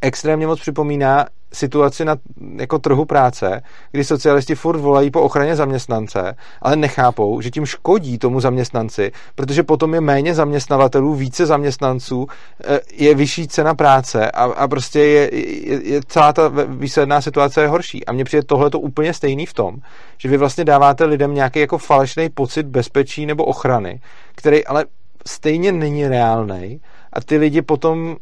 extrémně 0.02 0.48
moc 0.48 0.60
připomíná 0.60 1.26
situaci 1.56 2.06
na 2.06 2.16
jako 2.56 2.80
trhu 2.80 3.06
práce, 3.06 3.62
kdy 3.92 4.04
socialisti 4.04 4.56
furt 4.56 4.80
volají 4.80 5.12
po 5.12 5.22
ochraně 5.22 5.56
zaměstnance, 5.56 6.36
ale 6.62 6.76
nechápou, 6.76 7.42
že 7.42 7.52
tím 7.52 7.66
škodí 7.66 8.18
tomu 8.18 8.40
zaměstnanci, 8.40 9.12
protože 9.36 9.64
potom 9.64 9.94
je 9.94 10.02
méně 10.02 10.36
zaměstnavatelů, 10.36 11.16
více 11.16 11.46
zaměstnanců, 11.46 12.28
eh, 12.64 12.80
je 12.94 13.16
vyšší 13.16 13.48
cena 13.48 13.74
práce 13.76 14.32
a, 14.32 14.44
a 14.44 14.68
prostě 14.68 15.00
je, 15.00 15.36
je, 15.36 15.84
je 15.84 16.02
celá 16.08 16.34
ta 16.34 16.52
výsledná 16.68 17.22
situace 17.22 17.62
je 17.62 17.68
horší. 17.68 18.06
A 18.06 18.12
mně 18.12 18.24
přijde 18.24 18.44
tohle 18.44 18.70
to 18.70 18.80
úplně 18.80 19.14
stejný 19.14 19.46
v 19.46 19.54
tom, 19.54 19.78
že 20.18 20.30
vy 20.30 20.38
vlastně 20.38 20.66
dáváte 20.66 21.06
lidem 21.06 21.34
nějaký 21.34 21.60
jako 21.60 21.78
falešný 21.78 22.30
pocit 22.30 22.66
bezpečí 22.66 23.26
nebo 23.26 23.46
ochrany, 23.46 24.02
který 24.36 24.66
ale 24.66 24.86
stejně 25.28 25.72
není 25.72 26.08
reálný 26.08 26.82
a 27.14 27.22
ty 27.22 27.38
lidi 27.38 27.62
potom 27.62 28.16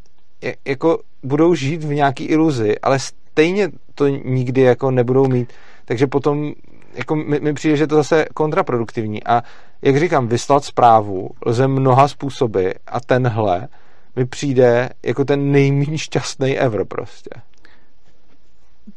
jako 0.66 1.00
budou 1.24 1.56
žít 1.56 1.84
v 1.84 1.94
nějaký 1.94 2.26
iluzi, 2.26 2.80
ale 2.80 3.00
stejně 3.00 3.70
to 3.96 4.08
nikdy 4.08 4.62
jako 4.62 4.92
nebudou 4.92 5.28
mít. 5.28 5.54
Takže 5.86 6.08
potom 6.08 6.54
jako 6.94 7.16
mi, 7.16 7.40
mi 7.40 7.54
přijde, 7.54 7.78
že 7.78 7.88
to 7.88 7.96
zase 7.96 8.26
kontraproduktivní. 8.34 9.24
A 9.24 9.44
jak 9.82 9.98
říkám, 9.98 10.28
vyslat 10.28 10.66
zprávu 10.66 11.30
lze 11.46 11.68
mnoha 11.68 12.08
způsoby 12.08 12.70
a 12.88 13.00
tenhle 13.00 13.68
mi 14.16 14.26
přijde 14.26 14.90
jako 15.04 15.26
ten 15.26 15.52
nejméně 15.52 15.98
šťastný 15.98 16.58
ever 16.58 16.86
prostě. 16.86 17.30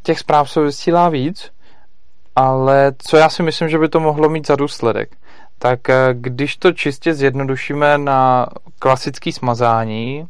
Těch 0.03 0.19
zpráv 0.19 0.51
se 0.51 0.61
vysílá 0.61 1.09
víc, 1.09 1.51
ale 2.37 2.93
co 2.99 3.17
já 3.17 3.29
si 3.29 3.43
myslím, 3.43 3.69
že 3.69 3.79
by 3.79 3.89
to 3.89 4.01
mohlo 4.01 4.29
mít 4.29 4.47
za 4.47 4.57
důsledek, 4.57 5.17
tak 5.59 5.91
eh, 5.91 6.09
když 6.13 6.57
to 6.57 6.73
čistě 6.73 7.15
zjednodušíme 7.15 7.99
na 7.99 8.47
klasický 8.79 9.33
smazání 9.33 10.27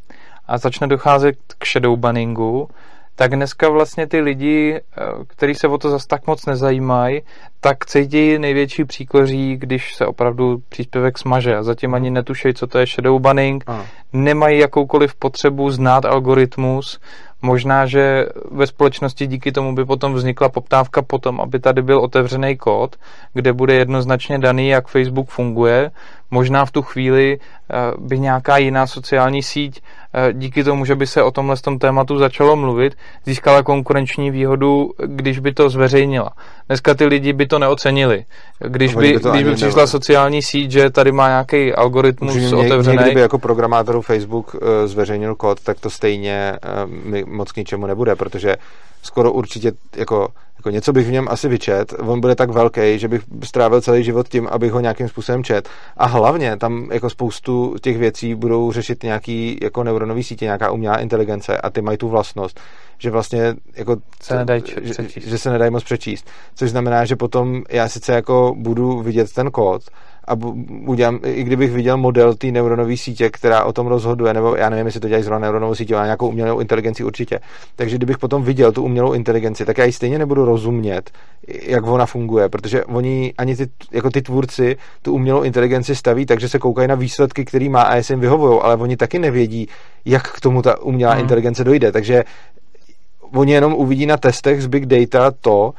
a 0.47 0.59
začne 0.59 0.86
docházet 0.86 1.36
k 1.59 1.66
shadow 1.66 1.97
banningu, 1.97 2.68
tak 3.16 3.30
dneska 3.30 3.68
vlastně 3.68 4.07
ty 4.07 4.20
lidi, 4.20 4.74
eh, 4.76 5.03
kteří 5.26 5.55
se 5.55 5.68
o 5.68 5.78
to 5.78 5.90
zas 5.90 6.07
tak 6.07 6.26
moc 6.26 6.47
nezajímají, 6.47 7.22
tak 7.61 7.86
cítí 7.86 8.38
největší 8.38 8.84
příkoří, 8.84 9.57
když 9.57 9.94
se 9.94 10.07
opravdu 10.07 10.62
příspěvek 10.68 11.18
smaže 11.18 11.57
a 11.57 11.62
zatím 11.62 11.94
ani 11.94 12.11
netušejí, 12.11 12.55
co 12.55 12.66
to 12.66 12.78
je 12.78 12.86
shadow 12.86 13.20
banning, 13.20 13.64
nemají 14.12 14.59
jakoukoliv 14.59 15.14
potřebu 15.14 15.70
znát 15.70 16.05
algoritmus, 16.05 17.01
Možná, 17.42 17.86
že 17.86 18.26
ve 18.51 18.66
společnosti 18.66 19.26
díky 19.26 19.53
tomu 19.53 19.74
by 19.74 19.84
potom 19.84 20.14
vznikla 20.14 20.49
poptávka 20.49 21.03
potom, 21.03 21.40
aby 21.40 21.59
tady 21.61 21.82
byl 21.82 21.99
otevřený 21.99 22.57
kód, 22.57 22.97
kde 23.34 23.53
bude 23.53 23.74
jednoznačně 23.74 24.38
daný, 24.38 24.68
jak 24.68 24.88
Facebook 24.88 25.28
funguje. 25.28 25.90
Možná 26.30 26.64
v 26.64 26.70
tu 26.70 26.82
chvíli 26.82 27.38
by 27.99 28.19
nějaká 28.19 28.57
jiná 28.57 28.87
sociální 28.87 29.43
síť 29.43 29.83
eh, 30.14 30.33
díky 30.33 30.64
tomu, 30.64 30.85
že 30.85 30.95
by 30.95 31.07
se 31.07 31.23
o 31.23 31.31
tomhle 31.31 31.57
tom 31.57 31.79
tématu 31.79 32.19
začalo 32.19 32.57
mluvit, 32.57 32.97
získala 33.27 33.62
konkurenční 33.62 34.31
výhodu, 34.31 34.91
když 35.07 35.39
by 35.39 35.53
to 35.55 35.71
zveřejnila. 35.71 36.33
Dneska 36.69 36.95
ty 36.95 37.07
lidi 37.07 37.33
by 37.33 37.47
to 37.47 37.59
neocenili. 37.59 38.25
Když 38.69 38.95
by, 38.95 39.01
by, 39.01 39.31
když 39.31 39.45
by 39.45 39.55
přišla 39.55 39.83
ne... 39.83 39.87
sociální 39.87 40.43
síť, 40.43 40.71
že 40.71 40.91
tady 40.91 41.12
má 41.12 41.29
nějaký 41.29 41.73
algoritmus 41.73 42.37
Upřímně, 42.37 42.57
otevřený. 42.57 42.99
Kdyby 43.03 43.21
jako 43.21 43.39
programátorů 43.39 44.03
Facebook 44.03 44.55
uh, 44.55 44.61
zveřejnil 44.85 45.35
kód, 45.35 45.61
tak 45.61 45.81
to 45.81 45.91
stejně 45.91 46.59
mi 47.05 47.25
moc 47.25 47.53
k 47.53 47.57
ničemu 47.57 47.87
nebude, 47.87 48.17
protože 48.17 48.57
skoro 49.07 49.33
určitě 49.33 49.73
jako, 49.97 50.29
jako 50.59 50.71
něco 50.71 50.93
bych 50.93 51.07
v 51.07 51.12
něm 51.12 51.27
asi 51.31 51.49
vyčet, 51.49 51.95
on 51.99 52.21
bude 52.21 52.35
tak 52.35 52.51
velký, 52.51 52.99
že 52.99 53.09
bych 53.09 53.23
strávil 53.45 53.81
celý 53.81 54.05
život 54.05 54.29
tím, 54.29 54.49
abych 54.51 54.73
ho 54.73 54.81
nějakým 54.81 55.09
způsobem 55.09 55.45
čet. 55.45 55.69
A 55.97 56.07
hlavně 56.07 56.57
tam 56.57 56.89
jako 56.93 57.11
spoustu 57.11 57.56
těch 57.81 57.99
věcí 57.99 58.35
budou 58.35 58.73
řešit 58.73 59.03
nějaký 59.03 59.59
jako 59.63 59.85
neuronový 59.85 60.23
sítě, 60.23 60.45
nějaká 60.45 60.71
umělá 60.71 60.97
inteligence 60.97 61.59
a 61.59 61.71
ty 61.71 61.83
mají 61.83 61.99
tu 61.99 62.09
vlastnost, 62.09 62.61
že 62.99 63.11
vlastně 63.11 63.55
jako 63.75 63.97
se 64.23 64.37
nedají 64.37 64.63
že, 64.83 64.95
že 65.17 65.39
se 65.39 65.51
nedají 65.51 65.71
moc 65.71 65.85
přečíst. 65.85 66.27
Což 66.55 66.71
znamená, 66.71 67.05
že 67.05 67.17
potom 67.17 67.62
já 67.69 67.89
sice 67.89 68.12
jako 68.12 68.55
budu 68.57 69.03
vidět 69.03 69.33
ten 69.33 69.51
kód, 69.51 69.83
a 70.28 70.35
udělám, 70.86 71.19
i 71.24 71.44
kdybych 71.44 71.73
viděl 71.73 71.97
model 71.97 72.35
té 72.35 72.47
neuronové 72.47 72.97
sítě, 72.97 73.31
která 73.31 73.65
o 73.65 73.73
tom 73.73 73.86
rozhoduje, 73.86 74.35
nebo 74.35 74.57
já 74.57 74.70
nevím, 74.70 74.86
jestli 74.86 75.01
to 75.01 75.09
dělají 75.09 75.24
zrovna 75.24 75.47
neuronovou 75.47 75.74
sítě, 75.74 75.97
ale 75.97 76.07
nějakou 76.07 76.28
umělou 76.28 76.61
inteligenci 76.61 77.05
určitě. 77.05 77.40
Takže 77.77 77.97
kdybych 77.97 78.19
potom 78.19 78.43
viděl 78.43 78.73
tu 78.73 78.82
umělou 78.82 79.12
inteligenci, 79.12 79.65
tak 79.65 79.78
já 79.78 79.85
ji 79.85 79.93
stejně 79.93 80.19
nebudu 80.19 80.44
rozumět, 80.44 81.11
jak 81.62 81.86
ona 81.86 82.07
funguje, 82.07 82.48
protože 82.48 82.85
oni, 82.85 83.35
ani 83.39 83.57
ty, 83.57 83.69
jako 83.93 84.11
ty 84.11 84.23
tvůrci, 84.23 84.77
tu 85.03 85.12
umělou 85.12 85.43
inteligenci 85.43 85.97
staví, 85.97 86.27
takže 86.27 86.48
se 86.48 86.59
koukají 86.59 86.89
na 86.89 86.94
výsledky, 86.94 87.44
který 87.44 87.69
má 87.69 87.82
a 87.82 87.94
jestli 87.94 88.12
jim 88.12 88.20
vyhovují, 88.20 88.61
ale 88.62 88.77
oni 88.77 88.97
taky 88.97 89.19
nevědí, 89.19 89.69
jak 90.05 90.32
k 90.32 90.40
tomu 90.40 90.62
ta 90.62 90.81
umělá 90.81 91.12
hmm. 91.12 91.20
inteligence 91.20 91.65
dojde. 91.65 91.93
Takže 91.93 92.24
oni 93.32 93.53
jenom 93.53 93.74
uvidí 93.74 94.07
na 94.07 94.16
testech 94.16 94.62
z 94.62 94.66
big 94.66 94.86
data 94.86 95.31
to, 95.31 95.74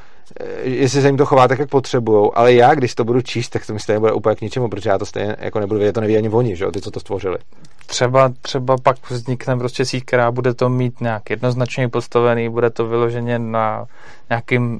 jestli 0.61 1.01
se 1.01 1.07
jim 1.07 1.17
to 1.17 1.25
chová 1.25 1.47
tak, 1.47 1.59
jak 1.59 1.69
potřebují, 1.69 2.31
ale 2.33 2.53
já, 2.53 2.75
když 2.75 2.95
to 2.95 3.03
budu 3.03 3.21
číst, 3.21 3.49
tak 3.49 3.65
to 3.65 3.73
mi 3.73 3.79
stejně 3.79 3.99
bude 3.99 4.11
úplně 4.11 4.35
k 4.35 4.41
ničemu, 4.41 4.69
protože 4.69 4.89
já 4.89 4.97
to 4.97 5.05
stejně 5.05 5.35
jako 5.39 5.59
nebudu 5.59 5.79
vědět, 5.79 5.93
to 5.93 6.01
neví 6.01 6.17
ani 6.17 6.29
oni, 6.29 6.55
že 6.55 6.63
jo, 6.63 6.71
ty, 6.71 6.81
co 6.81 6.91
to 6.91 6.99
stvořili. 6.99 7.37
Třeba, 7.85 8.31
třeba 8.41 8.75
pak 8.83 9.09
vznikne 9.09 9.57
prostě 9.57 9.85
síť, 9.85 10.05
která 10.05 10.31
bude 10.31 10.53
to 10.53 10.69
mít 10.69 11.01
nějak 11.01 11.29
jednoznačně 11.29 11.89
postavený, 11.89 12.49
bude 12.49 12.69
to 12.69 12.87
vyloženě 12.87 13.39
na 13.39 13.85
nějakým 14.29 14.79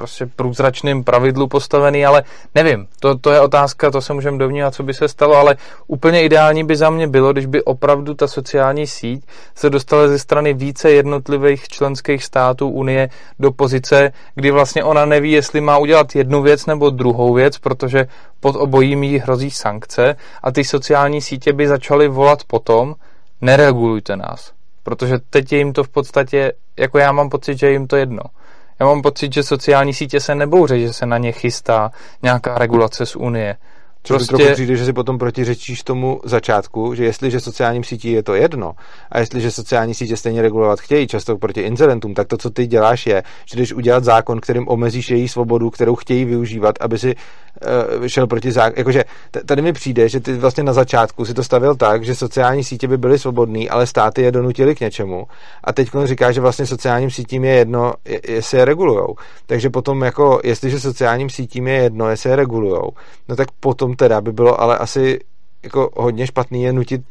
prostě 0.00 0.26
průzračným 0.26 1.04
pravidlu 1.04 1.48
postavený, 1.48 2.06
ale 2.06 2.22
nevím, 2.54 2.86
to, 3.00 3.18
to 3.18 3.30
je 3.30 3.40
otázka, 3.40 3.90
to 3.90 4.00
se 4.00 4.12
můžeme 4.12 4.38
dovnímat, 4.38 4.74
co 4.74 4.82
by 4.82 4.94
se 4.94 5.08
stalo, 5.08 5.34
ale 5.36 5.56
úplně 5.86 6.22
ideální 6.22 6.64
by 6.64 6.76
za 6.76 6.90
mě 6.90 7.08
bylo, 7.08 7.32
když 7.32 7.46
by 7.46 7.64
opravdu 7.64 8.14
ta 8.14 8.28
sociální 8.28 8.86
síť 8.86 9.24
se 9.54 9.70
dostala 9.70 10.08
ze 10.08 10.18
strany 10.18 10.54
více 10.54 10.90
jednotlivých 10.90 11.68
členských 11.68 12.24
států 12.24 12.68
Unie 12.68 13.08
do 13.38 13.52
pozice, 13.52 14.12
kdy 14.34 14.50
vlastně 14.50 14.84
ona 14.84 15.04
neví, 15.04 15.32
jestli 15.32 15.60
má 15.60 15.78
udělat 15.78 16.16
jednu 16.16 16.42
věc 16.42 16.66
nebo 16.66 16.90
druhou 16.90 17.34
věc, 17.34 17.58
protože 17.58 18.06
pod 18.40 18.56
obojím 18.56 19.02
jí 19.02 19.18
hrozí 19.18 19.50
sankce 19.50 20.16
a 20.42 20.52
ty 20.52 20.64
sociální 20.64 21.20
sítě 21.20 21.52
by 21.52 21.68
začaly 21.68 22.08
volat 22.08 22.44
potom, 22.44 22.94
neregulujte 23.40 24.16
nás. 24.16 24.52
Protože 24.82 25.18
teď 25.30 25.52
je 25.52 25.58
jim 25.58 25.72
to 25.72 25.84
v 25.84 25.88
podstatě, 25.88 26.52
jako 26.76 26.98
já 26.98 27.12
mám 27.12 27.30
pocit, 27.30 27.58
že 27.58 27.70
jim 27.70 27.86
to 27.86 27.96
jedno. 27.96 28.22
Já 28.80 28.86
mám 28.86 29.02
pocit, 29.02 29.32
že 29.32 29.42
sociální 29.42 29.94
sítě 29.94 30.20
se 30.20 30.34
nebouře, 30.34 30.80
že 30.80 30.92
se 30.92 31.06
na 31.06 31.18
ně 31.18 31.32
chystá 31.32 31.90
nějaká 32.22 32.58
regulace 32.58 33.06
z 33.06 33.16
Unie. 33.16 33.56
Což 34.02 34.16
prostě... 34.16 34.36
trochu 34.36 34.52
přijde, 34.52 34.76
že 34.76 34.84
si 34.84 34.92
potom 34.92 35.18
protiřečíš 35.18 35.82
tomu 35.82 36.20
začátku, 36.24 36.94
že 36.94 37.04
jestliže 37.04 37.40
sociálním 37.40 37.84
sítí 37.84 38.12
je 38.12 38.22
to 38.22 38.34
jedno 38.34 38.72
a 39.12 39.18
jestliže 39.18 39.50
sociální 39.50 39.94
sítě 39.94 40.16
stejně 40.16 40.42
regulovat 40.42 40.80
chtějí, 40.80 41.06
často 41.06 41.38
proti 41.38 41.60
incidentům, 41.60 42.14
tak 42.14 42.28
to, 42.28 42.36
co 42.36 42.50
ty 42.50 42.66
děláš, 42.66 43.06
je, 43.06 43.22
že 43.44 43.56
jdeš 43.56 43.72
udělat 43.72 44.04
zákon, 44.04 44.40
kterým 44.40 44.68
omezíš 44.68 45.10
její 45.10 45.28
svobodu, 45.28 45.70
kterou 45.70 45.94
chtějí 45.94 46.24
využívat, 46.24 46.74
aby 46.80 46.98
si 46.98 47.14
šel 48.06 48.26
proti 48.26 48.52
zákonu. 48.52 48.74
Jakože 48.80 49.04
tady 49.46 49.62
mi 49.62 49.72
přijde, 49.72 50.08
že 50.08 50.20
ty 50.20 50.34
vlastně 50.34 50.62
na 50.62 50.72
začátku 50.72 51.24
si 51.24 51.34
to 51.34 51.44
stavil 51.44 51.74
tak, 51.74 52.04
že 52.04 52.14
sociální 52.14 52.64
sítě 52.64 52.88
by 52.88 52.98
byly 52.98 53.18
svobodné, 53.18 53.68
ale 53.68 53.86
státy 53.86 54.22
je 54.22 54.32
donutili 54.32 54.74
k 54.74 54.80
něčemu. 54.80 55.26
A 55.64 55.72
teď 55.72 55.90
říká, 56.04 56.32
že 56.32 56.40
vlastně 56.40 56.66
sociálním 56.66 57.10
sítím 57.10 57.44
je 57.44 57.54
jedno, 57.54 57.94
jestli 58.28 58.58
je 58.58 58.64
regulujou. 58.64 59.14
Takže 59.46 59.70
potom, 59.70 60.02
jako, 60.02 60.40
jestliže 60.44 60.80
sociálním 60.80 61.30
sítím 61.30 61.66
je 61.66 61.74
jedno, 61.74 62.08
jestli 62.08 62.30
je 62.30 62.36
regulujou, 62.36 62.90
no 63.28 63.36
tak 63.36 63.48
potom 63.60 63.94
teda 63.94 64.20
by 64.20 64.32
bylo 64.32 64.60
ale 64.60 64.78
asi 64.78 65.18
jako 65.62 65.90
hodně 65.96 66.26
špatný 66.26 66.62
je 66.62 66.72
nutit 66.72 67.02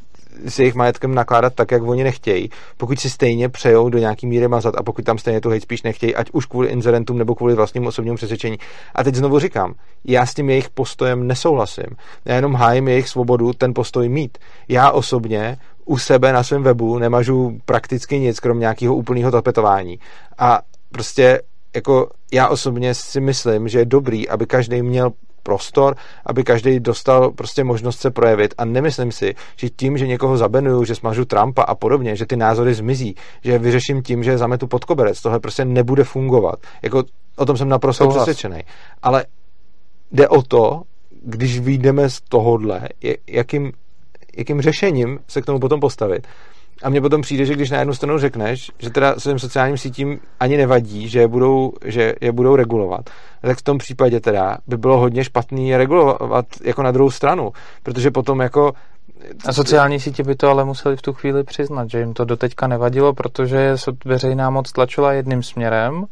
s 0.45 0.59
jejich 0.59 0.75
majetkem 0.75 1.15
nakládat 1.15 1.53
tak, 1.53 1.71
jak 1.71 1.83
oni 1.83 2.03
nechtějí, 2.03 2.49
pokud 2.77 2.99
si 2.99 3.09
stejně 3.09 3.49
přejou 3.49 3.89
do 3.89 3.97
nějaký 3.97 4.27
míry 4.27 4.47
mazat 4.47 4.75
a 4.77 4.83
pokud 4.83 5.05
tam 5.05 5.17
stejně 5.17 5.41
tu 5.41 5.49
hate 5.49 5.61
spíš 5.61 5.83
nechtějí, 5.83 6.15
ať 6.15 6.29
už 6.33 6.45
kvůli 6.45 6.67
inzerentům 6.67 7.17
nebo 7.17 7.35
kvůli 7.35 7.55
vlastnímu 7.55 7.87
osobnímu 7.87 8.17
přesvědčení. 8.17 8.57
A 8.95 9.03
teď 9.03 9.15
znovu 9.15 9.39
říkám, 9.39 9.73
já 10.05 10.25
s 10.25 10.33
tím 10.33 10.49
jejich 10.49 10.69
postojem 10.69 11.27
nesouhlasím. 11.27 11.87
Já 12.25 12.35
jenom 12.35 12.53
hájím 12.53 12.87
jejich 12.87 13.09
svobodu 13.09 13.53
ten 13.53 13.73
postoj 13.73 14.09
mít. 14.09 14.37
Já 14.67 14.91
osobně 14.91 15.57
u 15.85 15.97
sebe 15.97 16.33
na 16.33 16.43
svém 16.43 16.63
webu 16.63 16.97
nemažu 16.99 17.59
prakticky 17.65 18.19
nic, 18.19 18.39
krom 18.39 18.59
nějakého 18.59 18.95
úplného 18.95 19.31
tapetování. 19.31 19.99
A 20.37 20.61
prostě 20.91 21.41
jako 21.75 22.09
já 22.33 22.47
osobně 22.47 22.93
si 22.93 23.21
myslím, 23.21 23.67
že 23.67 23.79
je 23.79 23.85
dobrý, 23.85 24.29
aby 24.29 24.45
každý 24.45 24.81
měl 24.81 25.11
prostor, 25.43 25.95
aby 26.25 26.43
každý 26.43 26.79
dostal 26.79 27.31
prostě 27.31 27.63
možnost 27.63 27.99
se 27.99 28.11
projevit. 28.11 28.53
A 28.57 28.65
nemyslím 28.65 29.11
si, 29.11 29.35
že 29.55 29.69
tím, 29.69 29.97
že 29.97 30.07
někoho 30.07 30.37
zabenuju, 30.37 30.83
že 30.83 30.95
smažu 30.95 31.25
Trumpa 31.25 31.63
a 31.63 31.75
podobně, 31.75 32.15
že 32.15 32.25
ty 32.25 32.35
názory 32.35 32.73
zmizí, 32.73 33.15
že 33.43 33.51
je 33.51 33.59
vyřeším 33.59 34.01
tím, 34.01 34.23
že 34.23 34.37
zametu 34.37 34.67
pod 34.67 34.85
koberec. 34.85 35.21
Tohle 35.21 35.39
prostě 35.39 35.65
nebude 35.65 36.03
fungovat. 36.03 36.59
Jako, 36.81 37.03
o 37.35 37.45
tom 37.45 37.57
jsem 37.57 37.69
naprosto 37.69 38.03
Souhlas. 38.03 38.23
přesvědčený. 38.23 38.63
Ale 39.01 39.25
jde 40.11 40.27
o 40.27 40.41
to, 40.41 40.81
když 41.23 41.59
vyjdeme 41.59 42.09
z 42.09 42.21
tohohle, 42.29 42.89
jakým, 43.27 43.71
jakým 44.37 44.61
řešením 44.61 45.19
se 45.27 45.41
k 45.41 45.45
tomu 45.45 45.59
potom 45.59 45.79
postavit. 45.79 46.27
A 46.83 46.89
mně 46.89 47.01
potom 47.01 47.21
přijde, 47.21 47.45
že 47.45 47.53
když 47.53 47.69
na 47.69 47.79
jednu 47.79 47.93
stranu 47.93 48.17
řekneš, 48.17 48.71
že 48.79 48.89
teda 48.89 49.15
svým 49.17 49.39
sociálním 49.39 49.77
sítím 49.77 50.19
ani 50.39 50.57
nevadí, 50.57 51.09
že 51.09 51.19
je 51.19 51.27
budou, 51.27 51.73
že 51.85 52.15
je 52.21 52.31
budou 52.31 52.55
regulovat, 52.55 53.09
tak 53.41 53.57
v 53.57 53.61
tom 53.61 53.77
případě 53.77 54.19
teda 54.19 54.57
by 54.67 54.77
bylo 54.77 54.97
hodně 54.97 55.23
špatný 55.23 55.69
je 55.69 55.77
regulovat 55.77 56.45
jako 56.63 56.83
na 56.83 56.91
druhou 56.91 57.11
stranu, 57.11 57.51
protože 57.83 58.11
potom 58.11 58.39
jako 58.39 58.73
a 59.45 59.53
sociální 59.53 59.99
sítě 59.99 60.23
by 60.23 60.35
to 60.35 60.49
ale 60.49 60.65
museli 60.65 60.97
v 60.97 61.01
tu 61.01 61.13
chvíli 61.13 61.43
přiznat, 61.43 61.89
že 61.89 61.99
jim 61.99 62.13
to 62.13 62.25
doteďka 62.25 62.67
nevadilo, 62.67 63.13
protože 63.13 63.75
veřejná 64.05 64.49
moc 64.49 64.71
tlačila 64.71 65.13
jedným 65.13 65.43
směrem 65.43 66.05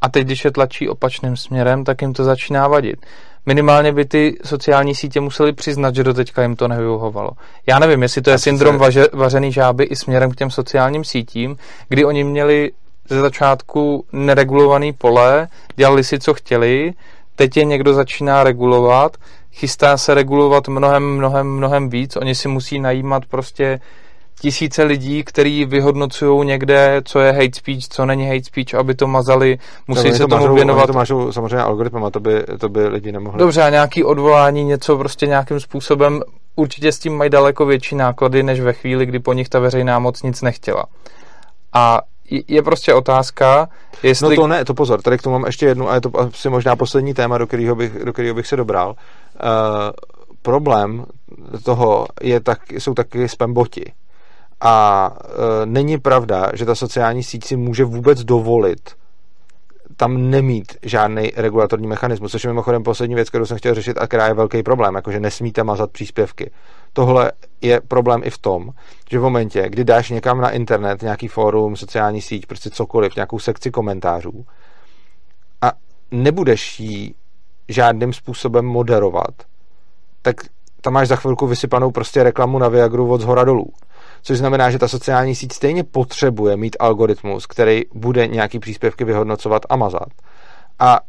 a 0.00 0.08
teď, 0.08 0.24
když 0.24 0.44
je 0.44 0.50
tlačí 0.50 0.88
opačným 0.88 1.36
směrem, 1.36 1.84
tak 1.84 2.02
jim 2.02 2.12
to 2.12 2.24
začíná 2.24 2.68
vadit 2.68 3.06
minimálně 3.46 3.92
by 3.92 4.04
ty 4.04 4.38
sociální 4.44 4.94
sítě 4.94 5.20
museli 5.20 5.52
přiznat, 5.52 5.94
že 5.94 6.04
do 6.04 6.14
teďka 6.14 6.42
jim 6.42 6.56
to 6.56 6.68
nevyhovovalo. 6.68 7.30
Já 7.66 7.78
nevím, 7.78 8.02
jestli 8.02 8.22
to 8.22 8.30
je 8.30 8.38
syndrom 8.38 8.78
važe, 8.78 9.06
vařený 9.12 9.52
žáby 9.52 9.84
i 9.84 9.96
směrem 9.96 10.30
k 10.30 10.36
těm 10.36 10.50
sociálním 10.50 11.04
sítím, 11.04 11.56
kdy 11.88 12.04
oni 12.04 12.24
měli 12.24 12.70
ze 13.08 13.20
začátku 13.20 14.04
neregulovaný 14.12 14.92
pole, 14.92 15.48
dělali 15.76 16.04
si, 16.04 16.18
co 16.18 16.34
chtěli, 16.34 16.92
teď 17.36 17.56
je 17.56 17.64
někdo 17.64 17.94
začíná 17.94 18.44
regulovat, 18.44 19.16
chystá 19.52 19.96
se 19.96 20.14
regulovat 20.14 20.68
mnohem, 20.68 21.16
mnohem, 21.16 21.46
mnohem 21.46 21.90
víc, 21.90 22.16
oni 22.16 22.34
si 22.34 22.48
musí 22.48 22.78
najímat 22.78 23.26
prostě 23.26 23.80
tisíce 24.40 24.82
lidí, 24.82 25.24
kteří 25.24 25.64
vyhodnocují 25.64 26.46
někde, 26.46 27.02
co 27.04 27.20
je 27.20 27.32
hate 27.32 27.54
speech, 27.54 27.88
co 27.88 28.06
není 28.06 28.28
hate 28.28 28.44
speech, 28.44 28.74
aby 28.74 28.94
to 28.94 29.06
mazali, 29.06 29.58
musí 29.88 30.12
se 30.12 30.18
to 30.18 30.28
tomu 30.28 30.42
mažou, 30.42 30.54
věnovat. 30.54 30.86
to 30.86 30.92
mážou 30.92 31.32
samozřejmě 31.32 31.56
algoritmem 31.56 32.04
a 32.04 32.10
to 32.10 32.20
by, 32.20 32.44
to 32.58 32.68
by 32.68 32.88
lidi 32.88 33.12
nemohli. 33.12 33.38
Dobře, 33.38 33.62
a 33.62 33.70
nějaký 33.70 34.04
odvolání, 34.04 34.64
něco 34.64 34.98
prostě 34.98 35.26
nějakým 35.26 35.60
způsobem, 35.60 36.20
určitě 36.56 36.92
s 36.92 36.98
tím 36.98 37.16
mají 37.16 37.30
daleko 37.30 37.66
větší 37.66 37.96
náklady, 37.96 38.42
než 38.42 38.60
ve 38.60 38.72
chvíli, 38.72 39.06
kdy 39.06 39.18
po 39.18 39.32
nich 39.32 39.48
ta 39.48 39.58
veřejná 39.58 39.98
moc 39.98 40.22
nic 40.22 40.42
nechtěla. 40.42 40.84
A 41.72 42.00
je 42.48 42.62
prostě 42.62 42.94
otázka, 42.94 43.68
jestli... 44.02 44.36
No 44.36 44.42
to 44.42 44.48
ne, 44.48 44.64
to 44.64 44.74
pozor, 44.74 45.02
tady 45.02 45.18
k 45.18 45.22
tomu 45.22 45.32
mám 45.38 45.46
ještě 45.46 45.66
jednu, 45.66 45.90
a 45.90 45.94
je 45.94 46.00
to 46.00 46.20
asi 46.20 46.48
možná 46.48 46.76
poslední 46.76 47.14
téma, 47.14 47.38
do 47.38 47.46
kterého 47.46 47.74
bych, 47.74 48.04
do 48.04 48.12
kterého 48.12 48.34
bych 48.34 48.46
se 48.46 48.56
dobral. 48.56 48.88
Uh, 48.88 48.96
problém 50.42 51.04
toho 51.64 52.06
je 52.22 52.40
tak, 52.40 52.58
jsou 52.72 52.94
taky 52.94 53.28
spamboti. 53.28 53.92
A 54.60 55.10
e, 55.62 55.66
není 55.66 55.98
pravda, 55.98 56.50
že 56.54 56.64
ta 56.64 56.74
sociální 56.74 57.22
síť 57.22 57.44
si 57.44 57.56
může 57.56 57.84
vůbec 57.84 58.24
dovolit 58.24 58.80
tam 60.00 60.30
nemít 60.30 60.76
žádný 60.82 61.32
regulatorní 61.36 61.86
mechanismus, 61.86 62.32
což 62.32 62.44
je 62.44 62.50
mimochodem 62.50 62.82
poslední 62.82 63.14
věc, 63.14 63.28
kterou 63.28 63.46
jsem 63.46 63.58
chtěl 63.58 63.74
řešit 63.74 63.98
a 63.98 64.06
která 64.06 64.26
je 64.26 64.34
velký 64.34 64.62
problém, 64.62 64.94
jakože 64.94 65.20
nesmíte 65.20 65.64
mazat 65.64 65.90
příspěvky. 65.90 66.50
Tohle 66.92 67.32
je 67.60 67.80
problém 67.80 68.20
i 68.24 68.30
v 68.30 68.38
tom, 68.38 68.70
že 69.10 69.18
v 69.18 69.22
momentě, 69.22 69.68
kdy 69.68 69.84
dáš 69.84 70.10
někam 70.10 70.40
na 70.40 70.50
internet 70.50 71.02
nějaký 71.02 71.28
fórum, 71.28 71.76
sociální 71.76 72.22
síť, 72.22 72.46
prostě 72.46 72.70
cokoliv, 72.70 73.16
nějakou 73.16 73.38
sekci 73.38 73.70
komentářů 73.70 74.46
a 75.62 75.72
nebudeš 76.10 76.80
ji 76.80 77.14
žádným 77.68 78.12
způsobem 78.12 78.64
moderovat, 78.64 79.34
tak 80.22 80.36
tam 80.80 80.92
máš 80.92 81.08
za 81.08 81.16
chvilku 81.16 81.46
vysypanou 81.46 81.90
prostě 81.90 82.22
reklamu 82.22 82.58
na 82.58 82.68
Viagru 82.68 83.10
od 83.10 83.20
zhora 83.20 83.44
dolů 83.44 83.66
což 84.22 84.38
znamená, 84.38 84.70
že 84.70 84.78
ta 84.78 84.88
sociální 84.88 85.34
síť 85.34 85.52
stejně 85.52 85.84
potřebuje 85.84 86.56
mít 86.56 86.76
algoritmus, 86.80 87.46
který 87.46 87.82
bude 87.94 88.26
nějaký 88.26 88.58
příspěvky 88.58 89.04
vyhodnocovat 89.04 89.62
a 89.68 89.76
mazat. 89.76 90.08
A 90.78 91.00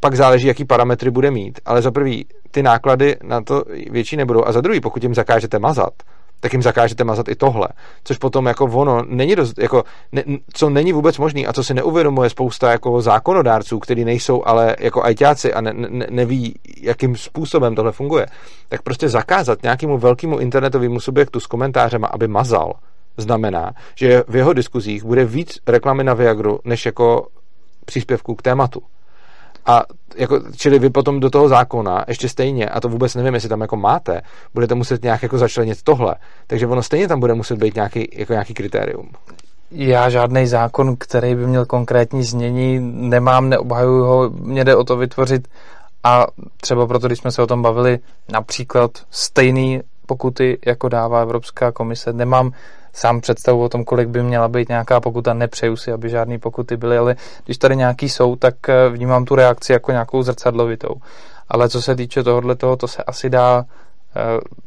pak 0.00 0.14
záleží, 0.14 0.46
jaký 0.46 0.64
parametry 0.64 1.10
bude 1.10 1.30
mít. 1.30 1.60
Ale 1.64 1.82
za 1.82 1.90
prvý, 1.90 2.26
ty 2.50 2.62
náklady 2.62 3.16
na 3.22 3.40
to 3.40 3.64
větší 3.90 4.16
nebudou. 4.16 4.46
A 4.46 4.52
za 4.52 4.60
druhý, 4.60 4.80
pokud 4.80 5.02
jim 5.02 5.14
zakážete 5.14 5.58
mazat, 5.58 5.92
tak 6.40 6.52
jim 6.52 6.62
zakážete 6.62 7.04
mazat 7.04 7.28
i 7.28 7.34
tohle. 7.34 7.68
Což 8.04 8.18
potom 8.18 8.46
jako 8.46 8.64
ono 8.64 9.02
není 9.02 9.36
dost, 9.36 9.58
jako, 9.58 9.84
ne, 10.12 10.24
co 10.52 10.70
není 10.70 10.92
vůbec 10.92 11.18
možný 11.18 11.46
a 11.46 11.52
co 11.52 11.64
si 11.64 11.74
neuvědomuje 11.74 12.30
spousta 12.30 12.70
jako 12.70 13.02
zákonodárců, 13.02 13.78
kteří 13.78 14.04
nejsou 14.04 14.42
ale 14.46 14.76
jako 14.80 15.04
ajťáci 15.04 15.54
a 15.54 15.60
ne, 15.60 15.72
ne, 15.72 16.06
neví, 16.10 16.54
jakým 16.80 17.16
způsobem 17.16 17.74
tohle 17.74 17.92
funguje, 17.92 18.26
tak 18.68 18.82
prostě 18.82 19.08
zakázat 19.08 19.62
nějakému 19.62 19.98
velkému 19.98 20.38
internetovému 20.38 21.00
subjektu 21.00 21.40
s 21.40 21.46
komentářem, 21.46 22.04
aby 22.10 22.28
mazal, 22.28 22.72
znamená, 23.16 23.72
že 23.94 24.22
v 24.28 24.36
jeho 24.36 24.52
diskuzích 24.52 25.04
bude 25.04 25.24
víc 25.24 25.58
reklamy 25.66 26.04
na 26.04 26.14
Viagru, 26.14 26.60
než 26.64 26.86
jako 26.86 27.26
příspěvků 27.84 28.34
k 28.34 28.42
tématu. 28.42 28.82
A 29.66 29.84
jako, 30.16 30.40
čili 30.56 30.78
vy 30.78 30.90
potom 30.90 31.20
do 31.20 31.30
toho 31.30 31.48
zákona 31.48 32.04
ještě 32.08 32.28
stejně, 32.28 32.68
a 32.68 32.80
to 32.80 32.88
vůbec 32.88 33.14
nevím, 33.14 33.34
jestli 33.34 33.48
tam 33.48 33.60
jako 33.60 33.76
máte, 33.76 34.22
budete 34.54 34.74
muset 34.74 35.02
nějak 35.02 35.22
jako 35.22 35.38
začlenit 35.38 35.82
tohle. 35.82 36.14
Takže 36.46 36.66
ono 36.66 36.82
stejně 36.82 37.08
tam 37.08 37.20
bude 37.20 37.34
muset 37.34 37.58
být 37.58 37.74
nějaký, 37.74 38.08
jako 38.12 38.32
nějaký 38.32 38.54
kritérium. 38.54 39.08
Já 39.70 40.10
žádný 40.10 40.46
zákon, 40.46 40.96
který 40.96 41.34
by 41.34 41.46
měl 41.46 41.66
konkrétní 41.66 42.22
znění, 42.22 42.78
nemám, 42.80 43.48
neobhajuju 43.48 44.04
ho, 44.04 44.30
mě 44.30 44.64
jde 44.64 44.76
o 44.76 44.84
to 44.84 44.96
vytvořit 44.96 45.48
a 46.04 46.26
třeba 46.60 46.86
proto, 46.86 47.06
když 47.06 47.18
jsme 47.18 47.32
se 47.32 47.42
o 47.42 47.46
tom 47.46 47.62
bavili, 47.62 47.98
například 48.32 48.90
stejný 49.10 49.80
pokuty, 50.06 50.58
jako 50.66 50.88
dává 50.88 51.20
Evropská 51.22 51.72
komise, 51.72 52.12
nemám 52.12 52.52
sám 52.92 53.20
představu 53.20 53.62
o 53.62 53.68
tom, 53.68 53.84
kolik 53.84 54.08
by 54.08 54.22
měla 54.22 54.48
být 54.48 54.68
nějaká 54.68 55.00
pokuta. 55.00 55.34
Nepřeju 55.34 55.76
si, 55.76 55.92
aby 55.92 56.08
žádné 56.08 56.38
pokuty 56.38 56.76
byly, 56.76 56.98
ale 56.98 57.16
když 57.44 57.58
tady 57.58 57.76
nějaký 57.76 58.08
jsou, 58.08 58.36
tak 58.36 58.68
eh, 58.68 58.88
vnímám 58.88 59.24
tu 59.24 59.34
reakci 59.34 59.72
jako 59.72 59.92
nějakou 59.92 60.22
zrcadlovitou. 60.22 60.94
Ale 61.48 61.68
co 61.68 61.82
se 61.82 61.96
týče 61.96 62.22
tohohle 62.22 62.56
toho, 62.56 62.76
to 62.76 62.88
se 62.88 63.02
asi 63.02 63.30
dá 63.30 63.64
eh, 64.16 64.20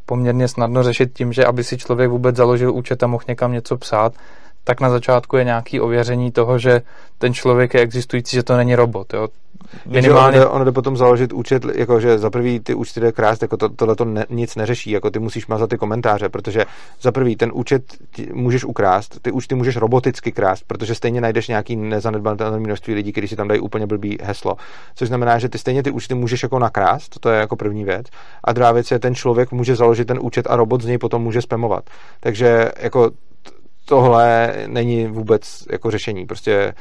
poměrně 0.06 0.48
snadno 0.48 0.84
řešit 0.84 1.14
tím, 1.14 1.34
že 1.34 1.46
aby 1.46 1.64
si 1.64 1.78
člověk 1.78 2.10
vůbec 2.10 2.36
založil 2.36 2.74
účet 2.74 3.04
a 3.04 3.08
mohl 3.08 3.24
někam 3.28 3.52
něco 3.52 3.78
psát, 3.78 4.14
tak 4.64 4.82
na 4.82 4.90
začátku 4.90 5.38
je 5.38 5.44
nějaký 5.44 5.80
ověření 5.80 6.32
toho, 6.32 6.60
že 6.60 6.82
ten 7.18 7.34
člověk 7.34 7.74
je 7.74 7.82
existující, 7.82 8.36
že 8.36 8.44
to 8.44 8.58
není 8.58 8.76
robot. 8.76 9.14
Jo. 9.14 9.28
Minimálně... 9.86 10.38
Ono, 10.38 10.46
jde, 10.46 10.52
ono 10.52 10.66
jde 10.66 10.72
potom 10.72 10.98
založit 10.98 11.34
účet, 11.34 11.66
jako 11.76 12.00
že 12.00 12.18
za 12.18 12.30
prvý 12.30 12.60
ty 12.60 12.74
účty 12.74 13.00
jde 13.00 13.12
krást, 13.12 13.42
jako 13.42 13.58
to, 13.58 13.70
tohle 13.70 13.96
to 13.96 14.06
ne, 14.06 14.26
nic 14.30 14.56
neřeší, 14.56 14.92
jako 14.92 15.12
ty 15.12 15.20
musíš 15.20 15.48
mazat 15.48 15.70
ty 15.70 15.78
komentáře, 15.78 16.30
protože 16.30 16.66
za 17.02 17.12
prvý 17.12 17.36
ten 17.36 17.52
účet 17.54 17.84
můžeš 18.34 18.66
ukrást, 18.66 19.20
ty 19.22 19.32
účty 19.32 19.56
můžeš 19.56 19.76
roboticky 19.76 20.32
krást, 20.32 20.64
protože 20.68 20.96
stejně 20.96 21.22
najdeš 21.22 21.48
nějaký 21.48 21.76
nezanedbatelné 21.76 22.60
množství 22.60 22.94
lidí, 22.94 23.12
kteří 23.12 23.28
si 23.28 23.36
tam 23.36 23.48
dají 23.48 23.60
úplně 23.60 23.88
blbý 23.88 24.18
heslo. 24.24 24.56
Což 24.96 25.08
znamená, 25.08 25.40
že 25.40 25.50
ty 25.50 25.58
stejně 25.58 25.84
ty 25.84 25.92
účty 25.92 26.14
můžeš 26.14 26.44
jako 26.44 26.60
nakrást, 26.60 27.20
to 27.20 27.30
je 27.30 27.40
jako 27.40 27.56
první 27.56 27.84
věc. 27.84 28.06
A 28.44 28.54
druhá 28.54 28.72
věc 28.72 28.92
je, 28.92 29.00
ten 29.00 29.16
člověk 29.16 29.52
může 29.52 29.76
založit 29.76 30.06
ten 30.06 30.20
účet 30.22 30.48
a 30.50 30.56
robot 30.56 30.82
z 30.82 30.86
něj 30.86 30.98
potom 30.98 31.22
může 31.22 31.42
spamovat. 31.42 31.84
Takže 32.20 32.72
jako 32.80 33.12
tohle 33.86 34.54
není 34.68 35.08
vůbec 35.08 35.64
jako 35.72 35.92
řešení. 35.92 36.26
Prostě 36.26 36.54
e, 36.54 36.74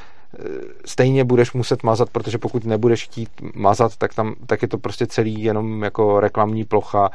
stejně 0.85 1.25
budeš 1.25 1.53
muset 1.53 1.83
mazat, 1.83 2.11
protože 2.11 2.39
pokud 2.39 2.65
nebudeš 2.65 3.05
chtít 3.05 3.29
mazat, 3.55 3.97
tak, 3.97 4.15
tam, 4.15 4.35
tak 4.47 4.63
je 4.63 4.69
to 4.69 4.79
prostě 4.79 5.07
celý 5.07 5.43
jenom 5.43 5.83
jako 5.83 6.21
reklamní 6.21 6.65
plocha 6.65 7.11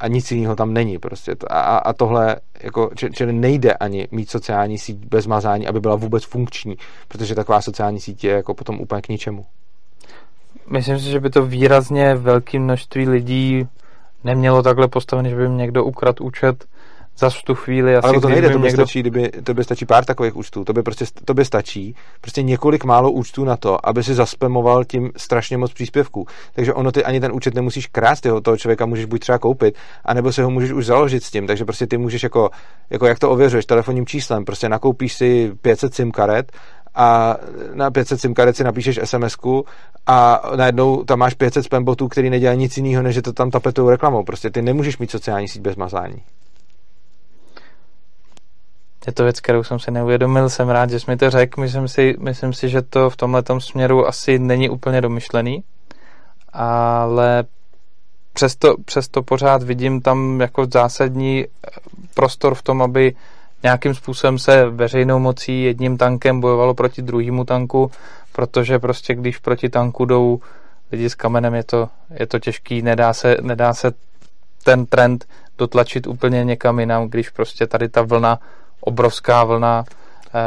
a 0.00 0.08
nic 0.08 0.32
jiného 0.32 0.56
tam 0.56 0.72
není 0.72 0.98
prostě. 0.98 1.36
A, 1.50 1.60
a 1.60 1.92
tohle, 1.92 2.36
jako, 2.62 2.90
čili 3.12 3.32
nejde 3.32 3.72
ani 3.72 4.08
mít 4.10 4.30
sociální 4.30 4.78
síť 4.78 4.96
bez 4.96 5.26
mazání, 5.26 5.66
aby 5.66 5.80
byla 5.80 5.96
vůbec 5.96 6.24
funkční, 6.24 6.76
protože 7.08 7.34
taková 7.34 7.60
sociální 7.60 8.00
síť 8.00 8.24
je 8.24 8.32
jako 8.32 8.54
potom 8.54 8.80
úplně 8.80 9.02
k 9.02 9.08
ničemu. 9.08 9.46
Myslím 10.70 10.98
si, 10.98 11.04
že 11.04 11.20
by 11.20 11.30
to 11.30 11.46
výrazně 11.46 12.14
velké 12.14 12.58
množství 12.58 13.08
lidí 13.08 13.68
nemělo 14.24 14.62
takhle 14.62 14.88
postavené, 14.88 15.30
že 15.30 15.36
by 15.36 15.42
jim 15.42 15.56
někdo 15.56 15.84
ukradl 15.84 16.24
účet 16.24 16.64
za 17.18 17.30
tu 17.44 17.54
chvíli 17.54 17.96
asi, 17.96 18.08
Ale 18.08 18.20
to 18.20 18.28
nejde, 18.28 18.50
to 18.50 18.58
by, 18.58 18.66
někdo... 18.66 18.86
stačí, 18.86 19.00
kdyby, 19.00 19.30
to 19.44 19.54
by 19.54 19.64
stačí 19.64 19.86
pár 19.86 20.04
takových 20.04 20.36
účtů, 20.36 20.64
to 20.64 20.72
by 20.72 20.82
prostě 20.82 21.04
to 21.24 21.34
by 21.34 21.44
stačí 21.44 21.96
prostě 22.20 22.42
několik 22.42 22.84
málo 22.84 23.10
účtů 23.10 23.44
na 23.44 23.56
to, 23.56 23.88
aby 23.88 24.04
si 24.04 24.14
zaspemoval 24.14 24.84
tím 24.84 25.10
strašně 25.16 25.56
moc 25.58 25.72
příspěvků. 25.72 26.26
Takže 26.54 26.74
ono 26.74 26.92
ty 26.92 27.04
ani 27.04 27.20
ten 27.20 27.32
účet 27.32 27.54
nemusíš 27.54 27.86
krást, 27.86 28.26
jeho, 28.26 28.40
toho 28.40 28.56
člověka 28.56 28.86
můžeš 28.86 29.04
buď 29.04 29.20
třeba 29.20 29.38
koupit, 29.38 29.74
anebo 30.04 30.32
si 30.32 30.42
ho 30.42 30.50
můžeš 30.50 30.72
už 30.72 30.86
založit 30.86 31.24
s 31.24 31.30
tím, 31.30 31.46
takže 31.46 31.64
prostě 31.64 31.86
ty 31.86 31.98
můžeš 31.98 32.22
jako, 32.22 32.50
jako 32.90 33.06
jak 33.06 33.18
to 33.18 33.30
ověřuješ 33.30 33.66
telefonním 33.66 34.06
číslem, 34.06 34.44
prostě 34.44 34.68
nakoupíš 34.68 35.12
si 35.14 35.52
500 35.62 35.94
SIM 35.94 36.10
karet 36.10 36.52
a 36.94 37.36
na 37.74 37.90
500 37.90 38.20
SIM 38.20 38.34
karet 38.34 38.56
si 38.56 38.64
napíšeš 38.64 39.00
sms 39.04 39.36
a 40.06 40.42
najednou 40.56 41.04
tam 41.04 41.18
máš 41.18 41.34
500 41.34 41.64
spambotů, 41.64 42.08
který 42.08 42.30
nedělají 42.30 42.58
nic 42.58 42.76
jiného, 42.76 43.02
než 43.02 43.14
že 43.14 43.22
to 43.22 43.32
tam 43.32 43.50
tapetou 43.50 43.90
reklamou. 43.90 44.24
Prostě 44.24 44.50
ty 44.50 44.62
nemůžeš 44.62 44.98
mít 44.98 45.10
sociální 45.10 45.48
síť 45.48 45.62
bez 45.62 45.76
mazání. 45.76 46.22
Je 49.06 49.12
to 49.12 49.24
věc, 49.24 49.40
kterou 49.40 49.64
jsem 49.64 49.78
si 49.78 49.90
neuvědomil, 49.90 50.48
jsem 50.48 50.68
rád, 50.68 50.90
že 50.90 51.00
jsi 51.00 51.10
mi 51.10 51.16
to 51.16 51.30
řekl. 51.30 51.60
Myslím 51.60 51.88
si, 51.88 52.14
myslím 52.18 52.52
si 52.52 52.68
že 52.68 52.82
to 52.82 53.10
v 53.10 53.16
tomhle 53.16 53.42
směru 53.58 54.06
asi 54.06 54.38
není 54.38 54.70
úplně 54.70 55.00
domyšlený, 55.00 55.64
ale 56.52 57.44
přesto, 58.32 58.74
přesto 58.84 59.22
pořád 59.22 59.62
vidím 59.62 60.00
tam 60.00 60.40
jako 60.40 60.66
zásadní 60.72 61.44
eh, 61.44 61.48
prostor 62.14 62.54
v 62.54 62.62
tom, 62.62 62.82
aby 62.82 63.14
nějakým 63.62 63.94
způsobem 63.94 64.38
se 64.38 64.70
veřejnou 64.70 65.18
mocí 65.18 65.62
jedním 65.62 65.96
tankem 65.96 66.40
bojovalo 66.40 66.74
proti 66.74 67.02
druhému 67.02 67.44
tanku, 67.44 67.90
protože 68.32 68.78
prostě 68.78 69.14
když 69.14 69.38
proti 69.38 69.68
tanku 69.68 70.04
jdou 70.04 70.40
lidi 70.92 71.10
s 71.10 71.14
kamenem, 71.14 71.54
je 71.54 71.64
to, 71.64 71.88
je 72.14 72.26
to 72.26 72.38
těžký, 72.38 72.82
nedá 72.82 73.12
se, 73.12 73.36
nedá 73.40 73.74
se 73.74 73.92
ten 74.64 74.86
trend 74.86 75.24
dotlačit 75.58 76.06
úplně 76.06 76.44
někam 76.44 76.80
jinam, 76.80 77.08
když 77.08 77.30
prostě 77.30 77.66
tady 77.66 77.88
ta 77.88 78.02
vlna 78.02 78.38
obrovská 78.82 79.44
vlna 79.44 79.84
eh, 79.84 80.40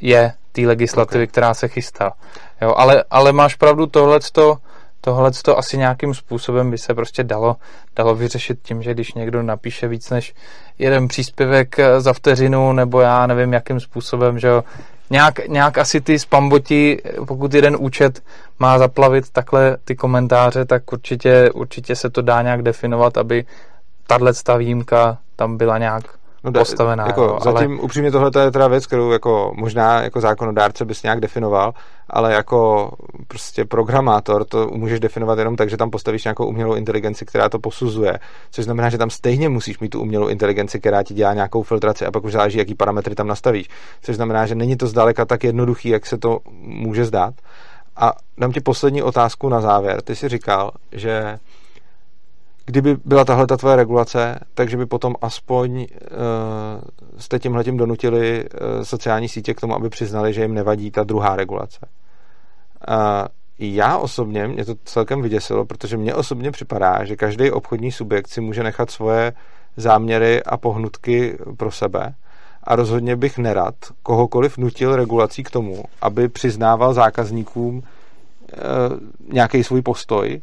je 0.00 0.32
té 0.52 0.60
legislativy, 0.60 1.24
okay. 1.24 1.26
která 1.26 1.54
se 1.54 1.68
chystá. 1.68 2.12
Jo, 2.62 2.74
ale, 2.76 3.04
ale 3.10 3.32
máš 3.32 3.54
pravdu, 3.54 3.86
tohleto, 3.86 4.56
tohleto 5.00 5.58
asi 5.58 5.78
nějakým 5.78 6.14
způsobem 6.14 6.70
by 6.70 6.78
se 6.78 6.94
prostě 6.94 7.24
dalo, 7.24 7.56
dalo 7.96 8.14
vyřešit 8.14 8.58
tím, 8.62 8.82
že 8.82 8.94
když 8.94 9.14
někdo 9.14 9.42
napíše 9.42 9.88
víc 9.88 10.10
než 10.10 10.34
jeden 10.78 11.08
příspěvek 11.08 11.78
eh, 11.78 12.00
za 12.00 12.12
vteřinu, 12.12 12.72
nebo 12.72 13.00
já 13.00 13.26
nevím, 13.26 13.52
jakým 13.52 13.80
způsobem, 13.80 14.38
že 14.38 14.48
jo, 14.48 14.64
nějak, 15.10 15.48
nějak 15.48 15.78
asi 15.78 16.00
ty 16.00 16.18
spamboti, 16.18 16.98
pokud 17.26 17.54
jeden 17.54 17.76
účet 17.80 18.22
má 18.58 18.78
zaplavit 18.78 19.30
takhle 19.30 19.76
ty 19.84 19.96
komentáře, 19.96 20.64
tak 20.64 20.92
určitě, 20.92 21.50
určitě 21.54 21.96
se 21.96 22.10
to 22.10 22.22
dá 22.22 22.42
nějak 22.42 22.62
definovat, 22.62 23.18
aby 23.18 23.44
tahle 24.06 24.32
výjimka 24.58 25.18
tam 25.36 25.56
byla 25.56 25.78
nějak 25.78 26.04
no, 26.44 26.52
postavená. 26.52 27.06
Jako, 27.06 27.22
jo, 27.22 27.38
zatím 27.44 27.70
ale... 27.70 27.80
upřímně 27.80 28.10
tohle 28.10 28.30
je 28.40 28.50
teda 28.50 28.68
věc, 28.68 28.86
kterou 28.86 29.10
jako 29.10 29.52
možná 29.56 30.02
jako 30.02 30.20
zákonodárce 30.20 30.84
bys 30.84 31.02
nějak 31.02 31.20
definoval, 31.20 31.74
ale 32.10 32.32
jako 32.32 32.90
prostě 33.28 33.64
programátor 33.64 34.44
to 34.44 34.68
můžeš 34.72 35.00
definovat 35.00 35.38
jenom 35.38 35.56
tak, 35.56 35.70
že 35.70 35.76
tam 35.76 35.90
postavíš 35.90 36.24
nějakou 36.24 36.46
umělou 36.46 36.74
inteligenci, 36.74 37.24
která 37.24 37.48
to 37.48 37.58
posuzuje, 37.58 38.18
což 38.50 38.64
znamená, 38.64 38.90
že 38.90 38.98
tam 38.98 39.10
stejně 39.10 39.48
musíš 39.48 39.78
mít 39.78 39.88
tu 39.88 40.00
umělou 40.00 40.28
inteligenci, 40.28 40.80
která 40.80 41.02
ti 41.02 41.14
dělá 41.14 41.34
nějakou 41.34 41.62
filtraci 41.62 42.06
a 42.06 42.10
pak 42.10 42.24
už 42.24 42.32
záleží, 42.32 42.58
jaký 42.58 42.74
parametry 42.74 43.14
tam 43.14 43.26
nastavíš. 43.26 43.68
Což 44.02 44.16
znamená, 44.16 44.46
že 44.46 44.54
není 44.54 44.76
to 44.76 44.86
zdaleka 44.86 45.24
tak 45.24 45.44
jednoduchý, 45.44 45.88
jak 45.88 46.06
se 46.06 46.18
to 46.18 46.38
může 46.60 47.04
zdát. 47.04 47.34
A 47.96 48.12
dám 48.38 48.52
ti 48.52 48.60
poslední 48.60 49.02
otázku 49.02 49.48
na 49.48 49.60
závěr. 49.60 50.02
Ty 50.02 50.16
jsi 50.16 50.28
říkal, 50.28 50.70
že 50.92 51.38
kdyby 52.66 52.96
byla 53.04 53.24
tahle 53.24 53.46
ta 53.46 53.56
tvoje 53.56 53.76
regulace, 53.76 54.38
takže 54.54 54.76
by 54.76 54.86
potom 54.86 55.14
aspoň 55.22 55.80
uh, 55.80 55.86
jste 57.18 57.38
tímhletím 57.38 57.76
donutili 57.76 58.44
uh, 58.44 58.82
sociální 58.82 59.28
sítě 59.28 59.54
k 59.54 59.60
tomu, 59.60 59.74
aby 59.74 59.88
přiznali, 59.88 60.32
že 60.32 60.42
jim 60.42 60.54
nevadí 60.54 60.90
ta 60.90 61.04
druhá 61.04 61.36
regulace. 61.36 61.78
Uh, 62.88 62.94
já 63.58 63.98
osobně, 63.98 64.48
mě 64.48 64.64
to 64.64 64.74
celkem 64.84 65.22
vyděsilo, 65.22 65.64
protože 65.64 65.96
mně 65.96 66.14
osobně 66.14 66.50
připadá, 66.50 67.04
že 67.04 67.16
každý 67.16 67.50
obchodní 67.50 67.92
subjekt 67.92 68.28
si 68.28 68.40
může 68.40 68.62
nechat 68.62 68.90
svoje 68.90 69.32
záměry 69.76 70.42
a 70.42 70.56
pohnutky 70.56 71.38
pro 71.56 71.70
sebe 71.70 72.14
a 72.64 72.76
rozhodně 72.76 73.16
bych 73.16 73.38
nerad 73.38 73.74
kohokoliv 74.02 74.58
nutil 74.58 74.96
regulací 74.96 75.42
k 75.42 75.50
tomu, 75.50 75.84
aby 76.00 76.28
přiznával 76.28 76.94
zákazníkům 76.94 77.76
uh, 77.76 77.82
nějaký 79.32 79.64
svůj 79.64 79.82
postoj, 79.82 80.40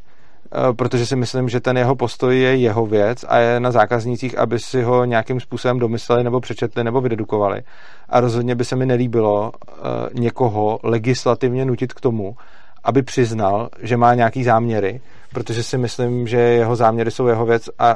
protože 0.76 1.06
si 1.06 1.16
myslím, 1.16 1.50
že 1.50 1.60
ten 1.60 1.78
jeho 1.78 1.96
postoj 1.96 2.40
je 2.40 2.56
jeho 2.56 2.86
věc 2.86 3.26
a 3.28 3.38
je 3.38 3.60
na 3.60 3.72
zákaznících, 3.72 4.38
aby 4.38 4.60
si 4.60 4.82
ho 4.84 5.06
nějakým 5.06 5.40
způsobem 5.40 5.80
domysleli 5.80 6.24
nebo 6.24 6.40
přečetli 6.40 6.84
nebo 6.84 7.02
vydedukovali. 7.02 7.62
A 8.10 8.20
rozhodně 8.20 8.56
by 8.56 8.66
se 8.66 8.76
mi 8.76 8.86
nelíbilo 8.86 9.52
eh, 9.56 9.72
někoho 10.14 10.80
legislativně 10.84 11.66
nutit 11.66 11.94
k 11.94 12.02
tomu, 12.02 12.36
aby 12.84 13.04
přiznal, 13.04 13.70
že 13.82 13.98
má 13.98 14.14
nějaký 14.14 14.44
záměry, 14.44 15.02
protože 15.34 15.64
si 15.64 15.78
myslím, 15.78 16.28
že 16.28 16.38
jeho 16.38 16.76
záměry 16.76 17.12
jsou 17.12 17.28
jeho 17.28 17.46
věc 17.46 17.70
a 17.80 17.96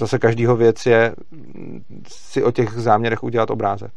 zase 0.00 0.18
každýho 0.18 0.56
věc 0.56 0.86
je 0.86 1.14
si 2.08 2.42
o 2.42 2.50
těch 2.50 2.72
záměrech 2.72 3.22
udělat 3.22 3.50
obrázek. 3.50 3.92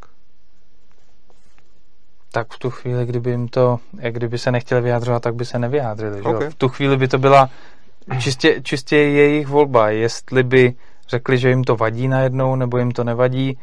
Tak 2.32 2.54
v 2.54 2.60
tu 2.60 2.70
chvíli, 2.70 3.06
kdyby 3.06 3.30
jim 3.32 3.48
to, 3.48 3.80
kdyby 4.10 4.38
se 4.38 4.52
nechtěli 4.52 4.82
vyjádřovat, 4.82 5.24
tak 5.24 5.36
by 5.36 5.46
se 5.46 5.60
nevyjádřili. 5.60 6.22
Okay. 6.22 6.42
Že? 6.42 6.50
V 6.50 6.56
tu 6.56 6.70
chvíli 6.70 6.98
by 6.98 7.08
to 7.08 7.18
byla 7.18 7.50
čistě, 8.20 8.62
čistě 8.62 8.98
jejich 8.98 9.48
volba, 9.48 9.90
jestli 9.90 10.44
by 10.44 10.74
řekli, 11.10 11.38
že 11.38 11.50
jim 11.50 11.64
to 11.64 11.76
vadí 11.76 12.08
najednou, 12.08 12.56
nebo 12.56 12.78
jim 12.78 12.92
to 12.92 13.04
nevadí. 13.04 13.58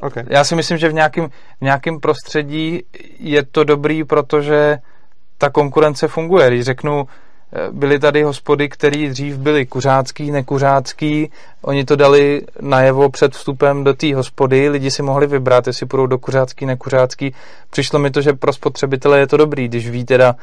Okay. 0.00 0.24
Já 0.28 0.44
si 0.44 0.54
myslím, 0.54 0.78
že 0.78 0.88
v 0.88 0.94
nějakém, 0.94 1.28
v 1.28 1.60
nějakém 1.60 2.00
prostředí 2.00 2.82
je 3.18 3.44
to 3.44 3.64
dobrý, 3.64 4.04
protože 4.04 4.78
ta 5.38 5.50
konkurence 5.50 6.08
funguje. 6.08 6.48
Když 6.48 6.64
řeknu, 6.64 7.06
eh, 7.52 7.72
byly 7.72 7.98
tady 7.98 8.22
hospody, 8.22 8.68
které 8.68 9.08
dřív 9.08 9.36
byly 9.36 9.66
kuřácký, 9.66 10.30
nekuřácký, 10.30 11.30
oni 11.62 11.84
to 11.84 11.96
dali 11.96 12.42
najevo 12.60 13.10
před 13.10 13.32
vstupem 13.32 13.84
do 13.84 13.94
té 13.94 14.14
hospody, 14.14 14.68
lidi 14.68 14.90
si 14.90 15.02
mohli 15.02 15.26
vybrat, 15.26 15.66
jestli 15.66 15.86
půjdou 15.86 16.06
do 16.06 16.18
kuřácký, 16.18 16.66
nekuřácký. 16.66 17.34
Přišlo 17.70 17.98
mi 17.98 18.10
to, 18.10 18.20
že 18.20 18.32
pro 18.32 18.52
spotřebitele 18.52 19.18
je 19.18 19.26
to 19.26 19.36
dobrý, 19.36 19.68
když 19.68 19.90
ví 19.90 20.04
teda, 20.04 20.34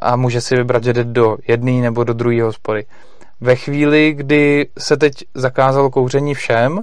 a 0.00 0.16
může 0.16 0.40
si 0.40 0.56
vybrat, 0.56 0.84
že 0.84 0.92
jde 0.92 1.04
do 1.04 1.36
jedné 1.48 1.72
nebo 1.72 2.04
do 2.04 2.12
druhé 2.12 2.42
hospody. 2.42 2.84
Ve 3.40 3.56
chvíli, 3.56 4.12
kdy 4.12 4.66
se 4.78 4.96
teď 4.96 5.12
zakázalo 5.34 5.90
kouření 5.90 6.34
všem, 6.34 6.80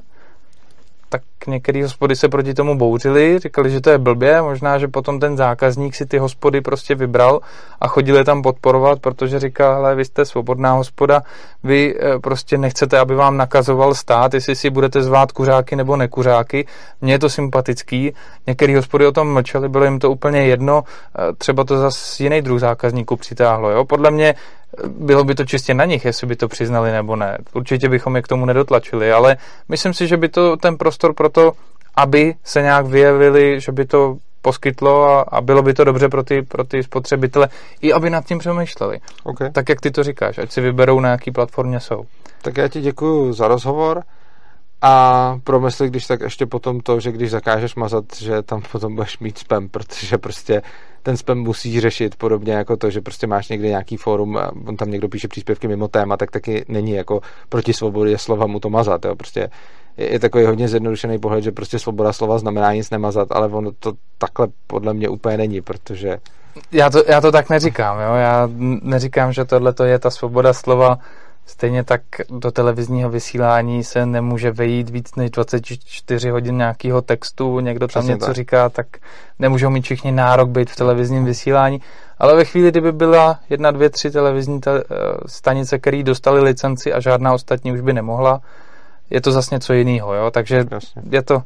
tak 1.12 1.22
některé 1.48 1.84
hospody 1.84 2.16
se 2.16 2.30
proti 2.30 2.54
tomu 2.54 2.78
bouřili, 2.78 3.40
říkali, 3.40 3.70
že 3.70 3.82
to 3.82 3.90
je 3.90 3.98
blbě, 3.98 4.42
možná, 4.42 4.78
že 4.78 4.88
potom 4.88 5.20
ten 5.20 5.38
zákazník 5.38 5.96
si 5.96 6.06
ty 6.06 6.18
hospody 6.18 6.62
prostě 6.62 6.96
vybral 6.96 7.40
a 7.82 7.88
chodil 7.88 8.16
je 8.16 8.24
tam 8.24 8.42
podporovat, 8.42 9.00
protože 9.00 9.40
říká, 9.40 9.74
hele, 9.74 9.96
vy 9.96 10.06
jste 10.06 10.26
svobodná 10.26 10.74
hospoda, 10.74 11.22
vy 11.64 11.96
eh, 12.00 12.20
prostě 12.20 12.58
nechcete, 12.58 13.00
aby 13.00 13.16
vám 13.16 13.38
nakazoval 13.38 13.94
stát, 13.94 14.34
jestli 14.34 14.56
si 14.56 14.70
budete 14.70 15.04
zvát 15.04 15.32
kuřáky 15.32 15.76
nebo 15.76 15.96
nekuřáky. 15.96 16.68
Mně 17.02 17.14
je 17.14 17.20
to 17.20 17.30
sympatický. 17.30 18.14
Některé 18.48 18.76
hospody 18.76 19.08
o 19.08 19.12
tom 19.12 19.34
mlčeli, 19.34 19.70
bylo 19.70 19.86
jim 19.86 20.00
to 20.00 20.12
úplně 20.12 20.46
jedno, 20.46 20.84
eh, 20.84 21.34
třeba 21.38 21.64
to 21.64 21.78
zase 21.78 22.24
jiný 22.24 22.42
druh 22.42 22.60
zákazníků 22.60 23.16
přitáhlo. 23.16 23.70
Jo? 23.70 23.86
Podle 23.86 24.12
mě 24.12 24.36
bylo 24.88 25.24
by 25.24 25.36
to 25.36 25.46
čistě 25.46 25.74
na 25.74 25.86
nich, 25.86 26.06
jestli 26.06 26.28
by 26.28 26.36
to 26.36 26.48
přiznali 26.48 26.92
nebo 26.92 27.16
ne. 27.16 27.38
Určitě 27.54 27.90
bychom 27.90 28.16
je 28.16 28.22
k 28.22 28.28
tomu 28.28 28.46
nedotlačili, 28.46 29.12
ale 29.12 29.38
myslím 29.70 29.94
si, 29.94 30.08
že 30.08 30.18
by 30.18 30.30
to 30.30 30.58
ten 30.58 30.78
prostor 30.78 31.14
pro 31.14 31.30
to, 31.30 31.54
aby 31.96 32.36
se 32.44 32.62
nějak 32.62 32.86
vyjevili, 32.86 33.60
že 33.60 33.72
by 33.72 33.86
to 33.86 34.18
poskytlo 34.42 35.04
a, 35.04 35.22
a 35.22 35.42
bylo 35.42 35.62
by 35.62 35.74
to 35.74 35.84
dobře 35.84 36.10
pro 36.10 36.24
ty, 36.24 36.42
pro 36.42 36.64
ty 36.64 36.84
spotřebitele, 36.84 37.50
i 37.82 37.94
aby 37.94 38.10
nad 38.10 38.26
tím 38.26 38.40
přemýšleli. 38.40 39.00
Okay. 39.24 39.52
Tak, 39.52 39.70
jak 39.70 39.82
ty 39.82 39.92
to 39.92 40.04
říkáš, 40.04 40.38
ať 40.38 40.52
si 40.52 40.62
vyberou, 40.62 41.00
na 41.00 41.10
jaký 41.10 41.32
platformě 41.32 41.80
jsou. 41.80 42.06
Tak 42.42 42.58
já 42.58 42.68
ti 42.68 42.82
děkuji 42.82 43.34
za 43.34 43.48
rozhovor 43.48 44.04
a 44.82 45.38
promysli, 45.44 45.88
když 45.88 46.08
tak 46.08 46.22
ještě 46.22 46.46
potom 46.46 46.80
to, 46.80 47.00
že 47.00 47.12
když 47.12 47.32
zakážeš 47.32 47.76
mazat, 47.76 48.06
že 48.18 48.42
tam 48.42 48.62
potom 48.72 48.96
budeš 48.96 49.20
mít 49.20 49.38
spam, 49.38 49.70
protože 49.70 50.18
prostě 50.18 50.62
ten 51.04 51.18
spam 51.18 51.38
musí 51.38 51.80
řešit 51.80 52.16
podobně 52.16 52.54
jako 52.54 52.78
to, 52.78 52.90
že 52.90 53.02
prostě 53.02 53.28
máš 53.28 53.50
někde 53.50 53.68
nějaký 53.68 53.98
fórum 53.98 54.38
a 54.38 54.52
on 54.68 54.78
tam 54.78 54.92
někdo 54.92 55.10
píše 55.10 55.28
příspěvky 55.28 55.68
mimo 55.68 55.88
téma, 55.88 56.18
tak 56.18 56.32
taky 56.32 56.66
není 56.68 56.92
jako 56.92 57.22
proti 57.50 57.74
svobodě 57.74 58.18
slova 58.18 58.48
mu 58.48 58.60
to 58.60 58.70
mazat. 58.70 59.06
Jo. 59.06 59.16
Prostě 59.16 59.50
je, 59.98 60.12
je 60.14 60.20
takový 60.20 60.46
hodně 60.46 60.68
zjednodušený 60.68 61.20
pohled, 61.20 61.44
že 61.44 61.52
prostě 61.52 61.80
svoboda 61.80 62.14
slova 62.14 62.38
znamená 62.38 62.74
nic 62.74 62.90
nemazat, 62.90 63.32
ale 63.32 63.48
ono 63.48 63.72
to 63.72 63.94
takhle 64.18 64.48
podle 64.68 64.94
mě 64.94 65.10
úplně 65.10 65.38
není, 65.38 65.62
protože 65.62 66.18
já 66.72 66.90
to, 66.90 67.04
já 67.08 67.22
to 67.22 67.32
tak 67.32 67.50
neříkám, 67.50 68.00
jo? 68.00 68.14
já 68.16 68.50
neříkám, 68.82 69.34
že 69.34 69.46
tohle 69.46 69.74
je 69.84 70.00
ta 70.00 70.10
svoboda 70.10 70.54
slova, 70.54 70.98
Stejně 71.52 71.84
tak 71.84 72.02
do 72.30 72.52
televizního 72.52 73.10
vysílání 73.10 73.84
se 73.84 74.06
nemůže 74.06 74.52
vejít 74.52 74.90
víc 74.90 75.16
než 75.16 75.32
24 75.32 76.30
hodin 76.30 76.58
nějakého 76.58 77.02
textu, 77.02 77.60
někdo 77.60 77.88
tam 77.88 78.02
Přesně 78.02 78.14
něco 78.14 78.26
tak. 78.26 78.36
říká, 78.36 78.70
tak 78.70 78.88
nemůžou 79.40 79.70
mít 79.70 79.82
všichni 79.82 80.12
nárok 80.12 80.50
být 80.50 80.70
v 80.70 80.76
televizním 80.76 81.26
vysílání. 81.26 81.82
Ale 82.20 82.36
ve 82.36 82.46
chvíli, 82.46 82.72
kdyby 82.72 82.92
byla 82.92 83.40
jedna, 83.50 83.72
dvě, 83.72 83.90
tři 83.90 84.12
televizní 84.12 84.60
te- 84.62 84.80
eh, 84.80 84.84
stanice, 85.26 85.80
které 85.80 86.04
dostaly 86.04 86.42
licenci 86.42 86.94
a 86.94 87.00
žádná 87.00 87.34
ostatní 87.34 87.72
už 87.72 87.82
by 87.82 87.94
nemohla, 87.94 88.42
je 89.12 89.22
to 89.22 89.32
zase 89.32 89.56
něco 89.56 89.74
jiného, 89.74 90.14
jo? 90.14 90.32
takže 90.32 90.66
Jasně. 90.72 91.02
je 91.10 91.22
to, 91.22 91.44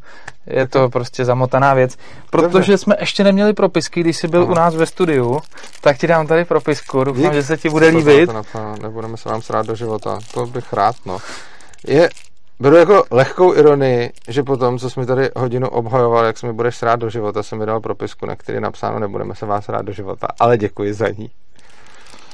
je 0.47 0.67
to 0.67 0.89
prostě 0.89 1.25
zamotaná 1.25 1.73
věc. 1.73 1.97
Protože 2.29 2.47
Dobře. 2.47 2.77
jsme 2.77 2.95
ještě 2.99 3.23
neměli 3.23 3.53
propisky, 3.53 4.01
když 4.01 4.17
jsi 4.17 4.27
byl 4.27 4.41
Aha. 4.41 4.51
u 4.51 4.55
nás 4.55 4.75
ve 4.75 4.85
studiu, 4.85 5.39
tak 5.81 5.97
ti 5.97 6.07
dám 6.07 6.27
tady 6.27 6.45
propisku, 6.45 7.03
doufám, 7.03 7.33
že 7.33 7.43
se 7.43 7.57
ti 7.57 7.69
bude 7.69 7.87
líbit. 7.87 8.29
Nebudeme 8.81 9.17
se 9.17 9.29
vám 9.29 9.41
srát 9.41 9.65
do 9.65 9.75
života, 9.75 10.19
to 10.33 10.45
bych 10.45 10.73
rád, 10.73 10.95
no. 11.05 11.17
Je, 11.87 12.09
Beru 12.59 12.75
jako 12.75 13.03
lehkou 13.11 13.53
ironii, 13.55 14.11
že 14.27 14.43
potom, 14.43 14.79
co 14.79 14.89
jsme 14.89 15.05
tady 15.05 15.29
hodinu 15.35 15.67
obhajovali, 15.67 16.27
jak 16.27 16.37
se 16.37 16.47
mi 16.47 16.53
budeš 16.53 16.75
srát 16.75 16.95
do 16.95 17.09
života, 17.09 17.43
jsem 17.43 17.59
mi 17.59 17.65
dal 17.65 17.79
propisku, 17.79 18.25
na 18.25 18.35
který 18.35 18.55
je 18.55 18.61
napsáno, 18.61 18.99
nebudeme 18.99 19.35
se 19.35 19.45
vás 19.45 19.69
rád 19.69 19.81
do 19.81 19.91
života, 19.91 20.27
ale 20.39 20.57
děkuji 20.57 20.93
za 20.93 21.09
ní. 21.09 21.31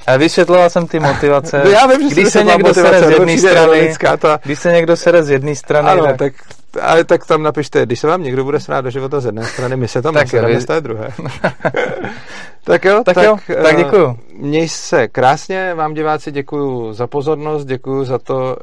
A 0.07 0.17
vysvětloval 0.17 0.69
jsem 0.69 0.87
ty 0.87 0.99
motivace. 0.99 1.61
No 1.65 1.71
já 1.71 1.87
vím, 1.87 2.09
že 2.09 2.15
když 2.15 2.29
se 2.29 2.43
někdo 2.43 2.73
sere 2.73 3.03
z 3.03 3.09
jedné 3.09 3.37
strany, 3.37 3.93
ta... 4.17 4.39
když 4.43 4.59
se 4.59 4.71
někdo 4.71 4.95
sere 4.95 5.23
z 5.23 5.29
jedné 5.29 5.55
strany, 5.55 5.89
ano, 5.89 6.05
tak... 6.05 6.17
tak... 6.17 6.33
Ale 6.81 7.03
tak 7.03 7.25
tam 7.25 7.43
napište, 7.43 7.85
když 7.85 7.99
se 7.99 8.07
vám 8.07 8.23
někdo 8.23 8.43
bude 8.43 8.59
srát 8.59 8.81
do 8.81 8.89
života 8.89 9.19
z 9.19 9.25
jedné 9.25 9.45
strany, 9.45 9.75
my 9.75 9.87
se 9.87 10.01
tam 10.01 10.13
tak 10.13 10.27
z 10.27 10.65
té 10.65 10.81
druhé. 10.81 11.09
tak 12.63 12.85
jo, 12.85 13.01
tak, 13.05 13.15
tak, 13.15 13.25
jo, 13.25 13.37
tak 13.47 13.73
eh, 13.73 13.75
děkuju. 13.75 14.19
Měj 14.33 14.69
se 14.69 15.07
krásně, 15.07 15.73
vám 15.73 15.93
diváci 15.93 16.31
děkuju 16.31 16.93
za 16.93 17.07
pozornost, 17.07 17.65
děkuju 17.65 18.05
za 18.05 18.17
to, 18.17 18.57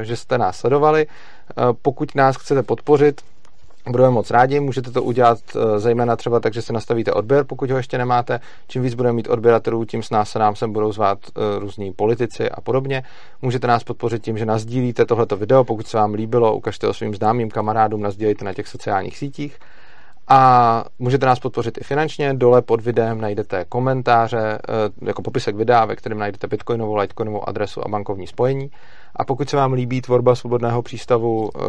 eh, 0.00 0.04
že 0.04 0.16
jste 0.16 0.38
nás 0.38 0.58
sledovali. 0.58 1.06
Eh, 1.06 1.54
pokud 1.82 2.14
nás 2.14 2.36
chcete 2.36 2.62
podpořit, 2.62 3.20
Budeme 3.88 4.10
moc 4.10 4.30
rádi, 4.30 4.60
můžete 4.60 4.90
to 4.90 5.02
udělat 5.02 5.38
eh, 5.56 5.78
zejména 5.78 6.16
třeba 6.16 6.40
tak, 6.40 6.54
že 6.54 6.62
se 6.62 6.72
nastavíte 6.72 7.12
odběr, 7.12 7.44
pokud 7.44 7.70
ho 7.70 7.76
ještě 7.76 7.98
nemáte. 7.98 8.40
Čím 8.68 8.82
víc 8.82 8.94
budeme 8.94 9.12
mít 9.12 9.28
odběratelů, 9.28 9.84
tím 9.84 10.02
s 10.02 10.10
nás 10.10 10.30
se 10.30 10.38
nám 10.38 10.56
sem 10.56 10.72
budou 10.72 10.92
zvát 10.92 11.18
eh, 11.26 11.58
různí 11.58 11.92
politici 11.92 12.50
a 12.50 12.60
podobně. 12.60 13.02
Můžete 13.42 13.66
nás 13.66 13.84
podpořit 13.84 14.22
tím, 14.22 14.38
že 14.38 14.46
nazdílíte 14.46 15.06
tohleto 15.06 15.36
video, 15.36 15.64
pokud 15.64 15.86
se 15.86 15.96
vám 15.96 16.14
líbilo, 16.14 16.56
ukažte 16.56 16.86
ho 16.86 16.94
svým 16.94 17.14
známým 17.14 17.50
kamarádům, 17.50 18.02
nazdílejte 18.02 18.44
na 18.44 18.54
těch 18.54 18.68
sociálních 18.68 19.18
sítích. 19.18 19.58
A 20.28 20.84
můžete 20.98 21.26
nás 21.26 21.38
podpořit 21.38 21.78
i 21.78 21.84
finančně. 21.84 22.34
Dole 22.34 22.62
pod 22.62 22.80
videem 22.80 23.20
najdete 23.20 23.64
komentáře, 23.68 24.58
eh, 24.68 25.06
jako 25.06 25.22
popisek 25.22 25.56
videa, 25.56 25.84
ve 25.84 25.96
kterém 25.96 26.18
najdete 26.18 26.46
bitcoinovou, 26.46 26.94
litecoinovou 26.96 27.48
adresu 27.48 27.86
a 27.86 27.88
bankovní 27.88 28.26
spojení. 28.26 28.70
A 29.16 29.24
pokud 29.24 29.50
se 29.50 29.56
vám 29.56 29.72
líbí 29.72 30.00
tvorba 30.00 30.34
svobodného 30.34 30.82
přístavu 30.82 31.50
eh, 31.56 31.60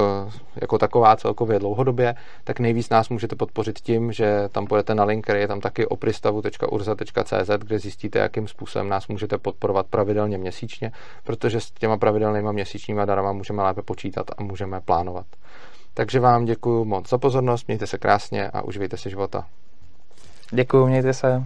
jako 0.61 0.77
taková 0.77 1.15
celkově 1.15 1.59
dlouhodobě, 1.59 2.15
tak 2.43 2.59
nejvíc 2.59 2.89
nás 2.89 3.09
můžete 3.09 3.35
podpořit 3.35 3.79
tím, 3.79 4.11
že 4.11 4.49
tam 4.51 4.65
půjdete 4.65 4.95
na 4.95 5.03
link, 5.03 5.23
který 5.23 5.39
je 5.39 5.47
tam 5.47 5.61
taky 5.61 5.85
opristavu.urza.cz, 5.85 7.49
kde 7.57 7.79
zjistíte, 7.79 8.19
jakým 8.19 8.47
způsobem 8.47 8.89
nás 8.89 9.07
můžete 9.07 9.37
podporovat 9.37 9.85
pravidelně 9.87 10.37
měsíčně, 10.37 10.91
protože 11.23 11.61
s 11.61 11.71
těma 11.71 11.97
pravidelnýma 11.97 12.51
měsíčníma 12.51 13.05
darama 13.05 13.31
můžeme 13.31 13.63
lépe 13.63 13.81
počítat 13.81 14.25
a 14.37 14.43
můžeme 14.43 14.81
plánovat. 14.81 15.25
Takže 15.93 16.19
vám 16.19 16.45
děkuji 16.45 16.85
moc 16.85 17.09
za 17.09 17.17
pozornost, 17.17 17.67
mějte 17.67 17.87
se 17.87 17.97
krásně 17.97 18.49
a 18.49 18.61
uživejte 18.61 18.97
si 18.97 19.09
života. 19.09 19.45
Děkuji, 20.51 20.87
mějte 20.87 21.13
se. 21.13 21.43